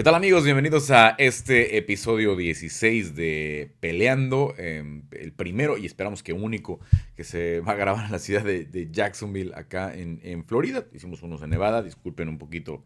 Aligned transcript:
¿Qué 0.00 0.04
tal 0.04 0.14
amigos? 0.14 0.44
Bienvenidos 0.44 0.90
a 0.90 1.10
este 1.18 1.76
episodio 1.76 2.34
16 2.34 3.14
de 3.14 3.70
Peleando, 3.80 4.54
em, 4.56 5.02
el 5.10 5.30
primero 5.34 5.76
y 5.76 5.84
esperamos 5.84 6.22
que 6.22 6.32
único 6.32 6.80
que 7.16 7.22
se 7.22 7.60
va 7.60 7.72
a 7.72 7.74
grabar 7.74 8.06
en 8.06 8.12
la 8.12 8.18
ciudad 8.18 8.42
de, 8.42 8.88
Jacksonville, 8.90 9.52
acá 9.54 9.92
en, 9.94 10.42
Florida. 10.46 10.86
Hicimos 10.94 11.22
unos 11.22 11.42
en 11.42 11.50
Nevada, 11.50 11.82
disculpen 11.82 12.30
un 12.30 12.38
poquito 12.38 12.82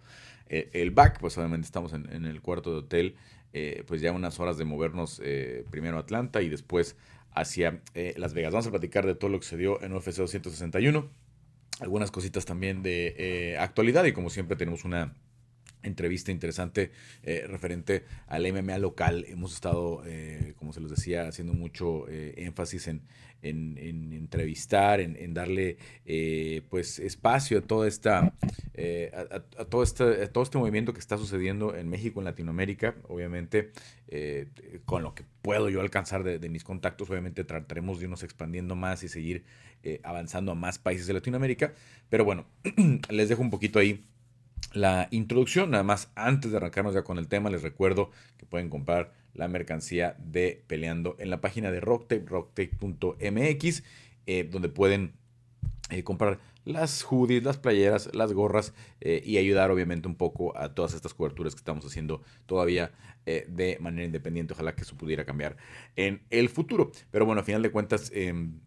eh, 0.48 0.70
el 0.72 0.90
back, 0.90 1.20
pues 1.20 1.38
obviamente 1.38 1.66
estamos 1.66 1.92
en, 1.92 2.24
el 2.24 2.40
cuarto 2.42 2.72
de 2.72 2.78
hotel, 2.78 3.14
eh, 3.52 3.84
pues 3.86 4.00
ya 4.00 4.10
unas 4.10 4.40
horas 4.40 4.58
de 4.58 4.64
movernos 4.64 5.22
eh, 5.22 5.64
primero 5.70 5.98
a 5.98 6.00
Atlanta 6.00 6.42
y 6.42 6.48
después 6.48 6.96
hacia 7.32 7.80
Las 8.16 8.34
Vegas. 8.34 8.52
Vamos 8.52 8.66
a 8.66 8.70
platicar 8.72 9.06
de 9.06 9.14
todo 9.14 9.30
lo 9.30 9.38
que 9.38 9.46
se 9.46 9.56
dio 9.56 9.80
en 9.84 9.92
UFC 9.92 10.16
261, 10.16 11.08
algunas 11.78 12.10
cositas 12.10 12.44
también 12.44 12.82
de 12.82 13.56
actualidad 13.60 14.04
y 14.04 14.10
como 14.10 14.30
siempre 14.30 14.56
tenemos 14.56 14.84
una 14.84 15.14
entrevista 15.84 16.32
interesante 16.32 16.90
eh, 17.22 17.44
referente 17.46 18.04
al 18.26 18.50
MMA 18.52 18.78
local. 18.78 19.24
Hemos 19.28 19.54
estado, 19.54 20.02
eh, 20.06 20.54
como 20.58 20.72
se 20.72 20.80
los 20.80 20.90
decía, 20.90 21.28
haciendo 21.28 21.54
mucho 21.54 22.08
eh, 22.08 22.34
énfasis 22.38 22.88
en, 22.88 23.02
en, 23.42 24.12
entrevistar, 24.12 25.00
en, 25.00 25.34
darle 25.34 25.76
pues 26.70 26.98
espacio 26.98 27.58
a 27.58 27.60
toda 27.60 27.86
esta, 27.86 28.32
a, 28.32 29.64
todo 29.66 29.82
este, 29.82 30.26
todo 30.28 30.44
este 30.44 30.56
movimiento 30.56 30.94
que 30.94 31.00
está 31.00 31.18
sucediendo 31.18 31.76
en 31.76 31.90
México, 31.90 32.20
en 32.20 32.24
Latinoamérica, 32.24 32.94
obviamente, 33.06 33.70
con 34.86 35.02
lo 35.02 35.14
que 35.14 35.24
puedo 35.42 35.68
yo 35.68 35.82
alcanzar 35.82 36.24
de, 36.24 36.48
mis 36.48 36.64
contactos, 36.64 37.10
obviamente 37.10 37.44
trataremos 37.44 37.98
de 37.98 38.04
irnos 38.04 38.22
expandiendo 38.22 38.76
más 38.76 39.02
y 39.02 39.08
seguir 39.08 39.44
avanzando 40.04 40.52
a 40.52 40.54
más 40.54 40.78
países 40.78 41.06
de 41.06 41.12
Latinoamérica. 41.12 41.74
Pero 42.08 42.24
bueno, 42.24 42.46
les 43.10 43.28
dejo 43.28 43.42
un 43.42 43.50
poquito 43.50 43.78
ahí 43.78 44.06
la 44.72 45.08
introducción. 45.10 45.70
Nada 45.70 45.84
más, 45.84 46.10
antes 46.14 46.50
de 46.50 46.56
arrancarnos 46.56 46.94
ya 46.94 47.02
con 47.02 47.18
el 47.18 47.28
tema, 47.28 47.50
les 47.50 47.62
recuerdo 47.62 48.10
que 48.36 48.46
pueden 48.46 48.68
comprar 48.70 49.12
la 49.34 49.48
mercancía 49.48 50.16
de 50.18 50.62
Peleando 50.66 51.16
en 51.18 51.30
la 51.30 51.40
página 51.40 51.70
de 51.70 51.80
Rocktape, 51.80 52.24
rocktape.mx, 52.26 53.82
eh, 54.26 54.48
donde 54.50 54.68
pueden 54.68 55.14
eh, 55.90 56.02
comprar 56.02 56.38
las 56.64 57.02
hoodies, 57.02 57.42
las 57.42 57.58
playeras, 57.58 58.14
las 58.14 58.32
gorras 58.32 58.72
eh, 59.00 59.22
y 59.24 59.36
ayudar 59.36 59.70
obviamente 59.70 60.08
un 60.08 60.14
poco 60.14 60.56
a 60.56 60.74
todas 60.74 60.94
estas 60.94 61.12
coberturas 61.12 61.54
que 61.54 61.58
estamos 61.58 61.84
haciendo 61.84 62.22
todavía 62.46 62.92
de 63.24 63.78
manera 63.80 64.04
independiente. 64.04 64.52
Ojalá 64.52 64.74
que 64.74 64.82
eso 64.82 64.98
pudiera 64.98 65.24
cambiar 65.24 65.56
en 65.96 66.20
el 66.28 66.50
futuro. 66.50 66.92
Pero 67.10 67.24
bueno, 67.24 67.40
a 67.40 67.44
final 67.44 67.62
de 67.62 67.70
cuentas 67.70 68.12
em, 68.14 68.60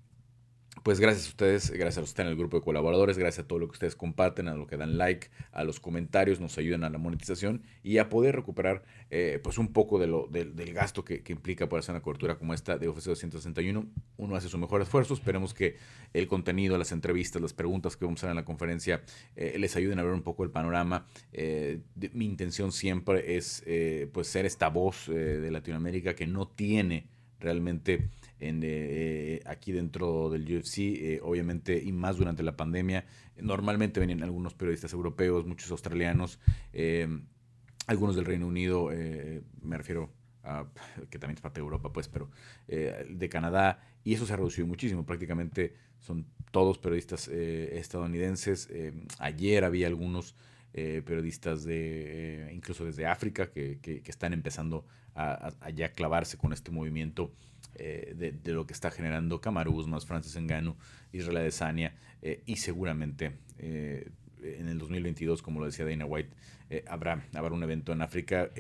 pues 0.84 1.00
gracias 1.00 1.28
a 1.28 1.30
ustedes, 1.30 1.72
gracias 1.72 1.98
a 1.98 2.02
los 2.02 2.14
que 2.14 2.22
en 2.22 2.28
el 2.28 2.36
grupo 2.36 2.58
de 2.58 2.64
colaboradores, 2.64 3.18
gracias 3.18 3.46
a 3.46 3.48
todo 3.48 3.60
lo 3.60 3.68
que 3.68 3.74
ustedes 3.74 3.96
comparten, 3.96 4.48
a 4.48 4.56
lo 4.56 4.68
que 4.68 4.78
dan 4.78 4.98
like, 4.98 5.28
a 5.52 5.64
los 5.64 5.80
comentarios, 5.80 6.40
nos 6.40 6.58
ayudan 6.58 6.84
a 6.84 6.90
la 6.90 6.98
monetización 6.98 7.64
y 7.84 7.98
a 7.98 8.10
poder 8.10 8.36
recuperar 8.36 8.84
eh, 9.10 9.40
pues 9.44 9.58
un 9.58 9.74
poco 9.74 10.00
de 10.00 10.08
lo, 10.08 10.28
del 10.28 10.74
gasto 10.74 11.04
que, 11.04 11.24
implica 11.28 11.68
poder 11.68 11.82
hacer 11.82 11.94
una 11.94 12.02
cobertura 12.02 12.38
como 12.38 12.54
esta 12.54 12.78
de 12.78 12.90
UFC 12.90 13.06
261. 13.06 13.86
Uno 14.18 14.36
hace 14.36 14.50
su 14.50 14.58
mejor 14.58 14.82
esfuerzo, 14.82 15.14
esperemos 15.14 15.54
que 15.54 15.78
el 16.14 16.28
contenido, 16.28 16.78
las 16.78 16.92
entrevistas, 16.92 17.42
las 17.42 17.54
preguntas 17.54 17.96
que 17.96 18.06
vamos 18.06 18.20
a 18.20 18.28
hacer 18.28 18.32
en 18.32 18.38
la 18.38 18.46
conferencia 18.46 19.02
eh, 19.36 19.56
les 19.60 19.76
ayuden 19.76 20.00
a 20.00 20.04
ver 20.04 20.14
un 20.14 20.24
poco 20.24 20.44
el 20.44 20.52
panorama. 20.52 21.06
Eh, 21.34 21.82
mi 22.14 22.26
intención 22.26 22.72
siempre 22.72 23.38
es 23.38 23.64
pues 24.12 24.28
ser 24.28 24.46
esta 24.46 24.70
voz 24.70 25.08
de 25.08 25.52
Latinoamérica 25.52 26.16
que 26.16 26.28
no 26.28 26.48
tiene 26.48 27.08
realmente 27.40 28.10
en, 28.40 28.62
eh, 28.64 29.42
aquí 29.46 29.72
dentro 29.72 30.30
del 30.30 30.44
UFC, 30.44 30.80
eh, 30.80 31.20
obviamente, 31.24 31.82
y 31.82 31.92
más 31.92 32.18
durante 32.18 32.44
la 32.44 32.56
pandemia. 32.56 33.06
Normalmente 33.42 34.00
venían 34.00 34.24
algunos 34.24 34.54
periodistas 34.54 34.94
europeos, 34.94 35.46
muchos 35.46 35.72
australianos, 35.72 36.40
em, 36.74 37.26
algunos 37.88 38.16
del 38.16 38.26
Reino 38.26 38.48
Unido, 38.48 38.92
eh, 38.92 39.42
me 39.62 39.78
refiero 39.78 40.12
a, 40.44 40.66
que 41.10 41.20
también 41.20 41.36
es 41.36 41.42
parte 41.42 41.60
de 41.60 41.64
Europa, 41.64 41.92
pues, 41.92 42.08
pero 42.08 42.30
de 42.68 43.30
Canadá, 43.30 43.80
y 44.04 44.14
eso 44.14 44.26
se 44.26 44.34
ha 44.34 44.36
reducido 44.36 44.68
muchísimo, 44.68 45.06
prácticamente 45.06 45.74
son 46.00 46.26
todos 46.52 46.78
periodistas 46.78 47.28
estadounidenses. 47.28 48.70
Em, 48.72 49.08
ayer 49.20 49.64
había 49.64 49.88
algunos 49.88 50.36
periodistas 50.74 51.64
de 51.64 52.52
incluso 52.54 52.86
desde 52.86 53.08
África 53.08 53.50
que, 53.50 53.80
que, 53.82 54.04
están 54.06 54.32
empezando 54.34 54.86
a, 55.18 55.70
ya 55.72 55.92
clavarse 55.92 56.38
con 56.38 56.54
este 56.54 56.72
movimiento 56.72 57.34
eh, 57.76 58.14
de, 58.16 58.54
lo 58.54 58.66
que 58.66 58.74
está 58.74 58.92
generando 58.92 59.42
Kamaru 59.42 59.74
Usman, 59.74 60.02
Francis 60.02 60.36
Engano, 60.36 60.78
Israel 61.12 61.38
Adesanya 61.38 61.96
eh, 62.22 62.44
y 62.46 62.58
seguramente 62.58 63.34
eh, 63.58 64.10
en 64.42 64.68
el 64.68 64.78
2022, 64.78 65.42
como 65.42 65.60
lo 65.60 65.66
decía 65.66 65.86
Dana 65.86 66.06
White, 66.06 66.30
habrá, 66.88 67.26
habrá 67.34 67.54
un 67.56 67.64
evento 67.64 67.92
en 67.92 68.02
África. 68.02 68.52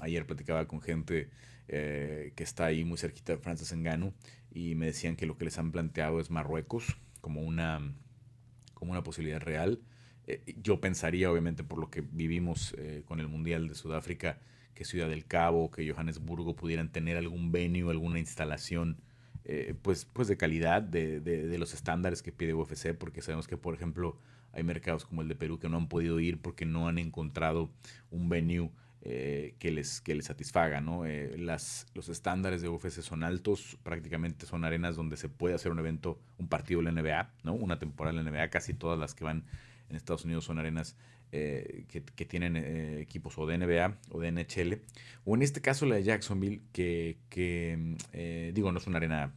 Ayer 0.00 0.26
platicaba 0.26 0.68
con 0.68 0.80
gente 0.80 1.28
que 1.66 2.32
está 2.36 2.66
ahí 2.66 2.84
muy 2.84 2.98
cerquita 2.98 3.32
de 3.32 3.38
Francis 3.38 3.72
Engano 3.72 4.12
y 4.52 4.74
me 4.74 4.86
decían 4.86 5.16
que 5.16 5.26
lo 5.26 5.36
que 5.36 5.46
les 5.46 5.58
han 5.58 5.72
planteado 5.72 6.20
es 6.20 6.30
Marruecos 6.30 6.96
como 7.20 7.42
una, 7.42 7.80
como 8.74 8.92
una 8.92 9.02
posibilidad 9.02 9.40
real. 9.40 9.80
yo 10.62 10.80
pensaría, 10.80 11.30
obviamente, 11.30 11.64
por 11.64 11.78
lo 11.78 11.90
que 11.90 12.02
vivimos 12.02 12.76
con 13.06 13.18
el 13.18 13.28
Mundial 13.28 13.66
de 13.66 13.74
Sudáfrica, 13.74 14.38
que 14.74 14.84
Ciudad 14.84 15.08
del 15.08 15.26
Cabo, 15.26 15.70
que 15.70 15.90
Johannesburgo 15.90 16.56
pudieran 16.56 16.90
tener 16.90 17.16
algún 17.16 17.52
venue, 17.52 17.90
alguna 17.90 18.18
instalación 18.18 18.98
eh, 19.46 19.74
pues, 19.82 20.06
pues 20.06 20.26
de 20.28 20.36
calidad, 20.36 20.80
de, 20.80 21.20
de, 21.20 21.58
los 21.58 21.74
estándares 21.74 22.22
que 22.22 22.32
pide 22.32 22.54
UFC, 22.54 22.94
porque 22.94 23.20
sabemos 23.20 23.46
que, 23.46 23.58
por 23.58 23.74
ejemplo, 23.74 24.18
hay 24.52 24.62
mercados 24.62 25.04
como 25.04 25.20
el 25.20 25.28
de 25.28 25.34
Perú 25.34 25.58
que 25.58 25.68
no 25.68 25.76
han 25.76 25.88
podido 25.88 26.18
ir 26.18 26.38
porque 26.40 26.64
no 26.64 26.88
han 26.88 26.98
encontrado 26.98 27.70
un 28.10 28.28
venue 28.30 28.70
eh, 29.02 29.54
que, 29.58 29.70
les, 29.70 30.00
que 30.00 30.14
les 30.14 30.24
satisfaga. 30.24 30.80
¿no? 30.80 31.04
Eh, 31.04 31.36
las, 31.36 31.86
los 31.92 32.08
estándares 32.08 32.62
de 32.62 32.70
UFC 32.70 33.02
son 33.02 33.22
altos, 33.22 33.76
prácticamente 33.82 34.46
son 34.46 34.64
arenas 34.64 34.96
donde 34.96 35.18
se 35.18 35.28
puede 35.28 35.54
hacer 35.54 35.72
un 35.72 35.78
evento, 35.78 36.18
un 36.38 36.48
partido 36.48 36.80
de 36.80 36.90
la 36.90 37.02
NBA, 37.02 37.30
¿no? 37.42 37.52
una 37.52 37.78
temporada 37.78 38.16
de 38.16 38.22
la 38.22 38.30
NBA, 38.30 38.48
casi 38.48 38.72
todas 38.72 38.98
las 38.98 39.14
que 39.14 39.24
van 39.24 39.44
en 39.90 39.96
Estados 39.96 40.24
Unidos 40.24 40.44
son 40.44 40.58
arenas 40.58 40.96
eh, 41.36 41.86
que, 41.88 42.24
tienen 42.24 42.56
eh, 42.56 43.00
equipos 43.00 43.36
o 43.38 43.46
de 43.46 43.58
NBA 43.58 43.98
o 44.10 44.20
de 44.20 44.30
NHL, 44.30 44.80
o 45.24 45.34
en 45.34 45.42
este 45.42 45.60
caso 45.60 45.84
la 45.84 45.96
de 45.96 46.04
Jacksonville, 46.04 46.62
que, 46.70 47.18
eh, 48.12 48.52
digo, 48.54 48.70
no 48.70 48.78
es 48.78 48.86
una 48.86 48.98
arena 48.98 49.34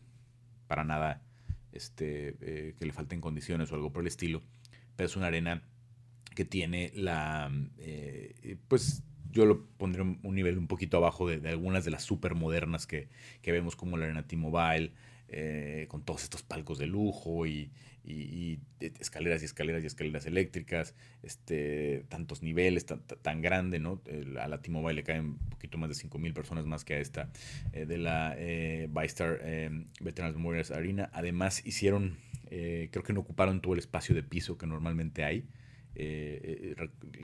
para 0.67 0.83
nada 0.83 1.23
este, 1.71 2.75
que 2.77 2.85
le 2.85 2.93
falten 2.93 3.19
condiciones 3.19 3.71
o 3.71 3.75
algo 3.75 3.91
por 3.91 4.03
el 4.03 4.07
estilo, 4.07 4.43
pero 4.95 5.07
es 5.07 5.15
una 5.15 5.25
arena 5.25 5.63
que 6.35 6.45
tiene 6.45 6.91
la, 6.93 7.51
pues 8.67 9.01
yo 9.31 9.47
lo 9.47 9.65
pondré 9.65 10.03
un 10.03 10.35
nivel 10.35 10.59
un 10.59 10.67
poquito 10.67 10.97
abajo 10.97 11.27
de, 11.27 11.49
algunas 11.49 11.83
de 11.83 11.89
las 11.89 12.03
super 12.03 12.35
modernas 12.35 12.85
que, 12.85 13.09
que 13.41 13.51
vemos 13.51 13.75
como 13.75 13.97
la 13.97 14.05
arena 14.05 14.27
T-Mobile, 14.27 14.91
con 15.87 16.03
todos 16.03 16.21
estos 16.21 16.43
palcos 16.43 16.77
de 16.77 16.85
lujo 16.85 17.47
y, 17.47 17.71
escaleras 18.99 19.41
y 19.41 19.45
escaleras 19.45 19.83
y 19.83 19.87
escaleras 19.87 20.25
eléctricas, 20.25 20.95
este, 21.23 22.05
tantos 22.09 22.41
niveles, 22.41 22.85
tan, 22.85 23.41
grande, 23.41 23.79
¿no? 23.79 24.01
a 24.39 24.47
la 24.47 24.61
T-Mobile 24.61 24.93
le 24.93 25.03
caen 25.03 25.25
un 25.25 25.49
poquito 25.49 25.77
más 25.77 25.89
de 25.89 25.95
5.000 25.95 26.33
personas 26.33 26.65
más 26.65 26.85
que 26.85 26.95
a 26.95 26.99
esta 26.99 27.29
eh, 27.73 27.85
de 27.85 27.97
la 27.97 28.35
eh, 28.37 28.87
Bystar 28.89 29.41
Veterans 29.99 30.35
Memorial 30.35 30.65
Arena. 30.73 31.09
Además 31.13 31.65
hicieron, 31.65 32.17
creo 32.49 33.03
que 33.03 33.13
no 33.13 33.21
ocuparon 33.21 33.61
todo 33.61 33.73
el 33.73 33.79
espacio 33.79 34.15
de 34.15 34.23
piso 34.23 34.57
que 34.57 34.67
normalmente 34.67 35.23
hay. 35.23 35.45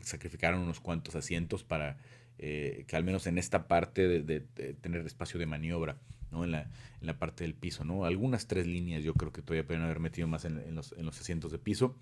sacrificaron 0.02 0.62
unos 0.62 0.80
cuantos 0.80 1.16
asientos 1.16 1.64
para 1.64 1.98
que 2.38 2.88
al 2.94 3.04
menos 3.04 3.28
en 3.28 3.38
esta 3.38 3.68
parte 3.68 4.08
de 4.08 4.40
tener 4.82 5.06
espacio 5.06 5.40
de 5.40 5.46
maniobra 5.46 5.98
en, 6.42 6.52
la, 6.52 6.62
en 6.62 7.08
la 7.08 7.20
parte 7.20 7.44
del 7.44 7.54
piso, 7.54 7.84
¿no? 7.84 8.06
Algunas 8.06 8.48
tres 8.48 8.66
líneas 8.66 9.04
yo 9.04 9.14
creo 9.14 9.32
que 9.32 9.42
todavía 9.42 9.68
pueden 9.68 9.84
haber 9.84 10.00
metido 10.00 10.28
más 10.28 10.46
en, 10.46 10.74
los, 10.74 10.94
en 10.94 11.06
los, 11.06 11.20
asientos 11.20 11.52
de 11.52 11.60
piso, 11.60 11.96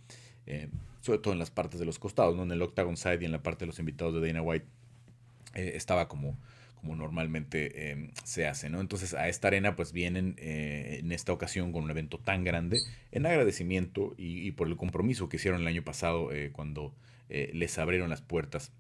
eh, 0.46 0.69
sobre 1.02 1.19
todo 1.19 1.34
en 1.34 1.40
las 1.40 1.50
partes 1.50 1.80
de 1.80 1.86
los 1.86 1.97
costados, 1.97 2.36
¿no? 2.36 2.44
En 2.44 2.51
el 2.51 2.62
octagon 2.62 2.95
side 2.98 3.19
y 3.22 3.25
en 3.25 3.31
la 3.31 3.42
parte 3.42 3.62
de 3.62 3.68
los 3.68 3.80
invitados 3.80 4.13
de 4.13 4.25
Dana 4.25 4.42
White 4.42 4.66
eh, 5.56 5.74
estaba 5.75 6.07
como, 6.07 6.38
como 6.75 6.95
normalmente 6.95 7.92
em, 7.92 8.12
se 8.24 8.45
hace, 8.45 8.69
¿no? 8.69 8.80
Entonces 8.80 9.16
a 9.16 9.28
esta 9.28 9.48
arena 9.48 9.75
pues 9.75 9.92
vienen 9.92 10.36
eh, 10.38 11.00
en 11.00 11.12
esta 11.12 11.33
ocasión 11.33 11.74
con 11.74 11.83
un 11.83 11.89
evento 11.89 12.19
tan 12.19 12.44
grande 12.44 12.80
en 13.12 13.25
agradecimiento 13.25 14.13
y 14.18 14.51
por 14.51 14.68
el 14.68 14.78
compromiso 14.78 15.30
que 15.30 15.38
hicieron 15.38 15.62
el 15.62 15.68
año 15.68 15.83
pasado 15.83 16.30
cuando 16.54 16.94
les 17.30 17.78
abrieron 17.78 18.10
las 18.10 18.22
puertas 18.22 18.72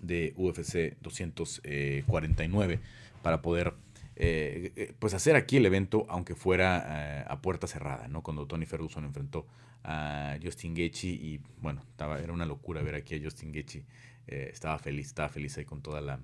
de 0.00 0.32
UFC 0.36 0.96
249 1.00 2.80
para 3.22 3.42
poder 3.42 3.74
eh, 4.16 4.72
eh, 4.76 4.94
pues 4.98 5.12
hacer 5.14 5.34
aquí 5.34 5.56
el 5.56 5.66
evento, 5.66 6.06
aunque 6.08 6.34
fuera 6.34 7.20
eh, 7.20 7.24
a 7.26 7.40
puerta 7.40 7.66
cerrada, 7.66 8.06
¿no? 8.08 8.22
Cuando 8.22 8.46
Tony 8.46 8.66
Ferguson 8.66 9.04
enfrentó 9.04 9.46
a 9.82 10.38
Justin 10.42 10.74
Gaethje 10.74 11.08
y 11.08 11.40
bueno, 11.60 11.82
estaba, 11.90 12.20
era 12.20 12.32
una 12.32 12.46
locura 12.46 12.82
ver 12.82 12.94
aquí 12.94 13.16
a 13.16 13.22
Justin 13.22 13.52
Gaethje, 13.52 13.84
estaba 14.26 14.78
feliz, 14.78 15.08
estaba 15.08 15.28
feliz 15.28 15.58
ahí 15.58 15.64
con 15.64 15.82
toda 15.82 16.00
la, 16.00 16.20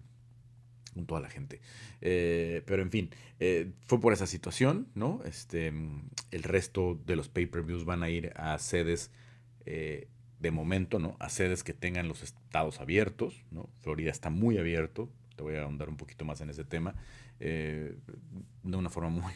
con 0.94 1.04
toda 1.04 1.20
la 1.20 1.28
gente. 1.28 1.60
pero 2.00 2.80
en 2.80 2.90
fin, 2.90 3.10
fue 3.86 4.00
por 4.00 4.14
esa 4.14 4.26
situación, 4.26 4.88
¿no? 4.94 5.20
Este, 5.26 5.70
el 6.30 6.42
resto 6.42 6.98
de 7.04 7.16
los 7.16 7.28
pay-per-views 7.28 7.84
van 7.84 8.02
a 8.02 8.08
ir 8.08 8.32
a 8.36 8.58
sedes 8.58 9.10
de 9.66 10.50
momento, 10.50 10.98
¿no? 10.98 11.16
A 11.18 11.28
sedes 11.28 11.62
que 11.62 11.74
tengan 11.74 12.08
los 12.08 12.22
estados 12.22 12.80
abiertos, 12.80 13.44
¿no? 13.50 13.68
Florida 13.80 14.10
está 14.10 14.30
muy 14.30 14.56
abierto, 14.56 15.10
te 15.36 15.42
voy 15.42 15.56
a 15.56 15.62
ahondar 15.62 15.90
un 15.90 15.98
poquito 15.98 16.24
más 16.24 16.40
en 16.40 16.48
ese 16.48 16.64
tema, 16.64 16.94
eh, 17.40 17.96
de 18.62 18.76
una 18.76 18.90
forma 18.90 19.08
muy, 19.10 19.32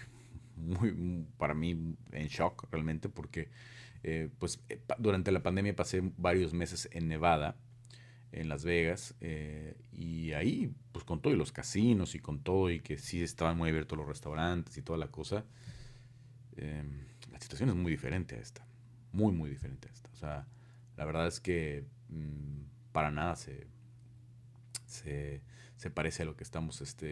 muy, 0.57 1.27
para 1.39 1.55
mí, 1.55 1.97
en 2.13 2.29
shock 2.29 2.69
realmente, 2.71 3.09
porque 3.09 3.49
eh, 4.03 4.29
pues 4.39 4.61
eh, 4.69 4.81
durante 4.99 5.33
la 5.33 5.43
pandemia 5.43 5.75
pasé 5.75 6.03
varios 6.17 6.53
meses 6.53 6.89
en 6.93 7.09
Nevada, 7.09 7.57
en 8.33 8.49
Las 8.49 8.65
Vegas, 8.65 9.15
y 9.93 10.33
ahí, 10.33 10.75
pues 10.93 11.05
con 11.05 11.23
todo, 11.23 11.33
y 11.33 11.37
los 11.37 11.53
casinos 11.53 12.15
y 12.15 12.19
con 12.19 12.41
todo, 12.43 12.69
y 12.71 12.81
que 12.81 12.99
sí 12.99 13.23
estaban 13.23 13.57
muy 13.57 13.71
abiertos 13.71 13.97
los 13.97 14.09
restaurantes 14.09 14.77
y 14.77 14.83
toda 14.83 14.99
la 14.99 15.07
cosa, 15.07 15.45
la 16.57 17.41
situación 17.41 17.69
es 17.69 17.77
muy 17.77 17.93
diferente 17.93 18.35
a 18.35 18.41
esta, 18.41 18.67
muy, 19.13 19.33
muy 19.33 19.51
diferente 19.51 19.89
a 19.89 19.93
esta. 19.93 20.11
O 20.13 20.17
sea, 20.17 20.47
la 20.97 21.05
verdad 21.05 21.29
es 21.29 21.39
que 21.39 21.85
mm, 22.09 22.91
para 22.93 23.13
nada 23.13 23.37
se, 23.37 23.69
se, 24.87 25.41
parece 25.91 26.23
a 26.23 26.27
lo 26.27 26.37
que 26.37 26.45
estamos 26.45 26.81
este, 26.81 27.07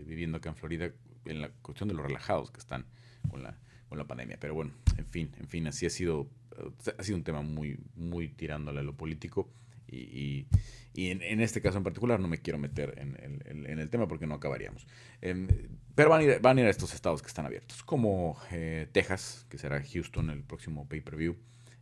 eh, 0.00 0.04
viviendo 0.06 0.38
acá 0.38 0.50
en 0.50 0.56
Florida 0.56 0.90
en 1.24 1.40
la 1.40 1.50
cuestión 1.50 1.88
de 1.88 1.94
los 1.94 2.04
relajados 2.04 2.50
que 2.50 2.58
están 2.58 2.86
con 3.28 3.42
la, 3.42 3.58
con 3.88 3.98
la 3.98 4.04
pandemia. 4.06 4.38
Pero 4.40 4.54
bueno, 4.54 4.72
en 4.96 5.06
fin, 5.06 5.32
en 5.38 5.48
fin, 5.48 5.66
así 5.66 5.86
ha 5.86 5.90
sido, 5.90 6.28
ha 6.98 7.02
sido 7.02 7.18
un 7.18 7.24
tema 7.24 7.42
muy, 7.42 7.78
muy 7.94 8.28
tirándole 8.28 8.80
a 8.80 8.82
lo 8.82 8.96
político. 8.96 9.50
Y, 9.88 10.46
y, 10.94 11.10
en, 11.10 11.40
este 11.40 11.60
caso 11.60 11.78
en 11.78 11.84
particular 11.84 12.18
no 12.18 12.26
me 12.26 12.38
quiero 12.38 12.58
meter 12.58 12.94
en, 12.98 13.16
en, 13.44 13.78
el 13.78 13.88
tema 13.88 14.08
porque 14.08 14.26
no 14.26 14.34
acabaríamos. 14.34 14.86
Em, 15.20 15.46
pero 15.94 16.10
van 16.10 16.20
a, 16.20 16.24
ir, 16.24 16.40
van 16.40 16.58
a 16.58 16.60
ir 16.62 16.66
a 16.66 16.70
estos 16.70 16.92
estados 16.92 17.22
que 17.22 17.28
están 17.28 17.46
abiertos, 17.46 17.82
como 17.84 18.36
eh, 18.50 18.88
Texas, 18.92 19.46
que 19.48 19.58
será 19.58 19.80
Houston 19.82 20.30
el 20.30 20.42
próximo 20.42 20.88
pay-per-view. 20.88 21.36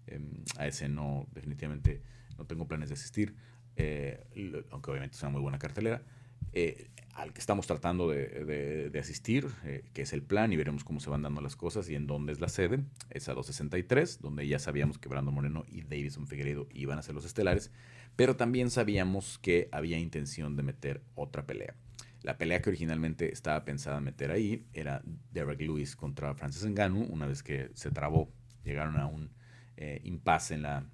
Em, 0.06 0.44
a 0.59 0.67
ese 0.67 0.88
no, 0.88 1.27
definitivamente 1.32 2.03
no 2.37 2.44
tengo 2.44 2.69
planes 2.69 2.91
de 2.91 2.94
asistir, 2.94 3.35
eh, 3.77 4.23
aunque 4.70 4.91
obviamente 4.91 5.17
es 5.17 5.23
una 5.23 5.31
muy 5.31 5.41
buena 5.41 5.59
cartelera. 5.59 6.03
Eh, 6.52 6.88
al 7.14 7.32
que 7.32 7.41
estamos 7.41 7.67
tratando 7.67 8.08
de, 8.08 8.91
asistir, 9.00 9.46
eh, 9.64 9.85
que 9.93 10.02
es 10.02 10.12
el 10.12 10.23
plan, 10.23 10.52
y 10.52 10.56
veremos 10.56 10.82
cómo 10.82 10.99
se 11.00 11.11
van 11.11 11.23
dando 11.23 11.41
las 11.41 11.55
cosas 11.56 11.88
y 11.88 11.94
en 11.94 12.06
dónde 12.06 12.32
es 12.32 12.41
la 12.41 12.49
sede, 12.49 12.81
es 13.11 13.29
a 13.29 13.35
263, 13.35 14.20
donde 14.20 14.46
ya 14.49 14.58
sabíamos 14.58 14.99
que 14.99 15.08
Brando 15.08 15.31
Moreno 15.31 15.64
y 15.69 15.82
Davison 15.82 16.26
Figueiredo 16.26 16.67
iban 16.73 16.99
a 16.99 17.02
ser 17.02 17.14
los 17.14 17.25
estelares, 17.25 17.70
pero 18.17 18.37
también 18.37 18.70
sabíamos 18.70 19.38
que 19.38 19.69
había 19.70 19.99
intención 19.99 20.56
de 20.56 20.64
meter 20.64 21.02
otra 21.14 21.46
pelea. 21.46 21.75
La 22.23 22.37
pelea 22.37 22.61
que 22.61 22.70
originalmente 22.70 23.32
estaba 23.32 23.64
pensada 23.64 24.00
meter 24.00 24.31
ahí 24.31 24.67
era 24.73 25.02
Derek 25.32 25.61
Lewis 25.61 25.94
contra 25.94 26.35
Francis 26.35 26.64
Ngannou, 26.67 27.05
una 27.12 27.26
vez 27.26 27.43
que 27.43 27.70
se 27.75 27.91
trabó, 27.91 28.32
llegaron 28.64 28.96
a 28.96 29.06
un 29.06 29.31
eh, 29.76 30.00
impasse 30.02 30.55
en 30.55 30.62
la, 30.62 30.85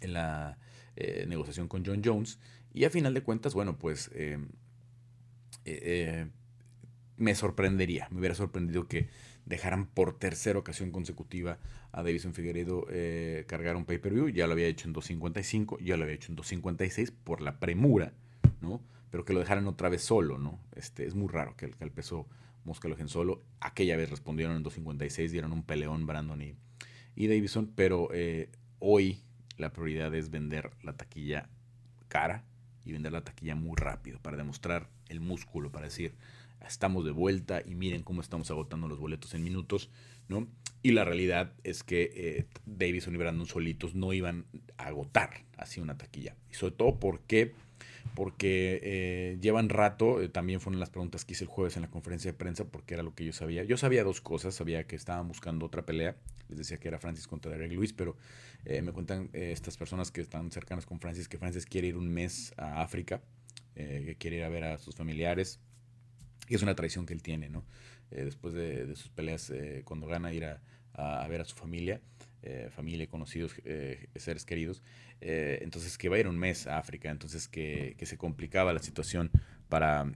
en 0.00 0.12
la 0.14 0.58
negociación 1.26 1.68
con 1.68 1.84
John 1.84 2.00
Jones. 2.02 2.38
Y 2.76 2.84
a 2.84 2.90
final 2.90 3.14
de 3.14 3.22
cuentas, 3.22 3.54
bueno, 3.54 3.78
pues 3.78 4.10
em, 4.14 4.48
eh, 5.64 6.26
me 7.16 7.34
sorprendería, 7.34 8.06
me 8.10 8.18
hubiera 8.18 8.34
sorprendido 8.34 8.86
que 8.86 9.08
dejaran 9.46 9.86
por 9.86 10.18
tercera 10.18 10.58
ocasión 10.58 10.90
consecutiva 10.90 11.58
a 11.90 12.02
Davison 12.02 12.34
Figueredo 12.34 12.86
cargar 13.46 13.76
un 13.76 13.86
pay-per-view. 13.86 14.28
Ya 14.28 14.46
lo 14.46 14.52
había 14.52 14.66
hecho 14.66 14.88
en 14.88 14.94
2.55, 14.94 15.78
ya 15.82 15.96
lo 15.96 16.02
había 16.02 16.16
hecho 16.16 16.30
en 16.30 16.36
2.56 16.36 17.14
por 17.24 17.40
la 17.40 17.58
premura, 17.58 18.12
¿no? 18.60 18.82
Pero 19.10 19.24
que 19.24 19.32
lo 19.32 19.40
dejaran 19.40 19.66
otra 19.68 19.88
vez 19.88 20.02
solo, 20.02 20.36
¿no? 20.36 20.60
Este, 20.74 21.06
es 21.06 21.14
muy 21.14 21.28
raro 21.28 21.56
que, 21.56 21.72
el, 21.80 21.90
peso 21.92 22.26
Mosca 22.66 22.88
lo 22.88 22.96
dejen 22.96 23.08
solo. 23.08 23.42
Aquella 23.58 23.96
vez 23.96 24.10
respondieron 24.10 24.54
en 24.54 24.62
2.56, 24.62 25.30
dieron 25.30 25.54
un 25.54 25.62
peleón 25.62 26.06
Brandon 26.06 26.42
y, 26.42 26.54
y 27.14 27.26
Davison, 27.26 27.72
pero 27.74 28.10
eh, 28.12 28.50
hoy 28.80 29.22
la 29.56 29.72
prioridad 29.72 30.14
es 30.14 30.28
vender 30.28 30.72
la 30.82 30.92
taquilla 30.92 31.48
cara 32.08 32.44
y 32.86 32.92
vender 32.92 33.12
la 33.12 33.24
taquilla 33.24 33.54
muy 33.54 33.76
rápido 33.76 34.18
para 34.20 34.36
demostrar 34.36 34.88
el 35.08 35.20
músculo, 35.20 35.70
para 35.70 35.86
decir, 35.86 36.14
estamos 36.66 37.04
de 37.04 37.10
vuelta 37.10 37.62
y 37.64 37.74
miren 37.74 38.02
cómo 38.02 38.20
estamos 38.20 38.50
agotando 38.50 38.88
los 38.88 38.98
boletos 38.98 39.34
en 39.34 39.42
minutos, 39.44 39.90
¿no? 40.28 40.46
Y 40.82 40.92
la 40.92 41.04
realidad 41.04 41.52
es 41.64 41.82
que 41.82 42.10
eh, 42.14 42.46
y 42.80 43.16
Brandon 43.16 43.46
solitos 43.46 43.94
no 43.94 44.12
iban 44.12 44.46
a 44.78 44.86
agotar 44.86 45.44
así 45.56 45.80
una 45.80 45.98
taquilla. 45.98 46.36
Y 46.50 46.54
sobre 46.54 46.74
todo 46.74 46.98
porque 46.98 47.54
porque 48.14 48.80
eh, 48.82 49.38
llevan 49.40 49.68
rato, 49.68 50.22
eh, 50.22 50.28
también 50.28 50.60
fueron 50.60 50.80
las 50.80 50.90
preguntas 50.90 51.24
que 51.24 51.34
hice 51.34 51.44
el 51.44 51.50
jueves 51.50 51.76
en 51.76 51.82
la 51.82 51.90
conferencia 51.90 52.32
de 52.32 52.38
prensa, 52.38 52.64
porque 52.64 52.94
era 52.94 53.02
lo 53.02 53.14
que 53.14 53.24
yo 53.24 53.32
sabía. 53.32 53.64
Yo 53.64 53.76
sabía 53.76 54.04
dos 54.04 54.20
cosas, 54.20 54.54
sabía 54.54 54.86
que 54.86 54.96
estaban 54.96 55.28
buscando 55.28 55.66
otra 55.66 55.84
pelea, 55.84 56.16
les 56.48 56.58
decía 56.58 56.78
que 56.78 56.88
era 56.88 56.98
Francis 56.98 57.26
contra 57.26 57.50
Derek 57.52 57.72
Luis, 57.72 57.92
pero 57.92 58.16
eh, 58.64 58.82
me 58.82 58.92
cuentan 58.92 59.30
estas 59.32 59.76
personas 59.76 60.10
que 60.10 60.20
están 60.20 60.50
cercanas 60.50 60.86
con 60.86 61.00
Francis 61.00 61.28
que 61.28 61.38
Francis 61.38 61.66
quiere 61.66 61.88
ir 61.88 61.96
un 61.96 62.08
mes 62.08 62.52
a 62.56 62.82
África, 62.82 63.22
que 63.74 64.16
quiere 64.18 64.36
ir 64.36 64.44
a 64.44 64.48
ver 64.48 64.64
a 64.64 64.78
sus 64.78 64.94
familiares, 64.94 65.60
y 66.48 66.54
es 66.54 66.62
una 66.62 66.74
tradición 66.74 67.04
que 67.04 67.12
él 67.12 67.22
tiene, 67.22 67.50
¿no? 67.50 67.64
después 68.10 68.54
de, 68.54 68.94
sus 68.96 69.10
peleas, 69.10 69.52
cuando 69.84 70.06
gana 70.06 70.32
ir 70.32 70.46
a, 70.46 71.28
ver 71.28 71.42
a 71.42 71.44
su 71.44 71.54
familia. 71.54 72.00
Eh, 72.48 72.68
familia, 72.70 73.08
conocidos, 73.08 73.54
eh, 73.64 74.06
seres 74.14 74.44
queridos. 74.44 74.80
Eh, 75.20 75.58
entonces 75.62 75.98
que 75.98 76.08
va 76.08 76.14
a 76.14 76.20
ir 76.20 76.28
un 76.28 76.38
mes 76.38 76.68
a 76.68 76.78
África, 76.78 77.10
entonces 77.10 77.48
que, 77.48 77.96
se 78.00 78.16
complicaba 78.16 78.72
la 78.72 78.78
situación 78.78 79.32
para, 79.68 80.12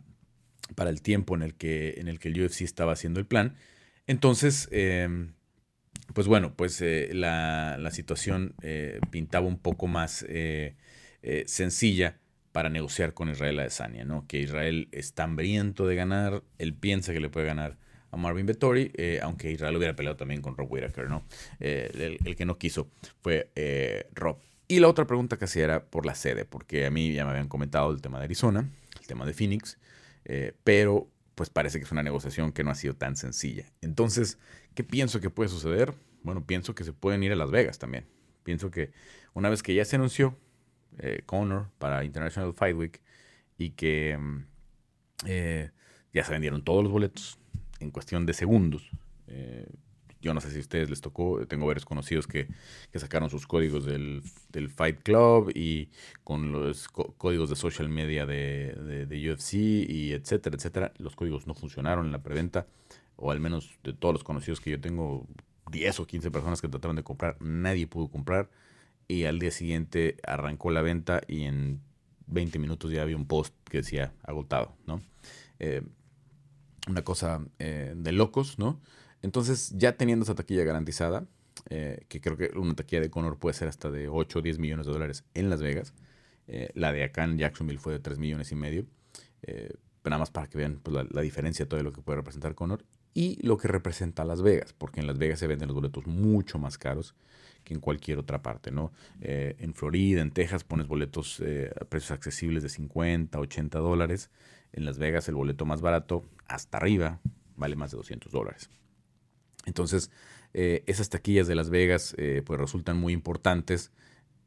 para 0.76 0.90
el 0.90 1.02
tiempo 1.02 1.34
en 1.34 1.42
el, 1.42 1.54
que, 1.54 1.94
en 1.98 2.06
el 2.06 2.20
que 2.20 2.30
UFC 2.30 2.60
estaba 2.60 2.92
haciendo 2.92 3.18
el 3.18 3.26
plan. 3.26 3.56
Entonces, 4.06 4.68
em, 4.70 5.32
pues 6.14 6.26
bueno, 6.26 6.54
pues 6.54 6.82
la, 7.12 7.76
la, 7.78 7.90
situación 7.90 8.54
pintaba 9.10 9.46
un 9.46 9.58
poco 9.58 9.86
más 9.86 10.24
sencilla 11.46 12.16
para 12.52 12.68
negociar 12.68 13.14
con 13.14 13.28
Israel 13.28 13.60
Adesanya, 13.60 14.04
¿no? 14.04 14.26
Que 14.26 14.40
Israel 14.40 14.88
está 14.92 15.24
hambriento 15.24 15.86
de 15.86 15.94
ganar, 15.94 16.42
él 16.58 16.74
piensa 16.74 17.12
que 17.12 17.20
le 17.20 17.28
puede 17.28 17.46
ganar 17.46 17.76
a 18.10 18.16
Marvin 18.16 18.46
Vettori, 18.46 18.90
eh, 18.94 19.20
aunque 19.22 19.52
Israel 19.52 19.76
hubiera 19.76 19.94
peleado 19.94 20.16
también 20.16 20.42
con 20.42 20.56
Rob 20.56 20.70
Whittaker, 20.70 21.08
¿no? 21.08 21.24
Eh, 21.60 22.18
el, 22.24 22.36
que 22.36 22.44
no 22.44 22.58
quiso 22.58 22.88
fue 23.22 23.50
eh, 23.54 24.08
Rob. 24.14 24.38
Y 24.66 24.80
la 24.80 24.88
otra 24.88 25.06
pregunta 25.06 25.36
que 25.36 25.44
hacía 25.44 25.64
era 25.64 25.84
por 25.84 26.06
la 26.06 26.14
sede, 26.14 26.44
porque 26.44 26.86
a 26.86 26.90
mí 26.90 27.12
ya 27.12 27.24
me 27.24 27.30
habían 27.30 27.48
comentado 27.48 27.90
el 27.90 28.00
tema 28.00 28.18
de 28.18 28.24
Arizona, 28.24 28.68
el 29.00 29.06
tema 29.06 29.26
de 29.26 29.32
Phoenix, 29.32 29.78
pero 30.62 31.08
pues 31.40 31.48
parece 31.48 31.78
que 31.78 31.86
es 31.86 31.90
una 31.90 32.02
negociación 32.02 32.52
que 32.52 32.62
no 32.62 32.70
ha 32.70 32.74
sido 32.74 32.92
tan 32.92 33.16
sencilla. 33.16 33.64
Entonces, 33.80 34.38
¿qué 34.74 34.84
pienso 34.84 35.22
que 35.22 35.30
puede 35.30 35.48
suceder? 35.48 35.94
Bueno, 36.22 36.44
pienso 36.44 36.74
que 36.74 36.84
se 36.84 36.92
pueden 36.92 37.22
ir 37.22 37.32
a 37.32 37.34
Las 37.34 37.50
Vegas 37.50 37.78
también. 37.78 38.04
Pienso 38.42 38.70
que 38.70 38.92
una 39.32 39.48
vez 39.48 39.62
que 39.62 39.74
ya 39.74 39.86
se 39.86 39.96
anunció 39.96 40.36
Conor 41.24 41.70
para 41.78 42.04
International 42.04 42.52
Fight 42.52 42.76
Week 42.76 43.00
y 43.56 43.70
que 43.70 44.18
mm, 44.18 44.44
ya 46.12 46.24
se 46.24 46.30
vendieron 46.30 46.62
todos 46.62 46.84
los 46.84 46.92
boletos, 46.92 47.38
en 47.78 47.90
cuestión 47.90 48.26
de 48.26 48.34
segundos. 48.34 48.90
Eh, 49.26 49.66
yo 50.20 50.34
no 50.34 50.40
sé 50.40 50.50
si 50.50 50.58
a 50.58 50.60
ustedes 50.60 50.90
les 50.90 51.00
tocó, 51.00 51.46
tengo 51.46 51.66
varios 51.66 51.84
conocidos 51.84 52.26
que, 52.26 52.48
sacaron 52.94 53.30
sus 53.30 53.46
códigos 53.46 53.84
del, 53.84 54.22
Fight 54.74 55.02
Club 55.02 55.50
y 55.54 55.88
con 56.24 56.52
los 56.52 56.88
códigos 56.88 57.50
de 57.50 57.56
social 57.56 57.88
media 57.88 58.26
de, 58.26 59.06
de, 59.08 59.30
UFC 59.30 59.54
y 59.54 60.12
etcétera, 60.12 60.56
etcétera. 60.56 60.92
Los 60.98 61.16
códigos 61.16 61.46
no 61.46 61.54
funcionaron 61.54 62.06
en 62.06 62.12
la 62.12 62.22
preventa, 62.22 62.66
o 63.16 63.30
al 63.30 63.40
menos 63.40 63.70
de 63.82 63.92
todos 63.92 64.14
los 64.14 64.24
conocidos 64.24 64.60
que 64.60 64.70
yo 64.70 64.80
tengo, 64.80 65.26
10 65.70 66.00
o 66.00 66.06
15 66.06 66.30
personas 66.30 66.60
que 66.60 66.68
trataron 66.68 66.96
de 66.96 67.02
comprar, 67.02 67.36
nadie 67.40 67.86
pudo 67.86 68.08
comprar. 68.08 68.50
Y 69.08 69.24
al 69.24 69.38
día 69.38 69.50
siguiente 69.50 70.18
arrancó 70.22 70.70
la 70.70 70.82
venta 70.82 71.20
y 71.26 71.42
en 71.42 71.80
20 72.26 72.58
minutos 72.58 72.92
ya 72.92 73.02
había 73.02 73.16
un 73.16 73.26
post 73.26 73.54
que 73.68 73.78
decía 73.78 74.12
agotado, 74.22 74.76
¿no? 74.86 75.00
Eh, 75.58 75.82
una 76.88 77.02
cosa 77.02 77.44
eh, 77.58 77.92
de 77.96 78.12
locos, 78.12 78.58
¿no? 78.58 78.80
Entonces, 79.22 79.72
ya 79.76 79.96
teniendo 79.96 80.24
esa 80.24 80.34
taquilla 80.34 80.64
garantizada, 80.64 81.26
eh, 81.68 82.04
que 82.08 82.20
creo 82.20 82.36
que 82.36 82.50
una 82.56 82.74
taquilla 82.74 83.02
de 83.02 83.10
Conor 83.10 83.38
puede 83.38 83.54
ser 83.54 83.68
hasta 83.68 83.90
de 83.90 84.08
8 84.08 84.38
o 84.38 84.42
10 84.42 84.58
millones 84.58 84.86
de 84.86 84.92
dólares 84.92 85.24
en 85.34 85.50
Las 85.50 85.62
Vegas, 85.62 85.94
eh, 86.46 86.70
la 86.74 86.92
de 86.92 87.04
acá 87.04 87.24
en 87.24 87.38
Jacksonville 87.38 87.78
fue 87.78 87.92
de 87.92 88.00
3 88.00 88.18
millones 88.18 88.50
y 88.52 88.54
medio, 88.54 88.86
nada 90.04 90.18
más 90.18 90.30
para 90.30 90.48
que 90.48 90.56
vean 90.56 90.80
pues, 90.82 91.06
la, 91.10 91.20
diferencia 91.22 91.64
de 91.64 91.68
todo 91.68 91.82
lo 91.82 91.92
que 91.92 92.00
puede 92.00 92.16
representar 92.16 92.54
Conor 92.54 92.84
y 93.12 93.38
lo 93.46 93.58
que 93.58 93.68
representa 93.68 94.24
Las 94.24 94.42
Vegas, 94.42 94.72
porque 94.72 95.00
en 95.00 95.06
Las 95.06 95.18
Vegas 95.18 95.38
se 95.38 95.46
venden 95.46 95.68
los 95.68 95.74
boletos 95.74 96.06
mucho 96.06 96.58
más 96.58 96.78
caros 96.78 97.14
que 97.64 97.74
en 97.74 97.80
cualquier 97.80 98.18
otra 98.18 98.40
parte, 98.40 98.70
¿no? 98.70 98.90
en 99.20 99.74
Florida, 99.74 100.22
en 100.22 100.30
Texas, 100.30 100.64
pones 100.64 100.88
boletos 100.88 101.42
a 101.78 101.84
precios 101.84 102.12
accesibles 102.12 102.62
de 102.62 102.70
50, 102.70 103.38
80 103.38 103.78
dólares. 103.78 104.30
En 104.72 104.86
Las 104.86 104.98
Vegas 104.98 105.28
el 105.28 105.34
boleto 105.34 105.66
más 105.66 105.82
barato, 105.82 106.24
hasta 106.46 106.78
arriba, 106.78 107.20
vale 107.56 107.76
más 107.76 107.90
de 107.90 107.98
200 107.98 108.32
dólares. 108.32 108.70
Entonces, 109.66 110.10
eh, 110.54 110.82
esas 110.86 111.08
taquillas 111.10 111.46
de 111.46 111.54
Las 111.54 111.70
Vegas 111.70 112.14
eh, 112.18 112.42
pues 112.44 112.58
resultan 112.58 112.96
muy 112.96 113.12
importantes. 113.12 113.92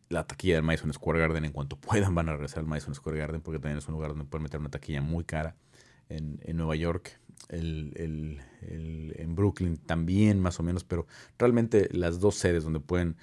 La 0.09 0.27
taquilla 0.27 0.55
del 0.55 0.63
Madison 0.63 0.93
Square 0.93 1.19
Garden, 1.19 1.45
en 1.45 1.51
cuanto 1.51 1.75
puedan, 1.79 2.15
van 2.15 2.29
a 2.29 2.33
regresar 2.33 2.59
al 2.59 2.67
Madison 2.67 2.95
Square 2.95 3.17
Garden 3.17 3.41
porque 3.41 3.59
también 3.59 3.77
es 3.77 3.87
un 3.87 3.93
lugar 3.93 4.09
donde 4.09 4.25
pueden 4.25 4.43
meter 4.43 4.59
una 4.59 4.69
taquilla 4.69 5.01
muy 5.01 5.23
cara. 5.23 5.55
En, 6.09 6.39
Nueva 6.55 6.75
York, 6.75 7.19
el, 7.49 8.39
en 8.61 9.35
Brooklyn 9.35 9.77
también 9.77 10.39
más 10.39 10.59
o 10.59 10.63
menos, 10.63 10.83
pero 10.83 11.07
realmente 11.39 11.89
las 11.91 12.19
dos 12.19 12.35
sedes 12.35 12.63
donde 12.63 12.79
pueden 12.79 13.15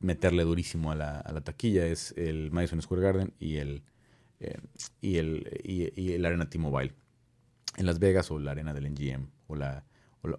meterle 0.00 0.44
durísimo 0.44 0.92
a 0.92 0.94
la, 0.94 1.40
taquilla 1.42 1.86
es 1.86 2.14
el 2.16 2.50
Madison 2.52 2.80
Square 2.82 3.02
Garden 3.02 3.34
y 3.38 3.56
el, 3.56 3.82
eh, 4.40 4.58
y 5.00 5.16
el, 5.16 5.60
y, 5.64 6.12
el 6.12 6.24
Arena 6.24 6.48
T-Mobile 6.48 6.92
en 7.76 7.86
Las 7.86 7.98
Vegas 7.98 8.30
o 8.30 8.38
la 8.38 8.52
Arena 8.52 8.74
del 8.74 8.92
NGM 8.92 9.28
o 9.48 9.56
la, 9.56 9.84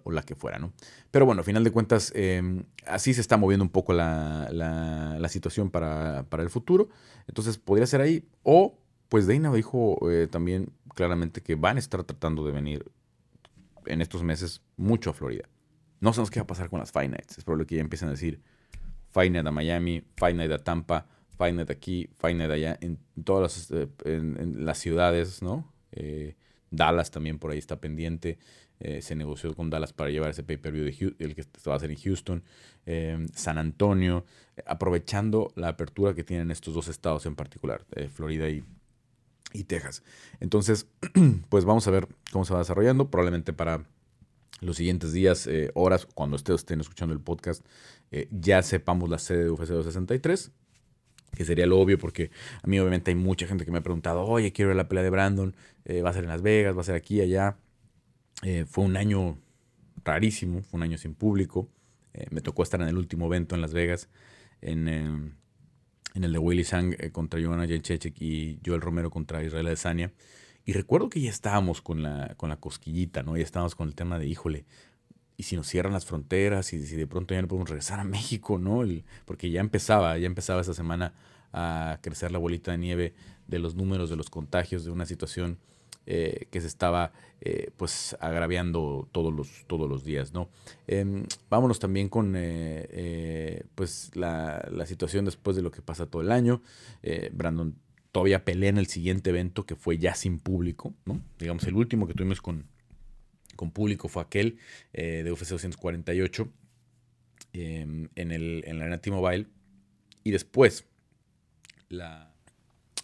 o 0.02 0.10
la, 0.12 0.22
que 0.22 0.34
fuera, 0.34 0.58
¿no? 0.58 0.72
Pero 1.10 1.26
bueno, 1.26 1.40
a 1.40 1.44
final 1.44 1.64
de 1.64 1.70
cuentas, 1.70 2.12
em, 2.14 2.64
así 2.86 3.14
se 3.14 3.20
está 3.20 3.36
moviendo 3.36 3.64
un 3.64 3.70
poco 3.70 3.92
la, 3.92 4.48
la, 4.52 5.28
situación 5.28 5.70
para, 5.70 6.24
para, 6.28 6.42
el 6.42 6.50
futuro. 6.50 6.88
Entonces, 7.26 7.58
podría 7.58 7.86
ser 7.86 8.00
ahí. 8.00 8.28
O, 8.42 8.78
pues 9.08 9.26
Dana 9.26 9.52
dijo 9.52 9.98
eh, 10.10 10.26
también 10.30 10.72
claramente 10.94 11.42
que 11.42 11.54
van 11.54 11.76
a 11.76 11.80
estar 11.80 12.02
tratando 12.04 12.44
de 12.44 12.52
venir 12.52 12.84
en 13.86 14.00
estos 14.00 14.22
meses 14.22 14.62
mucho 14.76 15.10
a 15.10 15.12
Florida. 15.12 15.48
No 16.00 16.12
sabemos 16.12 16.30
qué 16.30 16.40
va 16.40 16.44
a 16.44 16.46
pasar 16.46 16.70
con 16.70 16.80
las 16.80 16.92
Five 16.92 17.08
Nights. 17.08 17.38
Es 17.38 17.44
probable 17.44 17.66
que 17.66 17.76
ya 17.76 17.80
empiecen 17.80 18.08
a 18.08 18.12
decir 18.12 18.40
Five 19.10 19.30
Night 19.30 19.46
a 19.46 19.50
Miami, 19.50 20.02
Five 20.16 20.34
Night 20.34 20.52
a 20.52 20.58
Tampa, 20.58 21.06
Five 21.36 21.52
Night 21.52 21.70
aquí, 21.70 22.08
Five 22.18 22.34
Night 22.34 22.50
allá, 22.50 22.78
en 22.80 22.98
todas 23.24 23.70
las, 23.70 23.70
eh, 23.70 23.88
en, 24.04 24.64
las 24.64 24.78
ciudades, 24.78 25.42
¿no? 25.42 25.72
Eh, 25.92 26.36
Dallas 26.70 27.10
también 27.10 27.38
por 27.38 27.50
ahí 27.50 27.58
está 27.58 27.80
pendiente. 27.80 28.38
Eh, 28.80 29.02
se 29.02 29.16
negoció 29.16 29.54
con 29.54 29.70
Dallas 29.70 29.92
para 29.92 30.10
llevar 30.10 30.30
ese 30.30 30.44
pay-per-view, 30.44 31.14
el 31.18 31.34
que 31.34 31.42
se 31.42 31.68
va 31.68 31.74
a 31.74 31.76
hacer 31.76 31.90
en 31.90 31.96
Houston, 31.96 32.42
San 33.34 33.58
Antonio, 33.58 34.24
aprovechando 34.64 35.52
la 35.56 35.68
apertura 35.68 36.14
que 36.14 36.24
tienen 36.24 36.50
estos 36.50 36.72
dos 36.72 36.88
estados 36.88 37.26
en 37.26 37.36
particular, 37.36 37.84
Florida 38.14 38.48
y, 38.48 38.64
y 39.52 39.64
Texas. 39.64 40.02
Entonces, 40.40 40.86
pues 41.50 41.64
vamos 41.66 41.86
a 41.86 41.90
ver 41.90 42.08
cómo 42.32 42.46
se 42.46 42.54
va 42.54 42.60
desarrollando. 42.60 43.10
Probablemente 43.10 43.52
para 43.52 43.84
los 44.60 44.76
siguientes 44.76 45.12
días, 45.12 45.46
eh, 45.46 45.70
horas, 45.74 46.06
cuando 46.06 46.36
ustedes 46.36 46.60
estén 46.60 46.80
escuchando 46.80 47.14
el 47.14 47.20
podcast, 47.20 47.64
eh, 48.10 48.28
ya 48.30 48.62
sepamos 48.62 49.08
la 49.08 49.18
sede 49.18 49.44
de 49.44 49.50
UFC 49.50 49.68
263, 49.68 50.50
que 51.36 51.44
sería 51.44 51.66
lo 51.66 51.78
obvio 51.78 51.98
porque 51.98 52.30
a 52.62 52.66
mí 52.66 52.78
obviamente 52.80 53.10
hay 53.10 53.14
mucha 53.14 53.46
gente 53.46 53.64
que 53.64 53.70
me 53.70 53.78
ha 53.78 53.82
preguntado, 53.82 54.24
oye, 54.24 54.52
quiero 54.52 54.70
ver 54.70 54.76
la 54.76 54.88
pelea 54.88 55.04
de 55.04 55.10
Brandon, 55.10 55.54
eh, 55.84 56.02
va 56.02 56.10
a 56.10 56.12
ser 56.12 56.24
en 56.24 56.30
Las 56.30 56.42
Vegas, 56.42 56.76
va 56.76 56.80
a 56.80 56.84
ser 56.84 56.94
aquí, 56.94 57.20
allá. 57.20 57.56
Fue 58.66 58.84
un 58.84 58.96
año 58.96 59.38
rarísimo, 60.04 60.62
fue 60.62 60.78
un 60.78 60.84
año 60.84 60.98
sin 60.98 61.14
público. 61.14 61.68
me 62.30 62.40
tocó 62.40 62.62
estar 62.62 62.80
en 62.80 62.88
el 62.88 62.96
último 62.96 63.26
evento 63.26 63.54
en 63.54 63.60
Las 63.60 63.72
Vegas, 63.72 64.08
en, 64.60 64.88
en 64.88 66.24
el 66.24 66.32
de 66.32 66.38
Willy 66.38 66.64
Sang 66.64 66.94
contra 67.12 67.40
Joanna 67.40 67.66
Jędrzejczyk 67.66 68.20
y 68.20 68.60
Joel 68.64 68.80
Romero 68.80 69.10
contra 69.10 69.42
Israel 69.42 69.66
Adesanya. 69.66 70.12
Y 70.64 70.72
recuerdo 70.72 71.08
que 71.08 71.20
ya 71.20 71.30
estábamos 71.30 71.80
con 71.80 72.02
la, 72.02 72.34
con 72.36 72.50
la 72.50 72.56
cosquillita, 72.56 73.22
¿no? 73.22 73.36
Ya 73.36 73.42
estábamos 73.42 73.74
con 73.74 73.88
el 73.88 73.94
tema 73.94 74.18
de, 74.18 74.26
híjole, 74.26 74.66
y 75.38 75.44
si 75.44 75.56
nos 75.56 75.68
cierran 75.68 75.92
las 75.92 76.04
fronteras 76.04 76.72
y 76.72 76.84
si 76.84 76.96
de 76.96 77.06
pronto 77.06 77.32
ya 77.32 77.40
no 77.40 77.48
podemos 77.48 77.70
regresar 77.70 78.00
a 78.00 78.04
México, 78.04 78.58
¿no? 78.58 78.82
porque 79.24 79.50
ya 79.50 79.60
empezaba, 79.60 80.18
ya 80.18 80.26
empezaba 80.26 80.60
esa 80.60 80.74
semana 80.74 81.14
a 81.52 82.00
crecer 82.02 82.32
la 82.32 82.38
bolita 82.38 82.72
de 82.72 82.78
nieve 82.78 83.14
de 83.46 83.58
los 83.60 83.76
números 83.76 84.10
de 84.10 84.16
los 84.16 84.30
contagios, 84.30 84.84
de 84.84 84.90
una 84.90 85.06
situación 85.06 85.58
eh, 86.10 86.46
que 86.50 86.62
se 86.62 86.68
estaba 86.68 87.12
eh, 87.42 87.70
pues 87.76 88.16
agraviando 88.18 89.10
todos 89.12 89.30
los, 89.30 89.66
todos 89.66 89.90
los 89.90 90.04
días, 90.04 90.32
¿no? 90.32 90.48
Em, 90.86 91.26
vámonos 91.50 91.80
también 91.80 92.08
con 92.08 92.32
eh, 92.34 93.64
pues 93.74 94.10
la, 94.14 94.66
la, 94.72 94.86
situación 94.86 95.26
después 95.26 95.54
de 95.54 95.60
lo 95.60 95.70
que 95.70 95.82
pasa 95.82 96.06
todo 96.06 96.22
el 96.22 96.32
año. 96.32 96.62
Brandon 97.32 97.76
todavía 98.10 98.42
pelea 98.42 98.70
en 98.70 98.78
el 98.78 98.86
siguiente 98.86 99.28
evento 99.28 99.66
que 99.66 99.76
fue 99.76 99.98
ya 99.98 100.14
sin 100.14 100.38
público, 100.38 100.94
¿no? 101.04 101.20
Digamos, 101.38 101.64
el 101.64 101.74
último 101.74 102.06
que 102.06 102.14
tuvimos 102.14 102.40
con, 102.40 102.64
con 103.54 103.70
público 103.70 104.08
fue 104.08 104.22
aquel 104.22 104.56
de 104.94 105.30
UFC 105.30 105.50
248 105.50 106.48
em, 107.52 108.08
en, 108.14 108.32
el, 108.32 108.64
en 108.66 108.78
la 108.78 108.84
Arena 108.86 109.02
T-Mobile. 109.02 109.46
Y 110.24 110.30
después, 110.30 110.86
la, 111.90 112.32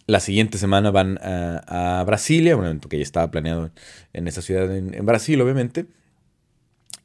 la 0.07 0.19
siguiente 0.19 0.57
semana 0.57 0.91
van 0.91 1.17
a, 1.21 2.03
Brasilia, 2.05 2.55
un 2.55 2.65
evento 2.65 2.89
que 2.89 2.97
ya 2.97 3.03
estaba 3.03 3.31
planeado 3.31 3.71
en 4.13 4.27
esa 4.27 4.41
ciudad 4.41 4.75
en, 4.75 5.05
Brasil, 5.05 5.41
obviamente. 5.41 5.87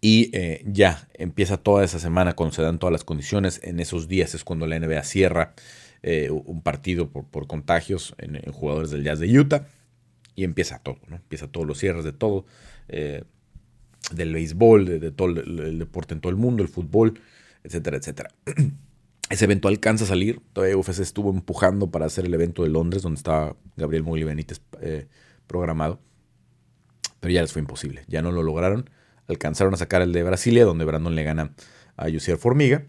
Y 0.02 0.34
eh, 0.36 0.62
ya 0.66 1.08
empieza 1.14 1.58
toda 1.58 1.84
esa 1.84 1.98
semana 1.98 2.34
cuando 2.34 2.54
se 2.54 2.62
dan 2.62 2.78
todas 2.78 2.92
las 2.92 3.04
condiciones. 3.04 3.60
En 3.62 3.80
esos 3.80 4.08
días 4.08 4.34
es 4.34 4.44
cuando 4.44 4.66
la 4.66 4.78
NBA 4.78 5.02
cierra 5.04 5.54
eh, 6.02 6.30
un 6.30 6.62
partido 6.62 7.10
por, 7.10 7.46
contagios 7.46 8.14
en, 8.18 8.40
jugadores 8.52 8.90
del 8.90 9.04
Jazz 9.04 9.18
de 9.18 9.38
Utah. 9.38 9.66
Y 10.36 10.44
empieza 10.44 10.78
todo, 10.78 10.98
¿no? 11.08 11.16
Empieza 11.16 11.48
todos 11.48 11.66
los 11.66 11.78
cierres 11.78 12.04
de 12.04 12.12
todo, 12.12 12.46
eh, 12.88 13.24
del 14.12 14.32
béisbol, 14.32 15.00
de, 15.00 15.10
todo 15.10 15.28
el, 15.28 15.78
deporte 15.78 16.14
en 16.14 16.20
todo 16.20 16.30
el 16.30 16.36
mundo, 16.36 16.62
el 16.62 16.68
fútbol, 16.68 17.20
etcétera, 17.64 17.96
etcétera. 17.96 18.30
Ese 19.30 19.44
evento 19.44 19.68
alcanza 19.68 20.04
a 20.04 20.08
salir. 20.08 20.40
Todavía 20.52 20.76
UFC 20.76 21.00
estuvo 21.00 21.30
empujando 21.30 21.90
para 21.90 22.06
hacer 22.06 22.26
el 22.26 22.34
evento 22.34 22.64
de 22.64 22.68
Londres, 22.68 23.02
donde 23.02 23.16
estaba 23.16 23.56
Gabriel 23.76 24.02
Mugli 24.02 24.24
Benítez 24.24 24.60
eh, 24.80 25.06
programado. 25.46 26.00
Pero 27.20 27.32
ya 27.32 27.40
les 27.40 27.52
fue 27.52 27.60
imposible. 27.60 28.02
Ya 28.08 28.22
no 28.22 28.32
lo 28.32 28.42
lograron. 28.42 28.90
Alcanzaron 29.28 29.72
a 29.72 29.76
sacar 29.76 30.02
el 30.02 30.12
de 30.12 30.24
Brasilia, 30.24 30.64
donde 30.64 30.84
Brandon 30.84 31.14
le 31.14 31.22
gana 31.22 31.52
a 31.96 32.08
Yusier 32.08 32.38
Formiga. 32.38 32.84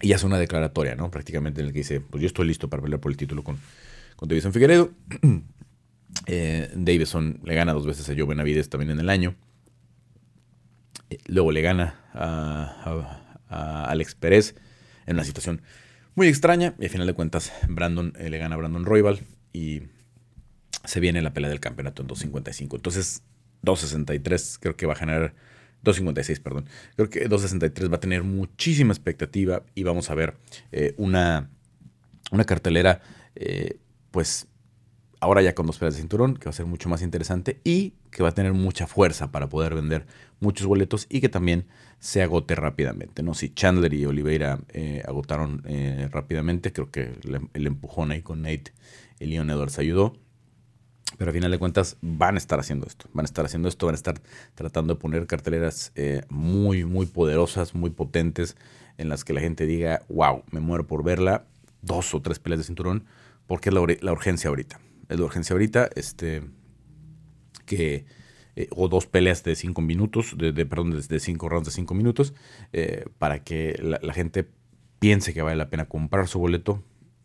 Y 0.00 0.12
hace 0.14 0.26
una 0.26 0.38
declaratoria, 0.38 0.96
¿no? 0.96 1.10
Prácticamente 1.12 1.60
en 1.60 1.68
el 1.68 1.72
que 1.72 1.78
dice, 1.78 2.00
pues 2.00 2.20
yo 2.20 2.26
estoy 2.26 2.46
listo 2.46 2.68
para 2.68 2.82
pelear 2.82 3.00
por 3.00 3.12
el 3.12 3.16
título 3.16 3.44
con, 3.44 3.56
con 4.16 4.28
Davison 4.28 4.52
Figueredo. 4.52 4.90
eh, 6.26 6.72
Davison 6.74 7.38
le 7.44 7.54
gana 7.54 7.72
dos 7.72 7.86
veces 7.86 8.08
a 8.08 8.14
Joe 8.16 8.26
Benavides 8.26 8.68
también 8.68 8.90
en 8.90 8.98
el 8.98 9.08
año. 9.08 9.36
Eh, 11.08 11.18
luego 11.26 11.52
le 11.52 11.62
gana 11.62 12.00
a, 12.12 13.86
Alex 13.88 14.14
Pérez 14.14 14.56
en 15.06 15.14
una 15.16 15.24
situación 15.24 15.62
muy 16.14 16.28
extraña. 16.28 16.74
Y 16.78 16.84
al 16.84 16.90
final 16.90 17.06
de 17.06 17.14
cuentas, 17.14 17.52
Brandon 17.68 18.12
eh, 18.18 18.30
le 18.30 18.38
gana 18.38 18.54
a 18.54 18.58
Brandon 18.58 18.84
Royal 18.84 19.20
y 19.52 19.82
se 20.84 21.00
viene 21.00 21.22
la 21.22 21.32
pelea 21.32 21.50
del 21.50 21.60
campeonato 21.60 22.02
en 22.02 22.08
255. 22.08 22.76
Entonces, 22.76 23.22
263 23.62 24.58
creo 24.60 24.76
que 24.76 24.86
va 24.86 24.94
a 24.94 24.96
generar 24.96 25.34
256, 25.82 26.40
perdón. 26.40 26.66
Creo 26.96 27.10
que 27.10 27.20
263 27.20 27.90
va 27.90 27.96
a 27.96 28.00
tener 28.00 28.22
muchísima 28.22 28.92
expectativa 28.92 29.64
y 29.74 29.82
vamos 29.82 30.10
a 30.10 30.14
ver 30.14 30.34
eh, 30.70 30.94
una, 30.96 31.50
una 32.30 32.44
cartelera, 32.44 33.00
eh, 33.34 33.78
pues 34.10 34.48
ahora 35.22 35.40
ya 35.40 35.54
con 35.54 35.66
dos 35.66 35.78
peleas 35.78 35.94
de 35.94 36.00
cinturón, 36.00 36.36
que 36.36 36.46
va 36.46 36.50
a 36.50 36.54
ser 36.54 36.66
mucho 36.66 36.88
más 36.88 37.00
interesante 37.00 37.60
y 37.62 37.94
que 38.10 38.22
va 38.22 38.30
a 38.30 38.32
tener 38.32 38.52
mucha 38.52 38.86
fuerza 38.86 39.30
para 39.30 39.48
poder 39.48 39.74
vender 39.74 40.04
muchos 40.40 40.66
boletos 40.66 41.06
y 41.08 41.20
que 41.20 41.28
también 41.28 41.66
se 42.00 42.22
agote 42.22 42.56
rápidamente. 42.56 43.22
¿no? 43.22 43.32
Si 43.32 43.48
Chandler 43.54 43.94
y 43.94 44.04
Oliveira 44.04 44.58
eh, 44.70 45.02
agotaron 45.06 45.62
rápidamente, 46.10 46.72
creo 46.72 46.90
que 46.90 47.14
el, 47.54 47.66
empujón 47.66 48.10
ahí 48.10 48.20
con 48.20 48.42
Nate 48.42 48.72
y 49.20 49.26
Leon 49.26 49.48
Edwards 49.48 49.78
ayudó. 49.78 50.14
Pero 51.18 51.30
a 51.30 51.34
final 51.34 51.52
de 51.52 51.58
cuentas 51.58 51.98
van 52.00 52.34
a 52.34 52.38
estar 52.38 52.58
haciendo 52.58 52.86
esto, 52.86 53.08
van 53.12 53.24
a 53.24 53.28
estar 53.28 53.44
haciendo 53.44 53.68
esto, 53.68 53.86
van 53.86 53.94
a 53.94 53.96
estar 53.96 54.20
tratando 54.56 54.94
de 54.94 55.00
poner 55.00 55.26
carteleras 55.28 55.92
eh, 55.94 56.22
muy, 56.30 56.84
muy 56.84 57.06
poderosas, 57.06 57.74
muy 57.74 57.90
potentes, 57.90 58.56
en 58.98 59.08
las 59.08 59.24
que 59.24 59.32
la 59.32 59.40
gente 59.40 59.66
diga, 59.66 60.02
wow, 60.08 60.42
me 60.50 60.60
muero 60.60 60.86
por 60.86 61.04
verla, 61.04 61.44
dos 61.82 62.14
o 62.14 62.22
tres 62.22 62.38
peleas 62.38 62.60
de 62.60 62.64
cinturón, 62.64 63.04
porque 63.46 63.68
es 63.68 63.74
la, 64.02 64.12
urgencia 64.12 64.48
ahorita. 64.48 64.80
Es 65.12 65.18
la 65.18 65.26
urgencia 65.26 65.54
ahorita, 65.54 65.90
este, 65.94 66.42
que, 67.66 68.04
eh, 68.56 68.68
o 68.70 68.88
dos 68.88 69.06
peleas 69.06 69.44
de 69.44 69.54
cinco 69.56 69.82
minutos, 69.82 70.34
de, 70.36 70.52
perdón, 70.66 71.00
de, 71.08 71.20
cinco 71.20 71.48
rounds 71.48 71.66
de 71.66 71.72
cinco 71.72 71.94
minutos, 71.94 72.34
eh, 72.72 73.04
para 73.18 73.44
que 73.44 73.78
la 73.80 74.12
gente 74.12 74.48
piense 74.98 75.34
que 75.34 75.42
vale 75.42 75.56
la 75.56 75.70
pena 75.70 75.86
comprar 75.86 76.28
su 76.28 76.38
boleto, 76.38 76.82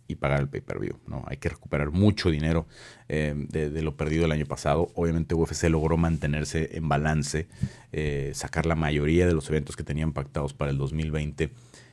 y 0.08 0.16
pagar 0.16 0.40
el 0.40 0.50
pay-per-view. 0.50 0.98
¿no? 1.08 1.24
Hay 1.28 1.38
que 1.38 1.50
recuperar 1.50 1.92
mucho 1.92 2.30
dinero 2.32 2.68
eh, 3.10 3.34
de, 3.36 3.82
lo 3.82 3.98
perdido 3.98 4.26
el 4.26 4.32
año 4.32 4.46
pasado. 4.46 4.90
Obviamente 4.96 5.36
UFC 5.36 5.70
logró 5.70 5.98
mantenerse 5.98 6.78
en 6.78 6.88
balance, 6.88 7.48
eh, 7.92 8.32
sacar 8.34 8.66
la 8.66 8.76
mayoría 8.76 9.28
de 9.28 9.34
los 9.34 9.50
eventos 9.50 9.76
que 9.76 9.84
tenían 9.84 10.14
pactados 10.14 10.54
para 10.54 10.72
el 10.72 10.78
2020, 10.78 11.52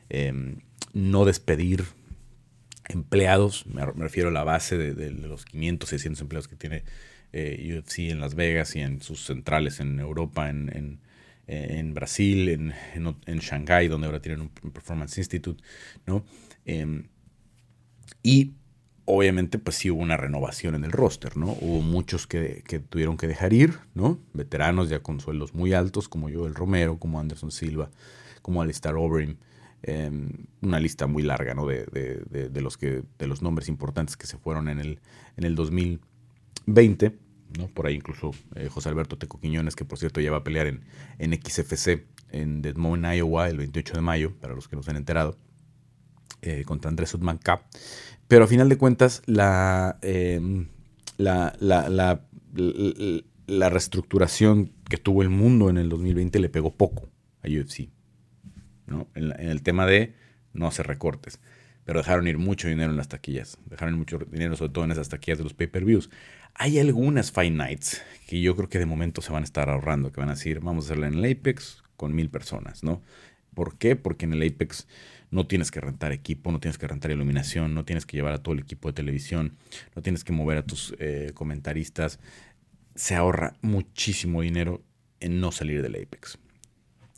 em, 0.09 0.57
no 0.93 1.25
despedir 1.25 1.85
empleados, 2.88 3.67
me, 3.67 3.85
refiero 3.87 4.29
a 4.29 4.33
la 4.33 4.45
base 4.45 4.76
de, 4.76 5.11
los 5.11 5.45
500, 5.45 5.88
600 5.88 6.21
empleados 6.21 6.49
que 6.49 6.57
tiene 6.57 6.85
eh, 7.33 7.79
UFC 7.79 8.11
en 8.11 8.21
Las 8.21 8.35
Vegas 8.35 8.76
y 8.76 8.81
en 8.81 9.00
sus 9.03 9.25
centrales 9.25 9.81
en 9.81 9.99
Europa, 9.99 10.49
en, 10.50 11.00
Brasil, 11.95 12.49
en, 12.49 12.75
en, 12.95 13.38
Shanghai, 13.38 13.88
donde 13.88 14.07
ahora 14.07 14.21
tienen 14.21 14.41
un 14.41 14.71
Performance 14.71 15.19
Institute, 15.19 15.62
¿no? 16.07 16.25
Em, 16.64 17.09
y 18.23 18.55
obviamente, 19.05 19.59
pues 19.59 19.76
sí 19.76 19.91
hubo 19.91 20.03
una 20.03 20.17
renovación 20.17 20.75
en 20.75 20.85
el 20.85 20.93
roster, 20.93 21.37
¿no? 21.37 21.57
Hubo 21.61 21.81
muchos 21.81 22.26
que, 22.26 22.62
tuvieron 22.88 23.17
que 23.17 23.26
dejar 23.26 23.53
ir, 23.53 23.79
¿no? 23.95 24.19
Veteranos 24.33 24.88
ya 24.88 25.00
con 25.00 25.21
sueldos 25.21 25.55
muy 25.55 25.75
altos, 25.75 26.09
como 26.09 26.31
Joel 26.33 26.55
Romero, 26.55 26.99
como 26.99 27.21
Anderson 27.21 27.50
Silva, 27.50 27.91
como 28.43 28.62
Alistair 28.62 28.95
Overeem. 28.95 29.37
Em, 29.87 30.31
una 30.62 30.81
lista 30.81 31.07
muy 31.07 31.23
larga, 31.23 31.53
¿no? 31.53 31.67
De, 31.67 32.50
los 32.62 32.79
que, 32.79 33.03
de 33.19 33.26
los 33.26 33.43
nombres 33.43 33.69
importantes 33.69 34.17
que 34.17 34.26
se 34.26 34.38
fueron 34.38 34.69
en 34.69 34.81
el, 34.81 34.99
en 35.37 35.45
el 35.45 35.55
2020. 35.55 37.19
¿no? 37.59 37.69
Por 37.69 37.87
ahí 37.87 37.95
incluso 37.95 38.31
eh, 38.55 38.69
José 38.71 38.88
Alberto 38.88 39.19
Teco 39.19 39.38
Quiñones, 39.38 39.76
que 39.76 39.85
por 39.85 39.99
cierto 39.99 40.23
ya 40.23 40.31
va 40.31 40.38
a 40.38 40.45
pelear 40.45 40.69
en, 40.69 40.85
en 41.19 41.35
XFC 41.35 42.07
en 42.33 42.62
Des 42.62 42.76
Moines, 42.76 43.19
Iowa, 43.19 43.50
el 43.50 43.59
28 43.59 43.93
de 43.95 44.00
mayo, 44.00 44.33
para 44.41 44.55
los 44.55 44.69
que 44.69 44.76
no 44.76 44.83
se 44.83 44.91
han 44.91 44.97
enterado. 44.97 45.37
contra 46.64 46.88
Andrés 46.88 47.11
Sudman 47.11 47.37
Cup. 47.37 47.61
Pero 48.26 48.45
a 48.45 48.47
final 48.47 48.71
de 48.71 48.79
cuentas, 48.79 49.23
la, 49.26 49.99
em, 50.00 50.69
la, 51.19 51.55
la, 51.61 51.91
la, 53.47 53.69
reestructuración 53.69 54.73
que 54.88 54.97
tuvo 54.97 55.21
el 55.21 55.29
mundo 55.29 55.69
en 55.69 55.76
el 55.76 55.91
2020 55.91 56.38
le 56.38 56.49
pegó 56.49 56.75
poco 56.75 57.11
a 57.43 57.49
UFC. 57.49 57.94
En, 58.87 59.33
el 59.38 59.62
tema 59.62 59.87
de 59.87 60.14
no 60.53 60.67
hacer 60.67 60.87
recortes. 60.87 61.41
Pero 61.85 62.00
dejaron 62.00 62.26
ir 62.26 62.38
mucho 62.38 62.69
dinero 62.69 62.91
en 62.91 62.97
las 62.97 63.09
taquillas. 63.09 63.59
Dejaron 63.67 63.95
ir 63.95 63.99
mucho 63.99 64.19
dinero, 64.19 64.57
sobre 64.57 64.73
todo 64.73 64.85
en 64.85 64.93
esas 64.93 65.09
taquillas 65.09 65.38
de 65.38 65.45
los 65.45 65.55
pay-per-views. 65.55 66.11
Hay 66.55 66.79
algunas 66.79 67.33
Fight 67.33 67.53
Nights 67.53 68.03
que 68.26 68.41
yo 68.41 68.57
creo 68.57 68.69
que 68.69 68.79
de 68.79 68.87
momento 68.87 69.21
se 69.21 69.33
van 69.33 69.43
a 69.43 69.45
estar 69.45 69.69
ahorrando, 69.69 70.12
que 70.12 70.21
van 70.21 70.31
a 70.31 70.35
decir, 70.35 70.61
vamos 70.61 70.85
a 70.85 70.87
hacerla 70.87 71.09
en 71.09 71.14
el 71.14 71.31
Apex 71.31 71.83
con 71.97 72.14
mil 72.14 72.31
personas, 72.31 72.83
¿no? 72.85 73.03
¿Por 73.55 73.76
qué? 73.76 73.97
Porque 73.97 74.25
en 74.25 74.33
el 74.33 74.43
Apex 74.43 74.87
no 75.31 75.47
tienes 75.47 75.71
que 75.71 75.81
rentar 75.81 76.12
equipo, 76.12 76.53
no 76.53 76.61
tienes 76.61 76.79
que 76.79 76.87
rentar 76.87 77.11
iluminación, 77.11 77.75
no 77.75 77.85
tienes 77.85 78.07
que 78.07 78.17
llevar 78.17 78.33
a 78.33 78.43
todo 78.43 78.55
el 78.55 78.61
equipo 78.61 78.88
de 78.88 78.95
televisión, 78.95 79.57
no 79.95 80.03
tienes 80.03 80.23
que 80.25 80.33
mover 80.33 80.59
a 80.59 80.62
tus 80.62 80.95
eh, 80.99 81.33
comentaristas. 81.35 82.21
Se 82.95 83.17
ahorra 83.17 83.57
muchísimo 83.61 84.43
dinero 84.43 84.83
en 85.19 85.41
no 85.41 85.50
salir 85.50 85.83
del 85.83 85.97
Apex. 85.97 86.38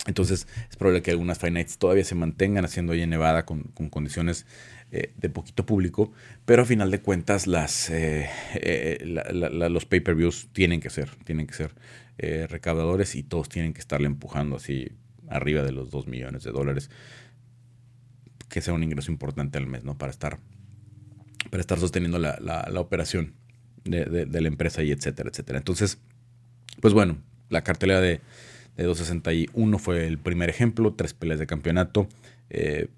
Entonces 0.07 0.47
es 0.71 0.77
probable 0.77 1.03
que 1.03 1.11
algunas 1.11 1.43
Nights 1.43 1.79
todavía 1.79 2.05
se 2.05 2.15
mantengan 2.15 2.65
haciendo 2.65 2.93
ahí 2.93 3.03
en 3.03 3.11
Nevada 3.11 3.45
con, 3.45 3.63
condiciones 3.91 4.47
eh, 4.93 5.13
de 5.17 5.29
poquito 5.29 5.67
público, 5.67 6.13
pero 6.45 6.63
a 6.63 6.65
final 6.65 6.91
de 6.91 7.01
cuentas 7.01 7.47
las, 7.47 7.91
eh, 7.91 8.29
los 9.03 9.85
pay-per-views 9.85 10.49
tienen 10.53 10.81
que 10.81 10.91
ser, 10.91 11.11
tienen 11.25 11.47
que 11.47 11.55
ser 11.55 11.75
recaudadores 12.49 13.15
y 13.15 13.23
todos 13.23 13.51
tienen 13.51 13.75
que 13.75 13.81
estarle 13.81 14.07
empujando 14.07 14.57
así 14.57 14.91
arriba 15.29 15.63
de 15.63 15.73
los 15.73 15.91
2 15.91 16.07
millones 16.07 16.45
de 16.45 16.51
dólares 16.51 16.89
que 18.49 18.61
sea 18.61 18.75
un 18.75 18.83
ingreso 18.83 19.11
importante 19.11 19.59
al 19.59 19.67
mes, 19.67 19.85
¿no? 19.85 19.99
Para 19.99 20.11
estar, 20.11 20.39
para 21.51 21.61
estar 21.61 21.79
sosteniendo 21.79 22.19
la, 22.19 22.71
operación 22.77 23.35
de, 23.85 24.27
la 24.27 24.49
empresa 24.49 24.83
y 24.83 24.93
etcétera, 24.93 25.31
etcétera. 25.31 25.59
Entonces, 25.59 25.99
pues 26.81 26.95
bueno, 26.95 27.19
la 27.49 27.63
cartelera 27.63 28.01
de, 28.01 28.21
261 28.85 29.79
fue 29.79 30.07
el 30.07 30.19
primer 30.19 30.51
ejemplo, 30.51 30.95
tres 30.95 31.15
peleas 31.15 31.39
de 31.39 31.47
campeonato. 31.47 32.09
Eh, 32.51 32.89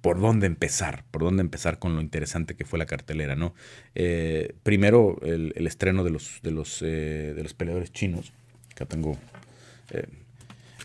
¿Por 0.00 0.20
dónde 0.20 0.46
empezar? 0.46 1.04
¿Por 1.10 1.22
dónde 1.22 1.42
empezar 1.42 1.78
con 1.78 1.94
lo 1.94 2.00
interesante 2.00 2.54
que 2.54 2.64
fue 2.64 2.78
la 2.78 2.86
cartelera, 2.86 3.36
no? 3.36 3.54
Eh, 3.94 4.54
primero, 4.62 5.18
el, 5.22 5.66
estreno 5.66 6.04
de 6.04 6.10
los, 6.10 6.40
de, 6.42 6.50
los, 6.50 6.82
eh, 6.82 7.34
de 7.34 7.42
los 7.42 7.54
peleadores 7.54 7.92
chinos. 7.92 8.32
Acá 8.72 8.86
tengo 8.86 9.18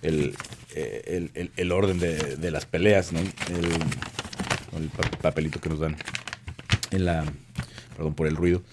el, 0.02 0.36
el, 1.56 1.72
orden 1.72 2.00
de, 2.00 2.38
de, 2.38 2.52
las 2.52 2.66
peleas, 2.66 3.14
¿no? 3.14 3.20
el, 3.20 4.90
papelito 5.22 5.62
que 5.62 5.70
nos 5.70 5.80
dan 5.80 5.96
en 6.92 7.06
la. 7.06 7.24
Perdón 7.96 8.16
por 8.16 8.26
el 8.26 8.36
ruido, 8.36 8.64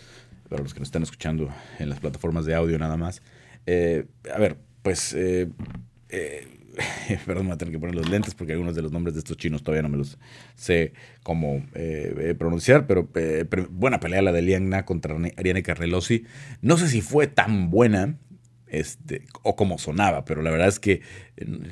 para 0.48 0.62
los 0.62 0.72
que 0.72 0.80
nos 0.80 0.88
están 0.88 1.02
escuchando 1.02 1.50
en 1.78 1.90
las 1.90 2.00
plataformas 2.00 2.46
de 2.46 2.54
audio 2.54 2.78
nada 2.78 2.96
más. 2.96 3.20
A 3.66 4.38
ver, 4.38 4.56
pues. 4.82 5.14
Eh, 5.14 5.48
eh, 6.08 6.46
perdón, 7.26 7.44
me 7.44 7.48
voy 7.48 7.54
a 7.54 7.58
tener 7.58 7.72
que 7.72 7.78
poner 7.80 7.94
los 7.94 8.08
lentes 8.08 8.34
porque 8.34 8.52
algunos 8.52 8.74
de 8.74 8.82
los 8.82 8.92
nombres 8.92 9.14
de 9.14 9.18
estos 9.18 9.36
chinos 9.36 9.62
todavía 9.62 9.82
no 9.82 9.88
me 9.88 9.98
los 9.98 10.18
sé 10.54 10.92
cómo 11.22 11.62
pronunciar, 12.38 12.86
pero 12.86 13.08
buena 13.70 13.98
pelea 14.00 14.22
la 14.22 14.32
de 14.32 14.40
Liang 14.40 14.68
Na 14.68 14.84
contra 14.84 15.16
Ariane 15.36 15.62
Carnelosi. 15.62 16.24
No 16.62 16.78
sé 16.78 16.88
si 16.88 17.00
fue 17.00 17.26
tan 17.26 17.70
buena, 17.70 18.16
este, 18.70 19.26
o 19.42 19.56
como 19.56 19.78
sonaba, 19.78 20.24
pero 20.24 20.42
la 20.42 20.50
verdad 20.50 20.68
es 20.68 20.78
que 20.78 21.02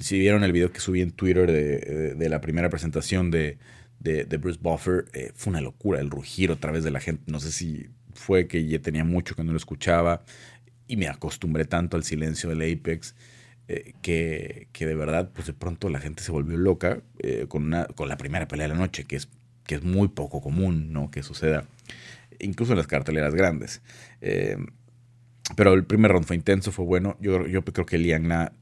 si 0.00 0.18
vieron 0.18 0.42
el 0.42 0.52
video 0.52 0.72
que 0.72 0.80
subí 0.80 1.00
en 1.00 1.12
Twitter 1.12 1.50
de, 1.50 2.28
la 2.28 2.40
primera 2.40 2.68
presentación 2.70 3.30
de, 3.30 3.58
Bruce 4.40 4.58
Buffer, 4.60 5.06
eh, 5.12 5.30
fue 5.34 5.52
una 5.52 5.60
locura 5.60 6.00
el 6.00 6.10
rugir 6.10 6.50
otra 6.50 6.72
vez 6.72 6.84
de 6.84 6.90
la 6.90 7.00
gente. 7.00 7.22
No 7.30 7.40
sé 7.40 7.52
si 7.52 7.88
fue 8.14 8.48
que 8.48 8.66
ya 8.66 8.80
tenía 8.80 9.04
mucho 9.04 9.36
que 9.36 9.44
no 9.44 9.52
lo 9.52 9.58
escuchaba 9.58 10.24
y 10.88 10.96
me 10.96 11.08
acostumbré 11.08 11.64
tanto 11.64 11.96
al 11.96 12.04
silencio 12.04 12.50
del 12.50 12.62
Apex. 12.62 13.14
Eh, 13.70 13.92
que, 14.00 14.66
de 14.78 14.94
verdad, 14.94 15.30
pues 15.34 15.46
de 15.46 15.52
pronto 15.52 15.90
la 15.90 16.00
gente 16.00 16.22
se 16.22 16.32
volvió 16.32 16.56
loca 16.56 17.02
eh, 17.18 17.44
con, 17.48 17.64
una, 17.64 17.84
con 17.84 18.08
la 18.08 18.16
primera 18.16 18.48
pelea 18.48 18.66
de 18.66 18.72
la 18.74 18.80
noche, 18.80 19.04
que 19.04 19.16
es, 19.16 19.28
que 19.66 19.74
es 19.74 19.82
muy 19.82 20.08
poco 20.08 20.40
común 20.40 20.90
¿no? 20.90 21.10
que 21.10 21.22
suceda, 21.22 21.66
incluso 22.38 22.72
en 22.72 22.78
las 22.78 22.86
carteleras 22.86 23.34
grandes. 23.34 23.82
Pero 25.56 25.74
el 25.74 25.84
primer 25.84 26.12
round 26.12 26.26
fue 26.26 26.36
intenso, 26.36 26.72
fue 26.72 26.84
bueno. 26.84 27.16
Yo, 27.20 27.46
yo 27.46 27.62
creo 27.62 27.86
que 27.86 27.98
Liang 27.98 28.26
Na 28.26 28.52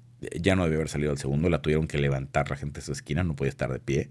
ya 0.41 0.57
no 0.57 0.65
debe 0.65 0.77
haber 0.77 0.89
salido 0.89 1.11
al 1.11 1.19
segundo. 1.19 1.49
La 1.49 1.62
tuvieron 1.62 1.87
que 1.87 1.99
levantar 1.99 2.51
la 2.51 2.57
gente 2.57 2.81
de 2.81 2.87
su 2.87 2.93
esquina, 2.93 3.25
no 3.25 3.37
podía 3.37 3.51
estar 3.51 3.73
de 3.73 3.81
pie. 3.81 4.11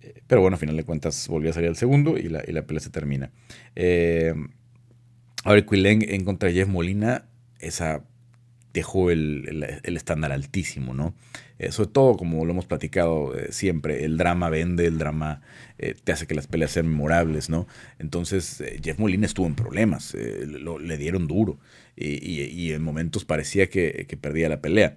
Eh, 0.00 0.22
pero 0.26 0.40
bueno, 0.40 0.56
a 0.56 0.58
final 0.58 0.76
de 0.76 0.84
cuentas 0.84 1.28
volvió 1.28 1.50
a 1.50 1.52
salir 1.52 1.68
al 1.68 1.76
segundo 1.76 2.16
y 2.16 2.28
la, 2.28 2.42
y 2.46 2.52
la 2.52 2.66
pelea 2.66 2.80
se 2.80 2.90
termina. 2.90 3.30
Eh, 3.74 4.34
ahora 5.44 5.64
Quileng 5.64 6.02
en 6.08 6.24
contra 6.24 6.48
de 6.48 6.54
Jeff 6.54 6.68
Molina, 6.68 7.26
esa 7.60 8.02
dejó 8.76 9.10
el, 9.10 9.64
estándar 9.84 10.32
altísimo, 10.32 10.92
¿no? 10.92 11.14
Eh, 11.58 11.72
sobre 11.72 11.88
todo, 11.88 12.16
como 12.16 12.44
lo 12.44 12.52
hemos 12.52 12.66
platicado 12.66 13.34
eh, 13.34 13.48
siempre, 13.50 14.04
el 14.04 14.18
drama 14.18 14.50
vende, 14.50 14.84
el 14.84 14.98
drama 14.98 15.40
eh, 15.78 15.94
te 16.04 16.12
hace 16.12 16.26
que 16.26 16.34
las 16.34 16.46
peleas 16.46 16.72
sean 16.72 16.86
memorables, 16.86 17.48
¿no? 17.48 17.66
Entonces, 17.98 18.62
Jeff 18.84 18.98
Molina 18.98 19.24
estuvo 19.24 19.46
en 19.46 19.54
problemas, 19.54 20.14
le 20.14 20.98
dieron 20.98 21.26
duro 21.26 21.58
y, 21.96 22.72
en 22.72 22.82
momentos 22.82 23.24
parecía 23.24 23.70
que, 23.70 24.18
perdía 24.20 24.50
la 24.50 24.60
pelea. 24.60 24.94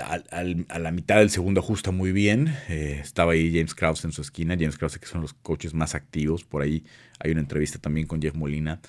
a 0.00 0.78
la 0.80 0.90
mitad 0.90 1.18
del 1.18 1.30
segundo 1.30 1.60
ajusta 1.60 1.92
muy 1.92 2.10
bien. 2.10 2.52
estaba 2.68 3.32
ahí 3.32 3.52
James 3.52 3.76
Krause 3.76 4.06
en 4.06 4.12
su 4.12 4.22
esquina. 4.22 4.56
James 4.58 4.76
Krause, 4.76 4.98
que 4.98 5.06
son 5.06 5.20
los 5.20 5.34
coaches 5.34 5.72
más 5.72 5.94
activos. 5.94 6.42
Por 6.42 6.62
ahí 6.62 6.82
hay 7.20 7.30
una 7.30 7.40
entrevista 7.40 7.78
también 7.78 8.08
con 8.08 8.20
Jeff 8.20 8.34
Molina 8.34 8.80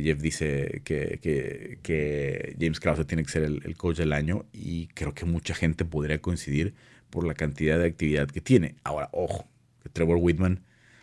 Jeff 0.00 0.20
dice 0.20 0.80
que, 0.84 2.56
James 2.58 2.80
Krause 2.80 3.06
tiene 3.06 3.24
que 3.24 3.30
ser 3.30 3.42
el, 3.42 3.76
coach 3.76 3.98
del 3.98 4.12
año 4.12 4.46
y 4.52 4.86
creo 4.88 5.14
que 5.14 5.24
mucha 5.24 5.54
gente 5.54 5.84
podría 5.84 6.20
coincidir 6.20 6.74
por 7.10 7.26
la 7.26 7.34
cantidad 7.34 7.78
de 7.78 7.86
actividad 7.86 8.28
que 8.28 8.40
tiene. 8.40 8.76
Ahora, 8.84 9.08
ojo, 9.12 9.48
que 9.82 9.88
Trevor 9.88 10.18
Whitman, 10.20 10.60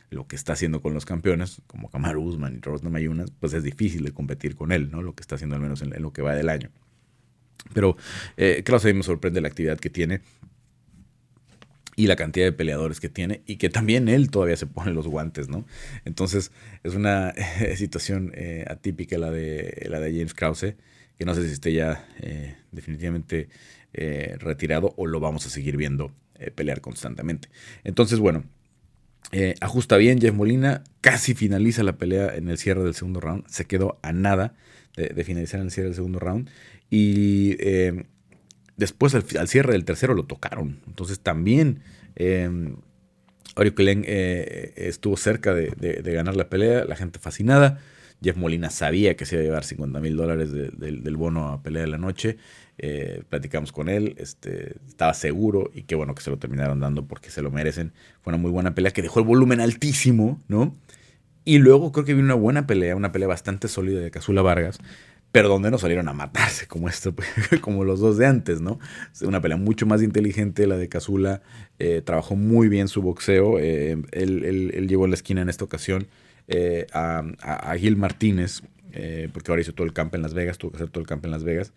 lo 0.09 0.27
que 0.27 0.35
está 0.35 0.53
haciendo 0.53 0.81
con 0.81 0.93
los 0.93 1.05
campeones, 1.05 1.61
como 1.67 1.89
Kamaru 1.89 2.23
Usman 2.23 2.55
y 2.55 2.59
Robert 2.61 2.83
Mayunas, 2.83 3.31
pues 3.39 3.53
es 3.53 3.63
difícil 3.63 4.03
de 4.03 4.11
competir 4.11 4.55
con 4.55 4.71
él, 4.71 4.89
¿no? 4.89 5.03
Lo 5.03 5.13
que 5.13 5.21
está 5.21 5.35
haciendo 5.35 5.55
al 5.55 5.61
menos 5.61 5.81
en, 5.81 6.01
lo 6.01 6.11
que 6.11 6.21
va 6.21 6.33
del 6.33 6.49
año. 6.49 6.71
Pero 7.73 7.97
eh, 8.37 8.63
Krause 8.65 8.85
a 8.85 8.87
mí 8.87 8.93
me 8.93 9.03
sorprende 9.03 9.41
la 9.41 9.49
actividad 9.49 9.77
que 9.77 9.89
tiene 9.89 10.21
y 11.99 12.07
la 12.07 12.15
cantidad 12.15 12.45
de 12.45 12.53
peleadores 12.53 13.01
que 13.01 13.09
tiene 13.09 13.41
y 13.45 13.57
que 13.57 13.69
también 13.69 14.07
él 14.07 14.31
todavía 14.31 14.55
se 14.55 14.65
pone 14.65 14.93
los 14.93 15.05
guantes, 15.05 15.49
¿no? 15.49 15.65
Entonces 16.05 16.53
es 16.81 16.95
una 16.95 17.33
situación 17.75 18.31
eh, 18.35 18.63
atípica 18.69 19.17
la 19.17 19.29
de, 19.31 19.85
la 19.89 19.99
de 19.99 20.13
James 20.13 20.33
Krause, 20.33 20.75
que 21.17 21.25
no 21.25 21.35
sé 21.35 21.45
si 21.45 21.51
esté 21.51 21.73
ya 21.73 22.07
eh, 22.21 22.55
definitivamente 22.71 23.49
eh, 23.91 24.37
retirado 24.39 24.93
o 24.95 25.07
lo 25.07 25.19
vamos 25.19 25.45
a 25.45 25.49
seguir 25.49 25.75
viendo 25.75 26.13
pelear 26.55 26.79
constantemente. 26.79 27.49
Entonces, 27.83 28.19
bueno, 28.19 28.45
ajusta 29.59 29.97
bien 29.97 30.21
Jeff 30.21 30.33
Molina, 30.33 30.85
casi 31.01 31.33
finaliza 31.33 31.83
la 31.83 31.97
pelea 31.97 32.33
en 32.33 32.47
el 32.47 32.57
cierre 32.57 32.81
del 32.81 32.93
segundo 32.93 33.19
round, 33.19 33.45
se 33.47 33.65
quedó 33.65 33.99
a 34.03 34.13
nada 34.13 34.53
de, 34.95 35.21
finalizar 35.25 35.59
en 35.59 35.65
el 35.65 35.71
cierre 35.71 35.89
del 35.89 35.95
segundo 35.95 36.19
round 36.19 36.49
y 36.89 37.57
después 38.79 39.13
al, 39.13 39.47
cierre 39.47 39.73
del 39.73 39.85
tercero 39.85 40.15
lo 40.15 40.23
tocaron. 40.23 40.79
Entonces 40.87 41.19
también 41.19 41.81
eh, 42.15 42.73
estuvo 44.75 45.17
cerca 45.17 45.53
de, 45.53 46.01
ganar 46.13 46.35
la 46.35 46.49
pelea, 46.49 46.85
la 46.85 46.95
gente 46.95 47.19
fascinada. 47.19 47.79
Jeff 48.21 48.35
Molina 48.35 48.69
sabía 48.69 49.15
que 49.15 49.25
se 49.25 49.35
iba 49.35 49.41
a 49.41 49.45
llevar 49.45 49.63
50 49.63 49.99
mil 49.99 50.17
dólares 50.17 50.51
del 50.51 51.17
bono 51.17 51.49
a 51.49 51.61
pelea 51.61 51.83
de 51.83 51.89
la 51.89 51.97
noche. 51.97 52.37
Eh, 52.77 53.23
platicamos 53.27 53.73
con 53.73 53.89
él, 53.89 54.15
este, 54.17 54.75
estaba 54.87 55.13
seguro 55.13 55.69
y 55.73 55.83
qué 55.83 55.95
bueno 55.95 56.15
que 56.15 56.21
se 56.23 56.29
lo 56.29 56.37
terminaron 56.37 56.79
dando 56.79 57.05
porque 57.05 57.29
se 57.29 57.41
lo 57.41 57.51
merecen. 57.51 57.91
Fue 58.21 58.31
una 58.31 58.41
muy 58.41 58.51
buena 58.51 58.73
pelea 58.73 58.91
que 58.91 59.01
dejó 59.01 59.19
el 59.19 59.25
volumen 59.25 59.59
altísimo, 59.59 60.41
¿no? 60.47 60.77
Y 61.43 61.57
luego 61.57 61.91
creo 61.91 62.05
que 62.05 62.13
vino 62.13 62.25
una 62.25 62.35
buena 62.35 62.67
pelea, 62.67 62.95
una 62.95 63.11
pelea 63.11 63.27
bastante 63.27 63.67
sólida 63.67 63.99
de 63.99 64.11
Casula 64.11 64.41
Vargas, 64.41 64.79
pero 65.31 65.47
donde 65.49 65.69
no 65.69 65.77
salieron 65.77 66.07
a 66.07 66.13
matarse 66.13 66.67
como 66.67 66.89
esto, 66.89 67.13
como 67.61 67.83
los 67.83 67.99
dos 67.99 68.17
de 68.17 68.25
antes, 68.25 68.61
¿no? 68.61 68.79
Una 69.21 69.41
pelea 69.41 69.57
mucho 69.57 69.85
más 69.85 70.01
inteligente, 70.01 70.65
la 70.65 70.77
de 70.77 70.89
Cazula, 70.89 71.41
eh, 71.77 72.01
trabajó 72.03 72.35
muy 72.35 72.67
bien 72.67 72.87
su 72.87 73.01
boxeo, 73.01 73.59
eh, 73.59 73.97
él, 74.11 74.87
llegó 74.87 75.05
en 75.05 75.11
la 75.11 75.15
esquina 75.15 75.41
en 75.41 75.49
esta 75.49 75.65
ocasión 75.65 76.07
eh, 76.47 76.87
a, 76.93 77.75
Gil 77.77 77.95
Martínez, 77.95 78.63
porque 79.33 79.51
ahora 79.51 79.61
hizo 79.61 79.73
todo 79.73 79.85
el 79.85 79.93
campo 79.93 80.15
en 80.15 80.23
Las 80.23 80.33
Vegas, 80.33 80.57
tuvo 80.57 80.71
que 80.71 80.77
hacer 80.77 80.89
todo 80.89 81.01
el 81.01 81.07
campo 81.07 81.27
en 81.27 81.31
Las 81.31 81.43
Vegas, 81.43 81.73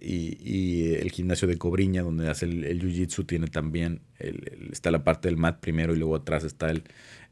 y, 0.00 0.94
el 0.94 1.10
gimnasio 1.10 1.48
de 1.48 1.58
Cobriña, 1.58 2.02
donde 2.02 2.30
hace 2.30 2.46
el, 2.46 2.80
Jiu-Jitsu, 2.80 3.26
tiene 3.26 3.48
también, 3.48 4.00
está 4.70 4.92
la 4.92 5.02
parte 5.02 5.26
del 5.26 5.36
mat 5.36 5.58
primero 5.58 5.92
y 5.92 5.98
luego 5.98 6.14
atrás 6.14 6.44
está 6.44 6.70
el, 6.70 6.84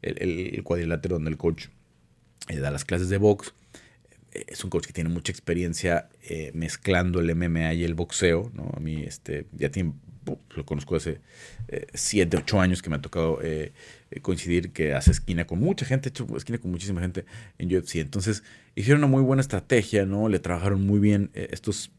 el 0.03 0.63
cuadrilátero 0.65 1.15
donde 1.15 1.31
el 1.31 1.37
coach 1.37 1.67
da 2.49 2.73
las 2.73 2.85
clases 2.85 3.09
de 3.09 3.19
box 3.19 3.55
es 4.33 4.63
un 4.65 4.71
coach 4.71 4.87
que 4.87 4.93
tiene 4.93 5.11
mucha 5.11 5.33
experiencia 5.33 6.09
eh, 6.23 6.51
mezclando 6.55 7.21
el 7.21 7.35
MMA 7.35 7.75
y 7.75 7.85
el 7.85 7.95
boxeo, 7.95 8.51
¿no? 8.55 8.71
A 8.75 8.81
mí 8.81 9.03
este, 9.03 9.47
ya 9.53 9.71
tiene, 9.71 9.95
lo 10.51 10.67
conozco 10.67 10.97
hace 10.97 11.21
7, 11.95 12.37
eh, 12.37 12.41
8 12.43 12.61
años 12.61 12.83
que 12.83 12.91
me 12.91 12.97
ha 12.97 13.01
tocado 13.01 13.41
eh, 13.43 13.73
coincidir 14.23 14.73
que 14.73 14.95
hace 14.95 15.11
esquina 15.13 15.47
con 15.47 15.61
mucha 15.61 15.87
gente, 15.87 16.11
hecho 16.11 16.27
esquina 16.37 16.59
con 16.59 16.71
muchísima 16.71 17.01
gente 17.01 17.25
en 17.59 17.75
UFC. 17.75 17.97
Entonces 17.97 18.43
hicieron 18.75 19.03
una 19.03 19.11
muy 19.11 19.23
buena 19.23 19.41
estrategia, 19.41 20.05
¿no? 20.05 20.29
Le 20.29 20.39
trabajaron 20.39 20.87
muy 20.87 21.01
bien 21.01 21.31
estos 21.35 21.91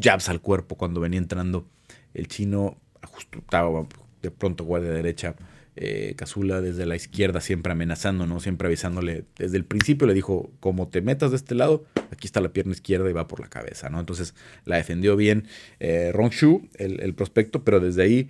jabs 0.00 0.28
al 0.28 0.40
cuerpo 0.40 0.76
cuando 0.76 1.00
venía 1.00 1.18
entrando 1.18 1.68
el 2.12 2.28
chino, 2.28 2.78
ajustaba 3.00 3.86
de 4.22 4.30
pronto 4.30 4.64
guardia 4.64 4.90
derecha 4.90 5.36
eh, 5.76 6.14
Cazula 6.16 6.62
desde 6.62 6.86
la 6.86 6.96
izquierda 6.96 7.40
siempre 7.40 7.72
amenazando, 7.72 8.26
¿no? 8.26 8.40
Siempre 8.40 8.66
avisándole. 8.66 9.24
Desde 9.36 9.58
el 9.58 9.64
principio 9.64 10.06
le 10.06 10.14
dijo, 10.14 10.50
como 10.60 10.88
te 10.88 11.02
metas 11.02 11.30
de 11.30 11.36
este 11.36 11.54
lado, 11.54 11.84
aquí 12.10 12.26
está 12.26 12.40
la 12.40 12.48
pierna 12.48 12.72
izquierda 12.72 13.08
y 13.10 13.12
va 13.12 13.28
por 13.28 13.40
la 13.40 13.48
cabeza, 13.48 13.90
¿no? 13.90 14.00
Entonces 14.00 14.34
la 14.64 14.76
defendió 14.76 15.16
bien 15.16 15.46
eh, 15.78 16.12
Ron 16.12 16.30
Shu, 16.30 16.68
el, 16.74 17.14
prospecto, 17.14 17.62
pero 17.62 17.78
desde 17.78 18.02
ahí 18.02 18.28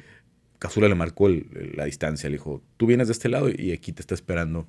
Cazula 0.59 0.89
le 0.89 0.97
marcó 0.97 1.29
la 1.29 1.85
distancia. 1.85 2.29
Le 2.29 2.37
dijo, 2.37 2.63
tú 2.77 2.87
vienes 2.87 3.07
de 3.07 3.13
este 3.13 3.29
lado 3.29 3.49
y 3.49 3.73
aquí 3.73 3.93
te 3.93 4.01
está 4.01 4.15
esperando 4.15 4.67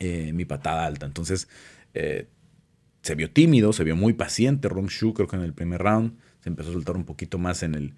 eh, 0.00 0.32
mi 0.32 0.44
patada 0.44 0.86
alta. 0.86 1.06
Entonces 1.06 1.48
eh, 1.94 2.26
se 3.02 3.14
vio 3.14 3.30
tímido, 3.30 3.72
se 3.72 3.84
vio 3.84 3.94
muy 3.94 4.14
paciente 4.14 4.68
Ron 4.68 4.86
Shu, 4.86 5.14
creo 5.14 5.28
que 5.28 5.36
en 5.36 5.42
el 5.42 5.54
primer 5.54 5.80
round. 5.80 6.18
Se 6.40 6.50
empezó 6.50 6.70
a 6.70 6.72
soltar 6.74 6.96
un 6.96 7.04
poquito 7.04 7.38
más 7.38 7.62
en 7.62 7.74
el, 7.74 7.94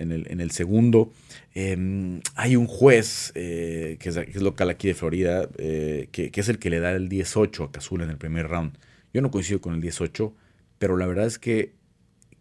en 0.00 0.40
el, 0.40 0.50
segundo. 0.50 1.12
Em, 1.54 2.20
hay 2.34 2.56
un 2.56 2.66
juez 2.66 3.32
eh, 3.34 3.96
que, 4.00 4.08
es, 4.08 4.36
local 4.36 4.70
aquí 4.70 4.88
de 4.88 4.94
Florida, 4.94 5.48
eh, 5.58 6.08
que, 6.10 6.30
es 6.34 6.48
el 6.48 6.58
que 6.58 6.70
le 6.70 6.80
da 6.80 6.92
el 6.92 7.08
18 7.08 7.64
a 7.64 7.72
Cazula 7.72 8.04
en 8.04 8.10
el 8.10 8.16
primer 8.16 8.48
round. 8.48 8.78
Yo 9.12 9.20
no 9.20 9.30
coincido 9.30 9.60
con 9.60 9.74
el 9.74 9.80
18, 9.80 10.34
pero 10.78 10.96
la 10.96 11.06
verdad 11.06 11.26
es 11.26 11.38
que 11.38 11.74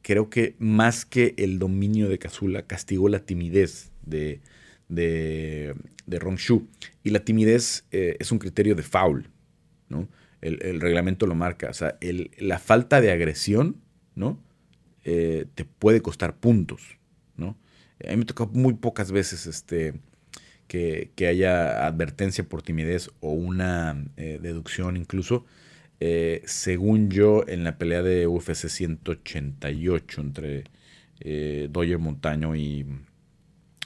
creo 0.01 0.29
que 0.29 0.55
más 0.59 1.05
que 1.05 1.35
el 1.37 1.59
dominio 1.59 2.07
de 2.07 2.17
Cazula, 2.17 2.63
castigó 2.63 3.09
la 3.09 3.19
timidez 3.19 3.91
de, 4.05 4.39
de, 4.87 5.75
de 6.05 6.19
Ron 6.19 6.37
Shu. 6.37 6.67
Y 7.03 7.09
la 7.09 7.19
timidez 7.19 7.85
eh, 7.91 8.15
es 8.19 8.31
un 8.31 8.39
criterio 8.39 8.75
de 8.75 8.83
foul, 8.83 9.29
¿no? 9.89 10.07
El, 10.41 10.79
reglamento 10.79 11.27
lo 11.27 11.35
marca. 11.35 11.69
O 11.69 11.73
sea, 11.73 11.97
la 12.37 12.59
falta 12.59 13.01
de 13.01 13.11
agresión, 13.11 13.75
¿no? 14.15 14.39
te 15.03 15.65
puede 15.65 16.01
costar 16.01 16.37
puntos. 16.37 16.98
A 18.07 18.11
mí 18.11 18.17
me 18.17 18.25
tocó 18.25 18.47
muy 18.47 18.75
pocas 18.75 19.11
veces 19.11 19.45
este, 19.45 19.93
que, 20.69 21.27
haya 21.27 21.85
advertencia 21.85 22.47
por 22.47 22.61
timidez 22.61 23.09
o 23.19 23.31
una 23.31 24.05
eh, 24.17 24.39
deducción 24.41 24.95
incluso. 24.97 25.45
Eh, 25.99 26.43
según 26.45 27.09
yo, 27.09 27.43
en 27.47 27.63
la 27.63 27.77
pelea 27.77 28.01
de 28.01 28.27
UFC 28.27 28.69
188 28.69 30.21
entre 30.21 30.63
eh, 31.19 31.67
Doyer 31.69 31.99
Montaño 31.99 32.55
y, 32.55 32.85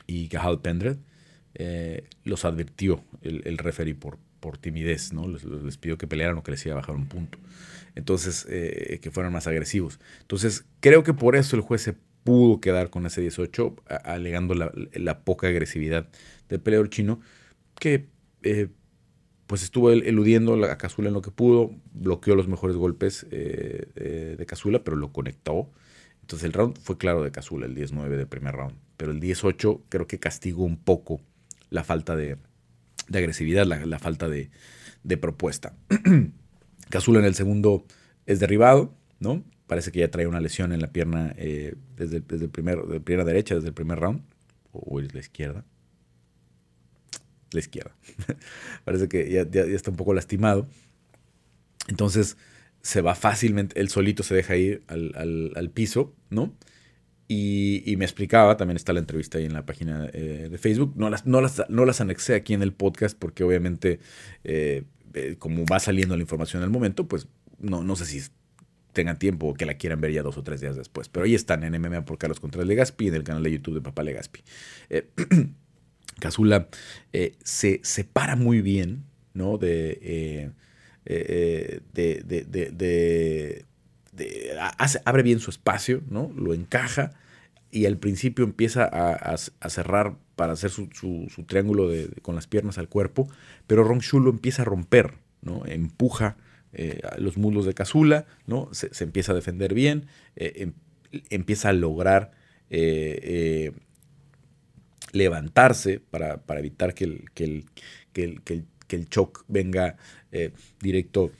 y 0.05 0.27
Gahal 0.27 0.61
Pendred, 0.61 0.97
eh, 1.55 2.07
los 2.23 2.45
advirtió 2.45 3.03
el, 3.21 3.41
el 3.45 3.57
referee 3.57 3.95
por, 3.95 4.19
por 4.39 4.57
timidez, 4.57 5.13
¿no? 5.13 5.27
Les, 5.27 5.77
pidió 5.77 5.97
que 5.97 6.05
pelearan 6.05 6.37
o 6.37 6.43
que 6.43 6.51
les 6.51 6.65
iba 6.65 6.75
a 6.75 6.79
bajar 6.79 6.95
un 6.95 7.07
punto. 7.07 7.39
Entonces, 7.95 8.45
que 8.45 9.11
fueran 9.11 9.31
más 9.31 9.45
agresivos. 9.45 9.99
Entonces, 10.21 10.65
creo 10.79 11.03
que 11.03 11.13
por 11.13 11.35
eso 11.35 11.55
el 11.55 11.61
juez 11.61 11.83
se 11.83 11.95
pudo 12.23 12.59
quedar 12.61 12.89
con 12.89 13.05
ese 13.05 13.21
18, 13.21 13.75
alegando 14.03 14.55
la, 14.55 15.19
poca 15.23 15.47
agresividad 15.47 16.07
del 16.49 16.61
peleador 16.61 16.89
chino, 16.89 17.19
que 17.79 18.07
eh, 18.43 18.69
pues 19.47 19.63
estuvo 19.63 19.91
eludiendo 19.91 20.53
a 20.65 20.77
Cazula 20.77 21.09
en 21.09 21.13
lo 21.13 21.21
que 21.21 21.31
pudo, 21.31 21.71
bloqueó 21.93 22.35
los 22.35 22.47
mejores 22.47 22.75
golpes 22.75 23.27
eh, 23.31 23.87
eh, 23.95 24.35
de 24.37 24.45
Cazula, 24.45 24.83
pero 24.83 24.97
lo 24.97 25.11
conectó. 25.11 25.69
Entonces 26.21 26.45
el 26.45 26.53
round 26.53 26.77
fue 26.79 26.97
claro 26.97 27.23
de 27.23 27.31
Cazula, 27.31 27.65
el 27.65 27.75
19 27.75 28.15
del 28.15 28.27
primer 28.27 28.55
round, 28.55 28.75
pero 28.97 29.11
el 29.11 29.19
18 29.19 29.83
creo 29.89 30.07
que 30.07 30.19
castigó 30.19 30.63
un 30.63 30.77
poco 30.77 31.19
la 31.69 31.83
falta 31.83 32.15
de, 32.15 32.37
agresividad, 33.09 33.65
la, 33.65 33.99
falta 33.99 34.29
de, 34.29 34.49
de 35.03 35.17
propuesta. 35.17 35.75
Cazula 36.89 37.19
en 37.19 37.25
el 37.25 37.35
segundo 37.35 37.85
es 38.25 38.39
derribado, 38.39 38.93
¿no? 39.19 39.43
Parece 39.67 39.91
que 39.91 39.99
ya 39.99 40.11
trae 40.11 40.27
una 40.27 40.41
lesión 40.41 40.73
en 40.73 40.81
la 40.81 40.91
pierna 40.91 41.33
eh, 41.37 41.75
desde, 41.95 42.19
desde, 42.19 42.45
el 42.45 42.51
primer, 42.51 42.81
de 42.83 42.99
pierna 42.99 43.23
derecha, 43.23 43.55
desde 43.55 43.69
el 43.69 43.73
primer 43.73 43.99
round. 43.99 44.21
O, 44.71 44.99
es 44.99 45.13
la 45.13 45.19
izquierda. 45.19 45.63
La 47.51 47.59
izquierda. 47.59 47.95
Parece 48.83 49.07
que 49.07 49.29
ya, 49.31 49.41
está 49.61 49.91
un 49.91 49.97
poco 49.97 50.13
lastimado. 50.13 50.67
Entonces 51.87 52.37
se 52.81 53.01
va 53.01 53.15
fácilmente, 53.15 53.79
él 53.79 53.89
solito 53.89 54.23
se 54.23 54.35
deja 54.35 54.57
ir 54.57 54.83
al, 54.87 55.71
piso, 55.73 56.13
¿no? 56.29 56.53
Y, 57.29 57.95
me 57.97 58.03
explicaba, 58.03 58.57
también 58.57 58.75
está 58.75 58.91
la 58.91 58.99
entrevista 58.99 59.37
ahí 59.37 59.45
en 59.45 59.53
la 59.53 59.65
página 59.65 60.09
eh, 60.11 60.49
de 60.51 60.57
Facebook, 60.57 60.93
no 60.97 61.09
las, 61.09 61.25
no, 61.25 61.39
las, 61.39 61.63
no 61.69 61.85
las 61.85 62.01
anexé 62.01 62.35
aquí 62.35 62.53
en 62.53 62.61
el 62.61 62.73
podcast 62.73 63.17
porque 63.17 63.43
obviamente 63.43 63.99
eh, 64.43 64.83
como 65.39 65.65
va 65.65 65.79
saliendo 65.79 66.15
la 66.15 66.21
información 66.21 66.63
el 66.63 66.69
momento, 66.69 67.07
pues 67.07 67.27
no, 67.59 67.83
no 67.83 67.95
sé 67.95 68.05
si 68.05 68.21
tengan 68.93 69.19
tiempo 69.19 69.47
o 69.47 69.53
que 69.53 69.65
la 69.65 69.75
quieran 69.75 69.99
ver 70.01 70.11
ya 70.11 70.23
dos 70.23 70.37
o 70.37 70.43
tres 70.43 70.61
días 70.61 70.75
después. 70.75 71.09
Pero 71.09 71.25
ahí 71.25 71.35
están 71.35 71.63
en 71.63 71.79
MMA 71.81 72.05
por 72.05 72.17
Carlos 72.17 72.39
Contreras 72.39 72.67
Legaspi 72.67 73.07
en 73.07 73.15
el 73.15 73.23
canal 73.23 73.43
de 73.43 73.51
YouTube 73.51 73.75
de 73.75 73.81
Papá 73.81 74.03
Legaspi. 74.03 74.41
Eh, 74.89 75.09
Cazula 76.19 76.67
eh, 77.11 77.35
se 77.43 77.79
separa 77.83 78.35
muy 78.35 78.61
bien, 78.61 79.03
¿no? 79.33 79.57
De, 79.57 79.99
eh, 80.01 80.51
eh, 81.05 81.81
de, 81.93 82.23
de, 82.23 83.65
de, 84.13 84.57
abre 85.05 85.23
bien 85.23 85.39
su 85.39 85.49
espacio, 85.49 86.01
¿no? 86.09 86.31
Lo 86.35 86.53
encaja 86.53 87.11
y 87.71 87.85
al 87.87 87.97
principio 87.97 88.45
empieza 88.45 88.85
a, 88.85 89.37
cerrar 89.69 90.15
para 90.35 90.53
hacer 90.53 90.69
su, 90.69 90.87
su, 90.93 91.43
triángulo 91.45 91.89
con 92.21 92.35
las 92.35 92.47
piernas 92.47 92.77
al 92.77 92.87
cuerpo, 92.87 93.27
pero 93.67 93.83
Ron 93.83 93.99
Shu 93.99 94.19
lo 94.19 94.29
empieza 94.29 94.61
a 94.61 94.65
romper, 94.65 95.15
¿no? 95.41 95.65
Empuja 95.65 96.37
eh, 96.73 97.01
los 97.17 97.37
muslos 97.37 97.65
de 97.65 97.73
Cazula, 97.75 98.25
¿no? 98.47 98.69
Se, 98.71 98.89
empieza 99.03 99.31
a 99.31 99.35
defender 99.35 99.73
bien, 99.75 100.07
eh, 100.35 100.53
em, 100.55 100.73
empieza 101.29 101.69
a 101.69 101.73
lograr 101.73 102.31
eh, 102.71 103.71
levantarse 105.11 105.99
para, 105.99 106.41
evitar 106.57 106.95
que 106.95 107.03
el, 107.03 107.25
que 107.35 107.43
el, 107.43 108.41
que 108.41 108.95
el, 108.95 109.05
shock 109.09 109.45
venga 109.47 109.97
directo 110.81 111.31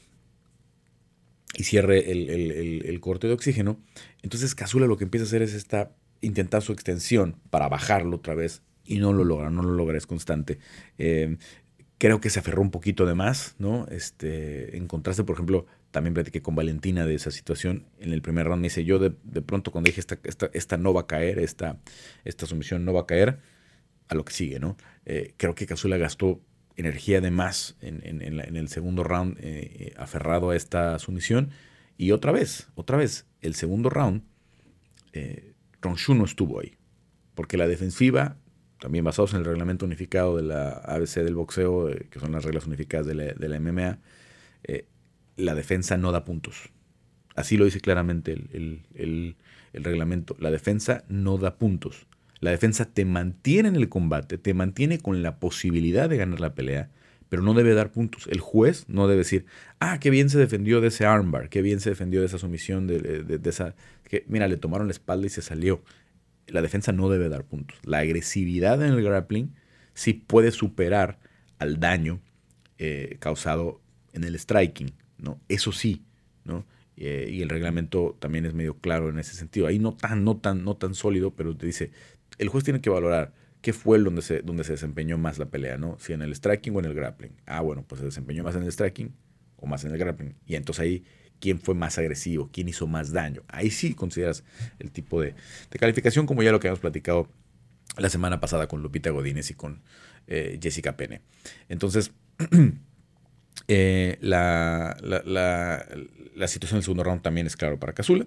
y 1.56 1.63
cierre 1.63 2.12
el, 2.12 3.00
corte 3.00 3.28
de 3.28 3.34
oxígeno. 3.34 3.80
Entonces 4.22 4.54
Cazula 4.54 4.86
lo 4.86 4.98
que 4.98 5.06
empieza 5.06 5.26
a 5.26 5.28
hacer 5.28 5.41
es 5.41 5.54
esta, 5.54 5.91
intentar 6.22 6.62
su 6.62 6.74
extensión 6.74 7.36
para 7.50 7.67
bajarlo 7.67 8.17
otra 8.17 8.36
vez 8.36 8.62
y 8.86 8.98
no 8.98 9.13
lo 9.13 9.24
logra, 9.24 9.50
no 9.50 9.63
lo 9.63 9.74
logra, 9.74 9.98
es 9.98 10.06
constante. 10.06 10.60
Creo 12.04 12.20
que 12.20 12.30
se 12.30 12.39
aferró 12.39 12.62
un 12.62 12.70
poquito 12.70 13.06
de 13.06 13.16
más, 13.16 13.56
¿no? 13.60 13.88
Este, 13.88 14.76
en 14.76 14.88
contraste, 14.88 15.24
por 15.24 15.36
ejemplo, 15.36 15.68
también 15.92 16.13
platiqué 16.13 16.42
con 16.42 16.54
Valentina 16.54 17.06
de 17.06 17.16
esa 17.16 17.32
situación. 17.32 17.86
En 17.98 18.12
el 18.12 18.22
primer 18.22 18.46
round 18.46 18.60
me 18.60 18.66
dice, 18.66 18.84
yo 18.84 19.00
de, 19.00 19.12
pronto 19.42 19.72
cuando 19.72 19.88
dije 19.88 20.02
esta, 20.02 20.20
esta, 20.26 20.50
esta, 20.52 20.76
no 20.76 20.94
va 20.94 21.00
a 21.00 21.08
caer, 21.08 21.39
esta, 21.39 21.78
esta 22.26 22.46
sumisión 22.46 22.84
no 22.84 22.92
va 22.92 23.04
a 23.04 23.06
caer, 23.06 23.39
a 24.10 24.16
lo 24.16 24.26
que 24.26 24.34
sigue, 24.34 24.60
¿no? 24.60 24.76
Eh, 25.06 25.34
creo 25.38 25.56
que 25.56 25.66
Cazula 25.66 25.96
gastó 25.96 26.42
energía 26.76 27.22
de 27.22 27.32
más 27.32 27.78
en, 27.80 28.02
el 28.04 28.68
segundo 28.68 29.06
round 29.06 29.38
eh, 29.38 29.44
eh, 29.44 29.94
aferrado 29.96 30.50
a 30.50 30.58
esta 30.58 31.00
sumisión. 31.00 31.52
Y 31.98 32.12
otra 32.12 32.34
vez, 32.34 32.68
otra 32.76 32.98
vez, 32.98 33.28
el 33.39 33.56
segundo 33.56 33.89
round, 33.89 34.24
eh, 35.13 35.54
Ronshu 35.82 36.16
no 36.16 36.26
estuvo 36.26 36.60
ahí. 36.60 36.76
Porque 37.34 37.56
la 37.56 37.66
defensiva 37.66 38.36
también 38.84 39.06
basados 39.06 39.32
en 39.32 39.39
el 39.39 39.46
reglamento 39.46 39.86
unificado 39.86 40.36
de 40.36 40.43
la 40.43 40.72
ABC 40.72 41.24
del 41.24 41.36
boxeo, 41.36 41.88
eh, 41.88 42.08
que 42.10 42.19
son 42.19 42.34
las 42.34 42.43
reglas 42.43 42.67
unificadas 42.67 43.08
de 43.08 43.15
la, 43.15 43.60
MMA, 43.62 44.00
eh, 44.65 44.88
la 45.38 45.56
defensa 45.56 45.96
no 45.96 46.12
da 46.12 46.26
puntos. 46.26 46.69
Así 47.34 47.56
lo 47.56 47.63
dice 47.63 47.80
claramente 47.80 48.34
el, 48.34 49.36
reglamento. 49.72 50.36
La 50.38 50.52
defensa 50.52 51.06
no 51.08 51.38
da 51.38 51.56
puntos. 51.56 52.08
La 52.41 52.52
defensa 52.52 52.84
te 52.84 53.06
mantiene 53.06 53.69
en 53.69 53.78
el 53.78 53.88
combate, 53.88 54.38
te 54.38 54.54
mantiene 54.54 55.00
con 55.00 55.24
la 55.24 55.39
posibilidad 55.39 56.10
de 56.10 56.17
ganar 56.17 56.41
la 56.41 56.54
pelea, 56.54 56.89
pero 57.30 57.41
no 57.41 57.54
debe 57.54 57.76
dar 57.76 57.93
puntos. 57.93 58.28
El 58.28 58.41
juez 58.41 58.84
no 58.89 59.08
debe 59.08 59.19
decir, 59.19 59.46
ah, 59.80 59.98
qué 60.02 60.10
bien 60.10 60.30
se 60.30 60.39
defendió 60.39 60.82
de 60.82 60.89
ese 60.89 61.06
armbar, 61.06 61.48
qué 61.48 61.62
bien 61.62 61.80
se 61.80 61.91
defendió 61.91 62.19
de 62.19 62.26
esa 62.26 62.38
sumisión, 62.38 62.88
de, 62.88 63.00
de 63.00 63.50
esa... 63.50 63.76
Que, 64.04 64.26
mira, 64.28 64.50
le 64.50 64.58
tomaron 64.58 64.88
la 64.88 64.91
espalda 64.91 65.26
y 65.26 65.30
se 65.30 65.41
salió 65.41 65.82
la 66.47 66.62
defensa 66.62 66.91
no 66.91 67.10
debe 67.10 67.29
dar 67.29 67.45
puntos. 67.45 67.77
La 67.84 67.99
agresividad 67.99 68.84
en 68.84 68.93
el 68.93 69.03
grappling 69.03 69.53
sí 69.93 70.13
puede 70.13 70.51
superar 70.51 71.19
al 71.60 71.79
daño 71.79 72.19
eh, 72.77 73.17
causado 73.19 73.82
en 74.13 74.23
el 74.23 74.38
striking, 74.38 74.91
¿no? 75.17 75.39
Eso 75.47 75.71
sí, 75.71 76.03
¿no? 76.43 76.65
Eh, 76.95 77.29
y 77.32 77.41
el 77.41 77.49
reglamento 77.49 78.15
también 78.19 78.45
es 78.45 78.53
medio 78.53 78.77
claro 78.77 79.10
en 79.10 79.19
ese 79.19 79.36
sentido. 79.36 79.67
Ahí 79.67 79.79
no 79.79 79.95
tan, 79.95 80.23
no 80.23 80.38
tan, 80.38 80.63
no 80.63 80.75
tan 80.75 80.93
sólido, 80.93 81.34
pero 81.36 81.56
te 81.56 81.65
dice, 81.65 81.91
el 82.38 82.49
juez 82.49 82.63
tiene 82.63 82.82
que 82.82 82.89
valorar 82.89 83.34
qué 83.62 83.73
fue 83.73 83.97
el 83.97 84.03
donde 84.03 84.21
se, 84.21 84.41
donde 84.41 84.63
se 84.63 84.73
desempeñó 84.73 85.17
más 85.17 85.39
la 85.39 85.45
pelea, 85.45 85.77
¿no? 85.77 85.97
Si 85.99 86.13
en 86.13 86.21
el 86.21 86.36
striking 86.36 86.75
o 86.75 86.79
en 86.79 86.86
el 86.86 86.93
grappling. 86.93 87.32
Ah, 87.45 87.62
bueno, 87.62 87.86
pues 87.88 87.99
se 87.99 88.06
desempeñó 88.06 88.43
más 88.43 88.56
en 88.56 88.63
el 88.63 88.71
striking, 88.71 89.13
o 89.58 89.65
más 89.65 89.86
en 89.86 89.91
el 89.91 89.97
grappling. 89.97 90.36
Y 90.45 90.56
entonces 90.56 90.84
ahí, 90.84 91.06
¿quién 91.43 91.60
fue 91.60 91.75
más 91.75 91.97
agresivo? 91.97 92.49
¿Quién 92.53 92.69
hizo 92.69 92.88
más 92.88 93.12
daño? 93.12 93.43
Ahí 93.49 93.69
sí 93.69 93.93
consideras 93.95 94.45
el 94.79 94.91
tipo 94.91 95.19
de, 95.19 95.36
calificación, 95.77 96.25
como 96.25 96.41
ya 96.41 96.53
lo 96.53 96.62
que 96.62 96.67
habíamos 96.67 96.79
platicado 96.79 97.27
la 97.97 98.08
semana 98.10 98.39
pasada 98.39 98.69
con 98.69 98.82
Lupita 98.82 99.10
Godínez 99.10 99.51
y 99.51 99.53
con 99.53 99.82
eh, 100.27 100.58
Jessica 100.63 100.95
Pene. 100.95 101.19
Entonces, 101.67 102.13
eh, 103.67 104.17
la, 104.21 104.95
la, 105.01 106.47
situación 106.47 106.77
del 106.77 106.84
segundo 106.84 107.03
round 107.03 107.21
también 107.21 107.45
es 107.45 107.58
claro 107.58 107.77
para 107.77 107.91
Cazula. 107.91 108.25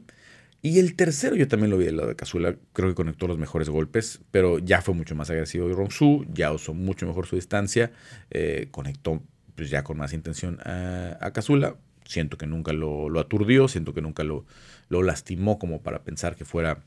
Y 0.61 0.79
el 0.79 0.95
tercero 0.95 1.37
yo 1.37 1.49
también 1.49 1.71
lo 1.71 1.79
vi 1.79 1.87
del 1.87 1.97
lado 1.97 2.11
de 2.11 2.17
Cazula, 2.17 2.55
creo 2.75 2.91
que 2.91 2.95
conectó 2.95 3.27
los 3.29 3.39
mejores 3.39 3.71
golpes, 3.71 4.21
pero 4.31 4.59
ya 4.59 4.83
fue 4.83 4.93
mucho 4.93 5.15
más 5.15 5.31
agresivo 5.31 5.73
Rongsu, 5.73 6.27
ya 6.35 6.53
usó 6.53 6.75
mucho 6.75 7.07
mejor 7.07 7.25
su 7.27 7.37
distancia, 7.37 7.93
eh, 8.31 8.69
conectó 8.71 9.23
pues 9.55 9.71
ya 9.71 9.85
con 9.85 9.97
más 9.97 10.13
intención 10.13 10.61
a, 10.67 11.17
a 11.19 11.33
Cazula. 11.33 11.77
Siento 12.07 12.39
que 12.39 12.47
nunca 12.47 12.73
lo, 12.73 13.19
aturdió, 13.19 13.69
siento 13.69 13.93
que 13.93 14.01
nunca 14.01 14.25
lo, 14.25 14.47
lo, 14.89 15.03
lastimó 15.03 15.59
como 15.59 15.83
para 15.83 16.03
pensar 16.05 16.37
que 16.37 16.45
fuera 16.45 16.85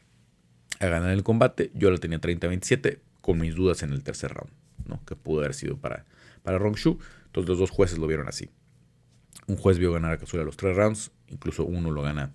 a 0.79 0.87
ganar 0.87 1.11
el 1.11 1.23
combate. 1.23 1.71
Yo 1.73 1.91
lo 1.91 1.97
tenía 1.97 2.19
30-27, 2.19 2.99
con 3.21 3.39
mis 3.39 3.55
dudas 3.55 3.83
en 3.83 3.91
el 3.91 4.03
tercer 4.03 4.33
round, 4.33 4.51
¿no? 4.85 5.03
que 5.05 5.15
pudo 5.15 5.39
haber 5.39 5.53
sido 5.53 5.77
para, 5.77 6.05
para 6.41 6.57
Rongshu. 6.57 6.99
Entonces 7.25 7.49
los 7.49 7.59
dos 7.59 7.69
jueces 7.69 7.97
lo 7.97 8.07
vieron 8.07 8.27
así. 8.27 8.49
Un 9.47 9.57
juez 9.57 9.77
vio 9.77 9.91
ganar 9.91 10.13
a 10.13 10.17
Cazula 10.17 10.43
los 10.43 10.57
tres 10.57 10.75
rounds, 10.75 11.11
incluso 11.27 11.65
uno 11.65 11.91
lo 11.91 12.01
gana 12.01 12.33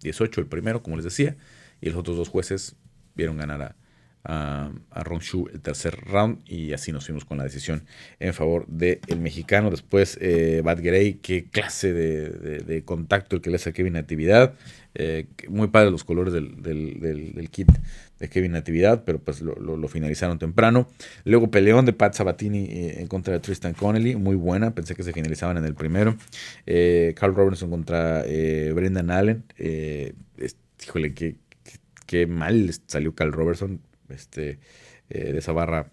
18, 0.00 0.40
el 0.40 0.46
primero, 0.46 0.82
como 0.82 0.96
les 0.96 1.04
decía, 1.04 1.36
y 1.80 1.86
los 1.86 1.96
otros 1.96 2.16
dos 2.16 2.28
jueces 2.28 2.76
vieron 3.14 3.36
ganar 3.36 3.62
a, 3.62 3.76
a, 4.28 4.70
a 4.90 5.04
Shu 5.20 5.48
el 5.52 5.60
tercer 5.60 5.96
round 6.06 6.40
y 6.46 6.72
así 6.72 6.90
nos 6.90 7.06
fuimos 7.06 7.24
con 7.24 7.38
la 7.38 7.44
decisión 7.44 7.84
en 8.18 8.34
favor 8.34 8.66
del 8.66 9.00
mexicano. 9.18 9.70
Después, 9.70 10.18
eh, 10.20 10.62
Bad 10.64 10.82
Grey, 10.82 11.14
qué 11.14 11.44
clase 11.44 11.92
de, 11.92 12.82
contacto 12.84 13.36
el 13.36 13.42
que 13.42 13.50
le 13.50 13.56
hace 13.56 13.70
a 13.70 13.72
Kevin 13.72 13.94
Natividad. 13.94 14.54
Eh, 14.94 15.26
muy 15.48 15.68
padre 15.68 15.90
los 15.90 16.04
colores 16.04 16.32
del, 16.32 17.48
kit 17.50 17.68
de 18.18 18.28
Kevin 18.28 18.52
Natividad, 18.52 19.04
pero 19.04 19.18
pues 19.18 19.42
lo, 19.42 19.88
finalizaron 19.88 20.38
temprano. 20.38 20.88
Luego 21.24 21.50
peleón 21.50 21.84
de 21.84 21.92
Pat 21.92 22.14
Sabatini 22.14 22.64
eh, 22.64 23.00
en 23.00 23.06
contra 23.06 23.34
de 23.34 23.40
Tristan 23.40 23.74
Connelly, 23.74 24.16
muy 24.16 24.36
buena, 24.36 24.74
pensé 24.74 24.94
que 24.94 25.02
se 25.02 25.12
finalizaban 25.12 25.56
en 25.58 25.64
el 25.64 25.74
primero. 25.74 26.16
Carl 26.64 27.34
Robertson 27.34 27.70
contra 27.70 28.22
Brendan 28.22 29.10
Allen, 29.10 29.44
híjole, 30.82 31.14
qué, 31.14 31.36
qué, 32.06 32.26
mal 32.26 32.70
salió 32.86 33.14
Carl 33.14 33.32
Robertson, 33.32 33.80
este, 34.10 34.58
eh, 35.08 35.32
de 35.32 35.38
esa 35.38 35.52
barra 35.52 35.90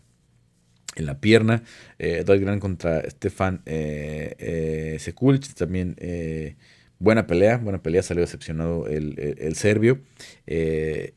en 0.96 1.06
la 1.06 1.20
pierna. 1.20 1.64
Eh, 2.00 2.24
Gran 2.26 2.60
contra 2.60 3.10
Stefan 3.10 3.62
eh, 3.66 4.36
eh 4.38 4.98
Sekulic, 5.00 5.54
también 5.54 5.96
eh, 5.98 6.56
buena 7.00 7.28
pelea, 7.28 7.58
buena 7.58 7.82
pelea, 7.82 8.02
salió 8.04 8.22
decepcionado 8.22 8.88
el, 8.88 9.56
serbio. 9.56 10.00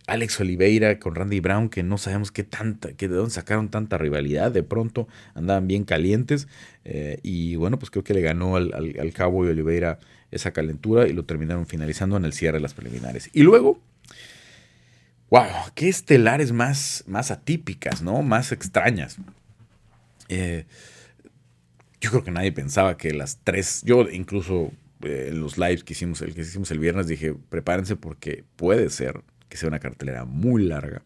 Alex 0.07 0.41
Oliveira 0.41 0.99
con 0.99 1.15
Randy 1.15 1.41
Brown, 1.41 1.69
que 1.69 1.83
no 1.83 1.99
sabemos 1.99 2.33
qué 2.33 2.45
tanta, 2.45 2.93
que 2.93 3.09
de 3.09 3.15
dónde 3.15 3.31
sacaron 3.31 3.71
tanta 3.71 3.99
rivalidad, 3.99 4.51
de 4.51 4.63
pronto 4.63 5.09
andaban 5.35 5.67
bien 5.69 5.85
calientes. 5.85 6.49
y 7.23 7.57
bueno, 7.57 7.79
pues 7.79 7.91
creo 7.91 8.05
que 8.05 8.15
le 8.15 8.21
ganó 8.21 8.57
al, 8.57 8.73
al, 8.75 8.97
al 8.99 9.13
Cabo 9.13 9.47
y 9.47 9.49
Oliveira 9.49 9.99
esa 10.33 10.53
calentura 10.53 11.07
y 11.07 11.13
lo 11.13 11.25
terminaron 11.25 11.67
finalizando 11.67 12.17
en 12.17 12.25
el 12.25 12.33
cierre 12.33 12.59
de 12.59 12.63
las 12.63 12.75
preliminares. 12.75 13.31
Y 13.33 13.43
luego 13.43 13.81
wow, 15.31 15.47
qué 15.75 15.89
estelares 15.89 16.53
más, 16.53 17.05
más 17.07 17.31
atípicas, 17.31 18.03
¿no? 18.03 18.23
Más 18.23 18.53
extrañas. 18.53 19.19
Eh, 20.29 20.67
yo 22.01 22.11
creo 22.11 22.25
que 22.25 22.31
nadie 22.31 22.53
pensaba 22.53 22.97
que 22.97 23.13
las 23.13 23.39
tres, 23.43 23.83
yo 23.85 24.09
incluso 24.11 24.73
eh, 25.03 25.29
en 25.31 25.41
los 25.41 25.59
lives 25.59 25.85
que 25.85 25.93
hicimos, 25.93 26.23
el 26.23 26.35
que 26.35 26.43
hicimos 26.43 26.71
el 26.71 26.79
viernes 26.79 27.07
dije, 27.07 27.35
prepárense 27.35 27.97
porque 27.97 28.45
puede 28.57 28.91
ser 28.91 29.23
que 29.49 29.57
sea 29.57 29.69
una 29.69 29.79
cartelera 29.79 30.25
muy 30.25 30.65
larga 30.65 31.03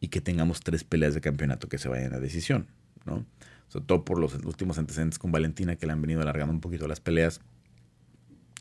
y 0.00 0.08
que 0.08 0.20
tengamos 0.20 0.60
tres 0.60 0.84
peleas 0.84 1.14
de 1.14 1.20
campeonato 1.20 1.68
que 1.68 1.78
se 1.78 1.88
vayan 1.88 2.14
a 2.14 2.20
decisión, 2.20 2.68
¿no? 3.04 3.26
Sobre 3.68 3.86
todo 3.86 4.04
por 4.04 4.18
los 4.18 4.34
últimos 4.34 4.78
antecedentes 4.78 5.18
con 5.18 5.30
Valentina 5.30 5.76
que 5.76 5.86
le 5.86 5.92
han 5.92 6.02
venido 6.02 6.22
alargando 6.22 6.52
un 6.52 6.60
poquito 6.60 6.88
las 6.88 7.00
peleas, 7.00 7.40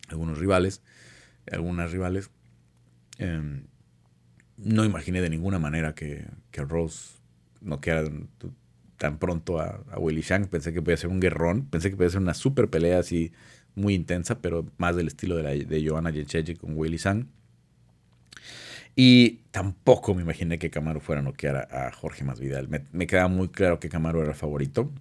algunos 0.09 0.37
rivales, 0.37 0.81
algunas 1.51 1.91
rivales. 1.91 2.29
Em, 3.17 3.63
no 4.63 4.85
imaginé 4.85 5.21
de 5.21 5.29
ninguna 5.29 5.59
manera 5.59 5.95
que, 5.95 6.25
que 6.51 6.61
Rose 6.63 7.17
no 7.61 7.79
quedara 7.81 8.09
tan 8.97 9.17
pronto 9.17 9.59
a, 9.59 9.81
Willy 9.97 10.21
Shang. 10.21 10.47
Pensé 10.47 10.73
que 10.73 10.81
podía 10.81 10.97
ser 10.97 11.09
un 11.09 11.19
guerrón. 11.19 11.65
Pensé 11.65 11.89
que 11.89 11.95
podía 11.95 12.09
ser 12.09 12.21
una 12.21 12.33
super 12.33 12.69
pelea 12.69 12.99
así 12.99 13.31
muy 13.75 13.93
intensa, 13.93 14.41
pero 14.41 14.65
más 14.77 14.95
del 14.95 15.07
estilo 15.07 15.35
de, 15.37 15.43
la, 15.43 15.51
de 15.51 15.87
Joanna 15.87 16.11
con 16.59 16.77
Willy 16.77 16.97
Shang. 16.97 17.27
Y 18.95 19.41
tampoco 19.51 20.13
me 20.13 20.21
imaginé 20.21 20.59
que 20.59 20.69
Camaro 20.69 20.99
fuera 20.99 21.21
a 21.21 21.23
noquear 21.23 21.69
a, 21.71 21.91
Jorge 21.91 22.25
Masvidal. 22.25 22.67
Me, 22.67 22.83
me 22.91 23.07
quedaba 23.07 23.29
muy 23.29 23.47
claro 23.47 23.79
que 23.79 23.87
Camaro 23.87 24.19
era 24.21 24.31
el 24.31 24.35
favorito. 24.35 24.91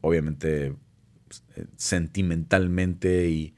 obviamente, 0.00 0.74
eh, 1.56 1.66
sentimentalmente 1.76 3.28
y 3.28 3.54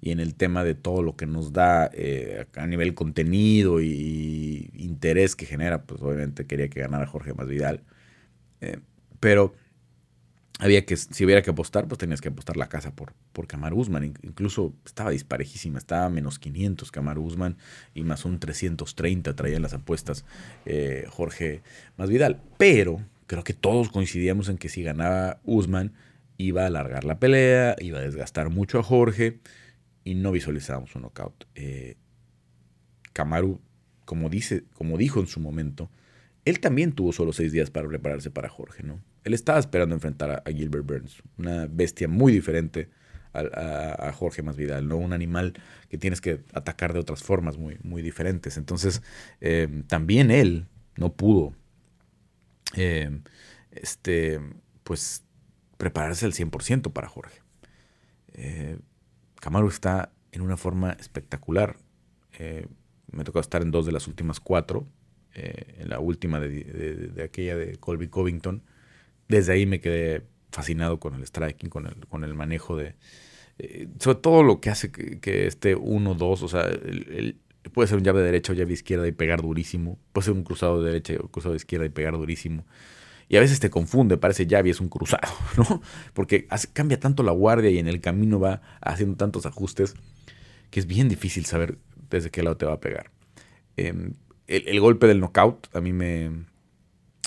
y 0.00 0.10
en 0.10 0.20
el 0.20 0.34
tema 0.34 0.62
de 0.64 0.74
todo 0.74 1.02
lo 1.02 1.16
que 1.16 1.26
nos 1.26 1.52
da 1.52 1.90
eh, 1.92 2.46
a 2.54 2.66
nivel 2.66 2.94
contenido 2.94 3.80
y, 3.80 4.70
interés 4.74 5.36
que 5.36 5.46
genera, 5.46 5.82
pues 5.82 6.00
obviamente 6.02 6.46
quería 6.46 6.68
que 6.68 6.80
ganara 6.80 7.06
Jorge 7.06 7.34
Masvidal. 7.34 7.82
Eh, 8.60 8.78
pero 9.20 9.54
había 10.58 10.86
que, 10.86 10.96
si 10.96 11.24
hubiera 11.24 11.42
que 11.42 11.50
apostar, 11.50 11.86
pues 11.86 11.98
tenías 11.98 12.20
que 12.20 12.28
apostar 12.28 12.56
la 12.56 12.68
casa 12.68 12.94
por, 12.94 13.12
por 13.32 13.46
Usman. 13.72 14.14
Incluso 14.22 14.72
estaba 14.84 15.10
disparejísima, 15.10 15.78
estaba 15.78 16.08
menos 16.08 16.38
500 16.38 16.90
Kamaru 16.90 17.24
Usman 17.24 17.56
y 17.94 18.04
más 18.04 18.24
un 18.24 18.38
330 18.38 19.34
traían 19.34 19.62
las 19.62 19.74
apuestas 19.74 20.24
eh, 20.64 21.06
Jorge 21.10 21.62
Masvidal. 21.96 22.40
Pero 22.58 23.00
creo 23.26 23.44
que 23.44 23.54
todos 23.54 23.90
coincidíamos 23.90 24.48
en 24.48 24.56
que 24.56 24.68
si 24.68 24.82
ganaba 24.82 25.40
Usman, 25.44 25.92
iba 26.38 26.62
a 26.62 26.66
alargar 26.66 27.04
la 27.04 27.18
pelea, 27.18 27.76
iba 27.80 27.98
a 27.98 28.02
desgastar 28.02 28.50
mucho 28.50 28.78
a 28.78 28.82
Jorge 28.82 29.38
y 30.06 30.14
no 30.14 30.30
visualizábamos 30.30 30.94
un 30.94 31.02
knockout. 31.02 31.46
Eh, 31.56 31.96
como, 34.04 34.28
dice, 34.30 34.62
como 34.74 34.96
dijo 34.96 35.18
en 35.18 35.26
su 35.26 35.40
momento, 35.40 35.90
él 36.44 36.60
también 36.60 36.92
tuvo 36.92 37.12
solo 37.12 37.32
seis 37.32 37.50
días 37.50 37.70
para 37.70 37.88
prepararse 37.88 38.30
para 38.30 38.48
Jorge, 38.48 38.84
¿no? 38.84 39.00
Él 39.24 39.34
estaba 39.34 39.58
esperando 39.58 39.96
enfrentar 39.96 40.44
a, 40.46 40.50
Gilbert 40.52 40.86
Burns, 40.86 41.20
una 41.36 41.66
bestia 41.66 42.06
muy 42.06 42.32
diferente 42.32 42.88
a, 43.32 44.12
Jorge 44.12 44.42
Masvidal, 44.42 44.86
¿no? 44.86 44.96
Un 44.96 45.12
animal 45.12 45.54
que 45.88 45.98
tienes 45.98 46.20
que 46.20 46.44
atacar 46.54 46.92
de 46.92 47.00
otras 47.00 47.24
formas 47.24 47.58
muy, 47.58 47.76
muy 47.82 48.00
diferentes. 48.00 48.56
Entonces, 48.56 49.02
eh, 49.40 49.82
también 49.88 50.30
él 50.30 50.68
no 50.96 51.14
pudo, 51.14 51.52
eh, 52.76 53.10
este, 53.72 54.40
pues, 54.84 55.24
prepararse 55.78 56.26
al 56.26 56.32
100% 56.32 56.92
para 56.92 57.08
Jorge. 57.08 57.45
Camaro 59.46 59.68
está 59.68 60.10
en 60.32 60.42
una 60.42 60.56
forma 60.56 60.96
espectacular. 60.98 61.76
Eh, 62.36 62.66
me 63.12 63.22
tocó 63.22 63.38
estar 63.38 63.62
en 63.62 63.70
dos 63.70 63.86
de 63.86 63.92
las 63.92 64.08
últimas 64.08 64.40
cuatro. 64.40 64.88
Eh, 65.34 65.76
en 65.78 65.88
la 65.88 66.00
última 66.00 66.40
de, 66.40 67.22
aquella 67.22 67.56
de 67.56 67.76
Colby 67.76 68.08
Covington. 68.08 68.64
Desde 69.28 69.52
ahí 69.52 69.64
me 69.64 69.80
quedé 69.80 70.24
fascinado 70.50 70.98
con 70.98 71.14
el 71.14 71.24
striking, 71.24 71.70
con 71.70 71.86
el, 71.86 71.94
con 72.08 72.24
el 72.24 72.34
manejo 72.34 72.76
de... 72.76 72.96
Eh, 73.60 73.86
sobre 74.00 74.18
todo 74.18 74.42
lo 74.42 74.60
que 74.60 74.70
hace 74.70 74.90
que, 74.90 75.46
esté 75.46 75.76
1-2, 75.76 76.42
o 76.42 76.48
sea, 76.48 76.68
puede 77.72 77.86
ser 77.86 77.98
un 77.98 78.02
llave 78.02 78.22
de 78.22 78.26
derecha 78.26 78.52
o 78.52 78.56
llave 78.56 78.72
izquierda 78.72 79.06
y 79.06 79.12
pegar 79.12 79.42
durísimo. 79.42 79.96
Puede 80.12 80.24
ser 80.24 80.34
un 80.34 80.42
cruzado 80.42 80.82
de 80.82 80.90
derecha 80.90 81.14
o 81.22 81.28
cruzado 81.28 81.52
de 81.52 81.58
izquierda 81.58 81.86
y 81.86 81.90
pegar 81.90 82.14
durísimo. 82.14 82.66
Y 83.28 83.36
a 83.36 83.40
veces 83.40 83.58
te 83.58 83.70
confunde, 83.70 84.16
parece 84.16 84.46
llave 84.46 84.70
es 84.70 84.80
un 84.80 84.88
cruzado, 84.88 85.32
¿no? 85.56 85.82
Porque 86.14 86.46
cambia 86.72 87.00
tanto 87.00 87.22
la 87.22 87.32
guardia 87.32 87.70
y 87.70 87.78
en 87.78 87.88
el 87.88 88.00
camino 88.00 88.38
va 88.38 88.62
haciendo 88.80 89.16
tantos 89.16 89.46
ajustes 89.46 89.94
que 90.70 90.80
es 90.80 90.86
bien 90.86 91.08
difícil 91.08 91.44
saber 91.44 91.78
desde 92.10 92.30
qué 92.30 92.42
lado 92.42 92.56
te 92.56 92.66
va 92.66 92.74
a 92.74 92.80
pegar. 92.80 93.10
Em, 93.76 94.14
el, 94.46 94.80
golpe 94.80 95.06
del 95.06 95.20
knockout 95.20 95.74
a 95.74 95.80
mí 95.80 95.92
me, 95.92 96.46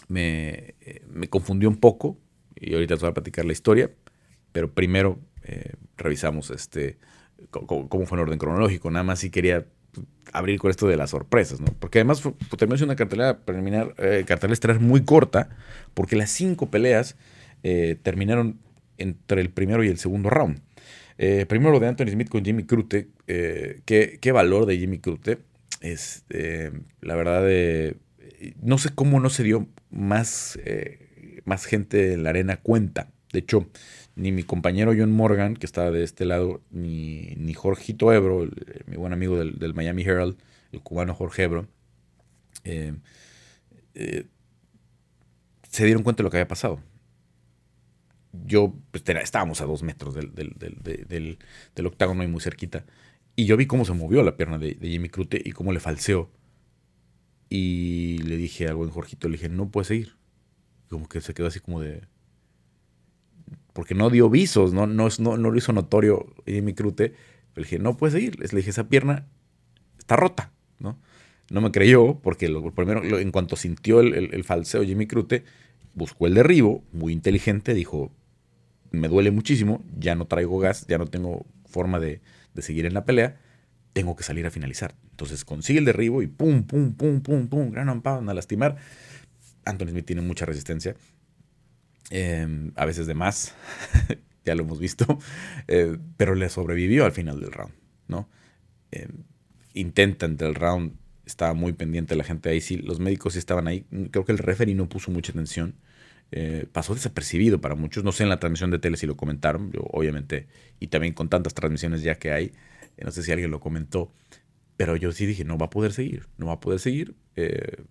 me, 0.08 0.74
confundió 1.30 1.70
un 1.70 1.78
poco 1.78 2.18
y 2.56 2.74
ahorita 2.74 2.96
te 2.96 3.02
voy 3.02 3.12
a 3.12 3.14
platicar 3.14 3.46
la 3.46 3.52
historia, 3.52 3.92
pero 4.52 4.74
primero 4.74 5.20
eh, 5.44 5.74
revisamos 5.98 6.50
este 6.50 6.98
cómo, 7.52 8.06
fue 8.06 8.18
en 8.18 8.24
orden 8.24 8.40
cronológico. 8.40 8.92
Nada 8.92 9.04
más 9.04 9.20
si 9.20 9.30
quería 9.30 9.66
abrir 10.34 10.60
con 10.60 10.70
esto 10.70 10.88
de 10.88 10.98
las 10.98 11.10
sorpresas, 11.10 11.60
¿no? 11.60 11.68
Porque 11.80 12.00
además 12.00 12.22
terminó 12.58 12.78
siendo 12.78 12.94
una 12.94 12.96
cartelera 12.96 13.40
preliminar, 13.40 13.96
eh, 13.98 14.24
cartelera 14.28 14.54
estelar 14.54 14.80
muy 14.80 15.04
corta, 15.04 15.50
porque 16.00 16.16
las 16.16 16.30
cinco 16.30 16.72
peleas 16.72 17.18
eh, 17.62 17.98
terminaron 18.02 18.58
entre 18.98 19.42
el 19.42 19.50
primero 19.50 19.84
y 19.84 19.90
el 19.90 19.98
segundo 19.98 20.30
round. 20.30 20.62
Eh, 21.18 21.46
primero 21.46 21.74
lo 21.74 21.82
de 21.82 21.88
Anthony 21.88 22.12
Smith 22.12 22.30
con 22.30 22.46
Jimmy 22.46 22.64
Crute, 22.64 23.10
eh, 23.28 23.82
¿qué, 23.84 24.32
valor 24.32 24.66
de 24.66 24.78
Jimmy 24.78 25.00
Crute. 25.00 25.40
Es, 25.82 26.24
la 27.02 27.16
verdad, 27.16 27.44
no 28.62 28.78
sé 28.78 28.92
cómo 28.96 29.20
no 29.20 29.30
se 29.30 29.44
dio 29.44 29.68
más, 29.90 30.58
más 31.44 31.66
gente 31.66 32.14
en 32.14 32.24
la 32.24 32.30
arena 32.30 32.56
cuenta 32.56 33.12
De 33.34 33.40
hecho, 33.40 33.68
ni 34.16 34.32
mi 34.32 34.44
compañero 34.44 34.94
John 34.98 35.12
Morgan, 35.12 35.58
que 35.58 35.66
estaba 35.66 35.92
de 35.92 36.06
este 36.06 36.24
lado, 36.24 36.62
ni, 36.72 37.36
ni 37.36 37.54
Jorgito 37.54 38.14
Ebro, 38.14 38.50
mi 38.86 38.96
buen 38.96 39.12
amigo 39.12 39.38
del, 39.38 39.74
Miami 39.74 40.04
Herald, 40.04 40.38
el 40.72 40.80
cubano 40.80 41.14
Jorge 41.14 41.44
Ebro, 41.44 41.68
eh, 42.64 42.94
se 45.70 45.86
dieron 45.86 46.04
cuenta 46.04 46.22
de 46.22 46.26
lo 46.26 46.32
que 46.32 46.38
había 46.38 46.48
pasado. 46.48 46.82
Yo, 48.46 48.74
pues, 48.92 49.04
estábamos 49.08 49.62
a 49.62 49.66
dos 49.66 49.84
metros 49.84 50.16
del, 50.16 51.38
octágono 51.86 52.24
y 52.24 52.28
muy 52.28 52.42
cerquita. 52.42 52.86
Y 53.36 53.46
yo 53.46 53.56
vi 53.56 53.68
cómo 53.68 53.86
se 53.86 53.94
movió 53.94 54.22
la 54.24 54.36
pierna 54.36 54.58
de, 54.58 54.78
Jimmy 54.82 55.10
Crute 55.10 55.42
y 55.44 55.52
cómo 55.52 55.72
le 55.72 55.80
falseó. 55.80 56.30
Y 57.50 58.18
le 58.24 58.36
dije 58.38 58.68
al 58.68 58.76
buen 58.76 58.90
Jorgito, 58.90 59.28
le 59.30 59.38
dije, 59.38 59.50
no 59.50 59.70
puede 59.70 59.86
seguir. 59.86 60.18
Como 60.90 61.08
que 61.08 61.22
se 61.22 61.34
quedó 61.34 61.48
así 61.48 61.60
como 61.60 61.82
de... 61.82 62.02
Porque 63.74 63.96
no 63.96 64.10
dio 64.10 64.30
visos, 64.30 64.74
no, 64.74 64.88
no, 64.88 65.08
no, 65.20 65.38
no 65.38 65.52
lo 65.52 65.58
hizo 65.58 65.72
notorio 65.72 66.36
Jimmy 66.46 66.74
Crute. 66.74 67.14
Le 67.56 67.64
dije, 67.64 67.80
no 67.80 67.96
puede 67.96 68.14
seguir. 68.14 68.40
Le 68.40 68.58
dije, 68.58 68.72
esa 68.72 68.90
pierna 68.90 69.28
está 69.98 70.16
rota, 70.16 70.52
¿no? 71.50 71.62
Me 71.62 71.72
creyó 71.72 72.20
porque 72.20 72.48
lo, 72.50 72.72
primero, 72.72 73.20
en 73.20 73.32
cuanto 73.32 73.56
sintió 73.56 74.02
el, 74.02 74.34
el, 74.34 74.44
falseo 74.44 74.84
Jimmy 74.84 75.08
Crute, 75.08 75.44
buscó 75.94 76.28
el 76.28 76.34
derribo, 76.34 76.84
muy 76.92 77.14
inteligente, 77.14 77.74
dijo, 77.74 78.12
me 78.92 79.08
duele 79.08 79.32
muchísimo, 79.32 79.84
ya 79.98 80.16
no 80.16 80.26
traigo 80.26 80.60
gas, 80.60 80.86
ya 80.88 80.98
no 80.98 81.08
tengo 81.08 81.46
forma 81.66 82.00
de, 82.00 82.22
de 82.54 82.62
seguir 82.62 82.86
en 82.86 82.94
la 82.94 83.06
pelea, 83.06 83.38
tengo 83.94 84.16
que 84.16 84.24
salir 84.24 84.46
a 84.46 84.52
finalizar. 84.52 84.96
Entonces 85.12 85.46
consigue 85.46 85.80
el 85.80 85.86
derribo 85.86 86.22
y 86.22 86.28
pum, 86.28 86.64
pum, 86.64 86.94
pum, 86.94 87.22
pum, 87.22 87.48
pum, 87.48 87.72
gran 87.72 88.02
pound 88.02 88.30
a 88.30 88.34
lastimar. 88.34 88.78
Anthony 89.66 89.90
Smith 89.90 90.06
tiene 90.06 90.22
mucha 90.22 90.46
resistencia, 90.46 90.96
em, 92.10 92.72
a 92.76 92.86
veces 92.86 93.08
de 93.08 93.14
más, 93.14 93.54
ya 94.46 94.56
lo 94.56 94.64
hemos 94.64 94.80
visto, 94.80 95.20
eh, 95.68 95.98
pero 96.18 96.36
le 96.36 96.50
sobrevivió 96.50 97.06
al 97.06 97.12
final 97.12 97.40
del 97.40 97.52
round, 97.52 97.74
¿no? 98.08 98.30
Em, 98.92 99.24
intenta 99.74 100.26
entre 100.26 100.48
el 100.48 100.56
round 100.56 100.94
estaba 101.30 101.54
muy 101.54 101.74
pendiente 101.74 102.16
la 102.16 102.24
gente 102.24 102.50
ahí, 102.50 102.62
sí, 102.62 102.78
los 102.78 103.00
médicos 103.00 103.34
sí 103.34 103.40
estaban 103.40 103.68
ahí. 103.68 103.86
Creo 104.12 104.26
que 104.26 104.32
el 104.32 104.38
referee 104.38 104.76
no 104.76 104.90
puso 104.90 105.12
mucha 105.12 105.32
atención. 105.32 105.76
Eh, 106.32 106.68
pasó 106.72 106.94
desapercibido 106.94 107.60
para 107.60 107.76
muchos. 107.76 108.04
No 108.04 108.12
sé 108.12 108.24
en 108.24 108.30
la 108.30 108.40
transmisión 108.40 108.72
de 108.72 108.80
tele 108.80 108.98
si 108.98 109.08
lo 109.08 109.18
comentaron, 109.18 109.72
yo, 109.72 109.82
obviamente, 109.92 110.48
y 110.80 110.88
también 110.88 111.14
con 111.14 111.30
tantas 111.30 111.54
transmisiones 111.54 112.04
ya 112.04 112.16
que 112.16 112.32
hay, 112.32 112.46
eh, 112.98 113.06
no 113.06 113.12
sé 113.12 113.24
si 113.24 113.32
alguien 113.32 113.52
lo 113.52 113.60
comentó, 113.60 114.12
pero 114.78 114.96
yo 114.96 115.12
sí 115.12 115.26
dije, 115.26 115.44
no 115.44 115.58
va 115.58 115.68
a 115.68 115.70
poder 115.70 115.92
seguir, 115.94 116.28
no 116.38 116.48
va 116.48 116.54
a 116.54 116.60
poder 116.60 116.80
seguir. 116.80 117.16
Eh, 117.36 117.84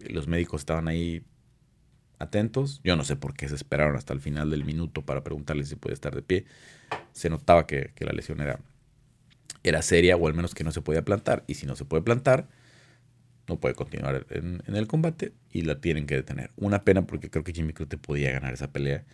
los 0.00 0.28
médicos 0.28 0.62
estaban 0.62 0.88
ahí 0.88 1.24
atentos. 2.18 2.80
Yo 2.84 2.96
no 2.96 3.04
sé 3.04 3.16
por 3.16 3.34
qué 3.34 3.48
se 3.48 3.54
esperaron 3.54 3.96
hasta 3.96 4.12
el 4.12 4.20
final 4.20 4.50
del 4.50 4.64
minuto 4.64 5.02
para 5.02 5.24
preguntarle 5.24 5.64
si 5.64 5.76
puede 5.76 5.94
estar 5.94 6.14
de 6.14 6.22
pie. 6.22 6.46
Se 7.12 7.28
notaba 7.30 7.66
que, 7.66 7.92
que 7.94 8.04
la 8.04 8.12
lesión 8.12 8.40
era, 8.40 8.60
era 9.62 9.82
seria 9.82 10.16
o 10.16 10.26
al 10.26 10.34
menos 10.34 10.54
que 10.54 10.64
no 10.64 10.72
se 10.72 10.80
podía 10.80 11.04
plantar. 11.04 11.44
Y 11.46 11.54
si 11.54 11.66
no 11.66 11.76
se 11.76 11.84
puede 11.84 12.02
plantar, 12.02 12.48
no 13.48 13.58
puede 13.58 13.74
continuar 13.74 14.26
en, 14.30 14.62
el 14.66 14.86
combate 14.86 15.32
y 15.50 15.62
la 15.62 15.80
tienen 15.80 16.06
que 16.06 16.16
detener. 16.16 16.50
Una 16.56 16.84
pena 16.84 17.06
porque 17.06 17.30
creo 17.30 17.44
que 17.44 17.52
Jimmy 17.52 17.72
Crute 17.72 17.98
podía 17.98 18.32
ganar 18.32 18.54
esa 18.54 18.72
pelea. 18.72 19.04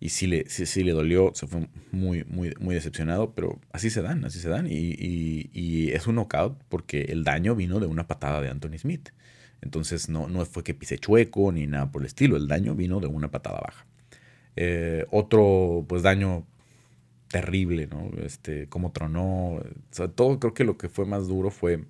Y 0.00 0.08
sí 0.08 0.26
le, 0.26 0.48
sí, 0.48 0.82
le 0.82 0.92
dolió, 0.92 1.30
se 1.34 1.46
fue 1.46 1.68
muy, 1.92 2.24
muy, 2.24 2.54
muy 2.58 2.74
decepcionado, 2.74 3.34
pero 3.34 3.60
así 3.72 3.88
se 3.88 4.02
dan, 4.02 4.24
así 4.24 4.40
se 4.40 4.48
dan. 4.48 4.66
Y, 4.68 5.90
es 5.92 6.06
un 6.06 6.16
knockout 6.16 6.58
porque 6.68 7.02
el 7.02 7.22
daño 7.24 7.54
vino 7.54 7.78
de 7.78 7.86
una 7.86 8.06
patada 8.06 8.40
de 8.40 8.48
Anthony 8.48 8.78
Smith. 8.78 9.10
Entonces 9.60 10.08
no, 10.08 10.28
no 10.28 10.44
fue 10.44 10.64
que 10.64 10.74
pise 10.74 10.98
chueco 10.98 11.52
ni 11.52 11.68
nada 11.68 11.92
por 11.92 12.02
el 12.02 12.06
estilo, 12.06 12.36
el 12.36 12.48
daño 12.48 12.74
vino 12.74 12.98
de 12.98 13.06
una 13.06 13.30
patada 13.30 13.60
baja. 13.60 13.86
Eh, 14.56 15.06
otro 15.10 15.84
pues 15.88 16.02
daño 16.02 16.46
terrible, 17.28 17.86
¿no? 17.86 18.10
Este, 18.22 18.68
cómo 18.68 18.92
tronó. 18.92 19.60
Todo 20.14 20.38
creo 20.40 20.54
que 20.54 20.64
lo 20.64 20.76
que 20.76 20.88
fue 20.88 21.06
más 21.06 21.28
duro 21.28 21.50
fue 21.50 21.84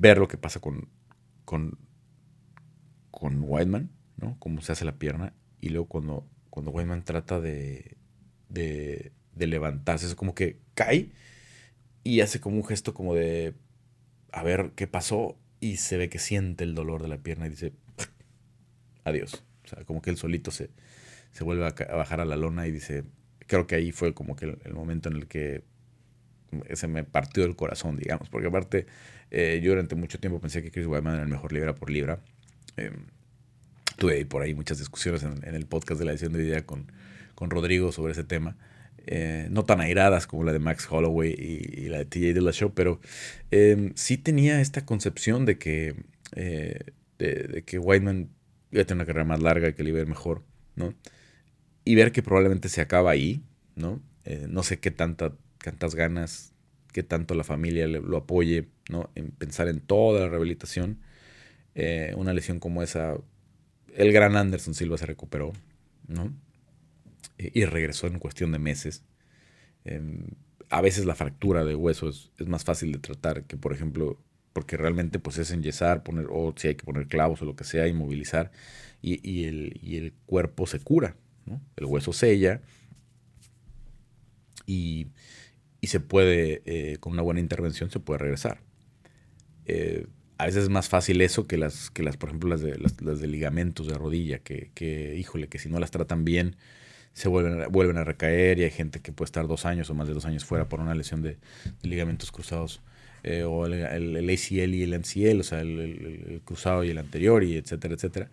ver 0.00 0.18
lo 0.18 0.28
que 0.28 0.38
pasa 0.38 0.60
con, 0.60 0.88
con, 1.44 1.78
con 3.10 3.42
Whiteman, 3.42 3.90
¿no? 4.16 4.36
Cómo 4.38 4.60
se 4.60 4.72
hace 4.72 4.84
la 4.84 4.98
pierna. 4.98 5.34
Y 5.60 5.70
luego 5.70 5.88
cuando, 5.88 6.28
cuando 6.50 6.70
Whiteman 6.70 7.04
trata 7.04 7.40
de, 7.40 7.96
de, 8.48 9.12
levantarse, 9.34 10.06
es 10.06 10.14
como 10.14 10.34
que 10.34 10.60
cae 10.74 11.10
y 12.04 12.20
hace 12.20 12.40
como 12.40 12.56
un 12.56 12.64
gesto 12.64 12.94
como 12.94 13.14
de 13.14 13.54
a 14.32 14.42
ver 14.42 14.72
qué 14.76 14.86
pasó 14.86 15.38
y 15.60 15.76
se 15.76 15.96
ve 15.96 16.08
que 16.08 16.18
siente 16.18 16.64
el 16.64 16.74
dolor 16.74 17.02
de 17.02 17.08
la 17.08 17.18
pierna 17.18 17.46
y 17.46 17.50
dice 17.50 17.72
adiós. 19.04 19.44
O 19.64 19.68
sea, 19.68 19.84
como 19.84 20.00
que 20.00 20.10
él 20.10 20.16
solito 20.16 20.50
se, 20.50 20.70
se 21.32 21.44
vuelve 21.44 21.66
a, 21.66 21.96
bajar 21.96 22.20
a 22.20 22.24
la 22.24 22.36
lona 22.36 22.66
y 22.66 22.72
dice, 22.72 23.04
creo 23.46 23.66
que 23.66 23.74
ahí 23.74 23.92
fue 23.92 24.14
como 24.14 24.36
que 24.36 24.58
el 24.64 24.74
momento 24.74 25.08
en 25.08 25.16
el 25.16 25.26
que 25.26 25.64
se 26.72 26.88
me 26.88 27.04
partió 27.04 27.44
el 27.44 27.56
corazón, 27.56 27.96
digamos, 27.96 28.28
porque 28.28 28.48
aparte 28.48 28.86
eh, 29.30 29.60
yo 29.62 29.70
durante 29.70 29.94
mucho 29.94 30.18
tiempo 30.18 30.40
pensé 30.40 30.62
que 30.62 30.70
Chris 30.70 30.86
Weidman 30.86 31.14
era 31.14 31.22
el 31.22 31.28
mejor 31.28 31.52
libra 31.52 31.74
por 31.74 31.90
libra. 31.90 32.20
Eh, 32.76 32.92
tuve 33.96 34.24
por 34.26 34.42
ahí 34.42 34.54
muchas 34.54 34.78
discusiones 34.78 35.22
en, 35.22 35.54
el 35.54 35.66
podcast 35.66 35.98
de 35.98 36.04
la 36.04 36.12
edición 36.12 36.32
de 36.32 36.44
idea 36.44 36.64
con, 36.64 36.90
con 37.34 37.50
Rodrigo 37.50 37.92
sobre 37.92 38.12
ese 38.12 38.24
tema. 38.24 38.56
Eh, 39.06 39.48
no 39.50 39.64
tan 39.64 39.80
airadas 39.80 40.26
como 40.26 40.44
la 40.44 40.52
de 40.52 40.58
Max 40.58 40.86
Holloway 40.90 41.32
y, 41.32 41.88
la 41.88 41.98
de 41.98 42.04
TJ 42.04 42.34
de 42.34 42.42
la 42.42 42.52
Show, 42.52 42.72
pero 42.74 43.00
em, 43.50 43.92
sí 43.94 44.18
tenía 44.18 44.60
esta 44.60 44.84
concepción 44.84 45.46
de 45.46 45.58
que, 45.58 45.94
de, 46.34 47.64
que 47.64 47.78
Whiteman 47.78 48.28
iba 48.70 48.82
a 48.82 48.84
tener 48.84 48.98
una 48.98 49.06
carrera 49.06 49.24
más 49.24 49.40
larga 49.40 49.68
y 49.68 49.72
que 49.72 49.82
le 49.82 49.90
iba 49.90 49.98
a 49.98 50.02
ir 50.02 50.08
mejor, 50.08 50.42
¿no? 50.76 50.92
Y 51.84 51.94
ver 51.94 52.12
que 52.12 52.22
probablemente 52.22 52.68
se 52.68 52.82
acaba 52.82 53.10
ahí, 53.10 53.42
¿no? 53.76 54.02
no 54.46 54.62
sé 54.62 54.78
qué 54.78 54.90
tanta 54.90 55.32
tantas 55.58 55.94
ganas, 55.94 56.52
que 56.92 57.02
tanto 57.02 57.34
la 57.34 57.44
familia 57.44 57.86
lo 57.86 58.16
apoye, 58.16 58.68
¿no? 58.88 59.10
En 59.14 59.30
pensar 59.30 59.68
en 59.68 59.80
toda 59.80 60.20
la 60.20 60.28
rehabilitación. 60.28 60.98
Eh, 61.74 62.12
una 62.16 62.32
lesión 62.32 62.58
como 62.58 62.82
esa, 62.82 63.16
el 63.94 64.12
gran 64.12 64.36
Anderson 64.36 64.74
Silva 64.74 64.98
se 64.98 65.06
recuperó, 65.06 65.52
¿no? 66.06 66.32
Y, 67.38 67.64
regresó 67.66 68.06
en 68.08 68.18
cuestión 68.18 68.50
de 68.52 68.58
meses. 68.58 69.04
Em, 69.84 70.26
a 70.70 70.80
veces 70.80 71.04
la 71.04 71.14
fractura 71.14 71.64
de 71.64 71.74
huesos 71.74 72.32
es, 72.38 72.48
más 72.48 72.64
fácil 72.64 72.92
de 72.92 72.98
tratar 72.98 73.44
que, 73.44 73.56
por 73.56 73.72
ejemplo, 73.72 74.18
porque 74.52 74.76
realmente 74.76 75.20
pues 75.20 75.38
es 75.38 75.52
enyesar, 75.52 76.02
poner, 76.02 76.26
o 76.30 76.52
si 76.56 76.68
hay 76.68 76.74
que 76.74 76.84
poner 76.84 77.06
clavos 77.06 77.42
o 77.42 77.44
lo 77.44 77.54
que 77.54 77.64
sea, 77.64 77.86
inmovilizar, 77.86 78.50
y, 79.00 79.20
y, 79.28 79.44
el, 79.44 79.78
y 79.82 79.98
el 79.98 80.12
cuerpo 80.26 80.66
se 80.66 80.80
cura, 80.80 81.16
¿no? 81.46 81.60
El 81.76 81.84
hueso 81.84 82.12
sella 82.12 82.60
y 85.80 85.86
se 85.86 86.00
puede, 86.00 86.62
eh, 86.64 86.96
con 86.98 87.12
una 87.12 87.22
buena 87.22 87.40
intervención, 87.40 87.90
se 87.90 88.00
puede 88.00 88.18
regresar. 88.18 88.60
Eh, 89.66 90.06
a 90.38 90.46
veces 90.46 90.64
es 90.64 90.68
más 90.68 90.88
fácil 90.88 91.20
eso 91.20 91.46
que 91.46 91.56
las, 91.56 91.90
que 91.90 92.02
las 92.02 92.16
por 92.16 92.30
ejemplo, 92.30 92.48
las 92.50 92.60
de, 92.60 92.78
las, 92.78 93.20
de 93.20 93.26
ligamentos 93.26 93.86
de 93.86 93.94
rodilla, 93.94 94.38
que, 94.38 94.70
que, 94.74 95.16
híjole, 95.16 95.48
que 95.48 95.58
si 95.58 95.68
no 95.68 95.78
las 95.78 95.90
tratan 95.90 96.24
bien, 96.24 96.56
se 97.12 97.28
vuelven, 97.28 97.70
vuelven 97.70 97.96
a 97.98 98.04
recaer 98.04 98.58
y 98.58 98.64
hay 98.64 98.70
gente 98.70 99.00
que 99.00 99.12
puede 99.12 99.26
estar 99.26 99.46
dos 99.48 99.66
años 99.66 99.90
o 99.90 99.94
más 99.94 100.06
de 100.08 100.14
dos 100.14 100.26
años 100.26 100.44
fuera 100.44 100.68
por 100.68 100.80
una 100.80 100.94
lesión 100.94 101.22
de, 101.22 101.38
ligamentos 101.82 102.30
cruzados. 102.32 102.80
Eh, 103.24 103.42
o 103.42 103.66
el, 103.66 103.72
el, 103.74 104.30
ACL 104.30 104.74
y 104.74 104.82
el 104.84 104.94
MCL, 104.94 105.40
o 105.40 105.42
sea, 105.42 105.60
el, 105.60 106.40
cruzado 106.44 106.84
y 106.84 106.90
el 106.90 106.98
anterior, 106.98 107.42
y 107.42 107.56
etcétera, 107.56 107.94
etcétera. 107.94 108.30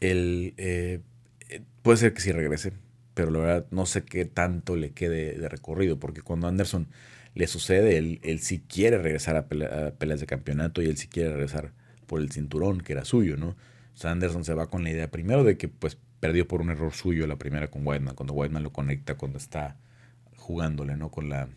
el, 0.00 1.02
puede 1.82 1.96
ser 1.96 2.12
que 2.12 2.20
sí 2.20 2.32
regrese, 2.32 2.72
pero 3.14 3.30
la 3.30 3.38
verdad 3.38 3.66
no 3.70 3.86
sé 3.86 4.04
qué 4.04 4.24
tanto 4.24 4.76
le 4.76 4.92
quede 4.92 5.38
de 5.38 5.48
recorrido, 5.48 5.98
porque 5.98 6.22
cuando 6.22 6.48
Anderson 6.48 6.88
le 7.34 7.46
sucede, 7.46 7.96
él, 7.98 8.20
él 8.22 8.40
sí 8.40 8.60
quiere 8.60 8.98
regresar 8.98 9.36
a, 9.36 9.48
peleas 9.48 10.20
de 10.20 10.26
campeonato 10.26 10.82
y 10.82 10.86
él 10.86 10.96
sí 10.96 11.08
quiere 11.08 11.30
regresar 11.30 11.72
por 12.06 12.20
el 12.20 12.30
cinturón 12.30 12.80
que 12.80 12.92
era 12.92 13.04
suyo, 13.04 13.36
¿no? 13.36 13.48
O 13.48 13.96
sea, 13.96 14.10
Anderson 14.10 14.44
se 14.44 14.54
va 14.54 14.68
con 14.68 14.84
la 14.84 14.90
idea 14.90 15.10
primero 15.10 15.44
de 15.44 15.56
que 15.56 15.68
pues 15.68 15.96
perdió 16.20 16.48
por 16.48 16.60
un 16.60 16.70
error 16.70 16.92
suyo 16.92 17.26
la 17.26 17.36
primera 17.36 17.68
con 17.68 17.86
Whiteman, 17.86 18.14
cuando 18.14 18.34
Whiteman 18.34 18.62
lo 18.62 18.72
conecta 18.72 19.14
cuando 19.16 19.38
está 19.38 19.76
jugándole, 20.36 20.96
¿no? 20.96 21.10
Con 21.10 21.28
la, 21.28 21.48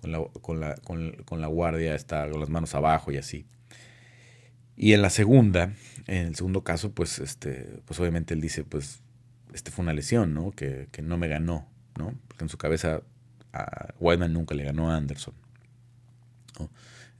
con 0.00 0.12
la, 0.12 0.24
con 0.40 0.60
la, 0.60 0.74
con, 1.24 1.40
la 1.40 1.46
guardia, 1.46 1.94
está 1.94 2.28
con 2.30 2.40
las 2.40 2.48
manos 2.48 2.74
abajo 2.74 3.12
y 3.12 3.16
así. 3.16 3.46
Y 4.76 4.92
en 4.92 5.02
la 5.02 5.10
segunda, 5.10 5.72
en 6.06 6.28
el 6.28 6.36
segundo 6.36 6.62
caso, 6.62 6.92
pues, 6.92 7.18
este, 7.18 7.80
pues 7.84 7.98
obviamente 7.98 8.34
él 8.34 8.40
dice, 8.40 8.62
pues 8.64 9.02
este 9.52 9.70
fue 9.70 9.82
una 9.82 9.92
lesión, 9.92 10.34
¿no? 10.34 10.50
Que, 10.52 10.88
no 11.02 11.18
me 11.18 11.28
ganó, 11.28 11.66
¿no? 11.96 12.14
Porque 12.28 12.44
en 12.44 12.48
su 12.48 12.58
cabeza 12.58 13.02
a 13.52 13.94
Whiteman 13.98 14.32
nunca 14.32 14.54
le 14.54 14.64
ganó 14.64 14.90
a 14.90 14.96
Anderson. 14.96 15.34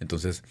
Entonces, 0.01 0.43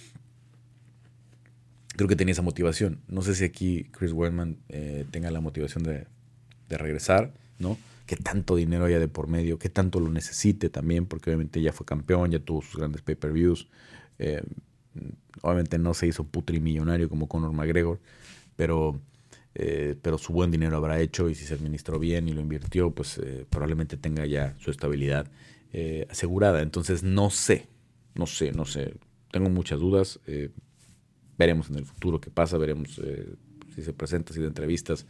creo 1.96 2.08
que 2.08 2.16
tenía 2.16 2.34
esa 2.34 2.42
motivación. 2.42 3.02
No 3.08 3.22
sé 3.22 3.36
si 3.36 3.44
aquí 3.44 3.86
Chris 3.92 4.12
Weidman 4.12 4.58
eh, 4.70 5.06
tenga 5.12 5.32
la 5.32 5.42
motivación 5.42 5.84
de, 5.84 6.08
regresar, 6.70 7.34
¿no? 7.60 7.78
Que 8.06 8.18
tanto 8.18 8.56
dinero 8.58 8.86
haya 8.86 9.00
de 9.00 9.08
por 9.08 9.28
medio, 9.28 9.58
que 9.58 9.70
tanto 9.70 10.02
lo 10.02 10.10
necesite 10.10 10.70
también, 10.70 11.06
porque 11.06 11.30
obviamente 11.30 11.62
ya 11.62 11.72
fue 11.72 11.86
campeón, 11.86 12.30
ya 12.30 12.40
tuvo 12.40 12.62
sus 12.62 12.76
grandes 12.76 13.02
pay-per-views. 13.02 13.68
Eh, 14.20 14.44
obviamente 15.42 15.78
no 15.78 15.94
se 15.94 16.08
hizo 16.08 16.26
putrimillonario 16.26 17.08
como 17.08 17.28
Conor 17.28 17.54
McGregor, 17.54 18.00
pero 18.58 19.00
eh, 19.60 19.96
pero 20.02 20.18
su 20.18 20.32
buen 20.32 20.52
dinero 20.52 20.78
habrá 20.78 21.00
hecho 21.00 21.30
y 21.30 21.36
si 21.36 21.46
se 21.46 21.56
administró 21.56 21.98
bien 22.00 22.28
y 22.28 22.34
lo 22.34 22.42
invirtió, 22.42 22.92
pues 22.92 23.18
eh, 23.18 23.46
probablemente 23.50 23.98
tenga 23.98 24.26
ya 24.26 24.56
su 24.60 24.72
estabilidad 24.72 25.28
asegurada. 26.10 26.64
Entonces 26.64 27.04
no 27.04 27.30
sé, 27.30 27.68
no 28.16 28.26
sé, 28.26 28.52
no 28.52 28.66
sé. 28.66 28.96
Tengo 29.32 29.50
muchas 29.50 29.80
dudas. 29.80 30.20
veremos 31.38 31.70
en 31.70 31.76
el 31.76 31.86
futuro 31.86 32.20
qué 32.20 32.32
pasa, 32.32 32.58
veremos 32.58 33.00
si 33.76 33.84
se 33.84 33.94
presenta, 33.94 34.34
si 34.34 34.40
de 34.40 34.48
entrevistas, 34.48 35.06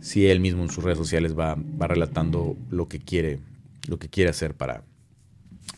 si 0.00 0.26
él 0.26 0.40
mismo 0.40 0.62
en 0.62 0.70
sus 0.70 0.84
redes 0.84 0.98
sociales 0.98 1.38
va, 1.38 1.54
va 1.54 1.86
relatando 1.86 2.58
lo 2.68 2.88
que 2.88 2.98
quiere, 2.98 3.38
lo 3.88 3.98
que 3.98 4.10
quiere 4.10 4.28
hacer 4.28 4.54
para, 4.54 4.84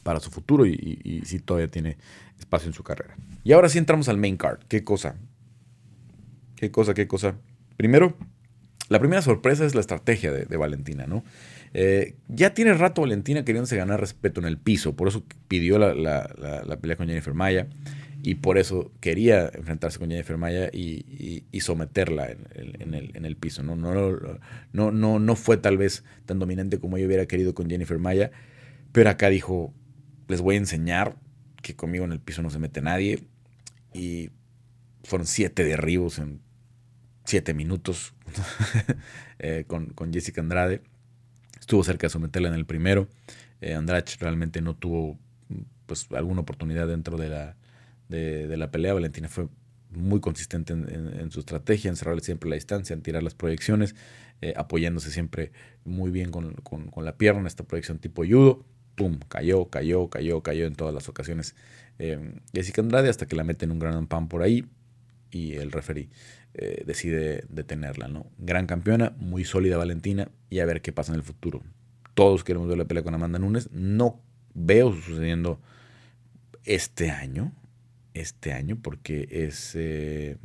para 0.03 0.21
su 0.21 0.31
futuro 0.31 0.67
y, 0.67 1.23
si 1.25 1.39
todavía 1.39 1.71
tiene 1.71 1.97
espacio 2.39 2.69
en 2.69 2.75
su 2.75 2.83
carrera. 2.83 3.17
Y 3.45 3.53
ahora 3.53 3.69
sí 3.69 3.79
entramos 3.79 4.09
al 4.09 4.17
main 4.17 4.37
card. 4.37 4.61
¿Qué 4.69 4.85
cosa? 4.85 5.17
¿Qué 6.57 6.71
cosa? 6.71 6.95
¿Qué 6.95 7.07
cosa? 7.07 7.37
Primero, 7.83 8.17
la 8.91 9.01
primera 9.01 9.23
sorpresa 9.23 9.67
es 9.67 9.75
la 9.75 9.81
estrategia 9.81 10.31
de, 10.31 10.57
Valentina, 10.57 11.09
¿no? 11.09 11.25
Eh, 11.75 12.15
ya 12.29 12.55
tiene 12.55 12.75
rato 12.75 13.01
Valentina 13.01 13.45
queriéndose 13.45 13.77
ganar 13.77 13.99
respeto 13.99 14.39
en 14.39 14.47
el 14.47 14.57
piso, 14.57 14.95
por 14.95 15.09
eso 15.09 15.25
pidió 15.49 15.81
la, 15.81 16.79
pelea 16.81 16.97
con 16.97 17.09
Jennifer 17.09 17.35
Maya 17.35 17.67
y 18.23 18.37
por 18.37 18.57
eso 18.57 18.93
quería 19.01 19.51
enfrentarse 19.53 19.99
con 19.99 20.11
Jennifer 20.11 20.39
Maya 20.39 20.71
y, 20.73 21.45
someterla 21.59 22.31
en, 22.31 22.95
el, 22.95 23.11
en, 23.17 23.25
el, 23.25 23.37
piso. 23.37 23.65
¿no? 23.65 23.75
No, 23.75 23.93
no, 24.73 24.93
no, 24.93 25.19
no 25.19 25.35
fue 25.35 25.57
tal 25.57 25.77
vez 25.77 26.05
tan 26.25 26.39
dominante 26.39 26.79
como 26.79 26.99
yo 26.99 27.07
hubiera 27.09 27.27
querido 27.27 27.53
con 27.53 27.69
Jennifer 27.69 27.99
Maya, 27.99 28.31
pero 28.93 29.11
acá 29.11 29.29
dijo, 29.29 29.75
les 30.29 30.41
voy 30.41 30.55
a 30.55 30.59
enseñar 30.59 31.17
que 31.63 31.75
conmigo 31.75 32.05
en 32.05 32.13
el 32.13 32.21
piso 32.21 32.43
no 32.43 32.51
se 32.51 32.61
mete 32.61 32.81
nadie. 32.81 33.25
Y 33.93 34.31
fueron 35.03 35.27
siete 35.27 35.65
derribos 35.65 36.21
en 36.21 36.41
siete 37.25 37.55
minutos 37.55 38.15
eh, 39.39 39.65
con, 39.67 40.13
Jessica 40.13 40.41
Andrade. 40.41 40.83
Estuvo 41.59 41.85
cerca 41.85 42.07
de 42.07 42.11
someterla 42.11 42.49
en 42.49 42.55
el 42.55 42.67
primero. 42.67 43.09
Eh, 43.61 43.75
Andrade 43.75 44.05
realmente 44.19 44.61
no 44.61 44.75
tuvo 44.75 45.19
pues 45.87 46.09
alguna 46.13 46.41
oportunidad 46.41 46.89
dentro 46.89 47.17
de 47.17 47.29
la, 47.29 47.57
de, 48.09 48.57
la 48.57 48.71
pelea. 48.71 48.95
Valentina 48.95 49.29
fue 49.29 49.49
muy 49.91 50.21
consistente 50.21 50.73
en, 50.73 51.31
su 51.31 51.41
estrategia, 51.41 51.91
en 51.91 51.97
cerrarle 51.97 52.23
siempre 52.23 52.49
la 52.49 52.57
distancia, 52.57 52.95
en 52.95 53.03
tirar 53.03 53.23
las 53.23 53.35
proyecciones, 53.35 53.95
eh, 54.41 54.55
apoyándose 54.57 55.11
siempre 55.11 55.53
muy 55.85 56.11
bien 56.11 56.31
con, 56.31 56.55
con, 56.55 57.05
la 57.05 57.17
pierna 57.17 57.47
esta 57.47 57.65
proyección 57.65 57.99
tipo 57.99 58.25
judo 58.25 58.65
pum, 58.95 59.19
cayó, 59.29 59.67
cayó, 59.67 60.09
cayó, 60.09 60.43
cayó 60.43 60.67
en 60.67 60.75
todas 60.75 60.95
las 60.95 61.09
ocasiones 61.09 61.55
eh, 61.99 62.35
Jessica 62.53 62.83
Andrade 62.83 63.09
hasta 63.09 63.27
que 63.27 63.37
la 63.37 63.45
mete 63.45 63.65
en 63.65 63.73
un 63.73 63.79
gran 63.79 64.07
pan 64.07 64.29
por 64.29 64.43
ahí 64.43 64.67
y 65.31 65.55
el 65.55 65.73
referee 65.73 66.09
eh, 66.55 66.83
decide 66.87 67.45
detenerla, 67.49 68.09
¿no? 68.09 68.27
Gran 68.39 68.67
campeona, 68.67 69.15
muy 69.17 69.45
sólida 69.45 69.77
Valentina 69.77 70.29
y 70.51 70.61
a 70.61 70.67
ver 70.67 70.83
qué 70.83 70.93
pasa 70.93 71.13
en 71.13 71.17
el 71.17 71.23
futuro. 71.23 71.63
Todos 72.15 72.45
queremos 72.45 72.69
ver 72.69 72.79
la 72.79 72.85
pelea 72.85 73.03
con 73.03 73.15
Amanda 73.15 73.39
Nunes. 73.39 73.71
No 73.73 74.21
veo 74.55 74.93
sucediendo 74.93 75.61
este 76.65 77.11
año, 77.11 77.53
este 78.15 78.53
año, 78.53 78.79
porque 78.81 79.29
es... 79.31 79.73
Eh, 79.75 80.37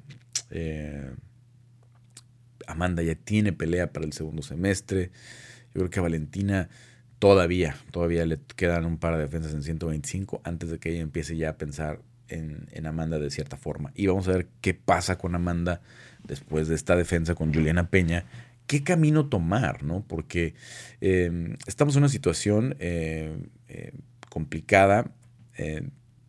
Amanda 2.67 3.01
ya 3.01 3.15
tiene 3.15 3.53
pelea 3.53 3.91
para 3.93 4.05
el 4.05 4.13
segundo 4.13 4.41
semestre. 4.41 5.11
Yo 5.73 5.81
creo 5.81 5.89
que 5.89 5.99
Valentina 5.99 6.69
Todavía, 7.19 7.75
todavía 7.91 8.25
le 8.25 8.39
quedan 8.55 8.85
un 8.85 8.99
par 8.99 9.15
de 9.15 9.23
defensas 9.23 9.53
en 9.53 9.63
125 9.63 10.41
antes 10.43 10.69
de 10.69 10.77
que 10.77 10.91
ella 10.91 11.01
empiece 11.01 11.35
ya 11.35 11.49
a 11.49 11.57
pensar 11.57 11.99
en, 12.29 12.85
Amanda 12.85 13.19
de 13.19 13.29
cierta 13.29 13.57
forma. 13.57 13.91
Y 13.95 14.07
vamos 14.07 14.27
a 14.27 14.31
ver 14.31 14.47
qué 14.61 14.73
pasa 14.73 15.17
con 15.17 15.35
Amanda 15.35 15.81
después 16.23 16.67
de 16.67 16.75
esta 16.75 16.95
defensa 16.95 17.35
con 17.35 17.53
Juliana 17.53 17.89
Peña. 17.89 18.25
¿Qué 18.65 18.83
camino 18.83 19.27
tomar? 19.27 19.83
¿no? 19.83 20.03
Porque 20.07 20.55
em, 21.01 21.57
estamos 21.67 21.95
en 21.95 22.03
una 22.03 22.09
situación 22.09 22.75
eh, 22.79 23.37
eh, 23.67 23.93
complicada. 24.29 25.11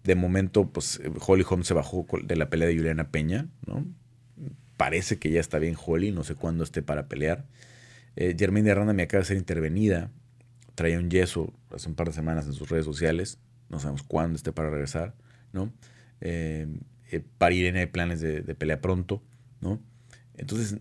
De 0.04 0.14
momento, 0.14 0.70
pues 0.70 1.02
Holly 1.26 1.44
Holmes 1.46 1.66
se 1.66 1.74
bajó 1.74 2.06
de 2.22 2.36
la 2.36 2.48
pelea 2.48 2.68
de 2.68 2.76
Juliana 2.76 3.10
Peña. 3.10 3.48
¿no? 3.66 3.84
Parece 4.78 5.18
que 5.18 5.30
ya 5.30 5.40
está 5.40 5.58
bien 5.58 5.76
Holly, 5.76 6.12
no 6.12 6.24
sé 6.24 6.34
cuándo 6.34 6.64
esté 6.64 6.82
para 6.82 7.08
pelear. 7.08 7.44
Eh, 8.16 8.34
Germaine 8.38 8.70
Aranda 8.70 8.94
me 8.94 9.02
acaba 9.02 9.20
de 9.20 9.26
ser 9.26 9.36
intervenida 9.36 10.10
traía 10.78 11.00
un 11.00 11.10
yeso 11.10 11.52
hace 11.74 11.88
un 11.88 11.96
par 11.96 12.06
de 12.06 12.12
semanas 12.12 12.46
en 12.46 12.52
sus 12.52 12.68
redes 12.68 12.84
sociales, 12.84 13.38
no 13.68 13.80
sabemos 13.80 14.04
cuándo 14.04 14.36
esté 14.36 14.52
para 14.52 14.70
regresar, 14.70 15.12
¿no? 15.52 15.72
Eh, 16.20 16.66
eh, 17.10 17.22
para 17.38 17.54
Irene 17.54 17.80
hay 17.80 17.86
planes 17.86 18.20
de, 18.20 18.42
pelea 18.54 18.80
pronto, 18.80 19.22
¿no? 19.60 19.80
Entonces, 20.36 20.78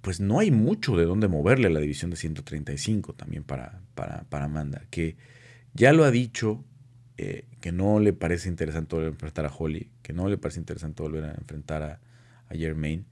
pues 0.00 0.20
no 0.20 0.38
hay 0.38 0.50
mucho 0.50 0.96
de 0.96 1.04
dónde 1.04 1.28
moverle 1.28 1.68
a 1.68 1.70
la 1.70 1.80
división 1.80 2.10
de 2.10 2.16
135 2.16 3.14
también 3.14 3.44
para, 3.44 3.82
para, 3.94 4.24
para 4.24 4.46
Amanda, 4.46 4.82
que 4.90 5.16
ya 5.74 5.92
lo 5.92 6.04
ha 6.04 6.10
dicho 6.10 6.64
eh, 7.22 7.44
que 7.60 7.70
no 7.70 8.00
le 8.00 8.14
parece 8.14 8.48
interesante 8.48 8.96
volver 8.96 9.10
a 9.10 9.12
enfrentar 9.12 9.44
a 9.44 9.52
Holly, 9.56 9.90
que 10.02 10.14
no 10.14 10.28
le 10.28 10.38
parece 10.38 10.58
interesante 10.58 11.02
volver 11.02 11.24
a 11.24 11.34
enfrentar 11.34 11.82
a, 11.82 12.00
Germain, 12.52 13.04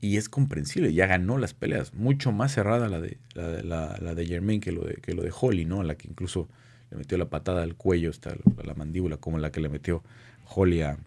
y 0.00 0.18
es 0.18 0.28
comprensible, 0.28 0.92
ya 0.92 1.06
ganó 1.06 1.38
las 1.38 1.54
peleas, 1.54 1.94
mucho 1.94 2.30
más 2.30 2.52
cerrada 2.52 2.88
la 2.90 3.00
de, 3.00 3.18
la, 3.34 3.96
la, 3.98 4.14
de 4.14 4.26
Germain 4.26 4.60
que 4.60 4.70
lo 4.70 4.84
de, 4.84 4.96
que 4.96 5.14
lo 5.14 5.22
de 5.22 5.32
Holly, 5.32 5.64
¿no? 5.64 5.80
A 5.80 5.84
la 5.84 5.94
que 5.94 6.08
incluso 6.08 6.50
le 6.90 6.96
metió 6.96 7.18
la 7.18 7.28
patada 7.28 7.62
al 7.62 7.74
cuello, 7.74 8.10
hasta 8.10 8.34
la 8.64 8.74
mandíbula, 8.74 9.16
como 9.16 9.38
la 9.38 9.50
que 9.50 9.60
le 9.60 9.68
metió 9.68 10.02
Holly 10.48 10.82
a, 10.82 10.98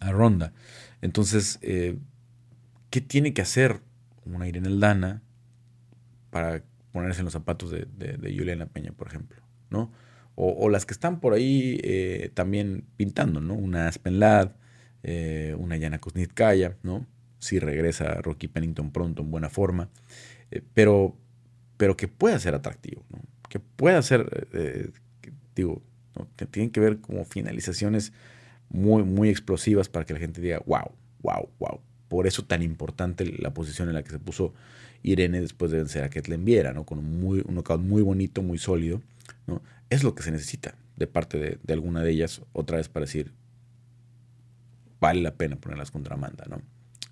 Ronda. 0.00 0.52
Entonces, 1.02 1.58
eh, 1.60 1.98
¿qué 2.88 3.02
tiene 3.02 3.34
que 3.34 3.42
hacer 3.42 3.80
una 4.24 4.48
Irene 4.48 4.68
Aldana 4.68 5.22
para 6.30 6.62
ponerse 6.92 7.20
en 7.20 7.26
los 7.26 7.34
zapatos 7.34 7.70
de, 7.70 7.84
de, 7.84 8.34
Juliana 8.34 8.64
Peña, 8.64 8.92
por 8.92 9.08
ejemplo? 9.08 9.42
¿no? 9.68 9.92
O, 10.36 10.70
las 10.70 10.86
que 10.86 10.94
están 10.94 11.20
por 11.20 11.34
ahí 11.34 11.78
eh, 11.82 12.30
también 12.32 12.86
pintando, 12.96 13.42
¿no? 13.42 13.52
Una 13.52 13.88
Aspen 13.88 14.20
Ladd, 14.20 14.52
eh, 15.02 15.54
una 15.58 15.76
Yana 15.76 15.98
Kuznitskaya, 15.98 16.78
¿no? 16.82 17.06
si 17.40 17.58
regresa 17.58 18.14
Rocky 18.22 18.48
Pennington 18.48 18.92
pronto 18.92 19.22
en 19.22 19.30
buena 19.30 19.48
forma, 19.48 19.88
pero, 20.74 21.16
pero 21.76 21.96
que 21.96 22.06
pueda 22.06 22.38
ser 22.38 22.54
atractivo, 22.54 23.02
que 23.50 23.58
pueda 23.58 24.00
ser, 24.00 24.48
eh, 24.54 24.90
digo, 25.54 25.82
tienen 26.50 26.70
que 26.70 26.80
ver 26.80 27.00
como 27.00 27.24
finalizaciones 27.24 28.12
muy, 28.70 29.02
muy 29.02 29.28
explosivas 29.28 29.88
para 29.88 30.06
que 30.06 30.14
la 30.14 30.20
gente 30.20 30.40
diga, 30.40 30.62
wow, 30.64 30.92
wow, 31.20 31.50
wow. 31.58 31.80
Por 32.08 32.26
eso 32.26 32.44
tan 32.44 32.62
importante 32.62 33.24
la 33.38 33.52
posición 33.52 33.88
en 33.88 33.94
la 33.94 34.02
que 34.02 34.10
se 34.10 34.18
puso 34.18 34.54
Irene 35.02 35.40
después 35.40 35.70
de 35.70 35.78
vencer 35.78 36.04
a 36.04 36.10
Ketlen 36.10 36.44
Viera, 36.44 36.72
¿no? 36.72 36.84
con 36.84 36.98
un, 36.98 37.20
muy, 37.20 37.42
un 37.44 37.56
knockout 37.56 37.80
muy 37.80 38.02
bonito, 38.02 38.42
muy 38.42 38.58
sólido. 38.58 39.02
¿no? 39.46 39.62
Es 39.90 40.04
lo 40.04 40.14
que 40.14 40.22
se 40.22 40.30
necesita 40.30 40.76
de 40.96 41.06
parte 41.08 41.58
de, 41.62 41.72
alguna 41.72 42.02
de 42.02 42.12
ellas, 42.12 42.42
otra 42.52 42.76
vez 42.76 42.88
para 42.88 43.06
decir, 43.06 43.32
vale 45.00 45.22
la 45.22 45.34
pena 45.34 45.56
ponerlas 45.56 45.90
contra 45.90 46.14
Amanda, 46.14 46.44
¿no? 46.48 46.60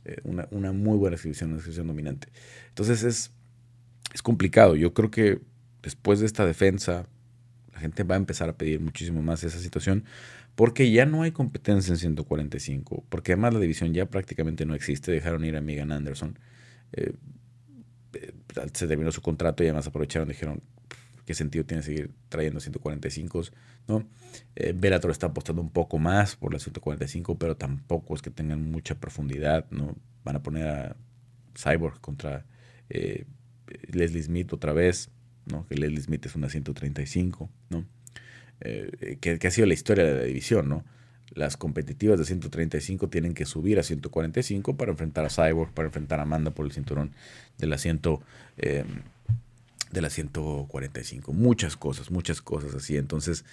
Eh, 0.04 0.20
una, 0.24 0.72
muy 0.72 0.96
buena 0.98 1.16
exhibición, 1.16 1.50
una 1.50 1.58
exhibición 1.58 1.86
dominante. 1.86 2.28
Entonces 2.68 3.02
es, 3.02 3.30
es 4.12 4.22
complicado. 4.22 4.76
Yo 4.76 4.92
creo 4.94 5.10
que 5.10 5.40
después 5.82 6.20
de 6.20 6.26
esta 6.26 6.46
defensa, 6.46 7.06
la 7.72 7.80
gente 7.80 8.02
va 8.02 8.14
a 8.16 8.18
empezar 8.18 8.48
a 8.48 8.56
pedir 8.56 8.80
muchísimo 8.80 9.22
más 9.22 9.44
esa 9.44 9.58
situación 9.58 10.04
porque 10.54 10.90
ya 10.90 11.06
no 11.06 11.22
hay 11.22 11.30
competencia 11.30 11.92
en 11.92 11.98
145, 11.98 13.04
porque 13.08 13.32
además 13.32 13.54
la 13.54 13.60
división 13.60 13.94
ya 13.94 14.06
prácticamente 14.06 14.66
no 14.66 14.74
existe. 14.74 15.12
Dejaron 15.12 15.44
ir 15.44 15.56
a 15.56 15.60
Megan 15.60 15.92
Anderson. 15.92 16.36
Eh, 16.92 17.12
eh, 18.14 18.32
se 18.72 18.88
terminó 18.88 19.12
su 19.12 19.22
contrato 19.22 19.62
y 19.62 19.66
además 19.66 19.86
aprovecharon 19.86 20.26
dijeron, 20.26 20.60
qué 21.28 21.34
sentido 21.34 21.64
tiene 21.64 21.82
seguir 21.82 22.10
trayendo 22.30 22.58
145, 22.58 23.42
¿no? 23.86 24.08
Eh, 24.56 24.74
está 25.10 25.26
apostando 25.26 25.60
un 25.60 25.68
poco 25.68 25.98
más 25.98 26.36
por 26.36 26.54
las 26.54 26.62
145, 26.62 27.38
pero 27.38 27.54
tampoco 27.54 28.14
es 28.14 28.22
que 28.22 28.30
tengan 28.30 28.70
mucha 28.70 28.94
profundidad, 28.94 29.70
¿no? 29.70 29.94
Van 30.24 30.36
a 30.36 30.42
poner 30.42 30.66
a 30.66 30.96
Cyborg 31.54 32.00
contra 32.00 32.46
eh, 32.88 33.26
Leslie 33.92 34.22
Smith 34.22 34.54
otra 34.54 34.72
vez, 34.72 35.10
¿no? 35.50 35.66
Que 35.66 35.76
Leslie 35.76 36.00
Smith 36.00 36.26
es 36.26 36.34
una 36.34 36.48
135, 36.48 37.50
¿no? 37.70 37.84
Eh, 38.60 39.18
que, 39.20 39.46
ha 39.46 39.50
sido 39.50 39.66
la 39.66 39.74
historia 39.74 40.04
de 40.04 40.14
la 40.14 40.22
división, 40.22 40.68
¿no? 40.68 40.84
Las 41.34 41.56
competitivas 41.56 42.18
de 42.18 42.24
135 42.24 43.08
tienen 43.08 43.34
que 43.34 43.44
subir 43.44 43.78
a 43.78 43.82
145 43.82 44.76
para 44.76 44.90
enfrentar 44.90 45.24
a 45.24 45.30
Cyborg, 45.30 45.72
para 45.72 45.86
enfrentar 45.88 46.20
a 46.20 46.22
Amanda 46.22 46.50
por 46.52 46.66
el 46.66 46.72
cinturón 46.72 47.12
de 47.58 47.66
la 47.66 47.78
100 47.78 48.00
de 49.92 50.02
la 50.02 50.10
145. 50.10 51.32
Muchas 51.32 51.76
cosas, 51.76 52.10
muchas 52.10 52.42
cosas 52.42 52.74
así. 52.74 52.96
Entonces, 52.96 53.44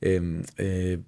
eh, 0.00 1.00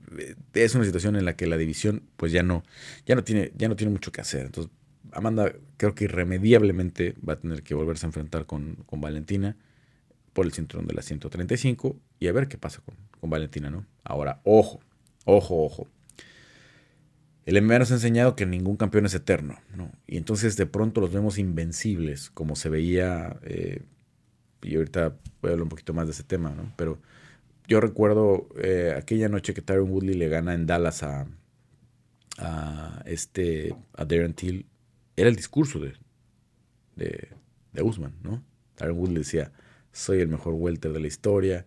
es 0.55 0.75
una 0.75 0.85
situación 0.85 1.17
en 1.17 1.25
la 1.25 1.37
que 1.37 1.47
la 1.47 1.57
división 1.57 2.03
pues 2.17 2.33
ya 2.33 2.43
no, 2.43 2.65
ya 3.05 3.15
no, 3.15 3.25
tiene, 3.25 3.53
ya 3.57 3.69
no 3.69 3.77
tiene 3.77 3.93
mucho 3.93 4.13
que 4.13 4.21
hacer. 4.21 4.47
Entonces, 4.47 4.73
Amanda 5.13 5.53
creo 5.77 5.95
que 5.95 6.05
irremediablemente 6.05 7.15
va 7.27 7.35
a 7.35 7.41
tener 7.41 7.63
que 7.63 7.75
volverse 7.75 8.07
a 8.07 8.09
enfrentar 8.09 8.47
con, 8.47 8.85
Valentina 8.93 9.57
por 10.37 10.45
el 10.45 10.53
cinturón 10.53 10.87
de 10.87 10.93
la 10.93 11.01
135 11.01 11.97
y 12.21 12.27
a 12.27 12.33
ver 12.33 12.47
qué 12.47 12.59
pasa 12.59 12.83
con, 12.85 12.95
Valentina, 13.31 13.71
¿no? 13.71 13.87
Ahora, 14.05 14.41
ojo, 14.45 14.81
ojo, 15.25 15.65
ojo. 15.65 15.89
el 17.45 17.61
MMA 17.61 17.81
nos 17.81 17.91
ha 17.91 17.95
enseñado 17.95 18.37
que 18.37 18.47
ningún 18.47 18.77
campeón 18.77 19.07
es 19.07 19.15
eterno, 19.15 19.59
¿no? 19.75 19.91
Y 20.07 20.17
entonces 20.17 20.57
de 20.57 20.67
pronto 20.67 21.01
los 21.01 21.13
vemos 21.13 21.39
invencibles, 21.39 22.31
como 22.31 22.55
se 22.55 22.69
veía, 22.69 23.41
eh, 23.43 23.83
y 24.63 24.77
ahorita 24.77 25.17
voy 25.41 25.49
a 25.49 25.53
hablar 25.53 25.63
un 25.63 25.71
poquito 25.71 25.93
más 25.93 26.07
de 26.07 26.13
ese 26.13 26.23
tema, 26.23 26.51
¿no? 26.51 26.73
Pero 26.77 27.01
yo 27.67 27.81
recuerdo 27.81 28.47
eh, 28.63 28.95
aquella 28.97 29.29
noche 29.29 29.55
que 29.55 29.63
Tyron 29.63 29.91
Woodley 29.91 30.15
le 30.15 30.29
gana 30.29 30.55
en 30.55 30.67
Dallas 30.67 31.03
a, 31.03 31.27
este, 33.07 33.75
Darren 33.97 34.35
Till, 34.35 34.67
era 35.17 35.31
el 35.31 35.35
discurso 35.35 35.81
de, 35.81 35.95
de, 36.95 37.31
de 37.73 37.83
Usman, 37.83 38.13
¿no? 38.23 38.45
Tyron 38.77 38.99
Woodley 38.99 39.19
decía, 39.19 39.51
soy 39.97 40.21
el 40.21 40.29
mejor 40.29 40.55
welter 40.55 40.93
de 40.93 41.01
la 41.01 41.07
historia, 41.07 41.67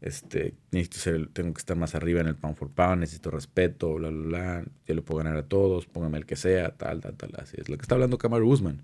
este, 0.00 0.54
necesito 0.70 0.98
ser, 0.98 1.28
tengo 1.28 1.52
que 1.54 1.58
estar 1.58 1.76
más 1.76 1.94
arriba 1.94 2.20
en 2.20 2.26
el 2.26 2.36
pound 2.36 2.56
for 2.56 2.70
pound, 2.70 3.00
necesito 3.00 3.30
respeto, 3.30 3.94
bla, 3.94 4.10
bla, 4.10 4.26
bla, 4.26 4.64
yo 4.86 4.94
le 4.94 5.02
puedo 5.02 5.18
ganar 5.18 5.36
a 5.36 5.48
todos, 5.48 5.86
póngame 5.86 6.18
el 6.18 6.26
que 6.26 6.36
sea, 6.36 6.76
tal, 6.76 7.00
tal, 7.00 7.16
tal, 7.16 7.32
así 7.38 7.56
es 7.58 7.68
lo 7.68 7.76
que 7.76 7.82
está 7.82 7.94
hablando 7.94 8.18
Kamaru 8.18 8.50
Usman. 8.50 8.82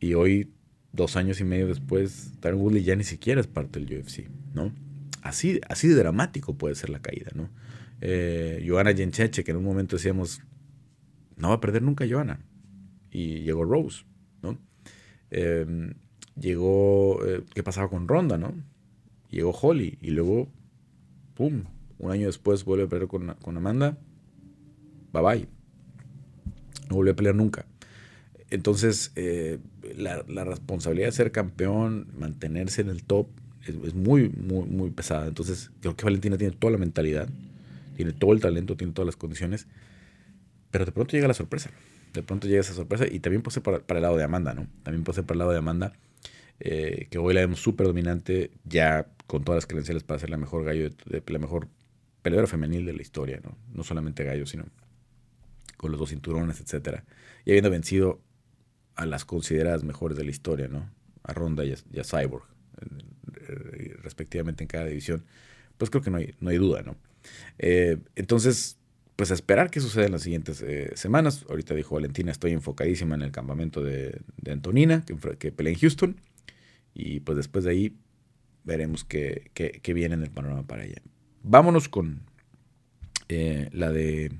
Y 0.00 0.14
hoy, 0.14 0.52
dos 0.92 1.16
años 1.16 1.40
y 1.40 1.44
medio 1.44 1.68
después, 1.68 2.32
Tyron 2.40 2.60
Woodley 2.60 2.82
ya 2.82 2.96
ni 2.96 3.04
siquiera 3.04 3.40
es 3.40 3.46
parte 3.46 3.78
del 3.78 4.00
UFC, 4.00 4.28
¿no? 4.54 4.72
Así, 5.22 5.60
así 5.68 5.88
de 5.88 5.94
dramático 5.94 6.56
puede 6.56 6.74
ser 6.74 6.90
la 6.90 7.00
caída, 7.00 7.30
¿no? 7.34 7.50
Eh, 8.00 8.66
Jencheche, 8.96 9.44
que 9.44 9.50
en 9.50 9.58
un 9.58 9.64
momento 9.64 9.96
decíamos, 9.96 10.40
no 11.36 11.48
va 11.50 11.54
a 11.54 11.60
perder 11.60 11.82
nunca 11.82 12.06
Johanna. 12.08 12.40
Y 13.10 13.40
llegó 13.40 13.64
Rose, 13.64 14.04
¿no? 14.42 14.58
Em, 15.30 15.94
llegó, 16.38 17.24
eh, 17.26 17.44
¿qué 17.54 17.62
pasaba 17.62 17.88
con 17.88 18.08
Ronda, 18.08 18.38
no? 18.38 18.52
llegó 19.30 19.50
Holly 19.50 19.98
y 20.00 20.10
luego, 20.10 20.48
¡pum! 21.34 21.64
Un 21.98 22.10
año 22.10 22.26
después 22.26 22.64
vuelve 22.64 22.84
a 22.84 22.88
pelear 22.88 23.08
con, 23.08 23.56
Amanda. 23.56 23.98
Bye 25.12 25.22
bye. 25.22 25.48
No 26.88 26.96
volvió 26.96 27.12
a 27.12 27.16
pelear 27.16 27.34
nunca. 27.34 27.66
Entonces, 28.48 29.12
eh, 29.16 29.58
la, 29.96 30.44
responsabilidad 30.44 31.08
de 31.08 31.12
ser 31.12 31.30
campeón, 31.30 32.08
mantenerse 32.18 32.80
en 32.80 32.88
el 32.88 33.04
top, 33.04 33.28
es, 33.66 33.94
muy, 33.94 34.30
muy, 34.30 34.64
muy 34.64 34.90
pesada. 34.90 35.28
Entonces, 35.28 35.70
creo 35.80 35.94
que 35.94 36.04
Valentina 36.04 36.38
tiene 36.38 36.56
toda 36.56 36.72
la 36.72 36.78
mentalidad, 36.78 37.28
tiene 37.96 38.12
todo 38.12 38.32
el 38.32 38.40
talento, 38.40 38.76
tiene 38.76 38.94
todas 38.94 39.06
las 39.06 39.16
condiciones, 39.16 39.66
pero 40.70 40.86
de 40.86 40.92
pronto 40.92 41.12
llega 41.12 41.28
la 41.28 41.34
sorpresa. 41.34 41.70
De 42.14 42.22
pronto 42.22 42.48
llega 42.48 42.60
esa 42.60 42.74
sorpresa 42.74 43.06
y 43.06 43.20
también 43.20 43.42
puede 43.42 43.54
ser 43.54 43.62
para, 43.62 43.78
para 43.80 43.98
el 43.98 44.02
lado 44.02 44.16
de 44.16 44.24
Amanda, 44.24 44.54
¿no? 44.54 44.66
También 44.82 45.04
puede 45.04 45.16
ser 45.16 45.24
para 45.24 45.34
el 45.34 45.38
lado 45.40 45.52
de 45.52 45.58
Amanda 45.58 45.92
eh, 46.60 47.06
que 47.10 47.16
hoy 47.16 47.32
la 47.32 47.40
vemos 47.40 47.60
súper 47.60 47.86
dominante, 47.86 48.50
ya 48.64 49.06
con 49.26 49.44
todas 49.44 49.56
las 49.56 49.66
credenciales 49.66 50.04
para 50.04 50.20
ser 50.20 50.28
la 50.28 50.36
mejor 50.36 50.64
gallo, 50.64 50.90
de, 51.06 51.22
la 51.26 51.38
mejor 51.38 51.68
peleadora 52.20 52.46
femenil 52.46 52.84
de 52.84 52.92
la 52.92 53.00
historia, 53.00 53.40
¿no? 53.42 53.56
No 53.72 53.82
solamente 53.82 54.24
gallo, 54.24 54.44
sino 54.44 54.66
con 55.78 55.90
los 55.90 55.98
dos 55.98 56.10
cinturones, 56.10 56.60
etcétera. 56.60 57.04
Y 57.46 57.50
habiendo 57.50 57.70
vencido 57.70 58.20
a 58.94 59.06
las 59.06 59.24
consideradas 59.24 59.84
mejores 59.84 60.18
de 60.18 60.24
la 60.24 60.30
historia, 60.30 60.68
¿no? 60.68 60.90
A 61.22 61.32
Ronda 61.32 61.64
y 61.64 61.72
a, 61.72 62.04
Cyborg, 62.04 62.44
eh, 62.82 63.96
respectivamente 64.02 64.62
en 64.62 64.68
cada 64.68 64.84
división, 64.84 65.24
pues 65.78 65.90
creo 65.90 66.02
que 66.02 66.10
no 66.10 66.18
hay, 66.18 66.34
no 66.40 66.50
hay 66.50 66.58
duda, 66.58 66.82
¿no? 66.82 66.96
Eh, 67.58 67.96
entonces, 68.16 68.76
pues 69.16 69.30
a 69.30 69.34
esperar 69.34 69.70
qué 69.70 69.80
sucede 69.80 70.06
en 70.06 70.12
las 70.12 70.22
siguientes 70.22 70.62
semanas. 70.94 71.46
Ahorita 71.48 71.74
dijo 71.74 71.94
Valentina, 71.94 72.32
estoy 72.32 72.52
enfocadísima 72.52 73.14
en 73.14 73.22
el 73.22 73.32
campamento 73.32 73.82
de, 73.82 74.20
Antonina, 74.50 75.04
que, 75.06 75.16
que 75.38 75.52
pelea 75.52 75.72
en 75.72 75.78
Houston. 75.78 76.16
Y 76.94 77.20
pues 77.20 77.36
después 77.36 77.64
de 77.64 77.70
ahí 77.70 77.96
veremos 78.64 79.04
qué, 79.04 79.50
viene 79.94 80.14
en 80.14 80.22
el 80.22 80.30
panorama 80.30 80.66
para 80.66 80.84
ella. 80.84 81.02
Vámonos 81.42 81.88
con 81.88 82.22
eh, 83.28 83.68
la 83.72 83.90
de 83.90 84.26
eh, 84.26 84.30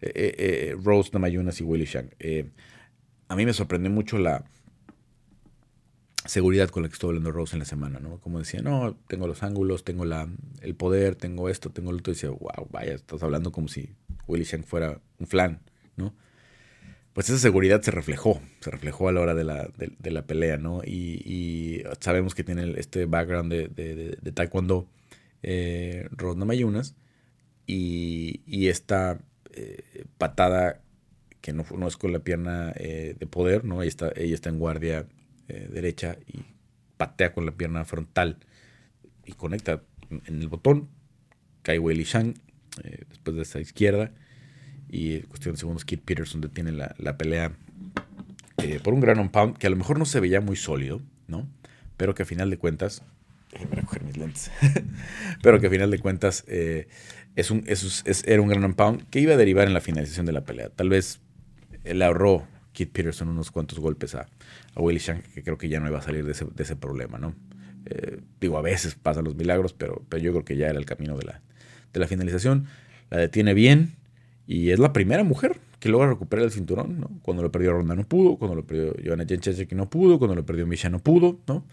eh, 0.00 0.76
Rose 0.82 1.10
Namayunas 1.12 1.60
y 1.60 1.64
Willy 1.64 1.84
Shang. 1.84 2.10
a 3.28 3.36
mí 3.36 3.46
me 3.46 3.52
sorprendió 3.52 3.90
mucho 3.90 4.18
la 4.18 4.44
seguridad 6.24 6.68
con 6.70 6.82
la 6.82 6.88
que 6.88 6.94
estuvo 6.94 7.10
hablando 7.10 7.32
Rose 7.32 7.54
en 7.54 7.60
la 7.60 7.64
semana, 7.64 7.98
¿no? 7.98 8.18
Como 8.20 8.38
decía, 8.38 8.62
no, 8.62 8.96
tengo 9.08 9.26
los 9.26 9.42
ángulos, 9.42 9.84
tengo 9.84 10.04
la, 10.04 10.28
el 10.60 10.74
poder, 10.74 11.16
tengo 11.16 11.48
esto, 11.48 11.70
tengo 11.70 11.92
lo 11.92 11.98
otro. 11.98 12.12
Y 12.12 12.14
decía, 12.14 12.30
wow, 12.30 12.68
vaya, 12.70 12.94
estás 12.94 13.22
hablando 13.22 13.52
como 13.52 13.68
si 13.68 13.90
Willy 14.26 14.44
Shang 14.44 14.64
fuera 14.64 15.00
un 15.18 15.26
flan, 15.26 15.60
¿no? 15.96 16.14
Pues 17.12 17.28
esa 17.28 17.38
seguridad 17.38 17.82
se 17.82 17.90
reflejó, 17.90 18.40
se 18.60 18.70
reflejó 18.70 19.08
a 19.08 19.12
la 19.12 19.20
hora 19.20 19.34
de 19.34 19.44
la, 19.44 19.68
de, 19.76 20.10
la 20.10 20.26
pelea, 20.26 20.56
¿no? 20.56 20.82
Y, 20.84 21.82
sabemos 22.00 22.34
que 22.34 22.44
tiene 22.44 22.72
este 22.78 23.04
background 23.04 23.52
de, 23.52 23.68
de, 24.20 24.32
taekwondo 24.32 24.88
eh, 25.42 26.08
Ronda 26.10 26.46
Mayunas 26.46 26.94
y, 27.66 28.40
y 28.46 28.68
esta 28.68 29.20
eh, 29.52 30.04
patada 30.16 30.80
que 31.42 31.52
no, 31.52 31.64
no, 31.76 31.88
es 31.88 31.96
con 31.96 32.12
la 32.12 32.20
pierna 32.20 32.72
eh, 32.76 33.14
de 33.18 33.26
poder, 33.26 33.64
¿no? 33.64 33.82
Ella 33.82 33.88
está, 33.88 34.12
ella 34.16 34.34
está 34.34 34.48
en 34.48 34.58
guardia 34.58 35.06
derecha 35.48 36.16
y 36.26 36.44
patea 36.96 37.34
con 37.34 37.44
la 37.44 37.52
pierna 37.52 37.84
frontal 37.84 38.38
y 39.26 39.32
conecta 39.32 39.82
en 40.08 40.40
el 40.40 40.48
botón, 40.48 40.88
cae 41.60 41.78
Wei 41.78 42.02
Shang 42.04 42.36
después 43.10 43.36
de 43.36 43.42
esa 43.42 43.60
izquierda 43.60 44.12
y 44.92 45.20
cuestión 45.22 45.54
de 45.54 45.58
segundos, 45.58 45.86
Kid 45.86 46.00
Peterson 46.04 46.42
detiene 46.42 46.70
la, 46.70 46.94
la 46.98 47.16
pelea 47.16 47.52
eh, 48.58 48.78
por 48.84 48.92
un 48.92 49.00
gran 49.00 49.26
pound 49.30 49.56
que 49.56 49.66
a 49.66 49.70
lo 49.70 49.76
mejor 49.76 49.98
no 49.98 50.04
se 50.04 50.20
veía 50.20 50.42
muy 50.42 50.54
sólido, 50.54 51.00
¿no? 51.26 51.48
Pero 51.96 52.14
que 52.14 52.24
a 52.24 52.26
final 52.26 52.50
de 52.50 52.58
cuentas, 52.58 53.02
pero 55.42 55.60
que 55.60 55.66
a 55.66 55.70
final 55.70 55.90
de 55.90 55.98
cuentas 55.98 56.44
eh, 56.46 56.88
es 57.36 57.50
un, 57.50 57.64
es, 57.66 58.04
era 58.26 58.42
un 58.42 58.48
gran 58.48 58.74
pound 58.74 59.08
que 59.08 59.18
iba 59.18 59.32
a 59.32 59.38
derivar 59.38 59.66
en 59.66 59.72
la 59.72 59.80
finalización 59.80 60.26
de 60.26 60.32
la 60.32 60.44
pelea. 60.44 60.68
Tal 60.68 60.90
vez 60.90 61.20
le 61.84 62.04
ahorró 62.04 62.46
Kid 62.72 62.88
Peterson 62.88 63.30
unos 63.30 63.50
cuantos 63.50 63.78
golpes 63.78 64.14
a, 64.14 64.28
a 64.74 64.80
Willie 64.80 65.00
Shank, 65.00 65.24
que 65.34 65.42
creo 65.42 65.56
que 65.56 65.70
ya 65.70 65.80
no 65.80 65.88
iba 65.88 65.98
a 65.98 66.02
salir 66.02 66.26
de 66.26 66.32
ese, 66.32 66.44
de 66.44 66.62
ese 66.62 66.76
problema, 66.76 67.16
¿no? 67.16 67.34
Eh, 67.86 68.20
digo, 68.40 68.58
a 68.58 68.62
veces 68.62 68.94
pasan 68.94 69.24
los 69.24 69.36
milagros, 69.36 69.72
pero, 69.72 70.04
pero 70.10 70.22
yo 70.22 70.32
creo 70.32 70.44
que 70.44 70.56
ya 70.58 70.68
era 70.68 70.78
el 70.78 70.84
camino 70.84 71.16
de 71.16 71.24
la, 71.24 71.40
de 71.94 72.00
la 72.00 72.06
finalización. 72.06 72.66
La 73.10 73.18
detiene 73.18 73.54
bien, 73.54 73.96
y 74.46 74.70
es 74.70 74.78
la 74.78 74.92
primera 74.92 75.24
mujer 75.24 75.60
que 75.82 75.88
logra 75.88 76.08
recuperar 76.08 76.44
el 76.44 76.52
cinturón, 76.52 77.00
¿no? 77.00 77.10
Cuando 77.22 77.42
lo 77.42 77.50
perdió 77.50 77.72
Ronda 77.72 77.94
no 77.94 78.04
pudo, 78.04 78.36
cuando 78.36 78.54
lo 78.54 78.64
perdió 78.64 78.94
Joanna 79.04 79.26
que 79.26 79.74
no 79.74 79.90
pudo, 79.90 80.18
cuando 80.18 80.34
lo 80.36 80.46
perdió 80.46 80.66
Misha 80.66 80.88
no 80.88 81.00
pudo, 81.00 81.38
¿no? 81.46 81.64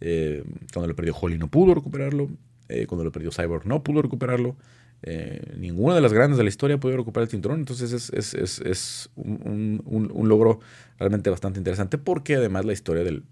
Eh, 0.00 0.44
cuando 0.72 0.88
lo 0.88 0.96
perdió 0.96 1.14
Holly 1.14 1.38
no 1.38 1.48
pudo 1.48 1.74
recuperarlo, 1.74 2.30
eh, 2.68 2.86
cuando 2.86 3.04
lo 3.04 3.12
perdió 3.12 3.30
Cyborg 3.30 3.66
no 3.66 3.82
pudo 3.82 4.02
recuperarlo. 4.02 4.56
Eh, 5.02 5.54
ninguna 5.56 5.94
de 5.94 6.00
las 6.00 6.12
grandes 6.12 6.38
de 6.38 6.44
la 6.44 6.48
historia 6.48 6.78
pudo 6.78 6.96
recuperar 6.96 7.24
el 7.24 7.30
cinturón, 7.30 7.60
entonces 7.60 7.92
es, 7.92 8.10
es, 8.10 8.34
es, 8.34 8.60
es 8.60 9.10
un, 9.14 9.82
un, 9.84 10.10
un, 10.12 10.28
logro 10.28 10.58
realmente 10.98 11.30
bastante 11.30 11.60
interesante 11.60 11.98
porque 11.98 12.34
además 12.34 12.64
la 12.64 12.72
historia 12.72 13.04
del, 13.04 13.22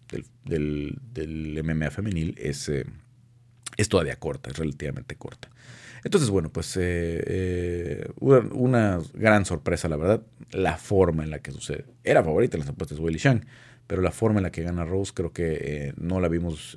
del, 0.44 0.96
del, 1.12 1.60
MMA 1.64 1.90
femenil 1.90 2.36
es, 2.38 2.70
es 3.76 3.88
todavía 3.88 4.14
corta, 4.16 4.50
es 4.50 4.58
relativamente 4.58 5.16
corta. 5.16 5.48
Entonces, 6.06 6.30
bueno, 6.30 6.50
pues 6.50 6.76
eh, 6.76 7.20
eh, 7.26 8.08
una, 8.20 9.00
gran 9.14 9.44
sorpresa, 9.44 9.88
la 9.88 9.96
verdad, 9.96 10.22
la 10.52 10.76
forma 10.76 11.24
en 11.24 11.30
la 11.30 11.40
que 11.40 11.50
sucede. 11.50 11.84
Era 12.04 12.22
favorita 12.22 12.56
en 12.56 12.60
las 12.60 12.68
apuestas 12.68 13.00
Willy 13.00 13.18
Shang, 13.18 13.44
pero 13.88 14.02
la 14.02 14.12
forma 14.12 14.38
en 14.38 14.44
la 14.44 14.52
que 14.52 14.62
gana 14.62 14.84
Rose 14.84 15.10
creo 15.12 15.32
que 15.32 15.58
eh, 15.60 15.94
no 15.96 16.20
la 16.20 16.28
vimos 16.28 16.76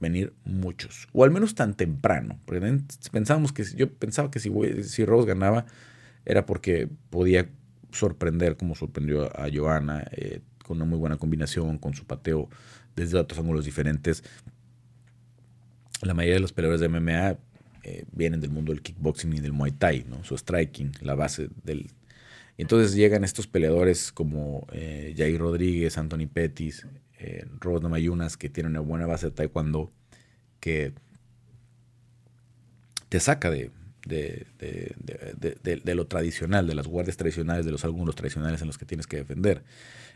venir 0.00 0.32
muchos, 0.44 1.06
o 1.12 1.22
al 1.22 1.30
menos 1.30 1.54
tan 1.54 1.74
temprano, 1.74 2.40
porque 2.46 2.80
pensábamos 3.12 3.52
que 3.52 3.62
yo 3.76 3.92
pensaba 3.92 4.28
que 4.28 4.40
si, 4.40 4.50
si 4.82 5.04
Rose 5.04 5.28
ganaba 5.28 5.64
era 6.24 6.46
porque 6.46 6.88
podía 7.10 7.48
sorprender 7.92 8.56
como 8.56 8.74
sorprendió 8.74 9.26
a 9.40 9.46
Johanna 9.54 10.04
con 10.64 10.78
una 10.78 10.84
muy 10.84 10.98
buena 10.98 11.16
combinación, 11.16 11.78
con 11.78 11.94
su 11.94 12.04
pateo 12.04 12.48
desde 12.96 13.18
otros 13.18 13.38
ángulos 13.38 13.64
diferentes. 13.64 14.24
La 16.02 16.12
mayoría 16.12 16.34
de 16.34 16.40
los 16.40 16.52
peleadores 16.52 16.80
de 16.80 16.88
MMA 16.88 17.38
eh, 17.88 18.04
vienen 18.10 18.40
del 18.40 18.50
mundo 18.50 18.72
del 18.72 18.82
kickboxing 18.82 19.32
y 19.34 19.38
del 19.38 19.52
muay 19.52 19.70
thai, 19.70 20.04
¿no? 20.08 20.24
Su 20.24 20.36
striking, 20.36 20.90
la 21.02 21.14
base 21.14 21.50
del... 21.62 21.86
Entonces 22.58 22.96
llegan 22.96 23.22
estos 23.22 23.46
peleadores 23.46 24.10
como 24.10 24.66
eh, 24.72 25.14
Jair 25.16 25.38
Rodríguez, 25.38 25.96
Anthony 25.96 26.26
Pettis, 26.26 26.84
eh, 27.20 27.46
Robert 27.60 27.84
Mayunas, 27.84 28.36
que 28.36 28.48
tienen 28.48 28.72
una 28.72 28.80
buena 28.80 29.06
base 29.06 29.26
de 29.26 29.32
taekwondo, 29.32 29.92
que 30.58 30.94
te 33.08 33.20
saca 33.20 33.52
de, 33.52 33.70
de, 34.04 34.48
de, 34.58 35.80
de, 35.84 35.94
lo 35.94 36.08
tradicional, 36.08 36.66
de 36.66 36.74
las 36.74 36.88
guardias 36.88 37.16
tradicionales, 37.16 37.64
de 37.64 37.70
los 37.70 37.84
ángulos 37.84 38.16
tradicionales 38.16 38.62
en 38.62 38.66
los 38.66 38.78
que 38.78 38.86
tienes 38.86 39.06
que 39.06 39.18
defender. 39.18 39.62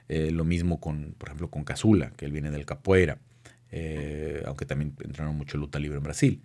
Eh, 0.08 0.32
lo 0.32 0.44
mismo 0.44 0.80
con, 0.80 1.14
por 1.16 1.28
ejemplo, 1.28 1.50
con 1.50 1.62
Casula, 1.62 2.10
que 2.16 2.24
él 2.24 2.32
viene 2.32 2.50
del 2.50 2.66
capoeira, 2.66 3.18
aunque 4.44 4.66
también 4.66 4.96
entraron 5.04 5.36
mucho 5.36 5.56
luta 5.56 5.78
libre 5.78 5.98
en 5.98 6.02
Brasil 6.02 6.42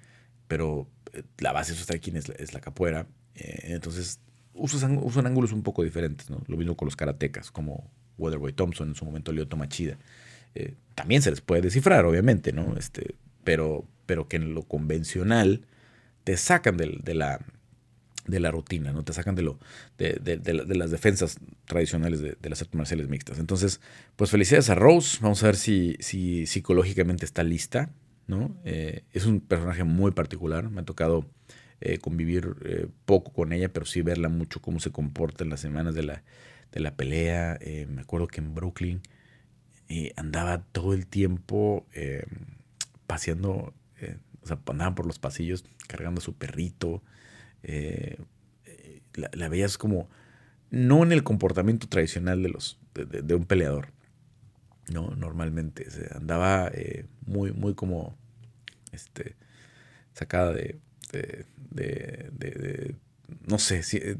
pero 0.47 0.81
eh, 0.81 0.94
la 1.37 1.51
base 1.51 1.73
de 1.73 1.79
su 1.79 2.17
es, 2.17 2.29
es 2.29 2.53
la 2.53 2.59
capoeira. 2.59 3.07
Eh, 3.35 3.73
entonces 3.73 4.19
usan, 4.53 4.99
usan, 5.01 5.27
ángulos 5.27 5.51
un 5.51 5.63
poco 5.63 5.83
diferentes, 5.83 6.29
¿no? 6.29 6.41
Lo 6.47 6.57
mismo 6.57 6.75
con 6.75 6.85
los 6.85 6.95
karatecas, 6.95 7.51
como 7.51 7.89
Weatherboy 8.17 8.53
Thompson, 8.53 8.89
en 8.89 8.95
su 8.95 9.05
momento 9.05 9.31
Lyoto 9.31 9.57
Machida. 9.57 9.97
Eh, 10.55 10.75
también 10.95 11.21
se 11.21 11.29
les 11.29 11.41
puede 11.41 11.61
descifrar, 11.61 12.05
obviamente, 12.05 12.53
¿no? 12.53 12.75
Este, 12.77 13.15
pero, 13.43 13.85
pero 14.05 14.27
que 14.27 14.37
en 14.37 14.53
lo 14.53 14.63
convencional 14.63 15.65
te 16.23 16.37
sacan 16.37 16.77
de, 16.77 16.99
de 17.03 17.13
la, 17.13 17.39
de 18.27 18.39
la 18.39 18.51
rutina, 18.51 18.91
¿no? 18.91 19.03
Te 19.03 19.13
sacan 19.13 19.35
de, 19.35 19.43
lo, 19.43 19.59
de, 19.97 20.75
las 20.75 20.91
defensas 20.91 21.37
tradicionales 21.65 22.21
de, 22.21 22.49
las 22.49 22.61
artes 22.61 22.75
marciales 22.75 23.07
mixtas. 23.07 23.39
Entonces, 23.39 23.81
pues 24.15 24.31
felicidades 24.31 24.69
a 24.69 24.75
Rose. 24.75 25.19
Vamos 25.21 25.43
a 25.43 25.47
ver 25.47 25.55
si, 25.55 25.95
si 25.99 26.45
psicológicamente 26.45 27.25
está 27.25 27.43
lista, 27.43 27.91
¿no? 28.27 28.55
Eh, 28.65 29.03
es 29.13 29.25
un 29.25 29.39
personaje 29.39 29.83
muy 29.83 30.11
particular. 30.11 30.69
Me 30.69 30.81
ha 30.81 30.85
tocado 30.85 31.25
eh, 31.81 31.97
convivir 31.99 32.55
eh, 32.65 32.87
poco 33.05 33.33
con 33.33 33.53
ella, 33.53 33.69
pero 33.71 33.85
sí 33.85 34.01
verla 34.01 34.29
mucho 34.29 34.61
cómo 34.61 34.79
se 34.79 34.91
comporta 34.91 35.43
en 35.43 35.49
las 35.49 35.59
semanas 35.59 35.95
de 35.95 36.03
la, 36.03 36.23
de 36.71 36.79
la 36.79 36.95
pelea. 36.95 37.59
me 37.87 38.01
acuerdo 38.01 38.27
que 38.27 38.41
en 38.41 38.53
Brooklyn 38.55 39.01
andaba 40.15 40.63
todo 40.63 40.93
el 40.93 41.05
tiempo 41.05 41.85
paseando, 43.05 43.73
o 44.41 44.47
sea, 44.47 44.59
andaban 44.67 44.95
por 44.95 45.05
los 45.05 45.19
pasillos 45.19 45.63
cargando 45.87 46.19
a 46.19 46.23
su 46.23 46.33
perrito. 46.33 47.03
Eh, 49.17 49.31
la, 49.33 49.49
veías 49.49 49.77
como, 49.77 50.09
no 50.69 51.03
en 51.03 51.11
el 51.11 51.23
comportamiento 51.23 51.87
tradicional 51.87 52.43
de, 52.43 52.49
los, 52.49 52.79
de, 52.93 53.35
un 53.35 53.45
peleador, 53.45 53.89
no, 54.91 55.09
normalmente, 55.15 55.87
andaba 56.13 56.69
eh, 56.73 57.05
muy, 57.25 57.51
muy 57.51 57.73
como, 57.73 58.17
este, 58.91 59.35
sacada 60.13 60.53
de, 60.53 60.79
de, 61.11 62.95
no 63.47 63.57
sé, 63.57 63.83
si, 63.83 63.97
eh, 63.97 64.17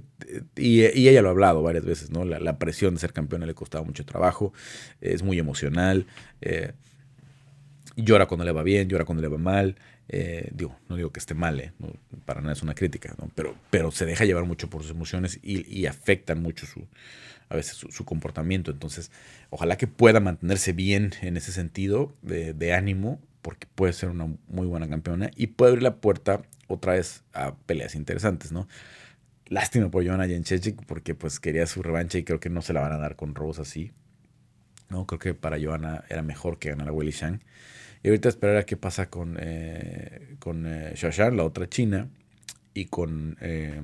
y, 0.55 0.83
ella 0.83 1.21
lo 1.21 1.29
ha 1.29 1.31
hablado 1.31 1.61
varias 1.61 1.85
veces, 1.85 2.09
¿no? 2.09 2.25
La, 2.25 2.57
presión 2.57 2.95
de 2.95 2.99
ser 2.99 3.13
campeona 3.13 3.45
le 3.45 3.53
costaba 3.53 3.83
mucho 3.83 4.05
trabajo, 4.05 4.53
es 5.01 5.23
muy 5.23 5.39
emocional, 5.39 6.05
llora 7.95 8.25
cuando 8.25 8.45
le 8.45 8.51
va 8.51 8.63
bien, 8.63 8.89
llora 8.89 9.05
cuando 9.05 9.21
le 9.21 9.27
va 9.27 9.37
mal, 9.37 9.75
eh, 10.07 10.49
digo, 10.53 10.77
no 10.87 10.95
digo 10.95 11.11
que 11.11 11.19
esté 11.19 11.33
mal, 11.33 11.59
eh, 11.59 11.71
para 12.25 12.41
nada 12.41 12.53
es 12.53 12.61
una 12.61 12.75
crítica, 12.75 13.15
pero, 13.33 13.55
pero 13.71 13.91
se 13.91 14.05
deja 14.05 14.25
llevar 14.25 14.45
mucho 14.45 14.69
por 14.69 14.83
sus 14.83 14.91
emociones 14.91 15.39
y, 15.41 15.85
afectan 15.87 16.41
mucho 16.41 16.65
su, 16.65 16.87
a 17.49 17.55
veces 17.55 17.75
su, 17.75 18.05
comportamiento. 18.05 18.71
Entonces, 18.71 19.11
ojalá 19.49 19.77
que 19.77 19.87
pueda 19.87 20.19
mantenerse 20.19 20.73
bien 20.73 21.13
en 21.21 21.37
ese 21.37 21.51
sentido 21.51 22.13
de, 22.21 22.73
ánimo, 22.73 23.19
porque 23.41 23.67
puede 23.75 23.93
ser 23.93 24.09
una 24.09 24.27
muy 24.47 24.67
buena 24.67 24.89
campeona 24.89 25.31
y 25.35 25.47
puede 25.47 25.71
abrir 25.71 25.83
la 25.83 25.97
puerta 25.97 26.41
otra 26.67 26.93
vez 26.93 27.23
a 27.33 27.55
peleas 27.55 27.95
interesantes, 27.95 28.51
¿no? 28.51 28.67
Lástima 29.47 29.91
por 29.91 30.05
Joanna 30.05 30.25
Jędrzejczyk 30.25 30.85
porque 30.87 31.13
pues 31.13 31.39
quería 31.39 31.67
su 31.67 31.83
revancha 31.83 32.17
y 32.17 32.23
creo 32.23 32.39
que 32.39 32.49
no 32.49 32.63
se 32.63 32.73
la 32.73 32.81
van 32.81 32.93
a 32.93 32.97
dar 32.97 33.15
con 33.15 33.35
Rose 33.35 33.61
así. 33.61 33.91
¿no? 34.89 35.05
Creo 35.05 35.19
que 35.19 35.33
para 35.35 35.61
Joanna 35.61 36.03
era 36.09 36.23
mejor 36.23 36.57
que 36.57 36.69
ganar 36.69 36.89
a 36.89 36.91
Willy 36.91 37.11
Shang. 37.11 37.41
Y 38.01 38.07
ahorita 38.07 38.29
esperar 38.29 38.57
a 38.57 38.65
qué 38.65 38.77
pasa 38.77 39.09
con, 39.09 39.37
eh, 39.39 40.35
con 40.39 40.65
eh, 40.65 40.95
la 41.17 41.43
otra 41.43 41.67
china, 41.69 42.09
y 42.75 42.85
con, 42.85 43.37
eh, 43.41 43.81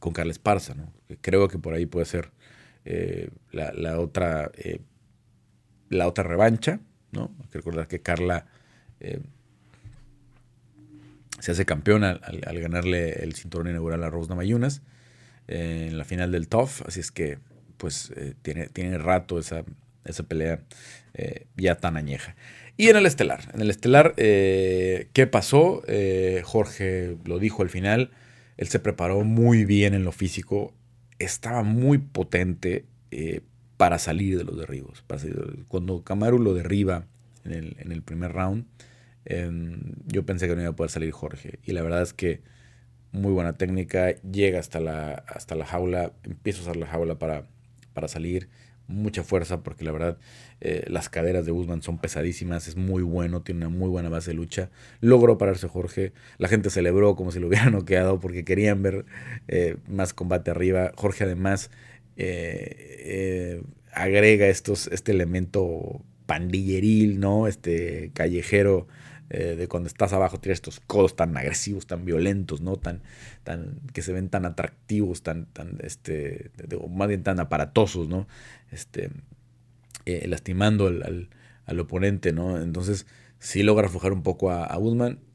con 0.00 0.12
Carla 0.12 0.32
Esparza. 0.32 0.74
¿no? 0.74 0.92
Creo 1.20 1.46
que 1.46 1.58
por 1.58 1.74
ahí 1.74 1.86
puede 1.86 2.06
ser 2.06 2.32
eh, 2.84 3.30
la, 3.52 4.00
otra, 4.00 4.50
la 5.88 6.08
otra 6.08 6.24
revancha. 6.24 6.80
¿no? 7.12 7.30
Hay 7.40 7.48
que 7.48 7.58
recordar 7.58 7.86
que 7.86 8.00
Carla 8.00 8.46
se 11.38 11.52
hace 11.52 11.64
campeona 11.64 12.20
al, 12.22 12.60
ganarle 12.60 13.22
el 13.22 13.34
cinturón 13.34 13.68
inaugural 13.68 14.02
a 14.02 14.10
Rosna 14.10 14.34
Mayunas 14.34 14.82
en 15.46 15.96
la 15.96 16.04
final 16.04 16.32
del 16.32 16.48
TOF. 16.48 16.82
Así 16.86 16.98
es 17.00 17.12
que 17.12 17.38
pues 17.76 18.12
tiene, 18.42 18.66
tiene 18.66 18.98
rato 18.98 19.38
esa, 19.38 19.64
esa 20.04 20.24
pelea 20.24 20.60
ya 21.56 21.76
tan 21.76 21.96
añeja. 21.96 22.34
Y 22.80 22.88
en 22.88 22.96
el 22.96 23.04
estelar, 23.04 23.42
en 23.52 23.60
el 23.60 23.68
estelar, 23.68 24.14
eh, 24.16 25.10
¿qué 25.12 25.26
pasó? 25.26 25.82
Eh, 25.86 26.40
Jorge 26.46 27.18
lo 27.26 27.38
dijo 27.38 27.62
al 27.62 27.68
final, 27.68 28.10
él 28.60 28.68
se 28.68 28.78
preparó 28.78 29.24
muy 29.24 29.64
bien 29.64 29.94
en 29.94 30.04
lo 30.04 30.12
físico, 30.12 30.74
estaba 31.18 31.62
muy 31.62 31.96
potente 31.96 32.84
eh, 33.10 33.40
para 33.78 33.98
salir 33.98 34.36
de 34.36 34.44
los 34.44 34.58
derribos. 34.58 35.02
cuando 35.66 36.04
Kamaru 36.04 36.38
lo 36.38 36.52
derriba 36.52 37.06
en 37.46 37.74
el, 37.90 38.02
primer 38.02 38.32
round, 38.32 38.66
em, 39.24 39.94
yo 40.06 40.26
pensé 40.26 40.46
que 40.46 40.54
no 40.54 40.60
iba 40.60 40.72
a 40.72 40.76
poder 40.76 40.90
salir 40.90 41.10
Jorge. 41.10 41.58
Y 41.64 41.72
la 41.72 41.80
verdad 41.80 42.02
es 42.02 42.12
que 42.12 42.42
muy 43.12 43.32
buena 43.32 43.54
técnica, 43.54 44.10
llega 44.20 44.60
hasta 44.60 44.78
la, 44.78 45.14
hasta 45.14 45.54
la 45.54 45.64
jaula, 45.64 46.12
empieza 46.24 46.58
a 46.58 46.62
usar 46.64 46.76
la 46.76 46.86
jaula 46.86 47.18
para, 47.18 47.46
para 47.94 48.08
salir 48.08 48.50
mucha 48.90 49.22
fuerza 49.22 49.62
porque 49.62 49.84
la 49.84 49.92
verdad 49.92 50.18
eh, 50.60 50.84
las 50.88 51.08
caderas 51.08 51.46
de 51.46 51.52
Guzmán 51.52 51.82
son 51.82 51.98
pesadísimas, 51.98 52.68
es 52.68 52.76
muy 52.76 53.02
bueno, 53.02 53.42
tiene 53.42 53.66
una 53.66 53.76
muy 53.76 53.88
buena 53.88 54.08
base 54.08 54.30
de 54.30 54.34
lucha. 54.34 54.70
Logró 55.00 55.38
pararse 55.38 55.68
Jorge, 55.68 56.12
la 56.38 56.48
gente 56.48 56.70
celebró 56.70 57.16
como 57.16 57.32
si 57.32 57.40
lo 57.40 57.48
hubieran 57.48 57.72
noqueado 57.72 58.20
porque 58.20 58.44
querían 58.44 58.82
ver 58.82 59.06
eh, 59.48 59.76
más 59.88 60.12
combate 60.12 60.50
arriba. 60.50 60.92
Jorge 60.96 61.24
además 61.24 61.70
eh, 62.16 63.62
agrega 63.92 64.48
estos, 64.48 64.88
este 64.88 65.12
elemento 65.12 66.02
pandilleril, 66.26 67.18
¿no? 67.18 67.46
Este 67.46 68.10
callejero 68.14 68.86
eh, 69.32 69.54
de 69.54 69.68
cuando 69.68 69.86
estás 69.86 70.12
abajo, 70.12 70.40
tienes 70.40 70.56
estos 70.56 70.80
codos 70.80 71.14
tan 71.14 71.36
agresivos, 71.36 71.86
tan 71.86 72.04
violentos, 72.04 72.60
¿no? 72.62 72.74
Tan, 72.74 73.00
tan, 73.44 73.80
que 73.92 74.02
se 74.02 74.12
ven 74.12 74.28
tan 74.28 74.44
atractivos, 74.44 75.22
tan, 75.22 75.46
tan, 75.46 75.78
este, 75.82 76.50
más 76.90 77.06
bien 77.06 77.22
tan 77.22 77.38
aparatosos, 77.38 78.08
¿no? 78.08 78.26
Este, 78.72 79.10
eh, 80.04 80.26
lastimando 80.26 80.88
al, 80.88 81.28
oponente, 81.78 82.32
¿no? 82.32 82.60
Entonces, 82.60 83.06
sí 83.38 83.62
logra 83.62 83.86
aflojar 83.86 84.12
un 84.12 84.24
poco 84.24 84.50
a, 84.50 84.64
a 84.64 84.78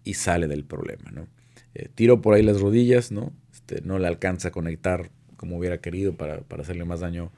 y 0.04 0.14
sale 0.16 0.48
del 0.48 0.66
problema, 0.66 1.12
¿no? 1.12 1.30
Eh, 1.74 1.88
tiro 1.96 2.22
por 2.22 2.34
ahí 2.34 2.44
las 2.44 2.60
rodillas, 2.60 3.14
¿no? 3.14 3.32
Este, 3.54 3.80
no 3.82 3.98
le 3.98 4.08
alcanza 4.08 4.50
a 4.50 4.52
conectar 4.52 5.10
como 5.38 5.58
hubiera 5.58 5.80
querido 5.80 6.18
para, 6.18 6.44
hacerle 6.60 6.84
más 6.84 7.00
daño 7.00 7.32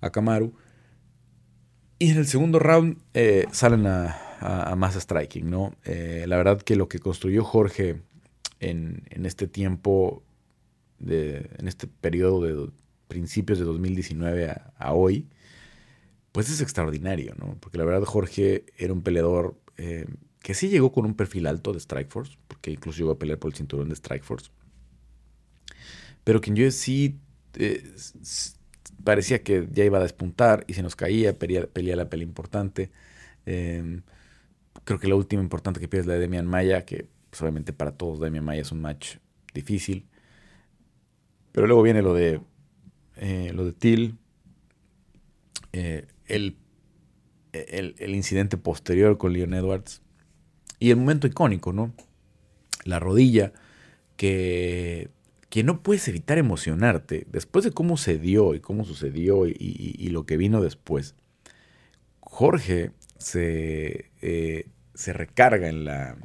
a 0.00 0.08
Kamaru. 0.08 0.54
Y 1.98 2.12
en 2.12 2.16
el 2.16 2.26
segundo 2.26 2.58
round 2.58 2.96
salen 3.52 3.86
a, 3.86 4.27
a, 4.40 4.74
más 4.76 4.94
striking, 4.94 5.50
¿no? 5.50 5.74
Eh, 5.84 6.24
la 6.26 6.36
verdad 6.36 6.60
que 6.60 6.76
lo 6.76 6.88
que 6.88 6.98
construyó 6.98 7.44
Jorge 7.44 8.02
en, 8.60 9.02
este 9.24 9.46
tiempo, 9.46 10.22
de, 10.98 11.50
en 11.58 11.68
este 11.68 11.86
periodo 11.86 12.42
de 12.42 12.70
principios 13.08 13.58
de 13.58 13.64
2019 13.64 14.50
a, 14.50 14.92
hoy, 14.92 15.26
pues 16.32 16.50
es 16.50 16.60
extraordinario, 16.60 17.34
¿no? 17.38 17.56
Porque 17.60 17.78
la 17.78 17.84
verdad 17.84 18.04
Jorge 18.04 18.64
era 18.76 18.92
un 18.92 19.02
peleador 19.02 19.56
eh, 19.76 20.06
que 20.40 20.54
sí 20.54 20.68
llegó 20.68 20.92
con 20.92 21.04
un 21.04 21.14
perfil 21.14 21.46
alto 21.46 21.72
de 21.72 21.80
Strikeforce, 21.80 22.38
porque 22.46 22.70
incluso 22.70 22.98
llegó 22.98 23.12
a 23.12 23.18
pelear 23.18 23.38
por 23.38 23.50
el 23.50 23.56
cinturón 23.56 23.88
de 23.88 23.96
Strikeforce, 23.96 24.50
pero 26.24 26.40
que 26.40 26.52
yo 26.52 26.70
sí 26.70 27.18
eh, 27.54 27.82
parecía 29.02 29.42
que 29.42 29.66
ya 29.72 29.84
iba 29.84 29.98
a 29.98 30.02
despuntar 30.02 30.64
y 30.68 30.74
se 30.74 30.82
nos 30.82 30.94
caía, 30.94 31.38
peleaba 31.38 31.96
la 31.96 32.10
pelea 32.10 32.26
importante. 32.26 32.90
Creo 34.88 34.98
que 34.98 35.06
la 35.06 35.16
última 35.16 35.42
importante 35.42 35.80
que 35.80 35.86
pierde 35.86 36.00
es 36.00 36.06
la 36.06 36.14
de 36.14 36.20
Demian 36.20 36.46
Maya, 36.46 36.86
que 36.86 37.08
pues, 37.28 37.42
obviamente 37.42 37.74
para 37.74 37.92
todos 37.92 38.20
Demian 38.20 38.42
Maya 38.42 38.62
es 38.62 38.72
un 38.72 38.80
match 38.80 39.16
difícil. 39.52 40.06
Pero 41.52 41.66
luego 41.66 41.82
viene 41.82 42.00
lo 42.00 42.14
de 42.14 42.40
eh, 43.16 43.52
lo 43.52 43.66
de 43.66 43.74
Till, 43.74 44.16
eh, 45.74 46.06
el, 46.24 46.56
el, 47.52 48.14
incidente 48.14 48.56
posterior 48.56 49.18
con 49.18 49.34
Leon 49.34 49.52
Edwards 49.52 50.00
y 50.78 50.88
el 50.88 50.96
momento 50.96 51.26
icónico, 51.26 51.74
¿no? 51.74 51.92
La 52.84 52.98
rodilla 52.98 53.52
que, 54.16 55.10
que 55.50 55.64
no 55.64 55.82
puedes 55.82 56.08
evitar 56.08 56.38
emocionarte 56.38 57.26
después 57.30 57.62
de 57.62 57.72
cómo 57.72 57.98
se 57.98 58.18
dio 58.18 58.54
y 58.54 58.60
cómo 58.60 58.86
sucedió 58.86 59.46
y 59.46 60.08
lo 60.12 60.24
que 60.24 60.38
vino 60.38 60.62
después. 60.62 61.14
Jorge 62.20 62.92
se, 63.18 64.10
eh, 64.22 64.68
se 64.98 65.12
recarga 65.12 65.68
en 65.68 65.84
la, 65.84 66.16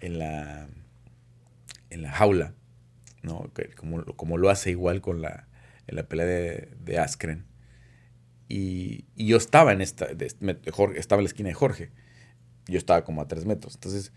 en 0.00 0.18
la, 0.18 0.66
en 1.90 2.02
la 2.02 2.10
jaula, 2.10 2.54
¿no? 3.22 3.48
como, 3.76 4.04
como 4.04 4.36
lo 4.36 4.50
hace 4.50 4.70
igual 4.70 5.00
con 5.00 5.22
la, 5.22 5.46
en 5.86 5.94
la 5.94 6.02
pelea 6.02 6.26
de, 6.26 6.98
Askren. 6.98 7.46
Y, 8.48 9.04
yo 9.14 9.36
estaba 9.36 9.72
en 9.72 9.80
esta, 9.80 10.06
estaba 10.06 11.20
en 11.20 11.24
la 11.24 11.28
esquina 11.28 11.50
de 11.50 11.54
Jorge. 11.54 11.92
Yo 12.66 12.78
estaba 12.78 13.04
como 13.04 13.22
a 13.22 13.28
tres 13.28 13.44
metros. 13.44 13.76
Entonces, 13.76 14.12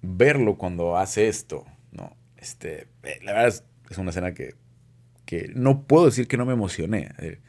verlo 0.00 0.56
cuando 0.56 0.96
hace 0.96 1.28
esto, 1.28 1.66
¿no? 1.92 2.16
Este, 2.38 2.88
eh, 3.02 3.20
la 3.22 3.34
verdad 3.34 3.48
es, 3.90 3.98
una 3.98 4.10
escena 4.10 4.32
que, 4.32 4.54
que, 5.26 5.52
no 5.54 5.82
puedo 5.82 6.06
decir 6.06 6.26
que 6.26 6.38
no 6.38 6.46
me 6.46 6.54
emocioné. 6.54 7.10
Eh, 7.18 7.40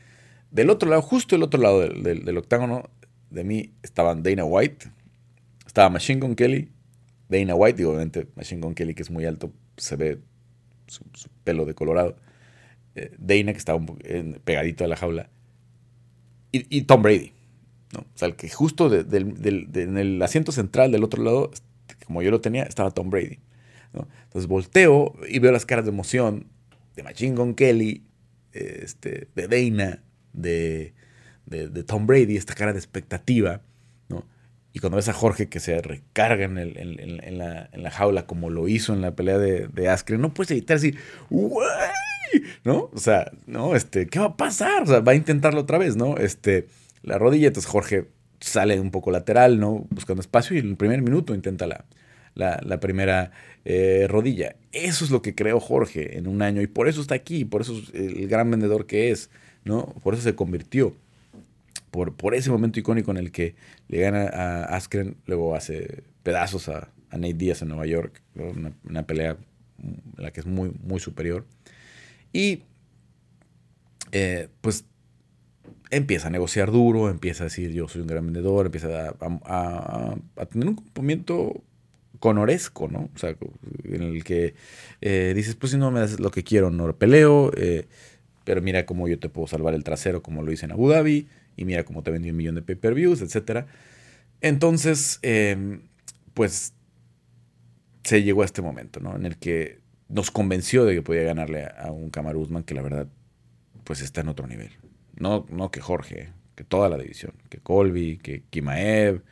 del 0.51 0.69
otro 0.69 0.89
lado, 0.89 1.01
justo 1.01 1.37
el 1.37 1.43
otro 1.43 1.61
lado 1.61 1.79
del, 1.79 2.25
del 2.25 2.37
octágono, 2.37 2.89
de 3.29 3.45
mí 3.45 3.73
estaban 3.83 4.21
Dana 4.21 4.43
White, 4.43 4.96
estaba 5.77 5.91
Machine 5.91 6.19
Gun 6.19 6.33
Kelly, 6.33 6.71
Dana 7.29 7.53
White, 7.53 7.79
y 7.79 7.85
obviamente 7.85 8.25
Machine 8.35 8.61
Gun 8.61 8.73
Kelly, 8.73 8.95
que 8.95 9.03
es 9.03 9.11
muy 9.11 9.25
alto, 9.25 9.53
se 9.77 9.95
ve 9.95 10.19
su, 10.87 11.03
pelo 11.43 11.65
de 11.65 11.75
colorado. 11.75 12.15
Eh, 12.95 13.11
Dana, 13.19 13.51
que 13.51 13.59
estaba 13.59 13.79
pegadito 14.43 14.83
a 14.83 14.87
la 14.87 14.95
jaula. 14.95 15.29
Y, 16.51 16.81
Tom 16.81 17.03
Brady. 17.03 17.31
¿no? 17.93 17.99
O 17.99 18.17
sea, 18.17 18.27
el 18.27 18.35
que 18.35 18.49
justo 18.49 18.91
en 18.91 19.97
el 19.97 20.19
asiento 20.23 20.51
central 20.51 20.91
del 20.91 21.03
otro 21.03 21.21
lado, 21.21 21.51
como 22.07 22.23
yo 22.23 22.31
lo 22.31 22.41
tenía, 22.41 22.63
estaba 22.63 22.89
Tom 22.89 23.11
Brady. 23.11 23.37
Entonces 23.93 24.47
volteo 24.47 25.13
y 25.29 25.37
veo 25.37 25.51
las 25.51 25.67
caras 25.67 25.85
de 25.85 25.91
emoción 25.91 26.47
de 26.95 27.03
Machine 27.03 27.35
Gun 27.35 27.53
Kelly, 27.53 28.03
este, 28.51 29.27
de 29.35 29.47
Dana, 29.47 30.01
de, 30.33 30.95
de, 31.45 31.83
Tom 31.83 32.07
Brady, 32.07 32.35
esta 32.35 32.55
cara 32.55 32.73
de 32.73 32.79
expectativa, 32.79 33.61
¿no? 33.61 33.61
Y 34.77 34.79
cuando 34.79 34.97
ves 34.97 35.09
a 35.09 35.13
Jorge 35.13 35.49
que 35.49 35.59
se 35.59 35.81
recarga 35.81 36.45
en, 36.45 37.37
la, 37.39 37.89
jaula 37.89 38.27
como 38.27 38.51
lo 38.51 38.67
hizo 38.67 38.93
en 38.93 39.01
la 39.01 39.15
pelea 39.15 39.39
de, 39.39 39.67
de 39.69 40.17
no 40.19 40.35
puedes 40.35 40.51
evitar 40.51 40.77
decir, 40.77 40.99
¿no? 42.63 42.91
O 42.93 42.99
sea, 42.99 43.31
¿no? 43.47 43.75
Este, 43.75 44.05
¿qué 44.05 44.19
va 44.19 44.25
a 44.25 44.37
pasar? 44.37 44.83
O 44.83 44.85
sea, 44.85 44.99
va 44.99 45.13
a 45.13 45.15
intentarlo 45.15 45.61
otra 45.61 45.79
vez, 45.79 45.95
¿no? 45.95 46.15
Este, 46.17 46.67
la 47.01 47.17
rodilla, 47.17 47.47
entonces 47.47 47.71
Jorge 47.71 48.05
sale 48.39 48.79
un 48.79 48.91
poco 48.91 49.09
lateral, 49.09 49.59
¿no? 49.59 49.87
Buscando 49.89 50.21
espacio 50.21 50.55
y 50.55 50.59
en 50.59 50.69
el 50.69 50.77
primer 50.77 51.01
minuto 51.01 51.33
intenta 51.33 51.65
la, 51.65 51.85
la, 52.35 52.79
primera 52.79 53.31
eh, 53.65 54.05
rodilla. 54.07 54.57
Eso 54.73 55.05
es 55.05 55.09
lo 55.09 55.23
que 55.23 55.33
creó 55.33 55.59
Jorge 55.59 56.19
en 56.19 56.27
un 56.27 56.43
año 56.43 56.61
y 56.61 56.67
por 56.67 56.87
eso 56.87 57.01
está 57.01 57.15
aquí, 57.15 57.45
por 57.45 57.61
eso 57.61 57.73
es 57.73 57.91
el 57.95 58.27
gran 58.27 58.51
vendedor 58.51 58.85
que 58.85 59.09
es, 59.09 59.31
¿no? 59.63 59.87
Por 60.03 60.13
eso 60.13 60.21
se 60.21 60.35
convirtió 60.35 60.93
por, 61.81 62.15
por 62.15 62.35
ese 62.35 62.49
momento 62.49 62.79
icónico 62.79 63.11
en 63.11 63.17
el 63.17 63.31
que 63.31 63.55
le 63.87 63.99
gana 63.99 64.27
a 64.27 64.75
Askren, 64.75 65.17
luego 65.25 65.55
hace 65.55 66.03
pedazos 66.23 66.69
a, 66.69 66.89
a 67.09 67.17
Nate 67.17 67.33
Díaz 67.33 67.61
en 67.61 67.69
Nueva 67.69 67.85
York, 67.85 68.21
una, 68.35 69.03
pelea 69.03 69.37
en 69.81 70.01
la 70.17 70.31
que 70.31 70.39
es 70.39 70.45
muy, 70.45 70.71
muy 70.83 70.99
superior. 70.99 71.45
Y 72.33 72.63
eh, 74.11 74.49
pues 74.61 74.85
empieza 75.89 76.27
a 76.27 76.31
negociar 76.31 76.71
duro, 76.71 77.09
empieza 77.09 77.43
a 77.43 77.45
decir 77.45 77.71
yo 77.71 77.87
soy 77.87 78.01
un 78.01 78.07
gran 78.07 78.25
vendedor, 78.25 78.65
empieza 78.65 79.15
a, 79.19 80.45
tener 80.49 80.67
un 80.67 80.75
comportamiento 80.75 81.61
conoresco, 82.19 82.87
¿no? 82.87 83.09
O 83.15 83.17
sea, 83.17 83.35
en 83.83 84.01
el 84.01 84.23
que 84.23 84.55
eh, 85.01 85.33
dices, 85.35 85.55
pues 85.55 85.71
si 85.71 85.77
no 85.77 85.91
me 85.91 85.99
das 85.99 86.19
lo 86.19 86.31
que 86.31 86.43
quiero, 86.43 86.71
no 86.71 86.93
peleo, 86.95 87.51
eh, 87.55 87.87
pero 88.43 88.61
mira 88.61 88.85
cómo 88.85 89.07
yo 89.07 89.19
te 89.19 89.29
puedo 89.29 89.47
salvar 89.47 89.73
el 89.73 89.83
trasero 89.83 90.23
como 90.23 90.41
lo 90.41 90.51
hice 90.51 90.65
en 90.65 90.71
Abu 90.71 90.89
Dhabi, 90.89 91.27
y 91.57 91.65
mira 91.65 91.83
cómo 91.83 92.03
te 92.03 92.11
vendí 92.11 92.29
un 92.29 92.37
millón 92.37 92.55
de 92.55 92.61
pay-per-views, 92.61 93.21
etc. 93.21 93.65
Entonces, 94.39 95.19
em, 95.23 95.81
pues 96.33 96.73
se 98.03 98.23
llegó 98.23 98.43
a 98.43 98.45
este 98.45 98.61
momento, 98.61 99.01
¿no? 99.01 99.15
En 99.15 99.25
el 99.25 99.37
que 99.37 99.79
nos 100.07 100.31
convenció 100.31 100.85
de 100.85 100.95
que 100.95 101.01
podía 101.01 101.23
ganarle 101.23 101.65
a, 101.65 101.91
un 101.91 102.09
Kamaru 102.09 102.63
que 102.63 102.73
la 102.73 102.81
verdad, 102.81 103.07
pues 103.83 104.01
está 104.01 104.21
en 104.21 104.29
otro 104.29 104.47
nivel. 104.47 104.71
No, 105.19 105.45
no 105.49 105.71
que 105.71 105.81
Jorge, 105.81 106.29
que 106.55 106.63
toda 106.63 106.89
la 106.89 106.97
división, 106.97 107.33
que 107.49 107.57
Colby, 107.57 108.17
que 108.17 108.43
Kimaev, 108.49 109.23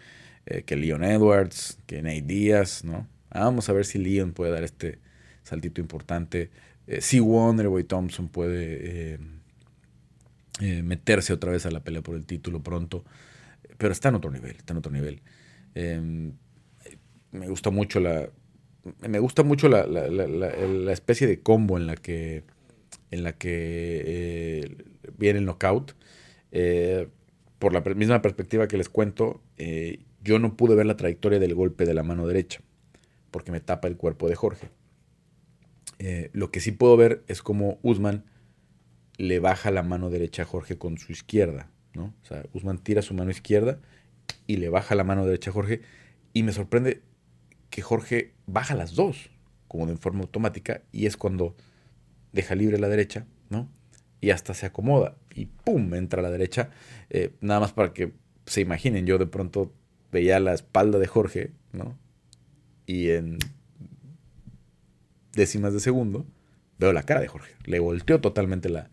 eh, 0.47 0.63
que 0.63 0.76
Leon 0.76 1.03
Edwards, 1.03 1.78
que 1.86 2.01
Nate 2.01 2.23
Díaz, 2.23 2.84
¿no? 2.84 3.07
Vamos 3.30 3.69
a 3.69 3.73
ver 3.73 3.86
si 3.86 3.99
Leon 3.99 4.34
puede 4.34 4.51
dar 4.51 4.63
este 4.63 4.99
saltito 5.43 5.82
importante. 5.82 6.49
Eh, 6.88 7.01
si 7.01 7.19
Wonderboy 7.19 7.84
Thompson 7.84 8.28
puede 8.28 9.13
em, 9.13 9.39
eh, 10.62 10.84
meterse 10.84 11.34
otra 11.34 11.51
vez 11.51 11.66
a 11.66 11.72
la 11.72 11.84
pelea 11.84 12.01
por 12.01 12.16
el 12.16 12.26
título 12.26 12.64
pronto. 12.64 13.03
Pero 13.78 13.91
está 13.91 14.10
en 14.10 14.16
otro 14.16 14.32
nivel, 14.32 14.56
está 14.56 14.74
en 14.74 14.78
otro 14.78 14.91
nivel. 14.91 15.22
Em, 15.74 16.34
me 17.32 17.47
gusta 17.49 17.70
mucho 17.70 17.99
la. 17.99 18.30
Me 19.08 19.20
gusta 19.20 19.43
mucho 19.43 19.68
la, 19.68 19.82
especie 20.91 21.28
de 21.28 21.41
combo 21.41 21.78
en 21.78 21.88
la 21.88 21.95
que. 21.95 22.43
En 23.12 23.24
la 23.24 23.34
que 23.34 24.03
eh, 24.06 24.86
viene 25.18 25.39
el 25.39 25.45
knockout. 25.45 25.93
Eh, 26.51 27.10
por 27.60 27.74
la 27.74 27.82
misma 27.82 28.22
perspectiva 28.22 28.68
que 28.68 28.78
les 28.78 28.89
cuento, 28.89 29.41
yo 30.24 30.39
no 30.39 30.56
pude 30.56 30.76
ver 30.76 30.86
la 30.86 30.97
trayectoria 30.97 31.39
del 31.39 31.56
golpe 31.56 31.86
de 31.86 31.93
la 31.93 32.03
mano 32.03 32.28
derecha. 32.28 32.62
Porque 33.32 33.51
me 33.51 33.60
tapa 33.60 33.88
el 33.88 33.97
cuerpo 33.97 34.30
de 34.30 34.36
Jorge. 34.36 34.70
lo 36.34 36.51
que 36.51 36.60
sí 36.60 36.72
puedo 36.72 36.95
ver 36.95 37.24
es 37.28 37.41
como 37.41 37.80
Usman 37.82 38.24
le 39.18 39.39
baja 39.39 39.72
la 39.72 39.84
mano 39.84 40.09
derecha 40.09 40.43
a 40.43 40.45
Jorge 40.45 40.78
con 40.78 40.97
su 40.97 41.11
izquierda, 41.11 41.70
¿no? 41.93 42.13
O 42.24 42.26
sea, 42.26 42.43
Usman 42.53 42.80
tira 42.80 43.01
su 43.01 43.13
mano 43.13 43.32
izquierda 43.32 43.80
y 44.47 44.57
le 44.57 44.70
baja 44.70 44.95
la 44.95 45.03
mano 45.03 45.26
derecha 45.26 45.51
a 45.51 45.53
Jorge 45.53 45.82
y 46.34 46.43
me 46.43 46.51
sorprende 46.51 47.01
que 47.70 47.82
Jorge 47.82 48.34
baja 48.45 48.76
las 48.76 48.95
dos, 48.95 49.30
como 49.68 49.86
de 49.88 49.97
forma 49.97 50.22
automática, 50.22 50.82
y 50.91 51.05
es 51.05 51.18
cuando 51.18 51.55
deja 52.32 52.55
libre 52.55 52.78
la 52.78 52.89
derecha, 52.89 53.26
¿no? 53.49 53.70
Y 54.22 54.32
hasta 54.32 54.53
se 54.53 54.66
acomoda 54.66 55.16
y 55.34 55.45
¡pum! 55.45 55.93
entra 55.93 56.22
la 56.22 56.32
derecha. 56.32 56.70
Eh, 57.09 57.34
nada 57.41 57.59
más 57.59 57.74
para 57.74 57.93
que 57.93 58.13
se 58.45 58.61
imaginen, 58.61 59.05
yo 59.05 59.18
de 59.18 59.28
pronto 59.28 59.74
veía 60.11 60.39
la 60.39 60.53
espalda 60.53 60.99
de 60.99 61.07
Jorge, 61.07 61.51
¿no? 61.72 61.97
Y 62.86 63.09
en 63.11 63.38
décimas 65.34 65.74
de 65.74 65.80
segundo 65.80 66.26
veo 66.78 66.93
la 66.93 67.03
cara 67.03 67.22
de 67.22 67.28
Jorge. 67.28 67.55
Le 67.66 67.80
volteó 67.80 68.22
totalmente 68.22 68.70
la, 68.70 68.89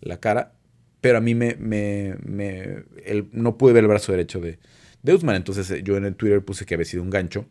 la 0.00 0.18
cara, 0.18 0.52
pero 1.00 1.18
a 1.18 1.20
mí 1.20 1.34
me, 1.34 1.56
me, 1.56 2.16
me 2.24 2.84
no 3.32 3.56
pude 3.56 3.72
ver 3.72 3.84
el 3.84 3.88
brazo 3.88 4.12
derecho 4.12 4.40
de, 4.40 4.58
de 5.02 5.14
Usman, 5.14 5.36
entonces 5.36 5.70
eh, 5.70 5.82
yo 5.82 5.96
en 5.96 6.04
el 6.04 6.16
Twitter 6.16 6.44
puse 6.44 6.66
que 6.66 6.74
había 6.74 6.84
sido 6.84 7.02
un 7.02 7.10
gancho 7.10 7.46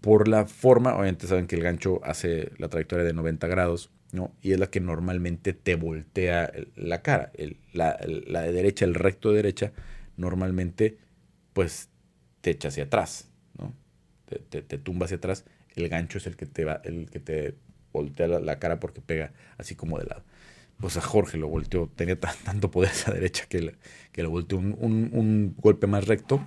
por 0.00 0.26
la 0.26 0.46
forma, 0.46 0.96
obviamente 0.96 1.28
saben 1.28 1.46
que 1.46 1.54
el 1.54 1.62
gancho 1.62 2.00
hace 2.04 2.50
la 2.58 2.68
trayectoria 2.68 3.04
de 3.04 3.12
90 3.12 3.46
grados, 3.46 3.90
¿no? 4.10 4.34
Y 4.42 4.52
es 4.52 4.58
la 4.58 4.66
que 4.66 4.80
normalmente 4.80 5.52
te 5.52 5.76
voltea 5.76 6.52
la 6.74 7.02
cara. 7.02 7.30
la, 7.72 7.96
de 7.98 8.52
derecha, 8.52 8.84
el 8.84 8.94
recto 8.94 9.30
de 9.30 9.36
derecha, 9.36 9.72
normalmente 10.16 10.98
pues 11.52 11.88
te 12.40 12.50
echa 12.50 12.68
hacia 12.68 12.84
atrás, 12.84 13.30
¿no? 13.56 13.74
Te, 14.28 14.62
te, 14.62 14.78
tumba 14.78 15.04
hacia 15.04 15.18
atrás. 15.18 15.44
El 15.76 15.88
gancho 15.88 16.18
es 16.18 16.26
el 16.26 16.36
que 16.36 16.46
te 16.46 16.64
va, 16.64 16.80
el 16.84 17.08
que 17.08 17.20
te 17.20 17.54
voltea 17.92 18.26
la 18.26 18.58
cara 18.58 18.80
porque 18.80 19.00
pega 19.00 19.32
así 19.56 19.76
como 19.76 19.98
de 19.98 20.06
lado 20.06 20.24
pues 20.82 20.96
a 20.96 21.00
Jorge 21.00 21.38
lo 21.38 21.46
volteó, 21.46 21.88
tenía 21.94 22.18
tanto 22.18 22.70
poder 22.72 22.90
esa 22.90 23.12
derecha 23.12 23.46
que, 23.48 23.76
que 24.10 24.22
lo 24.24 24.30
volteó 24.30 24.58
un, 24.58 25.54
golpe 25.56 25.86
más 25.86 26.06
recto. 26.08 26.46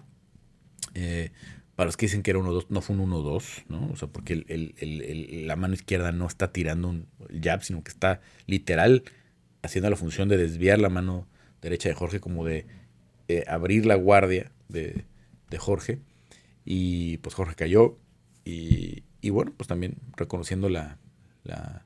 Eh, 0.94 1.32
para 1.76 1.88
los 1.88 1.96
que 1.96 2.06
dicen 2.06 2.22
que 2.22 2.32
era 2.32 2.42
1-2, 2.42 2.66
no 2.70 2.82
fue 2.82 2.98
un 2.98 3.10
1-2, 3.10 3.64
¿no? 3.70 3.90
O 3.92 3.96
sea, 3.96 4.10
porque 4.10 4.46
la 5.46 5.56
mano 5.56 5.74
izquierda 5.74 6.12
no 6.12 6.28
está 6.28 6.52
tirando 6.52 6.90
un 6.90 7.08
jab, 7.42 7.64
sino 7.64 7.82
que 7.82 7.92
está 7.92 8.20
literal 8.46 9.04
haciendo 9.62 9.90
la 9.90 9.96
función 9.96 10.28
de 10.28 10.36
desviar 10.36 10.80
la 10.80 10.90
mano 10.90 11.28
derecha 11.62 11.88
de 11.88 11.96
Jorge, 11.96 12.20
como 12.20 12.44
de 12.44 12.66
eh, 13.30 13.46
abrir 13.48 13.86
la 13.86 13.96
guardia 13.96 14.52
de, 14.68 15.06
Jorge. 15.58 16.00
Y 16.66 17.20
pues 17.20 17.36
Jorge 17.36 17.56
cayó. 17.56 17.98
Y, 18.44 19.04
y 19.22 19.30
bueno, 19.30 19.54
pues 19.56 19.68
también 19.68 19.96
reconociendo 20.18 20.68
la, 20.68 20.98
la 21.46 21.86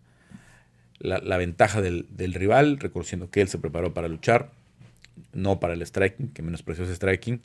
la, 0.99 1.37
ventaja 1.37 1.81
del, 1.81 2.07
rival, 2.33 2.77
reconociendo 2.79 3.29
que 3.29 3.41
él 3.41 3.47
se 3.47 3.57
preparó 3.57 3.93
para 3.93 4.07
luchar, 4.07 4.51
no 5.33 5.59
para 5.59 5.73
el 5.73 5.85
striking, 5.85 6.29
que 6.29 6.41
menospreció 6.41 6.83
ese 6.83 6.95
striking. 6.95 7.41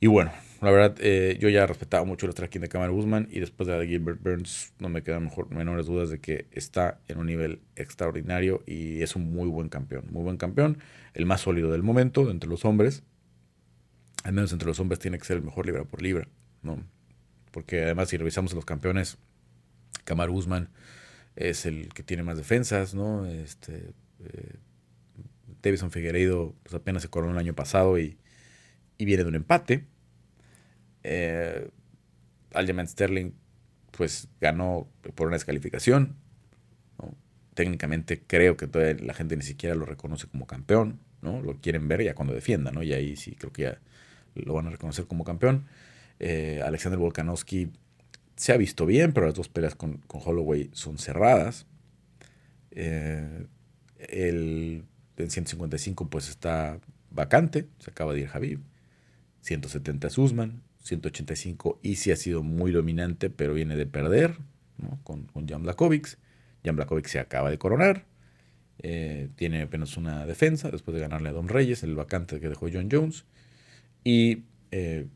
Y 0.00 0.06
bueno, 0.06 0.32
la 0.60 0.70
verdad, 0.70 0.96
eh, 1.00 1.36
yo 1.40 1.48
ya 1.48 1.66
respetaba 1.66 2.04
mucho 2.04 2.26
el 2.26 2.32
striking 2.32 2.60
de 2.60 2.68
Kamaru 2.68 2.94
Guzmán 2.94 3.28
y 3.30 3.40
después 3.40 3.66
de 3.66 3.74
la 3.74 3.80
de 3.80 3.86
Gilbert 3.86 4.20
Burns 4.20 4.72
no 4.78 4.88
me 4.88 5.02
quedan 5.02 5.24
mejor, 5.24 5.50
menores 5.50 5.86
dudas 5.86 6.10
de 6.10 6.18
que 6.18 6.46
está 6.50 6.98
en 7.08 7.18
un 7.18 7.26
nivel 7.26 7.60
extraordinario 7.76 8.62
y 8.66 9.02
es 9.02 9.14
un 9.14 9.32
muy 9.32 9.48
buen 9.48 9.68
campeón. 9.68 10.04
Muy 10.10 10.22
buen 10.22 10.36
campeón, 10.36 10.78
el 11.14 11.26
más 11.26 11.42
sólido 11.42 11.70
del 11.70 11.82
momento 11.82 12.30
entre 12.30 12.48
los 12.48 12.64
hombres. 12.64 13.02
Al 14.24 14.32
menos 14.32 14.52
entre 14.52 14.68
los 14.68 14.78
hombres 14.78 15.00
tiene 15.00 15.18
que 15.18 15.24
ser 15.24 15.36
el 15.36 15.42
mejor 15.42 15.66
libra 15.66 15.84
por 15.84 16.02
libra, 16.02 16.28
¿no? 16.62 16.82
Porque 17.50 17.82
además, 17.82 18.08
si 18.08 18.16
revisamos 18.16 18.52
a 18.52 18.54
los 18.54 18.64
campeones, 18.64 19.18
Kamaru 20.04 20.32
Guzmán 20.32 20.68
es 21.36 21.66
el 21.66 21.92
que 21.94 22.02
tiene 22.02 22.22
más 22.22 22.36
defensas, 22.36 22.94
¿no? 22.94 23.26
Este, 23.26 23.92
eh, 24.20 24.56
Davison 25.62 25.90
Figueiredo 25.90 26.54
pues 26.62 26.74
apenas 26.74 27.02
se 27.02 27.08
coronó 27.08 27.32
el 27.32 27.38
año 27.38 27.54
pasado 27.54 27.98
y, 27.98 28.18
viene 28.98 29.24
de 29.24 29.28
un 29.28 29.34
empate. 29.34 29.84
Eh, 31.02 31.68
Sterling 32.86 33.32
pues 33.90 34.28
ganó 34.40 34.88
por 35.14 35.26
una 35.26 35.36
descalificación. 35.36 36.16
Técnicamente 37.54 38.22
creo 38.24 38.56
que 38.56 38.66
todavía 38.66 39.04
la 39.04 39.12
gente 39.12 39.36
ni 39.36 39.42
siquiera 39.42 39.74
lo 39.74 39.84
reconoce 39.84 40.26
como 40.28 40.46
campeón, 40.46 41.00
¿no? 41.20 41.42
Lo 41.42 41.60
quieren 41.60 41.88
ver 41.88 42.02
ya 42.02 42.14
cuando 42.14 42.32
defienda, 42.32 42.70
¿no? 42.70 42.82
Y 42.82 42.92
ahí 42.92 43.16
sí 43.16 43.34
creo 43.34 43.52
que 43.52 43.62
ya 43.62 43.80
lo 44.34 44.54
van 44.54 44.68
a 44.68 44.70
reconocer 44.70 45.06
como 45.06 45.24
campeón. 45.24 45.66
Eh, 46.20 46.62
Alexander 46.64 46.98
Volkanovski 46.98 47.72
se 48.36 48.52
ha 48.52 48.56
visto 48.56 48.86
bien, 48.86 49.12
pero 49.12 49.26
las 49.26 49.34
dos 49.34 49.48
peleas 49.48 49.74
con, 49.74 50.00
Holloway 50.08 50.70
son 50.72 50.98
cerradas. 50.98 51.66
Eh, 52.70 53.46
el 53.98 54.84
en 55.16 55.30
155 55.30 56.08
pues 56.08 56.28
está 56.28 56.80
vacante, 57.10 57.66
se 57.78 57.90
acaba 57.90 58.12
de 58.12 58.20
ir 58.20 58.28
Javib. 58.28 58.60
170 59.42 60.06
es 60.06 60.18
Usman, 60.18 60.62
185 60.82 61.80
Easy 61.82 62.10
ha 62.12 62.16
sido 62.16 62.42
muy 62.42 62.72
dominante, 62.72 63.30
pero 63.30 63.54
viene 63.54 63.76
de 63.76 63.86
perder 63.86 64.36
con, 65.04 65.24
con 65.24 65.48
Jan 65.48 65.62
Blakovic. 65.62 66.18
Jan 66.64 66.76
Blakovic 66.76 67.06
se 67.06 67.18
acaba 67.18 67.50
de 67.50 67.58
coronar. 67.58 68.06
Eh, 68.78 69.28
tiene 69.36 69.62
apenas 69.62 69.96
una 69.96 70.26
defensa 70.26 70.70
después 70.70 70.94
de 70.94 71.00
ganarle 71.00 71.28
a 71.28 71.32
Dom 71.32 71.46
Reyes, 71.46 71.82
el 71.82 71.94
vacante 71.94 72.40
que 72.40 72.48
dejó 72.48 72.68
John 72.72 72.88
Jones. 72.90 73.24
Y 74.04 74.44
eh, 74.70 75.06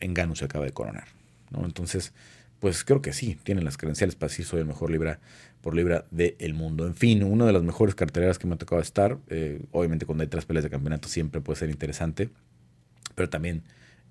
Engano 0.00 0.36
se 0.36 0.44
acaba 0.44 0.64
de 0.64 0.72
coronar. 0.72 1.08
¿No? 1.54 1.64
Entonces, 1.64 2.12
pues 2.60 2.84
creo 2.84 3.02
que 3.02 3.12
sí, 3.12 3.38
tiene 3.44 3.62
las 3.62 3.76
credenciales 3.76 4.16
para 4.16 4.30
decir 4.30 4.44
soy 4.44 4.60
el 4.60 4.66
mejor 4.66 4.90
libra 4.90 5.20
por 5.60 5.74
libra 5.74 6.06
del 6.10 6.54
mundo. 6.54 6.86
En 6.86 6.94
fin, 6.94 7.22
una 7.22 7.46
de 7.46 7.52
las 7.52 7.62
mejores 7.62 7.94
carteleras 7.94 8.38
que 8.38 8.46
me 8.46 8.54
ha 8.54 8.58
tocado 8.58 8.82
estar. 8.82 9.18
Eh, 9.28 9.62
obviamente 9.72 10.06
cuando 10.06 10.22
hay 10.22 10.28
tres 10.28 10.44
peleas 10.44 10.64
de 10.64 10.70
campeonato 10.70 11.08
siempre 11.08 11.40
puede 11.40 11.58
ser 11.58 11.70
interesante, 11.70 12.30
pero 13.14 13.28
también 13.30 13.62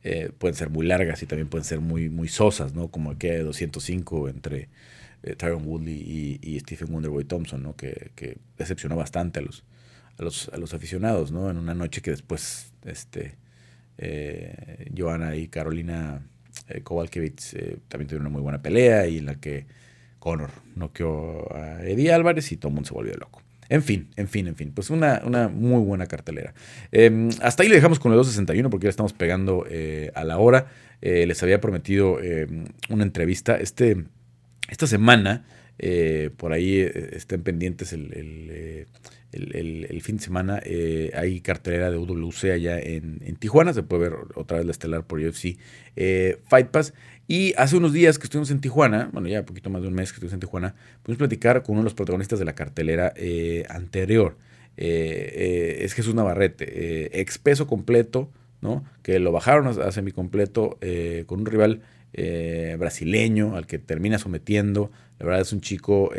eh, 0.04 0.32
pueden 0.38 0.56
ser 0.56 0.70
muy 0.70 0.86
largas 0.86 1.24
y 1.24 1.26
también 1.26 1.48
pueden 1.48 1.64
ser 1.64 1.80
muy, 1.80 2.10
muy 2.10 2.28
sosas, 2.28 2.74
¿no? 2.74 2.90
Como 2.90 3.12
aquella 3.12 3.36
de 3.36 3.44
205 3.44 4.30
entre 4.30 4.70
eh, 5.24 5.36
Tyron 5.36 5.66
Woodley 5.66 6.40
y, 6.42 6.60
Stephen 6.60 6.94
Wonderboy 6.94 7.24
Thompson, 7.24 7.64
¿no? 7.64 7.76
Que, 7.76 8.12
que, 8.16 8.38
decepcionó 8.58 8.96
bastante 8.98 9.40
a 9.40 9.44
los, 9.44 9.64
a 10.18 10.24
los, 10.24 10.50
a 10.50 10.58
los 10.58 10.74
aficionados, 10.74 11.32
¿no? 11.32 11.50
En 11.50 11.58
una 11.58 11.74
noche 11.74 12.02
que 12.02 12.12
después 12.12 12.74
este, 12.84 13.38
eh, 13.98 14.92
Joana 14.96 15.36
y 15.38 15.48
Carolina 15.48 16.22
eh, 16.68 16.82
Kowalkiewicz 16.82 17.54
eh, 17.56 17.78
también 17.88 18.08
tuvieron 18.08 18.28
una 18.28 18.34
muy 18.34 18.42
buena 18.42 18.62
pelea 18.62 19.08
y 19.08 19.18
en 19.18 19.26
la 19.26 19.36
que 19.36 19.66
Conor 20.20 20.52
noqueó 20.76 21.54
a 21.54 21.84
Eddie 21.84 22.14
Álvarez 22.14 22.52
y 22.52 22.58
todo 22.58 22.70
el 22.70 22.76
mundo 22.76 22.88
se 22.88 22.94
volvió 22.94 23.16
loco. 23.16 23.42
En 23.70 23.82
fin, 23.82 24.10
en 24.16 24.28
fin, 24.28 24.48
en 24.48 24.56
fin. 24.56 24.72
Pues 24.74 24.90
una, 24.90 25.22
una 25.26 25.48
muy 25.48 25.82
buena 25.84 26.06
cartelera. 26.06 26.54
Em, 26.92 27.30
hasta 27.42 27.64
ahí 27.64 27.70
le 27.70 27.76
dejamos 27.76 28.00
con 28.00 28.12
el 28.12 28.18
261 28.18 28.70
porque 28.70 28.86
ya 28.86 28.90
estamos 28.90 29.14
pegando 29.14 29.66
eh, 29.70 30.12
a 30.16 30.24
la 30.24 30.38
hora. 30.38 30.68
les 31.02 31.42
había 31.44 31.60
prometido 31.60 32.22
em, 32.22 32.66
una 32.90 33.04
entrevista. 33.04 33.58
Este, 33.58 34.06
esta 34.70 34.88
semana, 34.88 35.46
por 36.38 36.54
ahí 36.54 36.80
estén 36.80 37.42
pendientes 37.42 37.94
el 37.94 38.14
el, 38.14 38.88
fin 40.02 40.18
de 40.18 40.24
semana 40.24 40.62
eh, 40.64 41.12
hay 41.16 41.42
cartelera 41.42 41.90
de 41.90 41.98
UWC 41.98 42.52
allá 42.54 42.80
en, 42.80 43.36
Tijuana. 43.38 43.74
Se 43.74 43.84
puede 43.84 44.10
ver 44.10 44.14
otra 44.36 44.58
vez 44.58 44.66
la 44.66 44.72
estelar 44.72 45.06
por 45.06 45.20
UFC 45.20 45.58
eh, 45.96 46.40
Fight 46.48 46.68
Pass. 46.68 46.94
Y 47.28 47.54
hace 47.58 47.78
unos 47.78 47.94
días 47.94 48.20
que 48.20 48.26
estuvimos 48.26 48.52
en 48.52 48.60
Tijuana, 48.60 49.10
bueno, 49.14 49.28
ya 49.30 49.46
poquito 49.46 49.70
más 49.70 49.82
de 49.82 49.88
un 49.88 49.94
mes 49.94 50.12
que 50.12 50.16
estuvimos 50.16 50.34
en 50.34 50.42
Tijuana, 50.42 50.76
pudimos 51.02 51.20
platicar 51.20 51.64
con 51.64 51.74
uno 51.74 51.82
de 51.82 51.86
los 51.86 51.94
protagonistas 51.94 52.38
de 52.38 52.46
la 52.46 52.54
cartelera 52.54 53.14
eh, 53.16 53.66
anterior. 53.70 54.38
es 54.76 55.94
Jesús 55.94 56.14
Navarrete, 56.16 57.20
ex 57.22 57.38
peso 57.38 57.66
completo, 57.66 58.30
¿no? 58.62 58.84
Que 59.04 59.20
lo 59.20 59.32
bajaron 59.32 59.68
a, 59.68 59.92
semi 59.92 60.12
completo 60.12 60.78
con 61.26 61.40
un 61.40 61.46
rival 61.46 61.82
brasileño 62.78 63.56
al 63.56 63.68
que 63.68 63.80
termina 63.80 64.20
sometiendo. 64.20 64.92
La 65.20 65.26
verdad 65.26 65.42
es 65.42 65.54
un 65.54 65.62
chico 65.62 66.12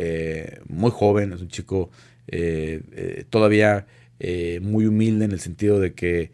muy 0.67 0.89
joven, 0.89 1.33
es 1.33 1.41
un 1.41 1.49
chico 1.49 1.91
eh, 2.27 2.81
eh, 2.91 3.25
todavía 3.29 3.85
eh, 4.19 4.59
muy 4.61 4.85
humilde 4.87 5.25
en 5.25 5.31
el 5.31 5.39
sentido 5.39 5.79
de 5.79 5.93
que 5.93 6.31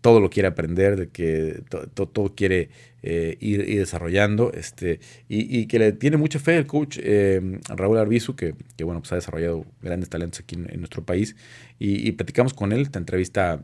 todo 0.00 0.20
lo 0.20 0.28
quiere 0.28 0.48
aprender, 0.48 0.96
de 0.96 1.08
que 1.08 1.62
todo 1.94 2.34
quiere 2.34 2.68
ir, 3.02 3.64
desarrollando, 3.64 4.52
este, 4.52 5.00
y, 5.28 5.66
que 5.66 5.78
le 5.78 5.92
tiene 5.92 6.18
mucha 6.18 6.38
fe 6.38 6.58
el 6.58 6.66
coach 6.66 6.98
Raúl 7.68 7.96
Arbizu, 7.96 8.36
que, 8.36 8.54
bueno, 8.84 9.00
pues 9.00 9.12
ha 9.12 9.14
desarrollado 9.14 9.64
grandes 9.80 10.10
talentos 10.10 10.40
aquí 10.40 10.56
en, 10.56 10.78
nuestro 10.78 11.04
país, 11.04 11.36
y, 11.78 12.12
platicamos 12.12 12.52
con 12.52 12.72
él, 12.72 12.82
esta 12.82 12.98
entrevista, 12.98 13.62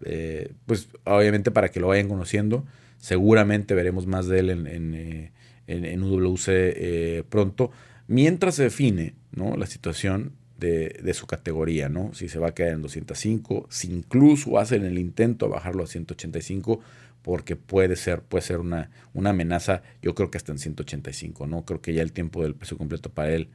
pues 0.65 0.89
obviamente 1.05 1.51
para 1.51 1.69
que 1.69 1.81
lo 1.81 1.89
vayan 1.89 2.09
conociendo, 2.09 2.65
seguramente 2.97 3.75
veremos 3.75 4.07
más 4.07 4.27
de 4.27 4.39
él 4.39 4.49
en, 4.49 4.67
en, 4.67 5.31
en 5.67 6.03
UWC 6.03 7.27
pronto, 7.29 7.71
mientras 8.09 8.55
se 8.55 8.63
define 8.63 9.15
¿no? 9.33 9.59
la 9.59 9.67
situación 9.67 10.33
de, 10.61 11.15
su 11.15 11.27
categoría, 11.27 11.89
¿no? 11.89 12.15
Si 12.15 12.29
se 12.29 12.39
va 12.39 12.49
a 12.49 12.55
quedar 12.55 12.73
en 12.73 12.83
205, 12.83 13.67
si 13.71 13.93
incluso 13.93 14.59
hacen 14.59 14.85
el 14.85 14.99
intento 14.99 15.47
de 15.47 15.53
bajarlo 15.53 15.85
a 15.85 15.87
185, 15.87 16.81
porque 17.23 17.57
puede 17.57 17.97
ser, 17.97 18.23
puede 18.23 18.43
ser 18.43 18.59
una, 18.59 18.91
una 19.13 19.31
amenaza, 19.31 19.83
yo 20.03 20.15
creo 20.15 20.31
que 20.31 20.39
hasta 20.39 20.53
en 20.53 20.59
185, 20.59 21.47
¿no? 21.47 21.65
Creo 21.65 21.81
que 21.81 21.93
ya 21.95 22.03
el 22.03 22.13
tiempo 22.13 22.43
del 22.43 22.55
peso 22.55 22.79
completo 22.79 23.11
para 23.11 23.31
él 23.31 23.49